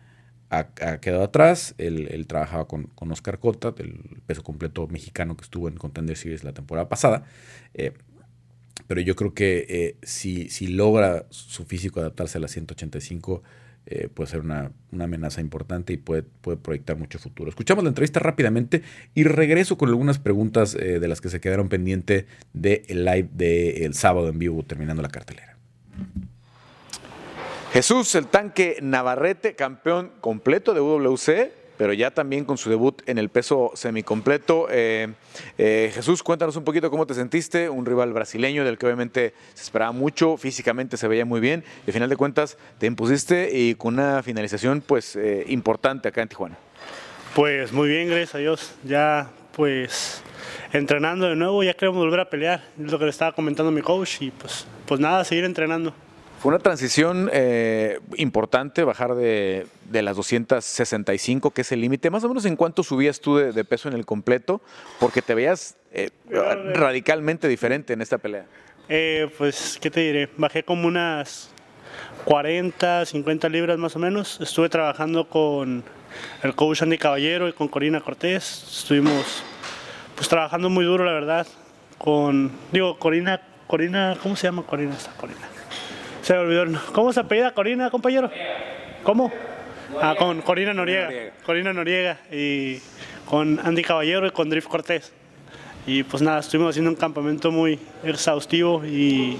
ha, 0.50 0.68
quedado 1.00 1.24
atrás. 1.24 1.76
Él, 1.78 2.26
trabajaba 2.28 2.68
con, 2.68 2.84
con, 2.88 3.12
Oscar 3.12 3.40
Cota, 3.40 3.74
el 3.78 4.22
peso 4.26 4.44
completo 4.44 4.88
mexicano 4.88 5.36
que 5.36 5.44
estuvo 5.44 5.68
en 5.68 5.76
Contender 5.76 6.18
Series 6.18 6.44
la 6.44 6.54
temporada 6.54 6.90
pasada. 6.90 7.24
Eh, 7.74 7.94
pero 8.88 9.02
yo 9.02 9.16
creo 9.16 9.34
que 9.34 9.66
eh, 9.68 9.98
si, 10.04 10.50
si 10.50 10.68
logra 10.68 11.26
su 11.30 11.66
físico 11.66 12.00
adaptarse 12.00 12.38
a 12.38 12.42
la 12.42 12.48
185, 12.48 13.42
eh, 13.88 14.10
puede 14.12 14.30
ser 14.30 14.40
una, 14.40 14.72
amenaza 15.00 15.42
importante 15.42 15.94
y 15.94 15.98
puede, 15.98 16.24
puede 16.24 16.58
proyectar 16.58 16.98
mucho 16.98 17.20
futuro. 17.20 17.50
Escuchamos 17.50 17.84
la 17.84 17.90
entrevista 17.90 18.20
rápidamente 18.20 18.82
y 19.14 19.24
regreso 19.24 19.78
con 19.78 19.90
algunas 19.90 20.18
preguntas 20.18 20.76
eh, 20.76 21.00
de 21.00 21.08
las 21.08 21.22
que 21.22 21.30
se 21.30 21.40
quedaron 21.40 21.70
pendientes 21.70 22.26
del 22.54 23.06
live 23.06 23.30
del 23.32 23.94
sábado 23.94 24.30
en 24.30 24.40
vivo 24.40 24.64
terminando 24.64 25.02
la 25.02 25.10
cartelera. 25.10 25.56
Jesús, 27.74 28.16
el 28.16 28.28
tanque 28.28 28.78
Navarrete, 28.82 29.56
campeón 29.56 30.14
completo 30.22 30.74
de 30.74 30.80
WC 30.80 31.65
pero 31.78 31.94
ya 31.94 32.12
también 32.12 32.46
con 32.46 32.58
su 32.58 32.70
debut 32.70 33.02
en 33.06 33.18
el 33.18 33.30
peso 33.30 33.72
semicompleto. 33.76 34.68
Eh, 34.70 35.10
eh, 35.58 35.92
Jesús, 35.94 36.24
cuéntanos 36.24 36.56
un 36.56 36.64
poquito 36.64 36.90
cómo 36.90 37.06
te 37.06 37.14
sentiste, 37.14 37.70
un 37.70 37.86
rival 37.86 38.14
brasileño 38.14 38.64
del 38.64 38.78
que 38.78 38.86
obviamente 38.86 39.34
se 39.54 39.64
esperaba 39.64 39.92
mucho, 39.92 40.38
físicamente 40.38 40.98
se 40.98 41.08
veía 41.08 41.26
muy 41.26 41.40
bien, 41.40 41.64
y 41.86 41.90
al 41.90 41.94
final 41.94 42.10
de 42.10 42.16
cuentas 42.16 42.58
te 42.78 42.88
impusiste 42.88 43.50
y 43.58 43.76
con 43.76 43.96
una 43.96 44.24
finalización 44.24 44.82
pues 44.82 45.16
eh, 45.16 45.46
importante 45.48 46.10
acá 46.10 46.22
en 46.22 46.30
Tijuana. 46.30 46.58
Pues 47.34 47.72
muy 47.72 47.90
bien, 47.90 48.08
gracias 48.08 48.36
a 48.36 48.38
Dios, 48.38 48.76
ya 48.84 49.30
pues 49.56 50.22
entrenando 50.72 51.28
de 51.28 51.36
nuevo, 51.36 51.64
ya 51.64 51.74
queremos 51.74 52.00
volver 52.00 52.20
a 52.22 52.30
pelear, 52.30 52.64
es 52.80 52.92
lo 52.92 52.98
que 52.98 53.06
le 53.06 53.12
estaba 53.12 53.34
comentando 53.34 53.72
mi 53.72 53.82
coach 53.82 54.22
y 54.22 54.32
pues, 54.32 54.66
pues 54.86 55.00
nada, 55.00 55.24
seguir 55.24 55.44
entrenando. 55.44 55.94
Fue 56.46 56.54
una 56.54 56.60
transición 56.60 57.28
eh, 57.34 58.00
importante 58.18 58.84
bajar 58.84 59.16
de, 59.16 59.66
las 59.92 60.16
265, 60.16 61.50
que 61.50 61.62
es 61.62 61.72
el 61.72 61.82
límite. 61.82 62.12
Más 62.12 62.24
o 62.24 62.28
menos 62.28 62.46
en 62.46 62.56
cuánto 62.56 62.84
subías 62.84 63.20
tú 63.20 63.38
de, 63.38 63.66
peso 63.66 63.90
en 63.90 63.96
el 63.96 64.06
completo, 64.06 64.62
porque 65.00 65.24
te 65.24 65.34
veías 65.34 65.76
eh, 65.92 66.12
radicalmente 66.30 67.48
diferente 67.48 67.94
en 67.94 68.04
esta 68.04 68.20
pelea. 68.20 68.46
Eh, 68.90 69.28
pues, 69.40 69.80
¿qué 69.82 69.90
te 69.90 70.02
diré? 70.02 70.30
Bajé 70.38 70.62
como 70.62 70.88
unas 70.88 71.50
40, 72.26 73.08
50 73.08 73.50
libras 73.50 73.80
más 73.80 73.96
o 73.96 74.00
menos. 74.00 74.40
Estuve 74.40 74.70
trabajando 74.70 75.28
con 75.28 75.84
el 76.44 76.54
coach 76.54 76.84
Andy 76.84 77.00
Caballero 77.00 77.48
y 77.48 77.54
con 77.54 77.70
Corina 77.70 78.02
Cortés. 78.02 78.66
Estuvimos 78.82 79.42
pues 80.14 80.30
trabajando 80.30 80.70
muy 80.70 80.86
duro, 80.86 81.06
la 81.06 81.14
verdad. 81.14 81.48
Con, 81.98 82.52
digo, 82.72 83.00
Corina, 83.00 83.42
Corina, 83.66 84.16
¿cómo 84.22 84.36
se 84.36 84.46
llama 84.46 84.62
Corina? 84.62 84.94
Esta 84.94 85.12
Corina. 85.14 85.55
Se 86.26 86.34
me 86.34 86.40
olvidó. 86.40 86.66
¿Cómo 86.92 87.14
se 87.14 87.20
apellida 87.20 87.54
Corina, 87.54 87.92
compañero? 87.92 88.32
¿Cómo? 89.04 89.32
Ah, 90.02 90.16
con 90.18 90.42
Corina 90.42 90.74
Noriega. 90.74 91.12
Corina 91.46 91.72
Noriega 91.72 92.18
y 92.32 92.80
con 93.28 93.60
Andy 93.64 93.84
Caballero 93.84 94.26
y 94.26 94.32
con 94.32 94.50
Drift 94.50 94.68
Cortés. 94.68 95.12
Y 95.86 96.02
pues 96.02 96.24
nada, 96.24 96.40
estuvimos 96.40 96.72
haciendo 96.72 96.90
un 96.90 96.96
campamento 96.96 97.52
muy 97.52 97.80
exhaustivo 98.04 98.84
y, 98.84 99.38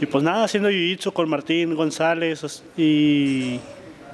y 0.00 0.06
pues 0.06 0.22
nada, 0.22 0.44
haciendo 0.44 0.70
jiu-jitsu 0.70 1.12
con 1.12 1.28
Martín 1.28 1.74
González 1.74 2.62
y, 2.76 3.58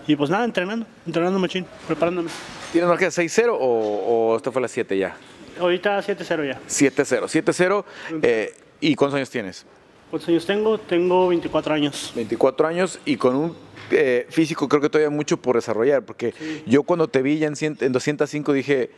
y 0.07 0.17
pues 0.17 0.31
nada, 0.31 0.47
entrenando, 0.47 0.87
entrenando 1.07 1.39
machín, 1.39 1.67
preparándome. 1.87 2.31
¿Tienes 2.73 2.89
marca 2.89 3.09
6-0 3.09 3.49
o, 3.51 3.59
o 3.61 4.37
esto 4.39 4.51
fue 4.53 4.63
la 4.63 4.69
7 4.69 4.97
ya? 4.97 5.17
Ahorita 5.61 6.01
7-0 6.01 6.49
ya. 6.49 6.61
7-0, 6.67 7.25
7-0. 7.45 7.85
Eh, 8.23 8.55
¿Y 8.81 8.95
cuántos 8.95 9.17
años 9.17 9.29
tienes? 9.29 9.67
¿Cuántos 10.15 10.29
años 10.29 10.47
tengo? 10.47 10.79
Tengo 10.79 11.27
24 11.27 11.75
años. 11.75 12.13
24 12.15 12.69
años 12.69 13.01
y 13.05 13.17
con 13.17 13.35
un 13.35 13.57
eh, 13.91 14.29
físico 14.31 14.69
creo 14.69 14.81
que 14.81 14.89
todavía 14.89 15.11
mucho 15.11 15.39
por 15.39 15.57
desarrollar, 15.57 16.05
porque 16.05 16.33
yo 16.67 16.85
cuando 16.85 17.09
te 17.09 17.21
vi 17.21 17.39
ya 17.39 17.49
en, 17.49 17.57
en 17.61 17.93
205 17.93 18.53
dije, 18.53 18.91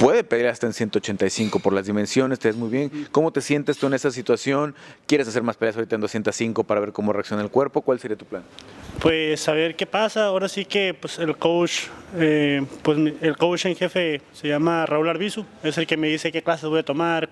puede 0.00 0.24
pedir 0.24 0.46
hasta 0.46 0.66
en 0.66 0.72
185 0.72 1.58
por 1.58 1.72
las 1.72 1.86
dimensiones, 1.86 2.38
te 2.38 2.48
ves 2.48 2.56
muy 2.56 2.70
bien. 2.70 3.08
¿Cómo 3.10 3.32
te 3.32 3.40
sientes 3.40 3.78
tú 3.78 3.88
en 3.88 3.94
esa 3.94 4.12
situación? 4.12 4.76
¿Quieres 5.06 5.26
hacer 5.26 5.42
más 5.42 5.56
peleas 5.56 5.74
ahorita 5.74 5.96
en 5.96 6.00
205 6.00 6.62
para 6.62 6.80
ver 6.80 6.92
cómo 6.92 7.12
reacciona 7.12 7.42
el 7.42 7.50
cuerpo? 7.50 7.82
¿Cuál 7.82 7.98
sería 7.98 8.16
tu 8.16 8.24
plan? 8.24 8.42
Pues 9.00 9.46
a 9.48 9.52
ver 9.52 9.76
qué 9.76 9.86
pasa. 9.86 10.26
Ahora 10.26 10.48
sí 10.48 10.64
que 10.64 10.94
pues, 10.94 11.18
el 11.18 11.36
coach, 11.36 11.88
eh, 12.16 12.64
pues 12.82 12.96
el 13.20 13.36
coach 13.36 13.66
en 13.66 13.74
jefe 13.74 14.22
se 14.32 14.46
llama 14.46 14.86
Raúl 14.86 15.08
Arbizu, 15.08 15.44
es 15.62 15.76
el 15.76 15.86
que 15.86 15.96
me 15.96 16.08
dice 16.08 16.30
qué 16.32 16.42
clases 16.42 16.70
voy 16.70 16.78
a 16.78 16.84
tomar, 16.84 17.28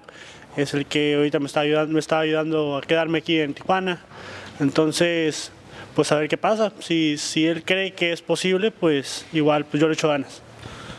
es 0.59 0.75
el 0.75 0.87
que 0.87 1.15
ahorita 1.15 1.39
me 1.39 1.47
está 1.47 1.61
ayudando, 1.61 1.93
me 1.93 2.01
está 2.01 2.19
ayudando 2.19 2.77
a 2.77 2.81
quedarme 2.83 3.19
aquí 3.19 3.39
en 3.39 3.55
Tijuana. 3.55 4.01
Entonces, 4.61 5.53
pues 5.95 6.11
a 6.13 6.17
ver 6.17 6.29
qué 6.29 6.37
pasa. 6.37 6.73
Si, 6.81 7.17
si 7.17 7.47
él 7.47 7.63
cree 7.65 7.93
que 7.93 8.13
es 8.13 8.23
posible, 8.23 8.71
pues 8.71 9.25
igual, 9.33 9.65
pues 9.65 9.81
yo 9.81 9.87
le 9.87 9.95
echo 9.95 10.09
ganas. 10.09 10.43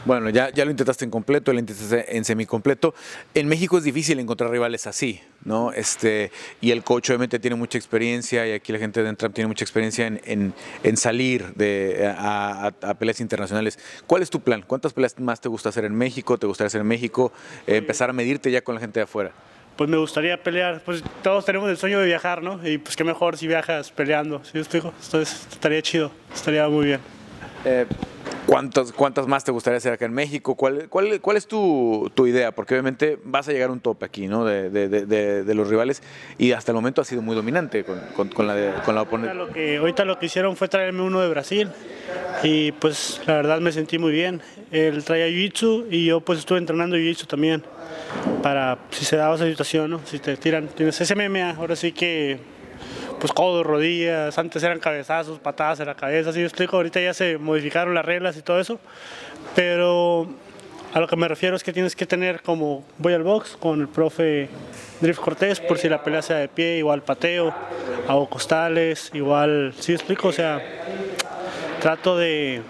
Bueno, 0.06 0.30
ya, 0.30 0.50
ya 0.50 0.64
lo 0.64 0.72
intentaste 0.72 1.04
en 1.04 1.12
completo, 1.12 1.52
lo 1.52 1.60
intentaste 1.60 2.16
en 2.16 2.24
semicompleto. 2.24 2.96
En 3.34 3.48
México 3.48 3.78
es 3.78 3.84
difícil 3.84 4.18
encontrar 4.20 4.50
rivales 4.50 4.88
así, 4.88 5.20
¿no? 5.44 5.74
Este, 5.74 6.32
y 6.62 6.72
el 6.72 6.84
coach 6.84 7.10
obviamente 7.10 7.38
tiene 7.38 7.56
mucha 7.58 7.78
experiencia 7.78 8.48
y 8.48 8.54
aquí 8.54 8.72
la 8.72 8.80
gente 8.80 9.04
de 9.04 9.10
Entram 9.10 9.34
tiene 9.34 9.50
mucha 9.50 9.66
experiencia 9.66 10.08
en, 10.08 10.54
en, 10.84 10.98
salir 10.98 11.54
de, 11.56 12.14
a, 12.18 12.72
peleas 12.98 13.20
internacionales. 13.20 13.78
¿Cuál 14.08 14.22
es 14.22 14.30
tu 14.30 14.40
plan? 14.40 14.64
¿Cuántas 14.66 14.94
peleas 14.94 15.20
más 15.20 15.42
te 15.42 15.50
gusta 15.50 15.70
hacer 15.70 15.84
en 15.84 15.96
México? 15.96 16.38
¿Te 16.38 16.48
gustaría 16.48 16.68
hacer 16.68 16.82
en 16.82 16.88
México? 16.88 17.34
empezar 17.68 18.10
a 18.10 18.14
medirte 18.14 18.52
ya 18.52 18.62
con 18.62 18.76
la 18.76 18.82
gente 18.82 19.00
de 19.00 19.04
afuera. 19.04 19.32
Pues 19.80 19.90
me 19.90 19.96
gustaría 19.96 20.36
pelear. 20.44 20.82
Pues 20.84 21.02
todos 21.24 21.46
tenemos 21.46 21.70
el 21.70 21.78
sueño 21.78 22.02
de 22.02 22.06
viajar, 22.06 22.44
¿no? 22.44 22.60
Y 22.68 22.80
pues 22.80 22.98
qué 22.98 23.06
mejor 23.06 23.38
si 23.38 23.48
viajas 23.48 23.92
peleando, 23.92 24.44
¿sí 24.44 24.52
me 24.56 24.60
explico? 24.60 24.94
Entonces 25.06 25.48
estaría 25.50 25.82
chido, 25.82 26.12
estaría 26.34 26.68
muy 26.68 26.88
bien. 26.88 27.00
Eh, 27.64 27.86
¿Cuántas, 28.46 28.92
¿Cuántas 28.92 29.26
más 29.26 29.46
te 29.46 29.54
gustaría 29.54 29.78
hacer 29.78 29.94
acá 29.94 30.04
en 30.04 30.12
México? 30.12 30.56
¿Cuál, 30.56 30.90
cuál, 30.90 31.22
cuál 31.22 31.38
es 31.38 31.48
tu, 31.48 32.12
tu, 32.14 32.28
idea? 32.28 32.52
Porque 32.52 32.74
obviamente 32.74 33.20
vas 33.24 33.48
a 33.48 33.54
llegar 33.54 33.70
a 33.70 33.72
un 33.72 33.80
tope 33.80 34.06
aquí, 34.06 34.28
¿no? 34.28 34.44
De, 34.44 34.70
de, 34.70 34.90
de, 34.90 35.46
de, 35.46 35.56
los 35.56 35.70
rivales 35.70 36.04
y 36.38 36.52
hasta 36.52 36.74
el 36.74 36.76
momento 36.76 37.00
ha 37.00 37.06
sido 37.06 37.22
muy 37.22 37.34
dominante 37.34 37.86
con, 37.86 38.02
con, 38.18 38.28
con 38.28 38.48
la, 38.48 38.84
con 38.84 38.96
la 38.96 39.04
oponente. 39.04 39.32
Ahorita 39.32 39.46
lo, 39.46 39.54
que, 39.54 39.78
ahorita 39.78 40.04
lo 40.04 40.20
que 40.20 40.26
hicieron 40.26 40.58
fue 40.58 40.68
traerme 40.68 41.04
uno 41.04 41.22
de 41.22 41.30
Brasil 41.30 41.70
y 42.44 42.74
pues 42.74 43.22
la 43.26 43.36
verdad 43.36 43.62
me 43.62 43.72
sentí 43.72 43.98
muy 43.98 44.12
bien. 44.12 44.42
Él 44.72 45.06
traía 45.06 45.28
Jiu-Jitsu 45.28 45.86
y 45.90 46.04
yo 46.04 46.20
pues 46.20 46.40
estuve 46.40 46.58
entrenando 46.58 46.98
Jiu-Jitsu 46.98 47.28
también 47.28 47.64
para 48.42 48.78
si 48.92 49.06
se 49.06 49.16
daba 49.16 49.36
esa 49.36 49.46
situación, 49.46 49.92
¿no? 49.92 50.02
Si 50.06 50.20
te 50.20 50.38
tiran, 50.38 50.68
tienes 50.68 51.00
ese 51.00 51.16
MMA, 51.16 51.52
ahora 51.52 51.76
sí 51.76 51.92
que 51.92 52.40
pues 53.20 53.34
codos, 53.34 53.66
rodillas, 53.66 54.38
antes 54.38 54.64
eran 54.64 54.80
cabezazos, 54.80 55.40
patadas 55.40 55.82
en 55.82 55.88
la 55.88 55.96
cabeza, 55.96 56.30
así 56.30 56.40
yo 56.40 56.46
explico, 56.46 56.78
ahorita 56.78 57.02
ya 57.02 57.14
se 57.14 57.38
modificaron 57.38 57.94
las 57.94 58.06
reglas 58.06 58.38
y 58.38 58.42
todo 58.42 58.60
eso, 58.60 58.80
pero 59.56 60.28
a 60.94 61.00
lo 61.00 61.08
que 61.08 61.16
me 61.18 61.28
refiero 61.28 61.56
es 61.56 61.64
que 61.64 61.74
tienes 61.74 61.96
que 61.96 62.06
tener 62.06 62.42
como 62.42 62.86
voy 62.98 63.14
al 63.14 63.24
box 63.24 63.58
con 63.60 63.82
el 63.82 63.90
profe 63.90 64.50
Drift 65.02 65.20
Cortés 65.20 65.60
por 65.60 65.78
si 65.78 65.90
la 65.90 66.02
pelea 66.02 66.22
sea 66.22 66.38
de 66.38 66.48
pie, 66.48 66.78
igual 66.78 67.04
pateo, 67.04 67.54
hago 68.08 68.30
costales, 68.30 69.12
igual, 69.14 69.74
sí 69.78 69.94
explico, 69.94 70.30
o 70.30 70.34
sea, 70.34 70.62
trato 71.82 72.18
de 72.18 72.62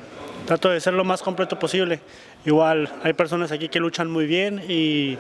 trato 0.45 0.69
de 0.69 0.81
ser 0.81 0.93
lo 0.93 1.03
más 1.03 1.21
completo 1.21 1.59
posible. 1.59 1.99
Igual 2.45 2.91
hay 3.03 3.13
personas 3.13 3.51
aquí 3.51 3.69
que 3.69 3.79
luchan 3.79 4.09
muy 4.09 4.25
bien 4.25 4.61
y 4.67 5.17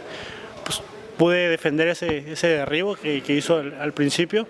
pues 0.63 0.81
pude 1.17 1.49
defender 1.49 1.87
ese, 1.89 2.31
ese 2.31 2.47
derribo 2.47 2.95
que, 2.95 3.21
que 3.21 3.33
hizo 3.33 3.57
al, 3.57 3.73
al 3.79 3.93
principio 3.93 4.47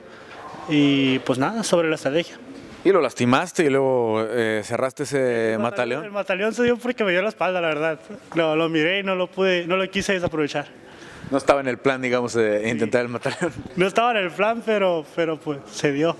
y 0.70 1.20
pues 1.20 1.40
nada, 1.40 1.64
sobre 1.64 1.90
la 1.90 1.96
estrategia. 1.96 2.38
Y 2.86 2.92
lo 2.92 3.02
lastimaste 3.02 3.66
y 3.66 3.70
luego 3.70 4.26
eh, 4.30 4.62
cerraste 4.64 5.04
ese 5.04 5.54
el 5.54 5.60
mataleón. 5.60 6.06
El 6.06 6.12
mataleón 6.12 6.54
se 6.54 6.64
dio 6.64 6.78
porque 6.78 7.04
me 7.04 7.12
dio 7.12 7.22
la 7.22 7.30
espalda, 7.30 7.60
la 7.60 7.68
verdad. 7.68 8.00
Lo, 8.36 8.56
lo 8.56 8.70
miré 8.70 9.00
y 9.00 9.04
no 9.04 9.16
lo 9.16 9.28
pude, 9.28 9.66
no 9.68 9.76
lo 9.76 9.90
quise 9.90 10.14
desaprovechar. 10.14 10.68
No 11.30 11.38
estaba 11.38 11.60
en 11.60 11.68
el 11.68 11.78
plan, 11.78 12.02
digamos, 12.02 12.34
de 12.34 12.70
intentar 12.70 13.02
el 13.02 13.10
mataleón. 13.10 13.52
No 13.76 13.86
estaba 13.86 14.12
en 14.12 14.18
el 14.18 14.32
plan, 14.32 14.64
pero, 14.66 15.06
pero 15.16 15.38
pues 15.38 15.60
se 15.70 15.92
dio. 15.92 16.16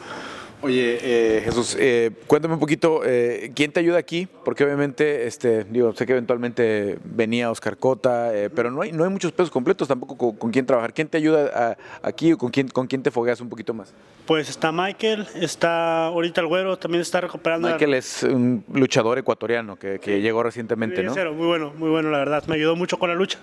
Oye, 0.62 1.00
eh, 1.02 1.42
Jesús, 1.46 1.78
eh, 1.80 2.12
cuéntame 2.28 2.56
un 2.56 2.60
poquito, 2.60 3.02
eh, 3.06 3.50
¿quién 3.56 3.72
te 3.72 3.80
ayuda 3.80 3.98
aquí? 3.98 4.28
Porque 4.44 4.66
obviamente, 4.66 5.26
este, 5.26 5.64
digo, 5.64 5.94
sé 5.94 6.06
que 6.06 6.12
eventualmente 6.12 7.00
venía 7.06 7.50
Oscar 7.50 7.78
Cota, 7.78 8.36
eh, 8.36 8.50
pero 8.50 8.70
no 8.70 8.82
hay, 8.82 8.92
no 8.92 9.06
hay 9.06 9.10
muchos 9.10 9.32
pesos 9.32 9.52
completos 9.52 9.88
tampoco 9.88 10.18
con, 10.18 10.36
con 10.36 10.52
quién 10.52 10.66
trabajar. 10.66 10.94
¿Quién 10.94 11.08
te 11.08 11.18
ayuda 11.18 11.78
a, 12.02 12.08
aquí 12.08 12.34
o 12.34 12.38
con 12.38 12.50
quién, 12.50 12.68
con 12.68 12.88
quién 12.88 13.02
te 13.02 13.10
fogueas 13.10 13.40
un 13.40 13.48
poquito 13.48 13.74
más? 13.74 13.94
Pues 14.26 14.50
está 14.50 14.74
Michael, 14.74 15.28
está 15.36 16.08
ahorita 16.08 16.42
el 16.42 16.48
güero, 16.48 16.78
también 16.78 17.04
está 17.04 17.22
recuperando. 17.22 17.70
Michael 17.70 17.94
es 17.94 18.24
un 18.24 18.66
luchador 18.74 19.18
ecuatoriano 19.18 19.78
que, 19.78 20.00
llegó 20.20 20.44
recientemente, 20.44 21.04
¿no? 21.04 21.14
Cero, 21.14 21.34
muy 21.34 21.48
bueno, 21.48 21.74
muy 21.78 21.90
bueno, 21.90 22.10
la 22.12 22.18
verdad. 22.18 22.44
Me 22.48 22.56
ayudó 22.56 22.76
mucho 22.76 23.00
con 23.00 23.08
la 23.08 23.16
lucha. 23.16 23.40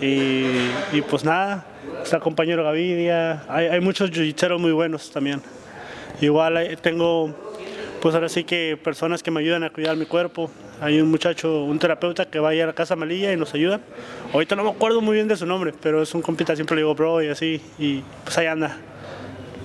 Y, 0.00 0.46
y 0.92 1.02
pues 1.10 1.24
nada, 1.24 1.66
está 2.02 2.20
compañero 2.20 2.64
Gavidia, 2.64 3.44
hay, 3.48 3.66
hay 3.66 3.80
muchos 3.80 4.10
jiu 4.10 4.58
muy 4.58 4.72
buenos 4.72 5.10
también. 5.10 5.42
Igual 6.20 6.78
tengo, 6.82 7.34
pues 8.00 8.14
ahora 8.14 8.28
sí 8.28 8.44
que 8.44 8.78
personas 8.82 9.22
que 9.22 9.30
me 9.30 9.40
ayudan 9.40 9.64
a 9.64 9.70
cuidar 9.70 9.96
mi 9.96 10.06
cuerpo. 10.06 10.50
Hay 10.80 11.00
un 11.00 11.10
muchacho, 11.10 11.64
un 11.64 11.78
terapeuta 11.78 12.26
que 12.26 12.38
va 12.38 12.50
a 12.50 12.54
ir 12.54 12.62
a 12.62 12.66
la 12.66 12.72
casa 12.72 12.96
Malilla 12.96 13.32
y 13.32 13.36
nos 13.36 13.54
ayuda. 13.54 13.80
Ahorita 14.32 14.56
no 14.56 14.64
me 14.64 14.70
acuerdo 14.70 15.00
muy 15.00 15.14
bien 15.14 15.28
de 15.28 15.36
su 15.36 15.46
nombre, 15.46 15.72
pero 15.80 16.02
es 16.02 16.14
un 16.14 16.22
compita, 16.22 16.54
siempre 16.54 16.76
le 16.76 16.82
digo 16.82 16.94
bro 16.94 17.22
y 17.22 17.28
así, 17.28 17.60
y 17.78 18.02
pues 18.24 18.38
ahí 18.38 18.46
anda. 18.46 18.76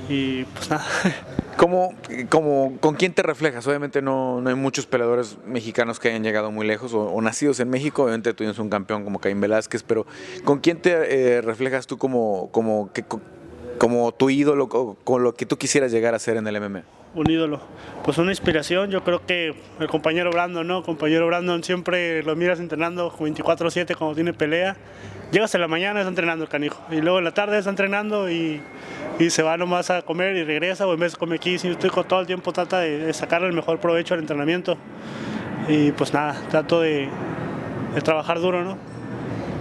Y 0.10 0.44
pues 0.46 0.70
nada. 0.70 0.86
¿Cómo, 1.58 1.94
cómo, 2.30 2.78
¿Con 2.80 2.96
quién 2.96 3.14
te 3.14 3.22
reflejas? 3.22 3.66
Obviamente 3.68 4.02
no, 4.02 4.42
no, 4.42 4.50
hay 4.50 4.56
muchos 4.56 4.88
peleadores 4.88 5.38
mexicanos 5.46 6.00
que 6.00 6.10
hayan 6.10 6.24
llegado 6.24 6.52
muy 6.52 6.66
lejos 6.66 6.94
o, 6.94 7.22
nacidos 7.22 7.60
en 7.60 7.70
México. 7.70 8.04
Obviamente 8.04 8.32
tú 8.32 8.38
tienes 8.38 8.58
un 8.58 8.70
campeón 8.70 9.04
como 9.04 9.20
Caín 9.20 9.40
Velázquez, 9.40 9.84
pero 9.84 10.06
¿con 10.44 10.60
quién 10.60 10.82
te 10.82 11.38
eh, 11.38 11.42
reflejas 11.42 11.86
tú 11.86 11.98
como, 11.98 12.50
como, 12.52 12.92
que, 12.92 13.06
como 13.78 14.12
tu 14.12 14.30
ídolo, 14.30 14.70
con 14.70 15.24
lo 15.24 15.34
que 15.34 15.46
tú 15.46 15.58
quisieras 15.58 15.92
llegar 15.92 16.16
a 16.16 16.20
ser 16.20 16.38
en 16.38 16.48
el 16.48 16.60
MMA? 16.60 16.84
Un 17.16 17.30
ídolo, 17.30 17.62
pues 18.04 18.18
una 18.18 18.32
inspiración, 18.32 18.90
yo 18.90 19.04
creo 19.04 19.24
que 19.24 19.54
el 19.80 19.88
compañero 19.88 20.32
Brandon, 20.32 20.66
¿no? 20.66 20.82
Compañero 20.84 21.28
Brandon 21.28 21.64
siempre 21.64 22.24
lo 22.24 22.36
miras 22.36 22.60
entrenando 22.60 23.12
24/7 23.12 23.96
cuando 23.96 24.16
tiene 24.16 24.34
pelea. 24.34 24.76
Llegas 25.32 25.54
en 25.54 25.62
la 25.62 25.68
mañana, 25.68 26.00
está 26.00 26.10
entrenando 26.10 26.44
el 26.44 26.50
canijo, 26.50 26.82
y 26.92 27.02
luego 27.02 27.20
en 27.20 27.24
la 27.26 27.34
tarde 27.34 27.60
está 27.60 27.70
entrenando 27.70 28.32
y, 28.32 28.62
y 29.20 29.30
se 29.30 29.44
va 29.44 29.58
nomás 29.58 29.92
a 29.92 30.02
comer 30.02 30.36
y 30.38 30.44
regresa, 30.44 30.88
o 30.88 30.94
en 30.94 31.00
vez 31.00 31.12
de 31.12 31.20
comer 31.20 31.38
aquí, 31.38 31.60
si 31.60 31.68
estoy 31.68 31.92
con 31.92 32.08
todo 32.08 32.20
el 32.20 32.26
tiempo 32.26 32.52
trata 32.52 32.80
de, 32.80 32.98
de 32.98 33.14
sacarle 33.14 33.48
el 33.48 33.54
mejor 33.54 33.80
provecho 33.80 34.16
al 34.16 34.20
entrenamiento. 34.20 34.78
Y 35.68 35.92
pues 35.92 36.14
nada, 36.14 36.36
trato 36.50 36.82
de, 36.82 37.10
de 37.94 38.02
trabajar 38.02 38.40
duro, 38.40 38.64
¿no? 38.64 38.78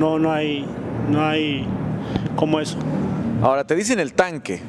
No, 0.00 0.18
no 0.18 0.32
hay, 0.32 0.66
no 1.10 1.24
hay 1.24 1.66
como 2.34 2.60
eso. 2.60 2.78
Ahora 3.42 3.66
te 3.66 3.74
dicen 3.74 3.98
el 3.98 4.14
tanque, 4.14 4.60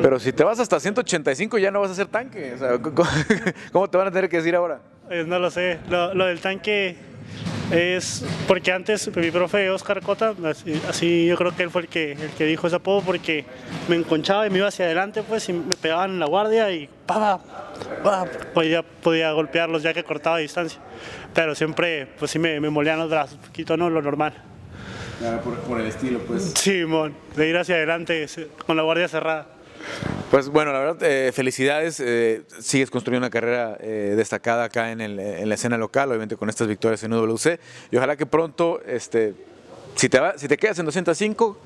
pero 0.00 0.18
si 0.18 0.32
te 0.32 0.44
vas 0.44 0.58
hasta 0.58 0.80
185 0.80 1.58
ya 1.58 1.70
no 1.70 1.80
vas 1.80 1.90
a 1.90 1.94
ser 1.94 2.06
tanque. 2.06 2.54
¿Cómo 3.72 3.90
te 3.90 3.98
van 3.98 4.06
a 4.06 4.10
tener 4.10 4.30
que 4.30 4.38
decir 4.38 4.56
ahora? 4.56 4.80
Eh, 5.10 5.24
no 5.26 5.38
lo 5.38 5.50
sé. 5.50 5.78
Lo, 5.90 6.24
del 6.24 6.40
tanque 6.40 6.96
es 7.70 8.24
porque 8.48 8.72
antes 8.72 9.14
mi 9.14 9.30
profe 9.30 9.68
Oscar 9.68 10.00
Cota, 10.00 10.34
así, 10.46 10.80
así, 10.88 11.26
yo 11.26 11.36
creo 11.36 11.54
que 11.54 11.64
él 11.64 11.70
fue 11.70 11.82
el 11.82 11.88
que, 11.88 12.12
el 12.12 12.30
que 12.30 12.46
dijo 12.46 12.66
ese 12.66 12.76
apodo 12.76 13.02
porque 13.02 13.44
me 13.88 13.96
enconchaba 13.96 14.46
y 14.46 14.50
me 14.50 14.56
iba 14.56 14.68
hacia 14.68 14.86
adelante 14.86 15.22
pues 15.22 15.46
y 15.50 15.52
me 15.52 15.76
pegaban 15.76 16.12
en 16.12 16.18
la 16.18 16.26
guardia 16.26 16.72
y 16.72 16.88
pa, 17.04 17.38
pa, 18.02 18.24
podía, 18.54 18.82
podía 18.82 19.32
golpearlos 19.32 19.82
ya 19.82 19.92
que 19.92 20.02
cortaba 20.02 20.38
distancia. 20.38 20.80
Pero 21.34 21.54
siempre 21.54 22.06
pues 22.18 22.30
sí 22.30 22.38
me, 22.38 22.58
molían 22.70 22.98
los 22.98 23.10
brazos, 23.10 23.38
¿no? 23.76 23.90
Lo 23.90 24.00
normal. 24.00 24.53
Ah, 25.24 25.40
por, 25.42 25.58
por, 25.60 25.80
el 25.80 25.86
estilo, 25.86 26.18
pues. 26.20 26.52
Sí, 26.54 26.84
mon, 26.84 27.14
de 27.34 27.48
ir 27.48 27.56
hacia 27.56 27.76
adelante 27.76 28.26
con 28.66 28.76
la 28.76 28.82
guardia 28.82 29.08
cerrada. 29.08 29.46
Pues 30.30 30.48
bueno, 30.48 30.72
la 30.72 30.80
verdad, 30.80 31.02
eh, 31.02 31.32
felicidades. 31.32 32.00
Eh, 32.00 32.42
sigues 32.58 32.90
construyendo 32.90 33.26
una 33.26 33.30
carrera 33.30 33.78
eh, 33.80 34.14
destacada 34.16 34.64
acá 34.64 34.90
en, 34.90 35.00
el, 35.00 35.18
en, 35.18 35.48
la 35.48 35.54
escena 35.54 35.78
local, 35.78 36.10
obviamente 36.10 36.36
con 36.36 36.48
estas 36.48 36.68
victorias 36.68 37.02
en 37.04 37.12
UWC. 37.12 37.58
Y 37.90 37.96
ojalá 37.96 38.16
que 38.16 38.26
pronto, 38.26 38.80
este, 38.86 39.34
si, 39.94 40.08
te 40.08 40.20
va, 40.20 40.36
si 40.36 40.48
te 40.48 40.56
quedas 40.56 40.78
en 40.78 40.86
205, 40.86 41.58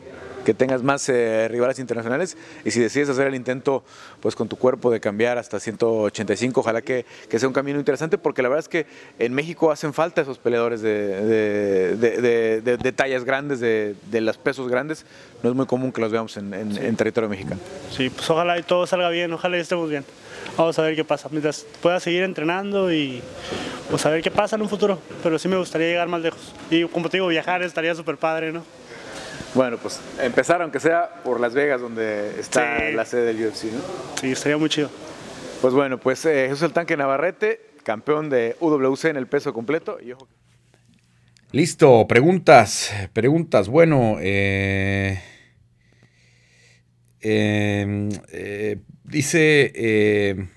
que 0.44 0.54
tengas 0.54 0.82
más 0.82 1.08
eh, 1.08 1.48
rivales 1.48 1.78
internacionales. 1.78 2.36
Y 2.64 2.70
si 2.70 2.80
decides 2.80 3.08
hacer 3.08 3.26
el 3.26 3.34
intento 3.34 3.82
pues 4.20 4.34
con 4.34 4.48
tu 4.48 4.56
cuerpo 4.56 4.90
de 4.90 5.00
cambiar 5.00 5.38
hasta 5.38 5.60
185 5.60 6.60
ojalá 6.60 6.82
que, 6.82 7.04
que 7.28 7.38
sea 7.38 7.48
un 7.48 7.54
camino 7.54 7.78
interesante 7.78 8.18
porque 8.18 8.42
la 8.42 8.48
verdad 8.48 8.64
es 8.64 8.68
que 8.68 8.86
en 9.18 9.34
México 9.34 9.70
hacen 9.70 9.92
falta 9.92 10.22
esos 10.22 10.38
peleadores 10.38 10.80
de, 10.80 11.96
de, 11.96 12.60
de, 12.60 12.76
de 12.76 12.92
tallas 12.92 13.24
grandes 13.24 13.60
de, 13.60 13.96
los 14.20 14.36
pesos 14.38 14.68
grandes. 14.68 15.04
No 15.42 15.50
es 15.50 15.56
muy 15.56 15.66
común 15.66 15.92
que 15.92 16.00
los 16.00 16.10
veamos 16.10 16.36
en, 16.36 16.52
en, 16.52 16.74
sí. 16.74 16.80
en, 16.82 16.96
territorio 16.96 17.28
mexicano. 17.28 17.60
Sí 17.90 18.10
pues 18.10 18.28
ojalá 18.30 18.58
y 18.58 18.62
todo 18.62 18.86
salga 18.86 19.10
bien 19.10 19.32
ojalá 19.32 19.56
y 19.56 19.60
estemos 19.60 19.88
bien. 19.88 20.04
Vamos 20.56 20.78
a 20.78 20.82
ver 20.82 20.96
qué 20.96 21.04
pasa. 21.04 21.28
Mientras 21.30 21.64
pueda 21.80 22.00
seguir 22.00 22.22
entrenando 22.22 22.92
y 22.92 23.22
pues 23.90 24.04
a 24.06 24.10
ver 24.10 24.22
qué 24.22 24.30
pasa 24.30 24.56
en 24.56 24.62
un 24.62 24.68
futuro. 24.68 24.98
Pero 25.22 25.38
sí 25.38 25.48
me 25.48 25.56
gustaría 25.56 25.88
llegar 25.88 26.08
más 26.08 26.20
lejos. 26.20 26.52
Y 26.70 26.84
como 26.84 27.08
te 27.08 27.18
digo 27.18 27.28
viajar 27.28 27.62
estaría 27.62 27.94
súper 27.94 28.16
padre 28.16 28.52
no 28.52 28.64
bueno, 29.54 29.78
pues 29.78 30.00
empezar 30.20 30.62
aunque 30.62 30.80
sea 30.80 31.08
por 31.24 31.40
Las 31.40 31.54
Vegas, 31.54 31.80
donde 31.80 32.38
está 32.38 32.78
sí. 32.78 32.94
la 32.94 33.04
sede 33.04 33.32
del 33.32 33.46
UFC, 33.46 33.64
¿no? 33.64 33.80
Sí, 34.20 34.32
estaría 34.32 34.56
muy 34.56 34.68
chido. 34.68 34.90
Pues 35.60 35.74
bueno, 35.74 35.98
pues 35.98 36.24
eh, 36.24 36.46
Jesús 36.48 36.62
el 36.62 36.72
Tanque 36.72 36.96
Navarrete, 36.96 37.60
campeón 37.82 38.30
de 38.30 38.56
UWC 38.60 39.06
en 39.06 39.16
el 39.16 39.26
peso 39.26 39.52
completo. 39.52 39.98
Y 40.00 40.12
ojo. 40.12 40.28
Listo, 41.50 42.06
preguntas, 42.06 42.92
preguntas. 43.12 43.68
Bueno, 43.68 44.16
eh, 44.20 45.20
eh, 47.20 48.78
dice 49.04 50.48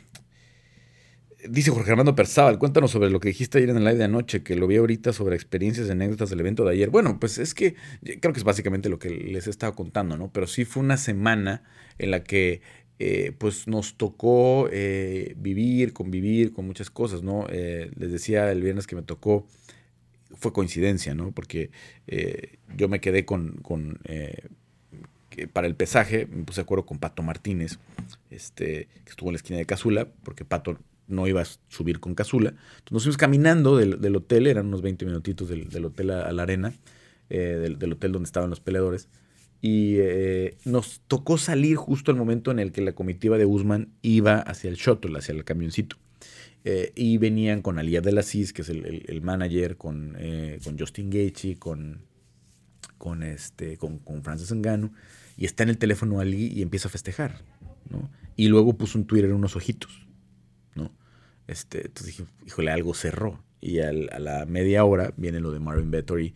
Dice 1.49 1.71
Jorge 1.71 1.91
Armando 1.91 2.13
Perzábal, 2.13 2.59
cuéntanos 2.59 2.91
sobre 2.91 3.09
lo 3.09 3.19
que 3.19 3.29
dijiste 3.29 3.57
ayer 3.57 3.71
en 3.71 3.77
el 3.77 3.83
live 3.83 3.97
de 3.97 4.03
anoche, 4.03 4.43
que 4.43 4.55
lo 4.55 4.67
vi 4.67 4.77
ahorita 4.77 5.11
sobre 5.11 5.35
experiencias 5.35 5.87
y 5.87 5.91
anécdotas 5.91 6.29
del 6.29 6.39
evento 6.39 6.63
de 6.63 6.73
ayer. 6.73 6.89
Bueno, 6.89 7.19
pues 7.19 7.39
es 7.39 7.55
que 7.55 7.75
creo 8.19 8.31
que 8.31 8.39
es 8.39 8.43
básicamente 8.43 8.89
lo 8.89 8.99
que 8.99 9.09
les 9.09 9.47
he 9.47 9.49
estado 9.49 9.73
contando, 9.73 10.17
¿no? 10.17 10.31
Pero 10.31 10.45
sí 10.45 10.65
fue 10.65 10.83
una 10.83 10.97
semana 10.97 11.63
en 11.97 12.11
la 12.11 12.23
que 12.23 12.61
eh, 12.99 13.31
pues 13.35 13.67
nos 13.67 13.97
tocó 13.97 14.69
eh, 14.71 15.33
vivir, 15.35 15.93
convivir 15.93 16.53
con 16.53 16.67
muchas 16.67 16.91
cosas, 16.91 17.23
¿no? 17.23 17.47
Eh, 17.49 17.89
les 17.97 18.11
decía 18.11 18.51
el 18.51 18.61
viernes 18.61 18.85
que 18.85 18.95
me 18.95 19.01
tocó, 19.01 19.47
fue 20.35 20.53
coincidencia, 20.53 21.15
¿no? 21.15 21.31
Porque 21.31 21.71
yo 22.77 22.87
me 22.87 23.01
quedé 23.01 23.25
con, 23.25 23.53
con 23.63 23.99
para 25.53 25.65
el 25.65 25.75
pesaje, 25.75 26.27
me 26.27 26.43
puse 26.43 26.61
de 26.61 26.63
acuerdo 26.63 26.85
con 26.85 26.99
Pato 26.99 27.23
Martínez, 27.23 27.79
este, 28.29 28.87
que 29.03 29.09
estuvo 29.09 29.29
en 29.29 29.33
la 29.33 29.37
esquina 29.37 29.57
de 29.57 29.65
Casula, 29.65 30.07
porque 30.23 30.45
Pato 30.45 30.77
no 31.11 31.27
iba 31.27 31.41
a 31.41 31.45
subir 31.67 31.99
con 31.99 32.15
Casula. 32.15 32.53
Nos 32.89 33.03
fuimos 33.03 33.17
caminando 33.17 33.77
del, 33.77 34.01
del, 34.01 34.15
hotel, 34.15 34.47
eran 34.47 34.67
unos 34.67 34.81
20 34.81 35.05
minutitos 35.05 35.49
del, 35.49 35.69
del 35.69 35.85
hotel 35.85 36.11
a, 36.11 36.31
la 36.31 36.43
arena, 36.43 36.73
eh, 37.29 37.37
del, 37.61 37.77
del, 37.79 37.93
hotel 37.93 38.11
donde 38.11 38.27
estaban 38.27 38.49
los 38.49 38.59
peleadores. 38.59 39.09
y 39.61 39.97
eh, 39.99 40.57
nos 40.65 41.01
tocó 41.07 41.37
salir 41.37 41.75
justo 41.75 42.11
al 42.11 42.17
momento 42.17 42.51
en 42.51 42.59
el 42.59 42.71
que 42.71 42.81
la 42.81 42.93
comitiva 42.93 43.37
de 43.37 43.45
Usman 43.45 43.89
iba 44.01 44.39
hacia 44.39 44.69
el 44.69 44.75
shuttle, 44.75 45.17
hacia 45.17 45.33
el 45.33 45.43
camioncito. 45.43 45.97
Eh, 46.63 46.91
y 46.95 47.17
venían 47.17 47.63
con 47.63 47.79
Aliyah 47.79 48.01
de 48.01 48.11
la 48.11 48.21
que 48.21 48.61
es 48.61 48.69
el, 48.69 49.21
manager, 49.21 49.77
con, 49.77 50.15
con 50.63 50.77
Justin 50.77 51.09
Gaethje, 51.09 51.57
con, 51.57 52.01
con, 53.01 53.23
este, 53.23 53.77
con, 53.77 53.97
con 53.97 54.23
Francis 54.23 54.53
Ngannou, 54.53 54.91
y 55.37 55.45
está 55.45 55.63
en 55.63 55.69
el 55.69 55.79
teléfono 55.79 56.19
Ali 56.19 56.53
y 56.53 56.61
empieza 56.61 56.87
a 56.87 56.91
festejar, 56.91 57.41
¿no? 57.89 58.11
Y 58.35 58.47
luego 58.47 58.77
puso 58.77 58.99
un 58.99 59.05
Twitter 59.05 59.33
unos 59.33 59.55
ojitos. 59.55 60.07
Este, 61.51 61.85
entonces 61.85 62.17
dije, 62.17 62.23
híjole, 62.47 62.71
algo 62.71 62.93
cerró. 62.93 63.43
Y 63.59 63.79
a 63.79 63.91
la 63.91 64.45
media 64.47 64.83
hora 64.85 65.13
viene 65.17 65.39
lo 65.39 65.51
de 65.51 65.59
Marvin 65.59 65.91
Vettori 65.91 66.33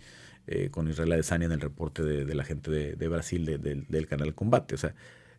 eh, 0.48 0.70
con 0.70 0.88
Israel 0.88 1.14
Adesanya 1.14 1.46
en 1.46 1.54
el 1.54 1.62
reporte 1.62 2.04
de, 2.04 2.36
la 2.36 2.44
gente 2.44 2.70
de, 2.70 3.08
Brasil 3.08 3.46
del 3.90 4.08
canal 4.08 4.36
Combate. 4.36 4.76
O 4.76 4.78
sea, 4.78 4.94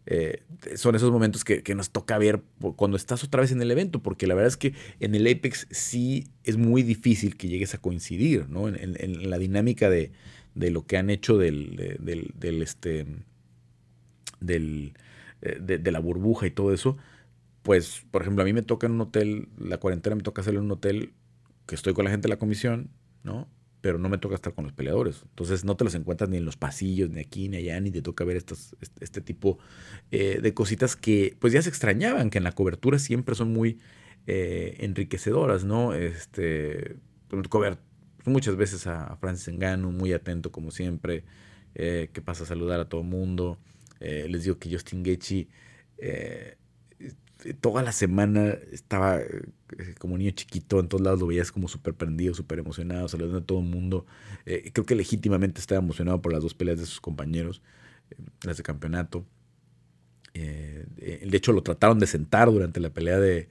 eh, 0.07 0.43
son 0.77 0.95
esos 0.95 1.11
momentos 1.11 1.45
que, 1.45 1.75
nos 1.75 1.91
toca 1.91 2.17
ver 2.17 2.41
cuando 2.77 2.97
estás 2.97 3.25
otra 3.25 3.41
vez 3.41 3.51
en 3.51 3.61
el 3.61 3.71
evento, 3.71 4.01
porque 4.03 4.27
la 4.27 4.35
verdad 4.35 4.49
es 4.49 4.57
que 4.57 4.73
en 5.01 5.15
el 5.15 5.27
Apex 5.27 5.67
sí 5.71 6.29
es 6.45 6.57
muy 6.57 6.83
difícil 6.83 7.37
que 7.37 7.49
llegues 7.49 7.75
a 7.75 7.79
coincidir, 7.79 8.49
¿no? 8.49 8.69
En, 8.69 9.31
la 9.31 9.39
dinámica 9.39 9.91
de, 9.91 10.13
lo 10.55 10.87
que 10.87 10.97
han 10.97 11.11
hecho 11.11 11.39
del, 11.39 11.99
del, 12.01 12.63
este, 12.63 13.07
del, 14.41 14.95
eh, 15.43 15.59
de, 15.61 15.93
la 15.93 15.99
burbuja 15.99 16.47
y 16.47 16.51
todo 16.53 16.73
eso, 16.73 16.97
pues, 17.67 18.07
por 18.13 18.23
ejemplo, 18.23 18.43
a 18.43 18.45
mí 18.45 18.53
me 18.53 18.63
toca 18.63 18.87
en 18.87 18.93
un 18.93 19.01
hotel, 19.01 19.49
la 19.59 19.79
cuarentena 19.79 20.15
me 20.15 20.23
toca 20.23 20.41
hacerlo 20.41 20.61
en 20.61 20.67
un 20.67 20.71
hotel 20.71 21.15
que 21.67 21.75
estoy 21.75 21.95
con 21.95 22.05
la 22.05 22.13
gente 22.13 22.29
de 22.29 22.29
la 22.29 22.39
comisión, 22.39 22.91
¿no? 23.25 23.49
pero 23.81 23.99
no 23.99 24.09
me 24.09 24.19
toca 24.19 24.37
estar 24.37 24.55
con 24.55 24.63
los 24.63 24.73
peleadores. 24.73 25.23
Entonces 25.25 25.65
no 25.65 25.77
te 25.77 25.83
los 25.83 25.97
encuentras 25.97 26.31
ni 26.31 26.37
en 26.37 26.45
los 26.45 26.57
pasillos, 26.57 27.11
ni 27.11 27.21
aquí, 27.21 27.49
ni 27.49 27.57
allá, 27.57 27.81
ni 27.81 27.91
te 27.91 28.03
toca 28.03 28.23
ver 28.25 28.37
estos, 28.37 28.77
este, 29.01 29.21
tipo 29.21 29.59
eh, 30.13 30.39
de 30.41 30.55
cositas 30.55 30.95
que 30.95 31.37
pues 31.41 31.53
ya 31.53 31.61
se 31.61 31.69
extrañaban, 31.69 32.31
que 32.31 32.39
en 32.39 32.45
la 32.45 32.53
cobertura 32.53 33.01
siempre 33.01 33.35
son 33.35 33.53
muy 33.53 33.81
eh, 34.29 34.77
enriquecedoras, 34.79 35.65
¿no? 35.65 35.93
Este, 35.93 36.99
cover, 37.49 37.79
muchas 38.27 38.55
veces 38.55 38.87
a 38.87 39.17
Francis 39.17 39.49
Engano, 39.49 39.91
muy 39.91 40.13
atento 40.13 40.53
como 40.53 40.71
siempre, 40.71 41.25
eh, 41.75 42.11
que 42.13 42.23
pasa 42.23 42.45
a 42.45 42.47
saludar 42.47 42.79
a 42.79 42.89
todo 42.89 43.03
mundo. 43.03 43.59
les 43.99 44.45
digo 44.45 44.57
que 44.61 44.71
Justin 44.71 45.03
Gaethje 45.03 45.49
toda 47.55 47.83
la 47.83 47.93
semana 47.93 48.57
estaba 48.73 49.21
eh, 49.21 49.45
como 49.99 50.19
niño 50.19 50.31
chiquito, 50.33 50.81
en 50.81 50.89
todos 50.89 51.03
lados 51.03 51.21
lo 51.21 51.27
veías 51.27 51.53
como 51.53 51.69
súper 51.69 51.95
prendido, 51.95 52.35
súper 52.35 52.59
emocionado, 52.59 53.09
saludando 53.09 53.39
a 53.39 53.45
todo 53.45 53.61
el 53.61 53.67
mundo. 53.67 54.07
Eh, 54.45 54.71
creo 54.73 54.87
que 54.87 54.95
legítimamente 54.95 55.61
estaba 55.61 55.81
emocionado 55.81 56.23
por 56.23 56.33
las 56.33 56.43
dos 56.43 56.55
peleas 56.55 56.79
de 56.79 56.87
sus 56.87 57.01
compañeros, 57.01 57.63
eh, 58.11 58.17
las 58.45 58.57
de 58.57 58.63
campeonato. 58.63 59.27
de 60.35 61.37
hecho, 61.37 61.53
lo 61.53 61.63
trataron 61.63 61.99
de 61.99 62.07
sentar 62.07 62.51
durante 62.51 62.81
la 62.81 62.91
pelea 62.91 63.19
de, 63.19 63.49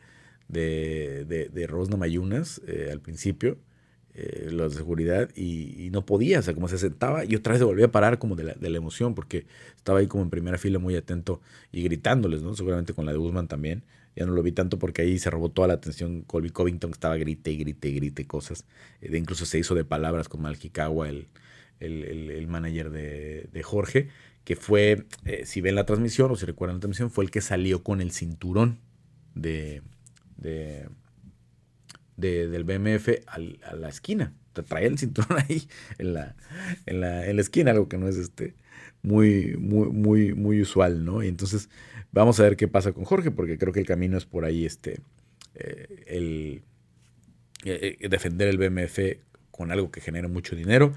de, 0.47 1.25
de, 1.25 1.49
de 1.49 1.67
Rosna 1.67 1.97
Mayunas 1.97 2.61
al 2.91 3.01
principio 3.01 3.57
eh, 4.17 4.49
de 4.49 4.69
seguridad 4.69 5.29
y, 5.35 5.89
no 5.91 6.05
podía, 6.05 6.39
o 6.39 6.41
sea, 6.41 6.53
como 6.53 6.67
se 6.67 6.77
sentaba 6.77 7.25
y 7.25 7.35
otra 7.35 7.51
vez 7.51 7.59
se 7.59 7.65
volvía 7.65 7.85
a 7.85 7.91
parar 7.91 8.17
como 8.17 8.35
de 8.35 8.45
la, 8.45 8.53
de 8.53 8.69
la, 8.69 8.77
emoción 8.77 9.13
porque 9.13 9.45
estaba 9.75 9.99
ahí 9.99 10.07
como 10.07 10.23
en 10.23 10.29
primera 10.29 10.57
fila 10.57 10.79
muy 10.79 10.95
atento 10.95 11.41
y 11.71 11.83
gritándoles, 11.83 12.41
¿no? 12.41 12.55
Seguramente 12.55 12.93
con 12.93 13.05
la 13.05 13.11
de 13.11 13.17
Guzmán 13.17 13.47
también. 13.47 13.83
Ya 14.15 14.25
no 14.25 14.31
lo 14.31 14.41
vi 14.41 14.53
tanto 14.53 14.79
porque 14.79 15.01
ahí 15.01 15.19
se 15.19 15.29
robó 15.29 15.49
toda 15.49 15.67
la 15.67 15.73
atención 15.73 16.21
Colby 16.21 16.49
Covington 16.49 16.91
que 16.91 16.95
estaba 16.95 17.17
grite 17.17 17.53
grite 17.55 17.91
grite 17.91 18.25
cosas. 18.25 18.65
Eh, 19.01 19.17
incluso 19.17 19.45
se 19.45 19.59
hizo 19.59 19.75
de 19.75 19.83
palabras 19.83 20.29
con 20.29 20.41
Malhikawa, 20.41 21.09
el, 21.09 21.27
el, 21.81 22.03
el, 22.31 22.47
manager 22.47 22.91
de, 22.91 23.49
de, 23.51 23.63
Jorge, 23.63 24.07
que 24.45 24.55
fue, 24.55 25.05
eh, 25.25 25.45
si 25.45 25.59
ven 25.59 25.75
la 25.75 25.85
transmisión 25.85 26.31
o 26.31 26.37
si 26.37 26.45
recuerdan 26.45 26.77
la 26.77 26.81
transmisión, 26.81 27.11
fue 27.11 27.25
el 27.25 27.31
que 27.31 27.41
salió 27.41 27.83
con 27.83 27.99
el 27.99 28.11
cinturón 28.11 28.79
de, 29.33 29.81
de 30.37 30.87
del 32.17 32.63
BMF 32.63 33.09
a 33.27 33.75
la 33.75 33.89
esquina. 33.89 34.33
Te 34.53 34.63
traía 34.63 34.87
el 34.87 34.97
cinturón 34.97 35.37
ahí 35.49 35.67
en 35.97 36.13
la, 36.13 36.35
en 36.85 37.01
la, 37.01 37.25
en 37.27 37.35
la 37.35 37.41
esquina, 37.41 37.71
algo 37.71 37.89
que 37.89 37.97
no 37.97 38.07
es 38.07 38.15
este 38.17 38.55
muy, 39.05 39.55
muy, 39.57 39.89
muy, 39.89 40.33
muy 40.33 40.61
usual, 40.61 41.05
¿no? 41.05 41.23
Y 41.23 41.27
entonces 41.27 41.69
vamos 42.11 42.39
a 42.39 42.43
ver 42.43 42.57
qué 42.57 42.67
pasa 42.67 42.91
con 42.91 43.05
Jorge, 43.05 43.31
porque 43.31 43.57
creo 43.57 43.71
que 43.71 43.79
el 43.79 43.85
camino 43.85 44.17
es 44.17 44.25
por 44.25 44.45
ahí 44.45 44.65
este 44.65 44.99
eh, 45.55 46.03
el 46.07 46.61
eh, 47.63 47.97
eh, 47.99 48.09
defender 48.09 48.47
el 48.47 48.57
BMF 48.57 48.99
con 49.51 49.71
algo 49.71 49.91
que 49.91 50.01
genera 50.01 50.27
mucho 50.27 50.55
dinero. 50.55 50.93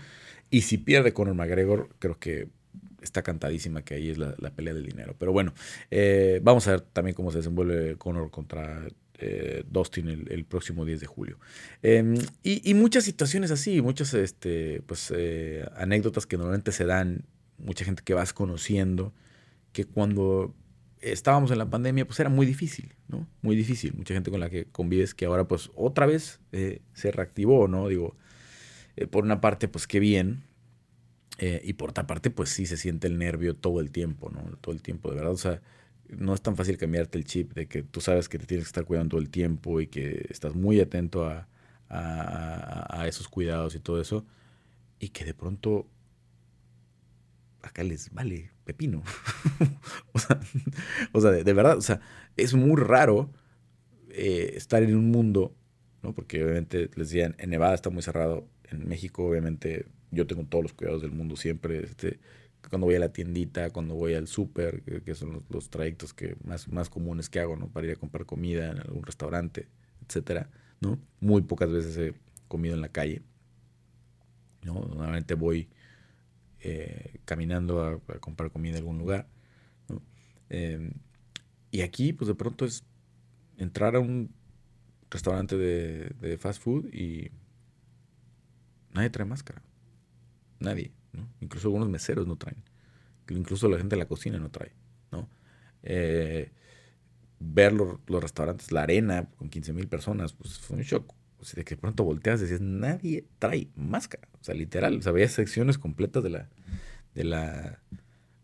Y 0.51 0.62
si 0.62 0.79
pierde 0.79 1.12
Conor 1.12 1.35
McGregor, 1.35 1.91
creo 1.99 2.19
que 2.19 2.49
está 3.03 3.23
cantadísima 3.23 3.83
que 3.83 3.95
ahí 3.95 4.11
es 4.11 4.19
la, 4.19 4.35
pelea 4.51 4.75
del 4.75 4.87
dinero. 4.87 5.14
Pero 5.19 5.33
bueno, 5.33 5.53
vamos 6.43 6.66
a 6.66 6.73
ver 6.73 6.81
también 6.81 7.14
cómo 7.14 7.31
se 7.31 7.39
desenvuelve 7.39 7.97
Conor 7.97 8.31
contra 8.31 8.89
eh, 9.21 9.64
Dustin 9.69 10.09
el, 10.09 10.45
próximo 10.45 10.85
10 10.85 11.01
de 11.01 11.07
julio. 11.07 11.39
Em, 11.83 12.14
y, 12.45 12.73
muchas 12.75 13.03
situaciones 13.03 13.51
así, 13.51 13.83
muchas 13.83 14.14
este, 14.14 14.81
pues, 14.87 15.12
eh, 15.14 15.69
anécdotas 15.77 16.25
que 16.25 16.37
normalmente 16.37 16.71
se 16.71 16.85
dan, 16.85 17.25
mucha 17.59 17.85
gente 17.85 18.05
que 18.05 18.14
vas 18.14 18.33
conociendo, 18.33 19.12
que 19.73 19.85
cuando 19.85 20.55
estábamos 21.01 21.51
en 21.51 21.59
la 21.59 21.69
pandemia, 21.69 22.07
pues 22.07 22.21
era 22.21 22.31
muy 22.31 22.47
difícil, 22.47 22.95
¿no? 23.09 23.27
Muy 23.43 23.57
difícil. 23.57 23.93
Mucha 23.95 24.14
gente 24.14 24.31
con 24.31 24.39
la 24.39 24.51
que 24.51 24.66
convives 24.66 25.14
que 25.14 25.25
ahora, 25.25 25.49
pues, 25.49 25.71
otra 25.75 26.07
vez 26.07 26.39
eh, 26.53 26.81
se 26.93 27.11
reactivó, 27.11 27.66
¿no? 27.66 27.89
Digo, 27.89 28.16
por 29.11 29.25
una 29.25 29.41
parte, 29.41 29.66
pues, 29.66 29.89
qué 29.89 29.99
bien. 29.99 30.45
y 31.41 31.73
por 31.75 31.91
otra 31.91 32.07
parte, 32.07 32.31
pues 32.31 32.51
sí 32.51 32.66
se 32.66 32.77
siente 32.77 33.07
el 33.07 33.16
nervio 33.16 33.55
todo 33.55 33.81
el 33.81 33.93
tiempo, 33.93 34.31
¿no? 34.31 34.43
Todo 34.61 34.75
el 34.75 34.83
tiempo, 34.83 35.11
de 35.11 35.16
verdad. 35.16 35.33
O 35.33 35.37
sea, 35.37 35.61
no 36.09 36.34
es 36.34 36.40
tan 36.40 36.56
fácil 36.56 36.78
cambiarte 36.78 37.18
el 37.18 37.24
chip 37.24 37.52
de 37.52 37.66
que 37.66 37.82
tú 37.82 38.00
sabes 38.00 38.28
que 38.28 38.38
te 38.38 38.46
tienes 38.46 38.66
que 38.66 38.70
estar 38.70 38.84
cuidando 38.84 39.11
todo 39.11 39.20
el 39.20 39.30
tiempo 39.30 39.80
y 39.80 39.86
que 39.86 40.26
estás 40.30 40.54
muy 40.54 40.80
atento 40.80 41.26
a, 41.26 41.46
esos 43.06 43.28
cuidados 43.28 43.74
y 43.74 43.80
todo 43.80 44.00
eso, 44.00 44.26
y 44.98 45.09
que 45.09 45.24
de 45.24 45.32
pronto 45.32 45.86
acá 47.62 47.82
les 47.82 48.12
vale 48.12 48.50
pepino. 48.64 49.02
o 51.12 51.20
sea, 51.20 51.30
de, 51.30 51.52
verdad, 51.54 51.78
o 51.78 51.80
sea, 51.80 52.00
es 52.36 52.52
muy 52.52 52.76
raro 52.76 53.30
eh, 54.11 54.52
estar 54.56 54.82
en 54.82 54.94
un 54.96 55.11
mundo, 55.11 55.54
¿no? 56.02 56.14
Porque 56.14 56.44
obviamente 56.44 56.90
les 56.96 57.09
decían, 57.09 57.34
en 57.38 57.50
Nevada 57.50 57.74
está 57.74 57.88
muy 57.88 58.02
cerrado, 58.02 58.46
en 58.70 58.86
México 58.86 59.24
obviamente 59.24 59.86
yo 60.11 60.26
tengo 60.26 60.44
todos 60.44 60.64
los 60.64 60.72
cuidados 60.74 61.00
del 61.00 61.12
mundo 61.12 61.36
siempre, 61.36 61.84
este, 61.84 62.18
cuando 62.69 62.87
voy 62.87 62.97
a 62.97 63.01
la 63.01 63.12
tiendita, 63.12 63.71
cuando 63.71 63.95
voy 63.95 64.14
al 64.14 64.27
súper, 64.27 64.83
que, 64.83 65.14
son 65.14 65.45
los, 65.49 65.71
trayectos 65.71 66.14
que 66.14 66.37
más, 66.45 66.69
más 66.69 66.91
comunes 66.91 67.29
que 67.29 67.41
hago, 67.41 67.57
¿no? 67.57 67.69
Para 67.69 67.87
ir 67.87 67.93
a 67.93 67.97
comprar 67.97 68.27
comida 68.27 68.71
en 68.71 68.79
algún 68.79 69.03
restaurante, 69.05 69.69
etcétera, 70.07 70.51
¿no? 70.81 70.99
Muy 71.21 71.43
pocas 71.43 71.71
veces 71.71 71.97
he 71.97 72.14
comido 72.47 72.75
en 72.75 72.81
la 72.81 72.91
calle, 72.91 73.23
¿no? 74.62 74.75
Normalmente 74.75 75.35
voy 75.35 75.69
eh, 76.61 77.21
caminando 77.25 77.83
a, 77.83 77.99
comprar 78.21 78.51
comida 78.51 78.73
en 78.73 78.79
algún 78.79 78.99
lugar, 78.99 79.29
¿no? 79.89 80.03
Em, 80.51 80.93
y 81.71 81.83
aquí, 81.83 82.12
pues 82.12 82.29
de 82.29 82.35
pronto 82.35 82.65
es 82.65 82.85
entrar 83.57 83.97
a 83.97 84.01
un 84.01 84.31
restaurante 85.11 85.57
de, 85.57 86.11
de 86.20 86.39
fast 86.39 86.62
food 86.62 86.93
y 86.93 87.31
nadie 88.93 89.11
trae 89.11 89.27
máscara. 89.27 89.62
Nadie. 90.61 90.98
Incluso 91.40 91.68
algunos 91.68 91.89
meseros 91.89 92.26
no 92.26 92.36
traen. 92.36 92.62
Incluso 93.30 93.68
la 93.68 93.78
gente 93.78 93.97
de 93.97 94.01
la 94.01 94.09
cocina 94.09 94.39
no 94.39 94.51
trae. 94.51 94.72
¿no? 95.12 95.28
Eh, 95.82 96.51
ver 97.40 97.72
los, 97.72 97.98
restaurantes, 98.06 98.72
la 98.72 98.82
arena 98.82 99.28
con 99.36 99.48
15 99.48 99.72
mil 99.72 99.89
personas, 99.89 100.32
pues 100.32 100.59
fue 100.59 100.76
un 100.76 100.82
shock. 100.82 101.14
O 101.40 101.44
sea, 101.44 101.56
de 101.56 101.64
que 101.64 101.76
pronto 101.76 102.02
volteas 102.02 102.40
y 102.40 102.43
decías, 102.44 102.60
nadie 102.60 103.26
trae 103.39 103.68
máscara. 103.76 104.28
O 104.40 104.44
sea, 104.44 104.55
literal, 104.55 104.98
o 104.98 105.02
sea, 105.02 105.10
había 105.10 105.28
secciones 105.28 105.78
completas 105.78 106.22
de 106.22 106.30
la, 106.30 106.48
de 107.14 107.24
la, 107.24 107.80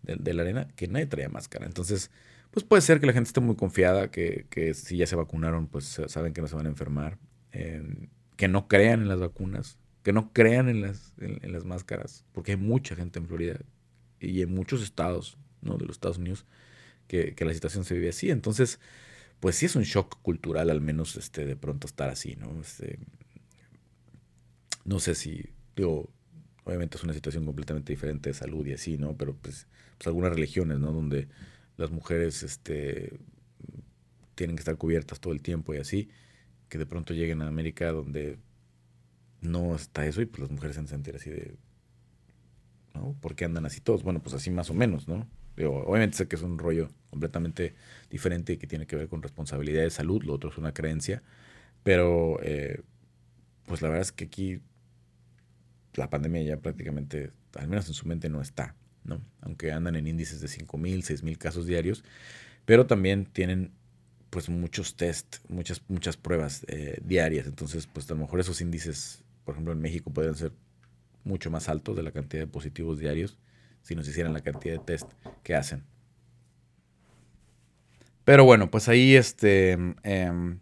de, 0.02 0.34
la 0.34 0.42
arena 0.42 0.68
que 0.76 0.86
nadie 0.86 1.06
traía 1.06 1.28
máscara. 1.28 1.66
Entonces, 1.66 2.12
pues 2.52 2.64
puede 2.64 2.82
ser 2.82 3.00
que 3.00 3.06
la 3.06 3.12
gente 3.12 3.28
esté 3.28 3.40
muy 3.40 3.56
confiada, 3.56 4.12
que, 4.12 4.46
que 4.48 4.74
si 4.74 4.96
ya 4.96 5.08
se 5.08 5.16
vacunaron, 5.16 5.66
pues 5.66 6.00
saben 6.06 6.32
que 6.32 6.40
no 6.40 6.46
se 6.46 6.54
van 6.54 6.66
a 6.66 6.68
enfermar, 6.68 7.18
eh, 7.50 8.08
que 8.36 8.46
no 8.46 8.68
crean 8.68 9.02
en 9.02 9.08
las 9.08 9.18
vacunas, 9.18 9.76
que 10.04 10.12
no 10.12 10.32
crean 10.32 10.68
en 10.68 10.82
las, 10.82 11.14
en, 11.18 11.50
las 11.50 11.64
máscaras, 11.64 12.24
porque 12.32 12.52
hay 12.52 12.58
mucha 12.58 12.94
gente 12.94 13.18
en 13.18 13.26
Florida 13.26 13.58
y 14.20 14.42
en 14.42 14.54
muchos 14.54 14.82
estados 14.82 15.38
¿no? 15.62 15.78
de 15.78 15.86
los 15.86 15.96
Estados 15.96 16.18
Unidos 16.18 16.44
que, 17.08 17.34
la 17.38 17.54
situación 17.54 17.84
se 17.84 17.94
vive 17.94 18.10
así. 18.10 18.30
Entonces, 18.30 18.80
pues 19.40 19.56
sí 19.56 19.66
es 19.66 19.76
un 19.76 19.82
shock 19.82 20.20
cultural 20.20 20.68
al 20.68 20.82
menos 20.82 21.16
este, 21.16 21.46
de 21.46 21.56
pronto 21.56 21.86
estar 21.86 22.10
así, 22.10 22.36
¿no? 22.36 22.60
Este, 22.60 22.98
no 24.84 25.00
sé 25.00 25.14
si, 25.14 25.46
digo, 25.74 26.10
obviamente 26.64 26.98
es 26.98 27.02
una 27.02 27.14
situación 27.14 27.46
completamente 27.46 27.90
diferente 27.90 28.28
de 28.28 28.34
salud 28.34 28.66
y 28.66 28.74
así, 28.74 28.98
¿no? 28.98 29.16
Pero 29.16 29.34
pues, 29.34 29.66
pues 29.96 30.06
algunas 30.06 30.34
religiones, 30.34 30.78
¿no? 30.80 30.92
Donde 30.92 31.28
las 31.78 31.90
mujeres 31.90 32.42
este, 32.42 33.18
tienen 34.34 34.56
que 34.56 34.60
estar 34.60 34.76
cubiertas 34.76 35.18
todo 35.18 35.32
el 35.32 35.40
tiempo 35.40 35.74
y 35.74 35.78
así, 35.78 36.10
que 36.68 36.76
de 36.76 36.84
pronto 36.84 37.14
lleguen 37.14 37.40
a 37.40 37.48
América 37.48 37.90
donde 37.90 38.38
no 39.44 39.74
está 39.74 40.06
eso 40.06 40.20
y 40.20 40.26
pues 40.26 40.40
las 40.40 40.50
mujeres 40.50 40.74
se 40.74 40.80
han 40.80 40.88
sentir 40.88 41.16
así 41.16 41.30
de 41.30 41.56
¿no? 42.94 43.16
¿Por 43.20 43.34
qué 43.34 43.44
andan 43.44 43.66
así 43.66 43.80
todos? 43.80 44.02
Bueno, 44.02 44.20
pues 44.20 44.34
así 44.34 44.50
más 44.50 44.70
o 44.70 44.74
menos, 44.74 45.08
¿no? 45.08 45.26
obviamente 45.62 46.16
sé 46.16 46.26
que 46.26 46.36
es 46.36 46.42
un 46.42 46.58
rollo 46.58 46.88
completamente 47.10 47.74
diferente 48.10 48.54
y 48.54 48.56
que 48.56 48.66
tiene 48.66 48.86
que 48.86 48.96
ver 48.96 49.08
con 49.08 49.22
responsabilidad 49.22 49.82
de 49.82 49.90
salud, 49.90 50.22
lo 50.24 50.34
otro 50.34 50.50
es 50.50 50.58
una 50.58 50.74
creencia, 50.74 51.22
pero 51.84 52.40
eh, 52.42 52.82
pues 53.66 53.82
la 53.82 53.88
verdad 53.88 54.02
es 54.02 54.12
que 54.12 54.24
aquí 54.24 54.60
la 55.94 56.10
pandemia 56.10 56.42
ya 56.42 56.56
prácticamente, 56.56 57.30
al 57.54 57.68
menos 57.68 57.86
en 57.86 57.94
su 57.94 58.08
mente, 58.08 58.28
no 58.28 58.42
está, 58.42 58.74
¿no? 59.04 59.20
Aunque 59.42 59.70
andan 59.70 59.94
en 59.96 60.08
índices 60.08 60.40
de 60.40 60.48
5.000, 60.48 61.04
6.000 61.04 61.38
casos 61.38 61.66
diarios, 61.66 62.02
pero 62.64 62.86
también 62.86 63.26
tienen 63.26 63.72
pues 64.30 64.48
muchos 64.48 64.96
test, 64.96 65.36
muchas, 65.48 65.82
muchas 65.86 66.16
pruebas 66.16 66.64
eh, 66.66 66.98
diarias, 67.04 67.46
entonces 67.46 67.86
pues 67.86 68.10
a 68.10 68.14
lo 68.14 68.20
mejor 68.22 68.40
esos 68.40 68.60
índices, 68.60 69.22
por 69.44 69.54
ejemplo 69.54 69.72
en 69.72 69.80
México, 69.80 70.12
podrían 70.12 70.34
ser 70.34 70.52
mucho 71.24 71.50
más 71.50 71.68
altos 71.68 71.96
de 71.96 72.02
la 72.02 72.12
cantidad 72.12 72.42
de 72.42 72.46
positivos 72.46 72.98
diarios 72.98 73.38
si 73.82 73.94
nos 73.94 74.08
hicieran 74.08 74.32
la 74.32 74.40
cantidad 74.40 74.74
de 74.74 74.84
test 74.84 75.10
que 75.42 75.54
hacen. 75.54 75.84
Pero 78.24 78.44
bueno, 78.44 78.70
pues 78.70 78.88
ahí 78.88 79.14
este, 79.16 79.72
em, 79.72 80.58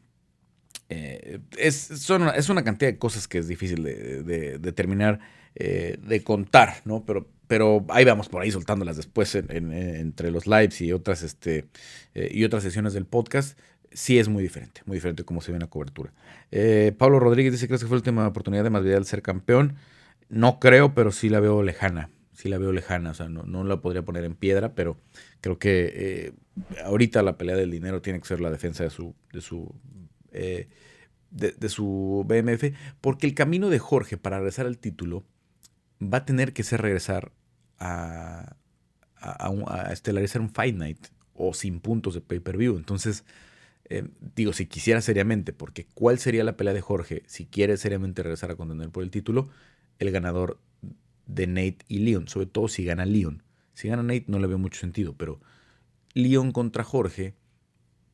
eh, 0.89 1.39
es, 1.57 1.91
es 1.91 2.11
una 2.11 2.65
cantidad 2.65 2.91
de 2.91 2.99
cosas 2.99 3.29
que 3.29 3.39
es 3.39 3.49
difícil 3.49 3.85
de, 3.85 4.59
determinar, 4.59 5.21
eh, 5.55 5.97
de 6.03 6.23
contar, 6.25 6.83
¿no? 6.85 7.05
Pero, 7.07 7.29
pero 7.47 7.87
ahí 7.89 8.05
vamos 8.05 8.29
por 8.29 8.43
ahí 8.43 8.51
soltándolas 8.51 8.97
después 8.97 9.35
entre 9.35 10.31
los 10.31 10.47
lives 10.47 10.81
y 10.81 10.93
otras, 10.93 11.23
este, 11.23 11.67
eh, 12.15 12.31
y 12.33 12.45
otras 12.45 12.63
sesiones 12.63 12.93
del 12.93 13.07
podcast. 13.07 13.59
Sí 13.95 14.19
es 14.19 14.29
muy 14.29 14.43
diferente, 14.43 14.83
muy 14.87 14.97
diferente 14.97 15.25
cómo 15.25 15.41
se 15.41 15.53
ve 15.53 15.57
en 15.57 15.63
la 15.63 15.71
cobertura. 15.71 16.13
Pablo 16.99 17.21
Rodríguez 17.21 17.53
dice, 17.53 17.67
¿crees 17.67 17.83
que 17.83 17.87
fue 17.87 17.97
la 17.97 18.01
última 18.01 18.27
oportunidad 18.27 18.65
de 18.65 18.71
Masvidal 18.71 19.05
ser 19.05 19.23
campeón? 19.23 19.77
No 20.29 20.59
creo, 20.61 20.95
pero 20.95 21.13
sí 21.13 21.29
la 21.29 21.41
veo 21.41 21.63
lejana 21.63 22.11
sí 22.43 22.49
la 22.49 22.59
veo 22.59 22.73
lejana, 22.73 23.11
o 23.11 23.15
sea, 23.15 23.29
no, 23.29 23.45
no 23.45 23.63
la 23.63 23.81
podría 23.81 24.03
poner 24.03 24.25
en 24.25 24.35
piedra, 24.35 24.75
pero 24.75 24.97
creo 25.41 25.59
que 25.59 25.93
eh, 25.95 26.33
ahorita 26.85 27.23
la 27.23 27.39
pelea 27.39 27.55
del 27.55 27.71
dinero 27.71 28.03
tiene 28.03 28.21
que 28.21 28.27
ser 28.27 28.41
la 28.41 28.51
defensa 28.51 28.83
de 28.83 28.91
su, 28.91 29.15
de 29.33 29.41
su, 29.41 29.73
eh, 30.33 30.69
de, 31.31 31.69
su 31.69 32.25
BMF, 32.27 32.77
porque 33.01 33.29
el 33.29 33.35
camino 33.35 33.71
de 33.71 33.79
Jorge 33.79 34.17
para 34.17 34.39
regresar 34.39 34.67
al 34.67 34.79
título 34.79 35.25
va 36.03 36.19
a 36.19 36.25
tener 36.25 36.53
que 36.53 36.65
ser 36.65 36.83
regresar 36.83 37.31
a, 37.79 38.57
a, 39.17 39.93
estelarizar 39.93 40.43
un 40.43 40.51
Fight 40.51 40.77
Night 40.77 41.07
o 41.35 41.55
sin 41.55 41.79
puntos 41.79 42.15
de 42.15 42.23
pay-per-view. 42.23 42.77
Entonces, 42.77 43.25
eh, 43.93 44.09
digo, 44.35 44.53
si 44.53 44.67
quisiera 44.67 45.01
seriamente, 45.01 45.53
porque 45.53 45.87
¿cuál 45.95 46.19
sería 46.19 46.45
la 46.45 46.57
pelea 46.57 46.73
de 46.73 46.81
Jorge 46.81 47.23
si 47.27 47.47
quiere 47.47 47.77
seriamente 47.77 48.23
regresar 48.23 48.51
a 48.51 48.57
contender 48.57 48.91
por 48.91 49.03
el 49.03 49.11
título? 49.11 49.51
El 49.99 50.11
ganador 50.11 50.59
de 51.27 51.47
Nate 51.47 51.79
y 51.89 51.99
Leon, 51.99 52.29
sobre 52.29 52.47
todo 52.47 52.69
si 52.69 52.85
gana 52.85 53.05
Leon. 53.05 53.43
Si 53.75 53.89
gana 53.89 54.03
Nate 54.03 54.25
no 54.29 54.39
le 54.39 54.47
veo 54.47 54.59
mucho 54.59 54.81
sentido, 54.81 55.15
pero 55.17 55.41
Leon 56.15 56.53
contra 56.53 56.85
Jorge, 56.85 57.35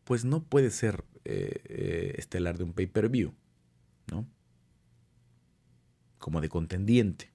pues 0.05 0.25
no 0.25 0.43
puede 0.43 0.71
ser 0.71 1.05
eh, 1.25 1.63
eh, 1.67 2.15
estelar 2.17 2.59
de 2.59 2.65
un 2.65 2.73
pay-per-view, 2.73 3.35
¿no? 4.11 4.27
Como 6.19 6.41
de 6.41 6.49
contendiente. 6.49 7.31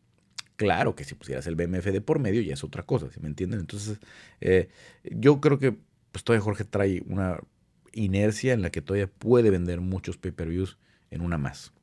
Claro 0.55 0.95
que 0.95 1.03
si 1.03 1.15
pusieras 1.15 1.47
el 1.47 1.55
BMF 1.55 1.85
de 1.85 2.01
por 2.01 2.19
medio 2.19 2.41
ya 2.41 2.53
es 2.53 2.63
otra 2.63 2.83
cosa, 2.83 3.09
¿sí 3.09 3.19
me 3.19 3.27
entienden? 3.27 3.61
Entonces, 3.61 3.99
eh, 4.41 4.69
yo 5.03 5.39
creo 5.39 5.59
que 5.59 5.77
pues 6.11 6.23
todavía 6.23 6.43
Jorge 6.43 6.63
trae 6.63 7.03
una 7.07 7.39
inercia 7.93 8.53
en 8.53 8.61
la 8.61 8.69
que 8.69 8.81
todavía 8.81 9.07
puede 9.07 9.49
vender 9.49 9.81
muchos 9.81 10.17
pay-per-views 10.17 10.77
en 11.11 11.21
una 11.21 11.37
más. 11.37 11.73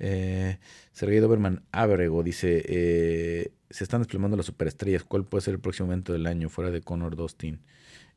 Eh, 0.00 0.58
Sergei 0.92 1.20
Doberman 1.20 1.62
Abrego 1.72 2.22
dice: 2.22 2.62
eh, 2.66 3.52
Se 3.68 3.84
están 3.84 4.00
desplomando 4.00 4.36
las 4.36 4.46
superestrellas. 4.46 5.04
¿Cuál 5.04 5.24
puede 5.24 5.42
ser 5.42 5.54
el 5.54 5.60
próximo 5.60 5.88
evento 5.88 6.12
del 6.12 6.26
año 6.26 6.48
fuera 6.48 6.70
de 6.70 6.80
Conor 6.80 7.16
Dustin? 7.16 7.60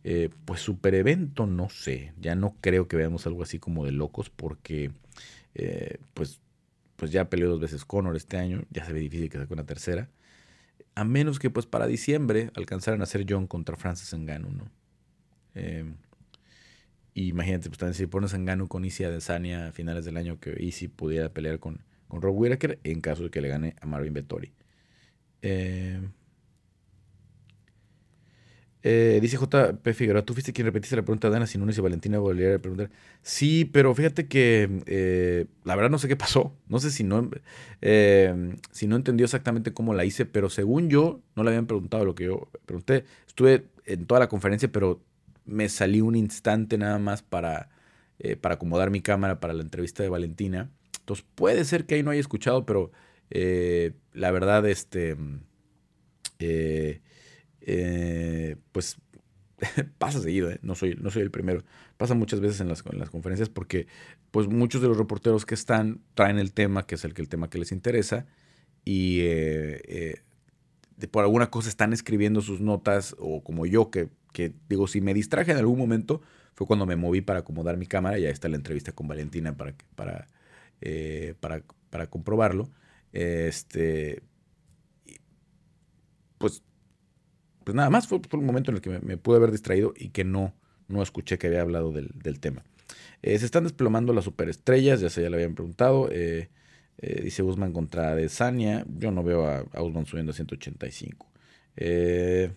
Eh, 0.06 0.30
pues 0.45 0.61
super 0.61 0.95
evento, 0.95 1.45
no 1.45 1.69
sé. 1.69 2.14
Ya 2.19 2.35
no 2.35 2.56
creo 2.61 2.88
que 2.88 2.98
veamos 2.98 3.27
algo 3.27 3.44
así 3.44 3.60
como 3.60 3.85
de 3.85 3.91
locos, 3.91 4.30
porque 4.30 4.91
eh, 5.56 5.98
pues, 6.14 6.41
pues 6.95 7.11
ya 7.11 7.30
peleó 7.30 7.49
dos 7.49 7.60
veces 7.60 7.85
Conor 7.85 8.15
este 8.15 8.38
año. 8.38 8.64
Ya 8.72 8.85
se 8.85 8.94
ve 8.94 8.99
difícil 9.02 9.30
que 9.30 9.38
saque 9.38 9.53
una 9.53 9.65
tercera. 9.65 10.10
A 10.95 11.03
menos 11.03 11.40
que 11.40 11.49
pues 11.49 11.65
para 11.65 11.88
diciembre 11.88 12.52
alcanzaran 12.56 13.02
a 13.02 13.06
ser 13.06 13.26
John 13.27 13.48
contra 13.48 13.76
Francis 13.76 14.14
Ngannou, 14.14 14.52
¿no? 14.52 14.72
Imagínate, 17.15 17.69
pues 17.69 17.77
también 17.77 17.95
si 17.95 18.07
pones 18.07 18.34
en 18.34 18.45
Gano 18.45 18.68
con 18.68 18.85
Isi 18.85 19.03
Adesanya 19.03 19.68
a 19.68 19.72
finales 19.72 20.06
del 20.06 20.18
año, 20.18 20.40
que 20.40 20.56
Isi 20.64 20.88
pudiera 20.88 21.30
pelear 21.30 21.60
con, 21.60 21.84
con 22.07 22.22
Rob 22.22 22.35
Whittaker 22.38 22.80
en 22.84 23.02
caso 23.02 23.23
de 23.23 23.30
que 23.30 23.41
le 23.41 23.49
gane 23.49 23.76
a 23.81 23.85
Marvin 23.85 24.14
Vettori. 24.14 24.53
Eh, 25.41 25.99
eh, 28.85 29.19
dice 29.22 29.38
JP 29.38 29.94
Figueroa, 29.94 30.23
tú 30.26 30.34
fuiste 30.34 30.52
quien 30.53 30.65
repetiste 30.65 30.95
la 30.95 31.03
pregunta 31.03 31.30
de 31.30 31.38
Ana 31.38 31.48
Sinunes 31.48 31.77
y 31.77 31.81
Valentina 31.81 32.19
volviera 32.19 32.56
a 32.56 32.60
preguntar. 32.60 32.90
Sí, 33.22 33.65
pero 33.65 33.94
fíjate 33.95 34.27
que 34.27 34.81
eh, 34.85 35.45
la 35.64 35.76
verdad 35.76 35.90
no 35.90 35.99
sé 35.99 36.07
qué 36.07 36.15
pasó. 36.15 36.53
No 36.68 36.80
sé 36.80 36.91
si 36.91 37.03
no, 37.03 37.30
si 38.72 38.88
no 38.88 38.95
entendió 38.95 39.26
exactamente 39.26 39.73
cómo 39.73 39.94
la 39.94 40.06
hice, 40.06 40.26
pero 40.26 40.49
según 40.49 40.90
yo, 40.90 41.22
no 41.35 41.44
le 41.44 41.49
habían 41.52 41.68
preguntado 41.68 42.06
lo 42.06 42.15
que 42.15 42.26
yo 42.26 42.49
pregunté. 42.65 43.06
Estuve 43.27 43.65
en 43.85 44.06
toda 44.06 44.19
la 44.19 44.30
conferencia, 44.30 44.72
pero 44.72 45.02
me 45.45 45.69
salí 45.69 46.01
un 46.01 46.15
instante 46.15 46.77
nada 46.77 46.99
más 46.99 47.21
para, 47.21 47.69
eh, 48.19 48.35
para 48.35 48.55
acomodar 48.55 48.89
mi 48.89 49.01
cámara 49.01 49.39
para 49.39 49.53
la 49.53 49.61
entrevista 49.61 50.03
de 50.03 50.09
Valentina. 50.09 50.71
Entonces 50.99 51.25
puede 51.35 51.65
ser 51.65 51.85
que 51.85 51.95
ahí 51.95 52.03
no 52.03 52.11
haya 52.11 52.21
escuchado, 52.21 52.65
pero 52.65 52.91
eh, 53.29 53.93
la 54.13 54.31
verdad, 54.31 54.67
este, 54.67 55.17
eh, 56.39 57.01
pues 58.71 58.97
pasa 59.97 60.21
seguido, 60.21 60.51
no, 60.61 60.75
soy, 60.75 60.95
no 60.95 61.09
soy 61.11 61.23
el 61.23 61.31
primero. 61.31 61.63
Pasa 61.97 62.15
muchas 62.15 62.39
veces 62.39 62.61
en 62.61 62.69
las, 62.69 62.83
en 62.85 62.99
las, 62.99 63.09
conferencias 63.09 63.49
porque 63.49 63.87
pues 64.31 64.47
muchos 64.47 64.81
de 64.81 64.87
los 64.87 64.97
reporteros 64.97 65.45
que 65.45 65.55
están 65.55 66.01
traen 66.15 66.39
el 66.39 66.53
tema, 66.53 66.85
que 66.85 66.95
es 66.95 67.05
el, 67.05 67.13
tema 67.13 67.49
que 67.49 67.59
les 67.59 67.71
interesa, 67.71 68.25
y 68.85 69.21
por 71.11 71.23
alguna 71.23 71.49
cosa 71.49 71.69
están 71.69 71.93
escribiendo 71.93 72.41
sus 72.41 72.61
notas, 72.61 73.15
o 73.19 73.43
como 73.43 73.65
yo, 73.65 73.91
que 73.91 74.09
que 74.34 74.53
digo, 74.68 74.88
si 74.88 74.99
me 74.99 75.14
distraje 75.14 75.51
en 75.51 75.57
algún 75.57 75.77
momento, 75.77 76.22
fue 76.55 76.68
cuando 76.68 76.85
me 76.85 76.95
moví 76.95 77.22
para 77.22 77.39
acomodar 77.39 77.77
mi 77.77 77.85
cámara, 77.85 78.19
y 78.19 78.26
ahí 78.26 78.31
está 78.31 78.49
la 78.49 78.57
entrevista 78.57 78.91
con 78.91 79.07
Valentina 79.07 79.55
para, 79.55 79.76
para, 79.95 80.27
eh, 80.81 81.35
para, 81.39 81.64
para 81.89 82.07
comprobarlo. 82.07 82.69
Este, 83.14 84.23
pues, 86.38 86.64
pues 87.64 87.76
nada 87.76 87.89
más, 87.89 88.07
fue, 88.07 88.22
por 88.22 88.39
un 88.39 88.45
momento 88.45 88.72
en 88.72 88.76
el 88.76 88.81
que 88.81 88.99
me, 88.99 89.18
pude 89.18 89.38
haber 89.38 89.51
distraído 89.51 89.93
y 89.95 90.10
que 90.10 90.26
no, 90.26 90.53
no 90.88 91.01
escuché 91.01 91.38
que 91.38 91.47
había 91.47 91.61
hablado 91.61 91.91
del, 91.91 92.39
tema. 92.39 92.64
Eh, 93.22 93.39
se 93.39 93.45
están 93.45 93.64
desplomando 93.64 94.14
las 94.14 94.26
superestrellas, 94.26 94.99
ya 94.99 95.10
se 95.10 95.22
ya 95.22 95.30
le 95.30 95.38
habían 95.38 95.55
preguntado. 95.55 96.10
Eh, 96.11 96.49
dice 96.97 97.43
Usman 97.43 97.72
contra 97.72 98.15
Desania. 98.15 98.85
Yo 98.97 99.11
no 99.11 99.23
veo 99.23 99.47
a, 99.47 99.65
a 99.73 99.81
Usman 99.81 100.05
subiendo 100.05 100.31
a 100.31 100.35
185. 100.35 101.27
Eh, 101.76 102.51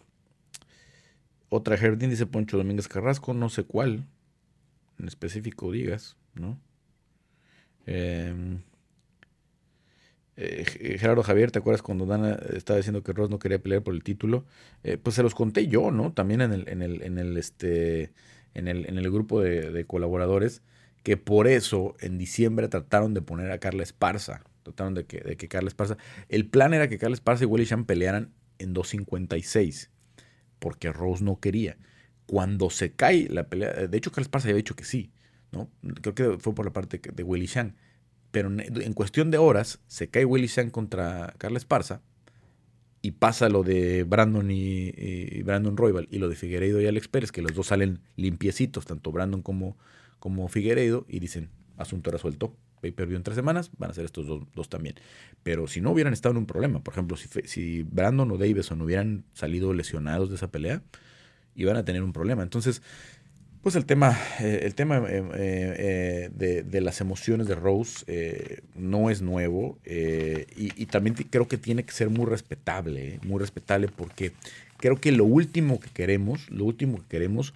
otra 1.49 1.77
Jardín 1.77 2.11
dice 2.11 2.27
Poncho 2.27 2.57
Domínguez 2.57 2.89
Carrasco, 2.89 3.35
no 3.35 3.49
sé 3.49 3.65
cuál 3.65 4.07
en 4.99 5.09
específico 5.09 5.71
digas, 5.71 6.17
¿no? 6.35 6.59
Em, 7.87 8.61
eh, 10.37 10.97
Gerardo 10.99 11.23
Javier, 11.23 11.51
¿te 11.51 11.59
acuerdas 11.59 11.83
cuando 11.83 12.07
Dana 12.07 12.39
estaba 12.55 12.77
diciendo 12.77 13.03
que 13.03 13.13
Ross 13.13 13.31
no 13.31 13.39
quería 13.39 13.59
pelear 13.59 13.83
por 13.83 13.95
el 13.95 14.03
título? 14.03 14.45
Eh, 14.83 14.99
pues 14.99 15.17
se 15.17 15.23
los 15.23 15.35
conté 15.35 15.67
yo, 15.69 15.91
¿no? 15.91 16.13
También 16.13 16.41
en 16.41 16.53
el, 16.53 16.69
en 16.69 16.83
el, 16.83 17.03
en 17.03 17.19
el, 17.19 17.37
este, 17.37 18.13
en 18.55 18.69
el, 18.69 18.87
en 18.87 18.99
el 18.99 19.11
grupo 19.11 19.41
de, 19.41 19.85
colaboradores, 19.87 20.63
que 21.03 21.17
por 21.17 21.47
eso 21.47 21.97
en 22.01 22.19
diciembre 22.19 22.69
trataron 22.69 23.15
de 23.15 23.23
poner 23.23 23.51
a 23.51 23.59
Carla 23.59 23.83
Esparza. 23.83 24.43
Trataron 24.63 24.95
de 24.95 25.05
que, 25.05 25.21
de 25.21 25.37
que 25.37 25.49
Carla 25.49 25.69
Esparza. 25.69 25.97
El 26.29 26.49
plan 26.49 26.75
era 26.75 26.89
que 26.89 26.99
Carla 26.99 27.15
Esparza 27.15 27.45
y 27.45 27.47
Willy 27.47 27.67
pelearan 27.87 28.33
en 28.59 28.75
256 28.75 29.91
porque 30.59 30.93
Rose 30.93 31.25
no 31.25 31.41
quería. 31.41 31.77
Cuando 32.27 32.71
se 32.71 32.93
cae 32.93 33.29
la 33.29 33.49
pelea, 33.49 33.73
de 33.87 33.97
hecho 33.97 34.11
Carlos 34.11 34.29
Parza 34.29 34.49
había 34.49 34.57
dicho 34.57 34.75
que 34.75 34.85
sí, 34.85 35.13
¿no? 35.53 35.71
Creo 36.01 36.15
que 36.15 36.39
fue 36.39 36.55
por 36.55 36.65
la 36.65 36.73
parte 36.73 37.01
de 37.01 37.23
Willy 37.23 37.47
Shang. 37.47 37.77
Pero 38.31 38.51
en 38.51 38.93
cuestión 38.93 39.31
de 39.31 39.39
horas 39.39 39.81
se 39.87 40.09
cae 40.09 40.25
Willy 40.25 40.49
Shang 40.49 40.71
contra 40.71 41.35
Carlos 41.39 41.63
Esparza 41.63 42.03
y 43.07 43.13
pasa 43.13 43.49
lo 43.49 43.63
de 43.63 44.03
Brandon 44.03 44.51
y, 44.51 45.43
Brandon 45.43 45.77
Royal 45.77 46.09
y 46.11 46.19
lo 46.19 46.29
de 46.29 46.35
Figueiredo 46.35 46.81
y 46.81 46.87
Alex 46.87 47.07
Pérez, 47.07 47.31
que 47.31 47.41
los 47.41 47.55
dos 47.55 47.69
salen 47.69 48.01
limpiecitos, 48.17 48.85
tanto 48.85 49.13
Brandon 49.13 49.43
como, 49.43 49.77
como 50.19 50.49
Figueiredo, 50.49 51.07
y 51.09 51.21
dicen, 51.21 51.51
asunto 51.77 52.11
resuelto, 52.11 52.57
pay-per-view 52.87 53.17
en 53.17 53.23
tres 53.23 53.37
semanas, 53.37 53.71
van 53.79 53.91
a 53.91 53.95
ser 53.95 54.05
estos 54.05 54.27
dos, 54.27 54.69
también. 54.69 54.97
Pero 55.43 55.67
si 55.67 55.81
no 55.81 55.91
hubieran 55.91 56.13
estado 56.13 56.33
en 56.33 56.39
un 56.39 56.47
problema, 56.47 56.81
por 56.81 56.95
ejemplo, 56.95 57.17
si, 57.17 57.83
Brandon 57.83 58.31
o 58.31 58.39
Davison 58.39 58.81
hubieran 58.83 59.25
salido 59.35 59.73
lesionados 59.73 60.29
de 60.31 60.37
esa 60.37 60.49
pelea, 60.49 60.83
iban 61.55 61.77
a 61.77 61.85
tener 61.85 62.03
un 62.03 62.13
problema. 62.13 62.43
Entonces, 62.43 62.83
Pues 63.63 63.75
el 63.75 63.85
tema, 63.85 64.17
eh, 64.39 64.61
el 64.63 64.77
tema 64.77 64.99
eh, 65.09 65.25
eh, 65.35 66.63
de, 66.65 66.81
las 66.81 67.01
emociones 67.01 67.49
de 67.49 67.57
Rose 67.57 68.05
no 68.77 69.11
es 69.11 69.23
nuevo 69.23 69.81
y, 69.85 70.87
también 70.87 71.17
creo 71.17 71.49
que 71.49 71.59
tiene 71.59 71.83
que 71.83 71.91
ser 71.91 72.09
muy 72.09 72.27
respetable, 72.27 73.19
muy 73.25 73.41
respetable 73.41 73.89
porque 73.89 74.31
creo 74.77 75.01
que 75.01 75.11
lo 75.11 75.25
último 75.25 75.81
que 75.81 75.91
queremos, 75.91 76.49
lo 76.49 76.65
último 76.65 76.99
que 76.99 77.09
queremos, 77.09 77.55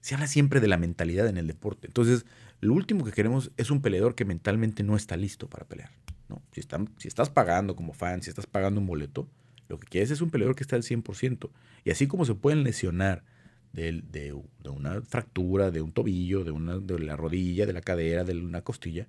se 0.00 0.14
habla 0.14 0.26
siempre 0.26 0.60
de 0.60 0.68
la 0.68 0.78
mentalidad 0.78 1.28
en 1.28 1.36
el 1.36 1.46
deporte. 1.46 1.86
Entonces, 1.86 2.24
lo 2.62 2.74
último 2.74 3.04
que 3.04 3.10
queremos 3.10 3.50
es 3.56 3.72
un 3.72 3.82
peleador 3.82 4.14
que 4.14 4.24
mentalmente 4.24 4.84
no 4.84 4.94
está 4.94 5.16
listo 5.16 5.50
para 5.50 5.66
pelear. 5.66 5.90
¿no? 6.28 6.40
Si, 6.52 6.60
están, 6.60 6.88
si 6.96 7.08
estás 7.08 7.28
pagando 7.28 7.74
como 7.74 7.92
fan, 7.92 8.22
si 8.22 8.30
estás 8.30 8.46
pagando 8.46 8.80
un 8.80 8.86
boleto, 8.86 9.28
lo 9.68 9.80
que 9.80 9.88
quieres 9.88 10.12
es 10.12 10.20
un 10.20 10.30
peleador 10.30 10.54
que 10.54 10.62
está 10.62 10.76
al 10.76 10.84
100%. 10.84 11.50
Y 11.84 11.90
así 11.90 12.06
como 12.06 12.24
se 12.24 12.36
pueden 12.36 12.62
lesionar 12.62 13.24
de, 13.72 14.32
una 14.64 15.02
fractura, 15.02 15.72
de 15.72 15.82
un 15.82 15.90
tobillo, 15.90 16.44
de, 16.44 16.52
una, 16.52 16.78
de 16.78 17.00
la 17.00 17.16
rodilla, 17.16 17.66
de 17.66 17.72
la 17.72 17.80
cadera, 17.80 18.22
de 18.22 18.38
una 18.38 18.62
costilla, 18.62 19.08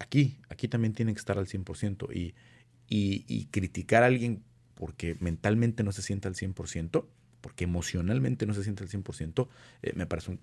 aquí, 0.00 0.40
aquí 0.48 0.66
también 0.66 0.92
tiene 0.92 1.12
que 1.12 1.20
estar 1.20 1.38
al 1.38 1.46
100%. 1.46 2.12
Y, 2.12 2.34
y, 2.88 3.46
criticar 3.46 4.02
a 4.02 4.06
alguien 4.06 4.42
porque 4.74 5.16
mentalmente 5.20 5.84
no 5.84 5.92
se 5.92 6.02
siente 6.02 6.26
al 6.26 6.34
100%, 6.34 7.06
porque 7.40 7.64
emocionalmente 7.64 8.44
no 8.44 8.54
se 8.54 8.64
siente 8.64 8.82
al 8.82 8.90
100%, 8.90 9.48
eh, 9.82 9.92
me 9.94 10.06
parece 10.06 10.38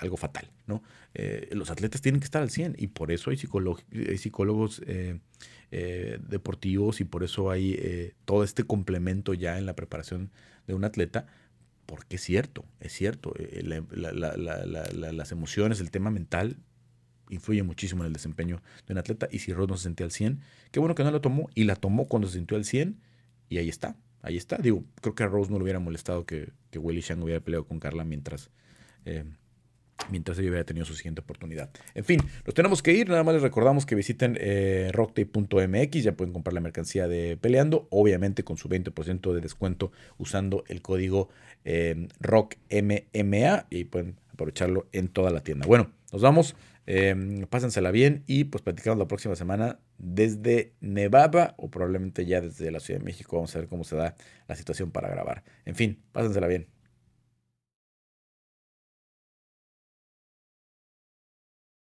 algo 0.00 0.16
fatal, 0.16 0.50
¿no? 0.66 0.82
Eh, 1.14 1.48
los 1.52 1.70
atletas 1.70 2.00
tienen 2.02 2.20
que 2.20 2.24
estar 2.24 2.42
al 2.42 2.50
100 2.50 2.76
y 2.78 2.88
por 2.88 3.12
eso 3.12 3.30
hay, 3.30 3.38
hay 4.08 4.18
psicólogos 4.18 4.82
eh, 4.86 5.18
deportivos 6.28 7.00
y 7.00 7.04
por 7.04 7.24
eso 7.24 7.50
hay 7.50 8.12
todo 8.24 8.44
este 8.44 8.64
complemento 8.64 9.34
ya 9.34 9.58
en 9.58 9.66
la 9.66 9.74
preparación 9.74 10.30
de 10.66 10.74
un 10.74 10.84
atleta 10.84 11.26
porque 11.86 12.16
es 12.16 12.22
cierto, 12.22 12.64
es 12.80 12.92
cierto, 12.92 13.32
eh, 13.38 13.62
las 13.62 15.32
emociones, 15.32 15.80
el 15.80 15.90
tema 15.90 16.10
mental 16.10 16.58
influye 17.30 17.62
muchísimo 17.62 18.02
en 18.02 18.08
el 18.08 18.12
desempeño 18.12 18.60
de 18.86 18.92
un 18.92 18.98
atleta 18.98 19.28
y 19.30 19.38
si 19.38 19.52
Rose 19.52 19.70
no 19.70 19.76
se 19.76 19.84
sentía 19.84 20.04
al 20.04 20.12
100, 20.12 20.40
qué 20.72 20.80
bueno 20.80 20.94
que 20.94 21.04
no 21.04 21.10
la 21.10 21.20
tomó 21.20 21.48
y 21.54 21.64
la 21.64 21.76
tomó 21.76 22.06
cuando 22.06 22.28
se 22.28 22.34
sintió 22.34 22.56
al 22.56 22.64
100 22.64 23.00
y 23.48 23.58
ahí 23.58 23.68
está, 23.68 23.96
ahí 24.22 24.36
está. 24.36 24.58
Digo, 24.58 24.84
creo 25.00 25.14
que 25.14 25.22
a 25.22 25.26
Rose 25.26 25.50
no 25.50 25.58
le 25.58 25.62
hubiera 25.62 25.78
molestado 25.78 26.26
que, 26.26 26.52
que 26.70 26.80
Shang 26.80 27.22
hubiera 27.22 27.40
peleado 27.40 27.66
con 27.66 27.78
Carla 27.78 28.04
mientras... 28.04 28.50
Eh, 29.04 29.24
mientras 30.10 30.38
ella 30.38 30.48
hubiera 30.48 30.64
tenido 30.64 30.86
su 30.86 30.94
siguiente 30.94 31.20
oportunidad. 31.20 31.70
En 31.94 32.04
fin, 32.04 32.20
nos 32.44 32.54
tenemos 32.54 32.82
que 32.82 32.92
ir. 32.92 33.08
Nada 33.08 33.24
más 33.24 33.34
les 33.34 33.42
recordamos 33.42 33.86
que 33.86 33.94
visiten 33.94 34.36
eh. 34.40 34.92
Ya 35.92 36.12
pueden 36.12 36.32
comprar 36.32 36.52
la 36.52 36.60
mercancía 36.60 37.08
de 37.08 37.36
Peleando, 37.36 37.86
obviamente 37.90 38.44
con 38.44 38.56
su 38.56 38.68
20% 38.68 39.32
de 39.32 39.40
descuento 39.40 39.92
usando 40.18 40.64
el 40.68 40.82
código 40.82 41.28
eh, 41.64 42.08
ROCKMMA 42.20 43.66
y 43.70 43.84
pueden 43.84 44.16
aprovecharlo 44.32 44.86
en 44.92 45.08
toda 45.08 45.30
la 45.30 45.40
tienda. 45.40 45.66
Bueno, 45.66 45.90
nos 46.12 46.22
vamos. 46.22 46.56
Eh, 46.88 47.44
pásensela 47.50 47.90
bien 47.90 48.22
y 48.28 48.44
pues 48.44 48.62
platicamos 48.62 48.96
la 48.96 49.08
próxima 49.08 49.34
semana 49.34 49.80
desde 49.98 50.72
Nevada 50.80 51.54
o 51.56 51.68
probablemente 51.68 52.26
ya 52.26 52.40
desde 52.40 52.70
la 52.70 52.78
Ciudad 52.78 53.00
de 53.00 53.04
México. 53.06 53.36
Vamos 53.36 53.54
a 53.56 53.58
ver 53.58 53.68
cómo 53.68 53.82
se 53.82 53.96
da 53.96 54.14
la 54.46 54.54
situación 54.54 54.92
para 54.92 55.08
grabar. 55.08 55.42
En 55.64 55.74
fin, 55.74 56.00
pásensela 56.12 56.46
bien. 56.46 56.75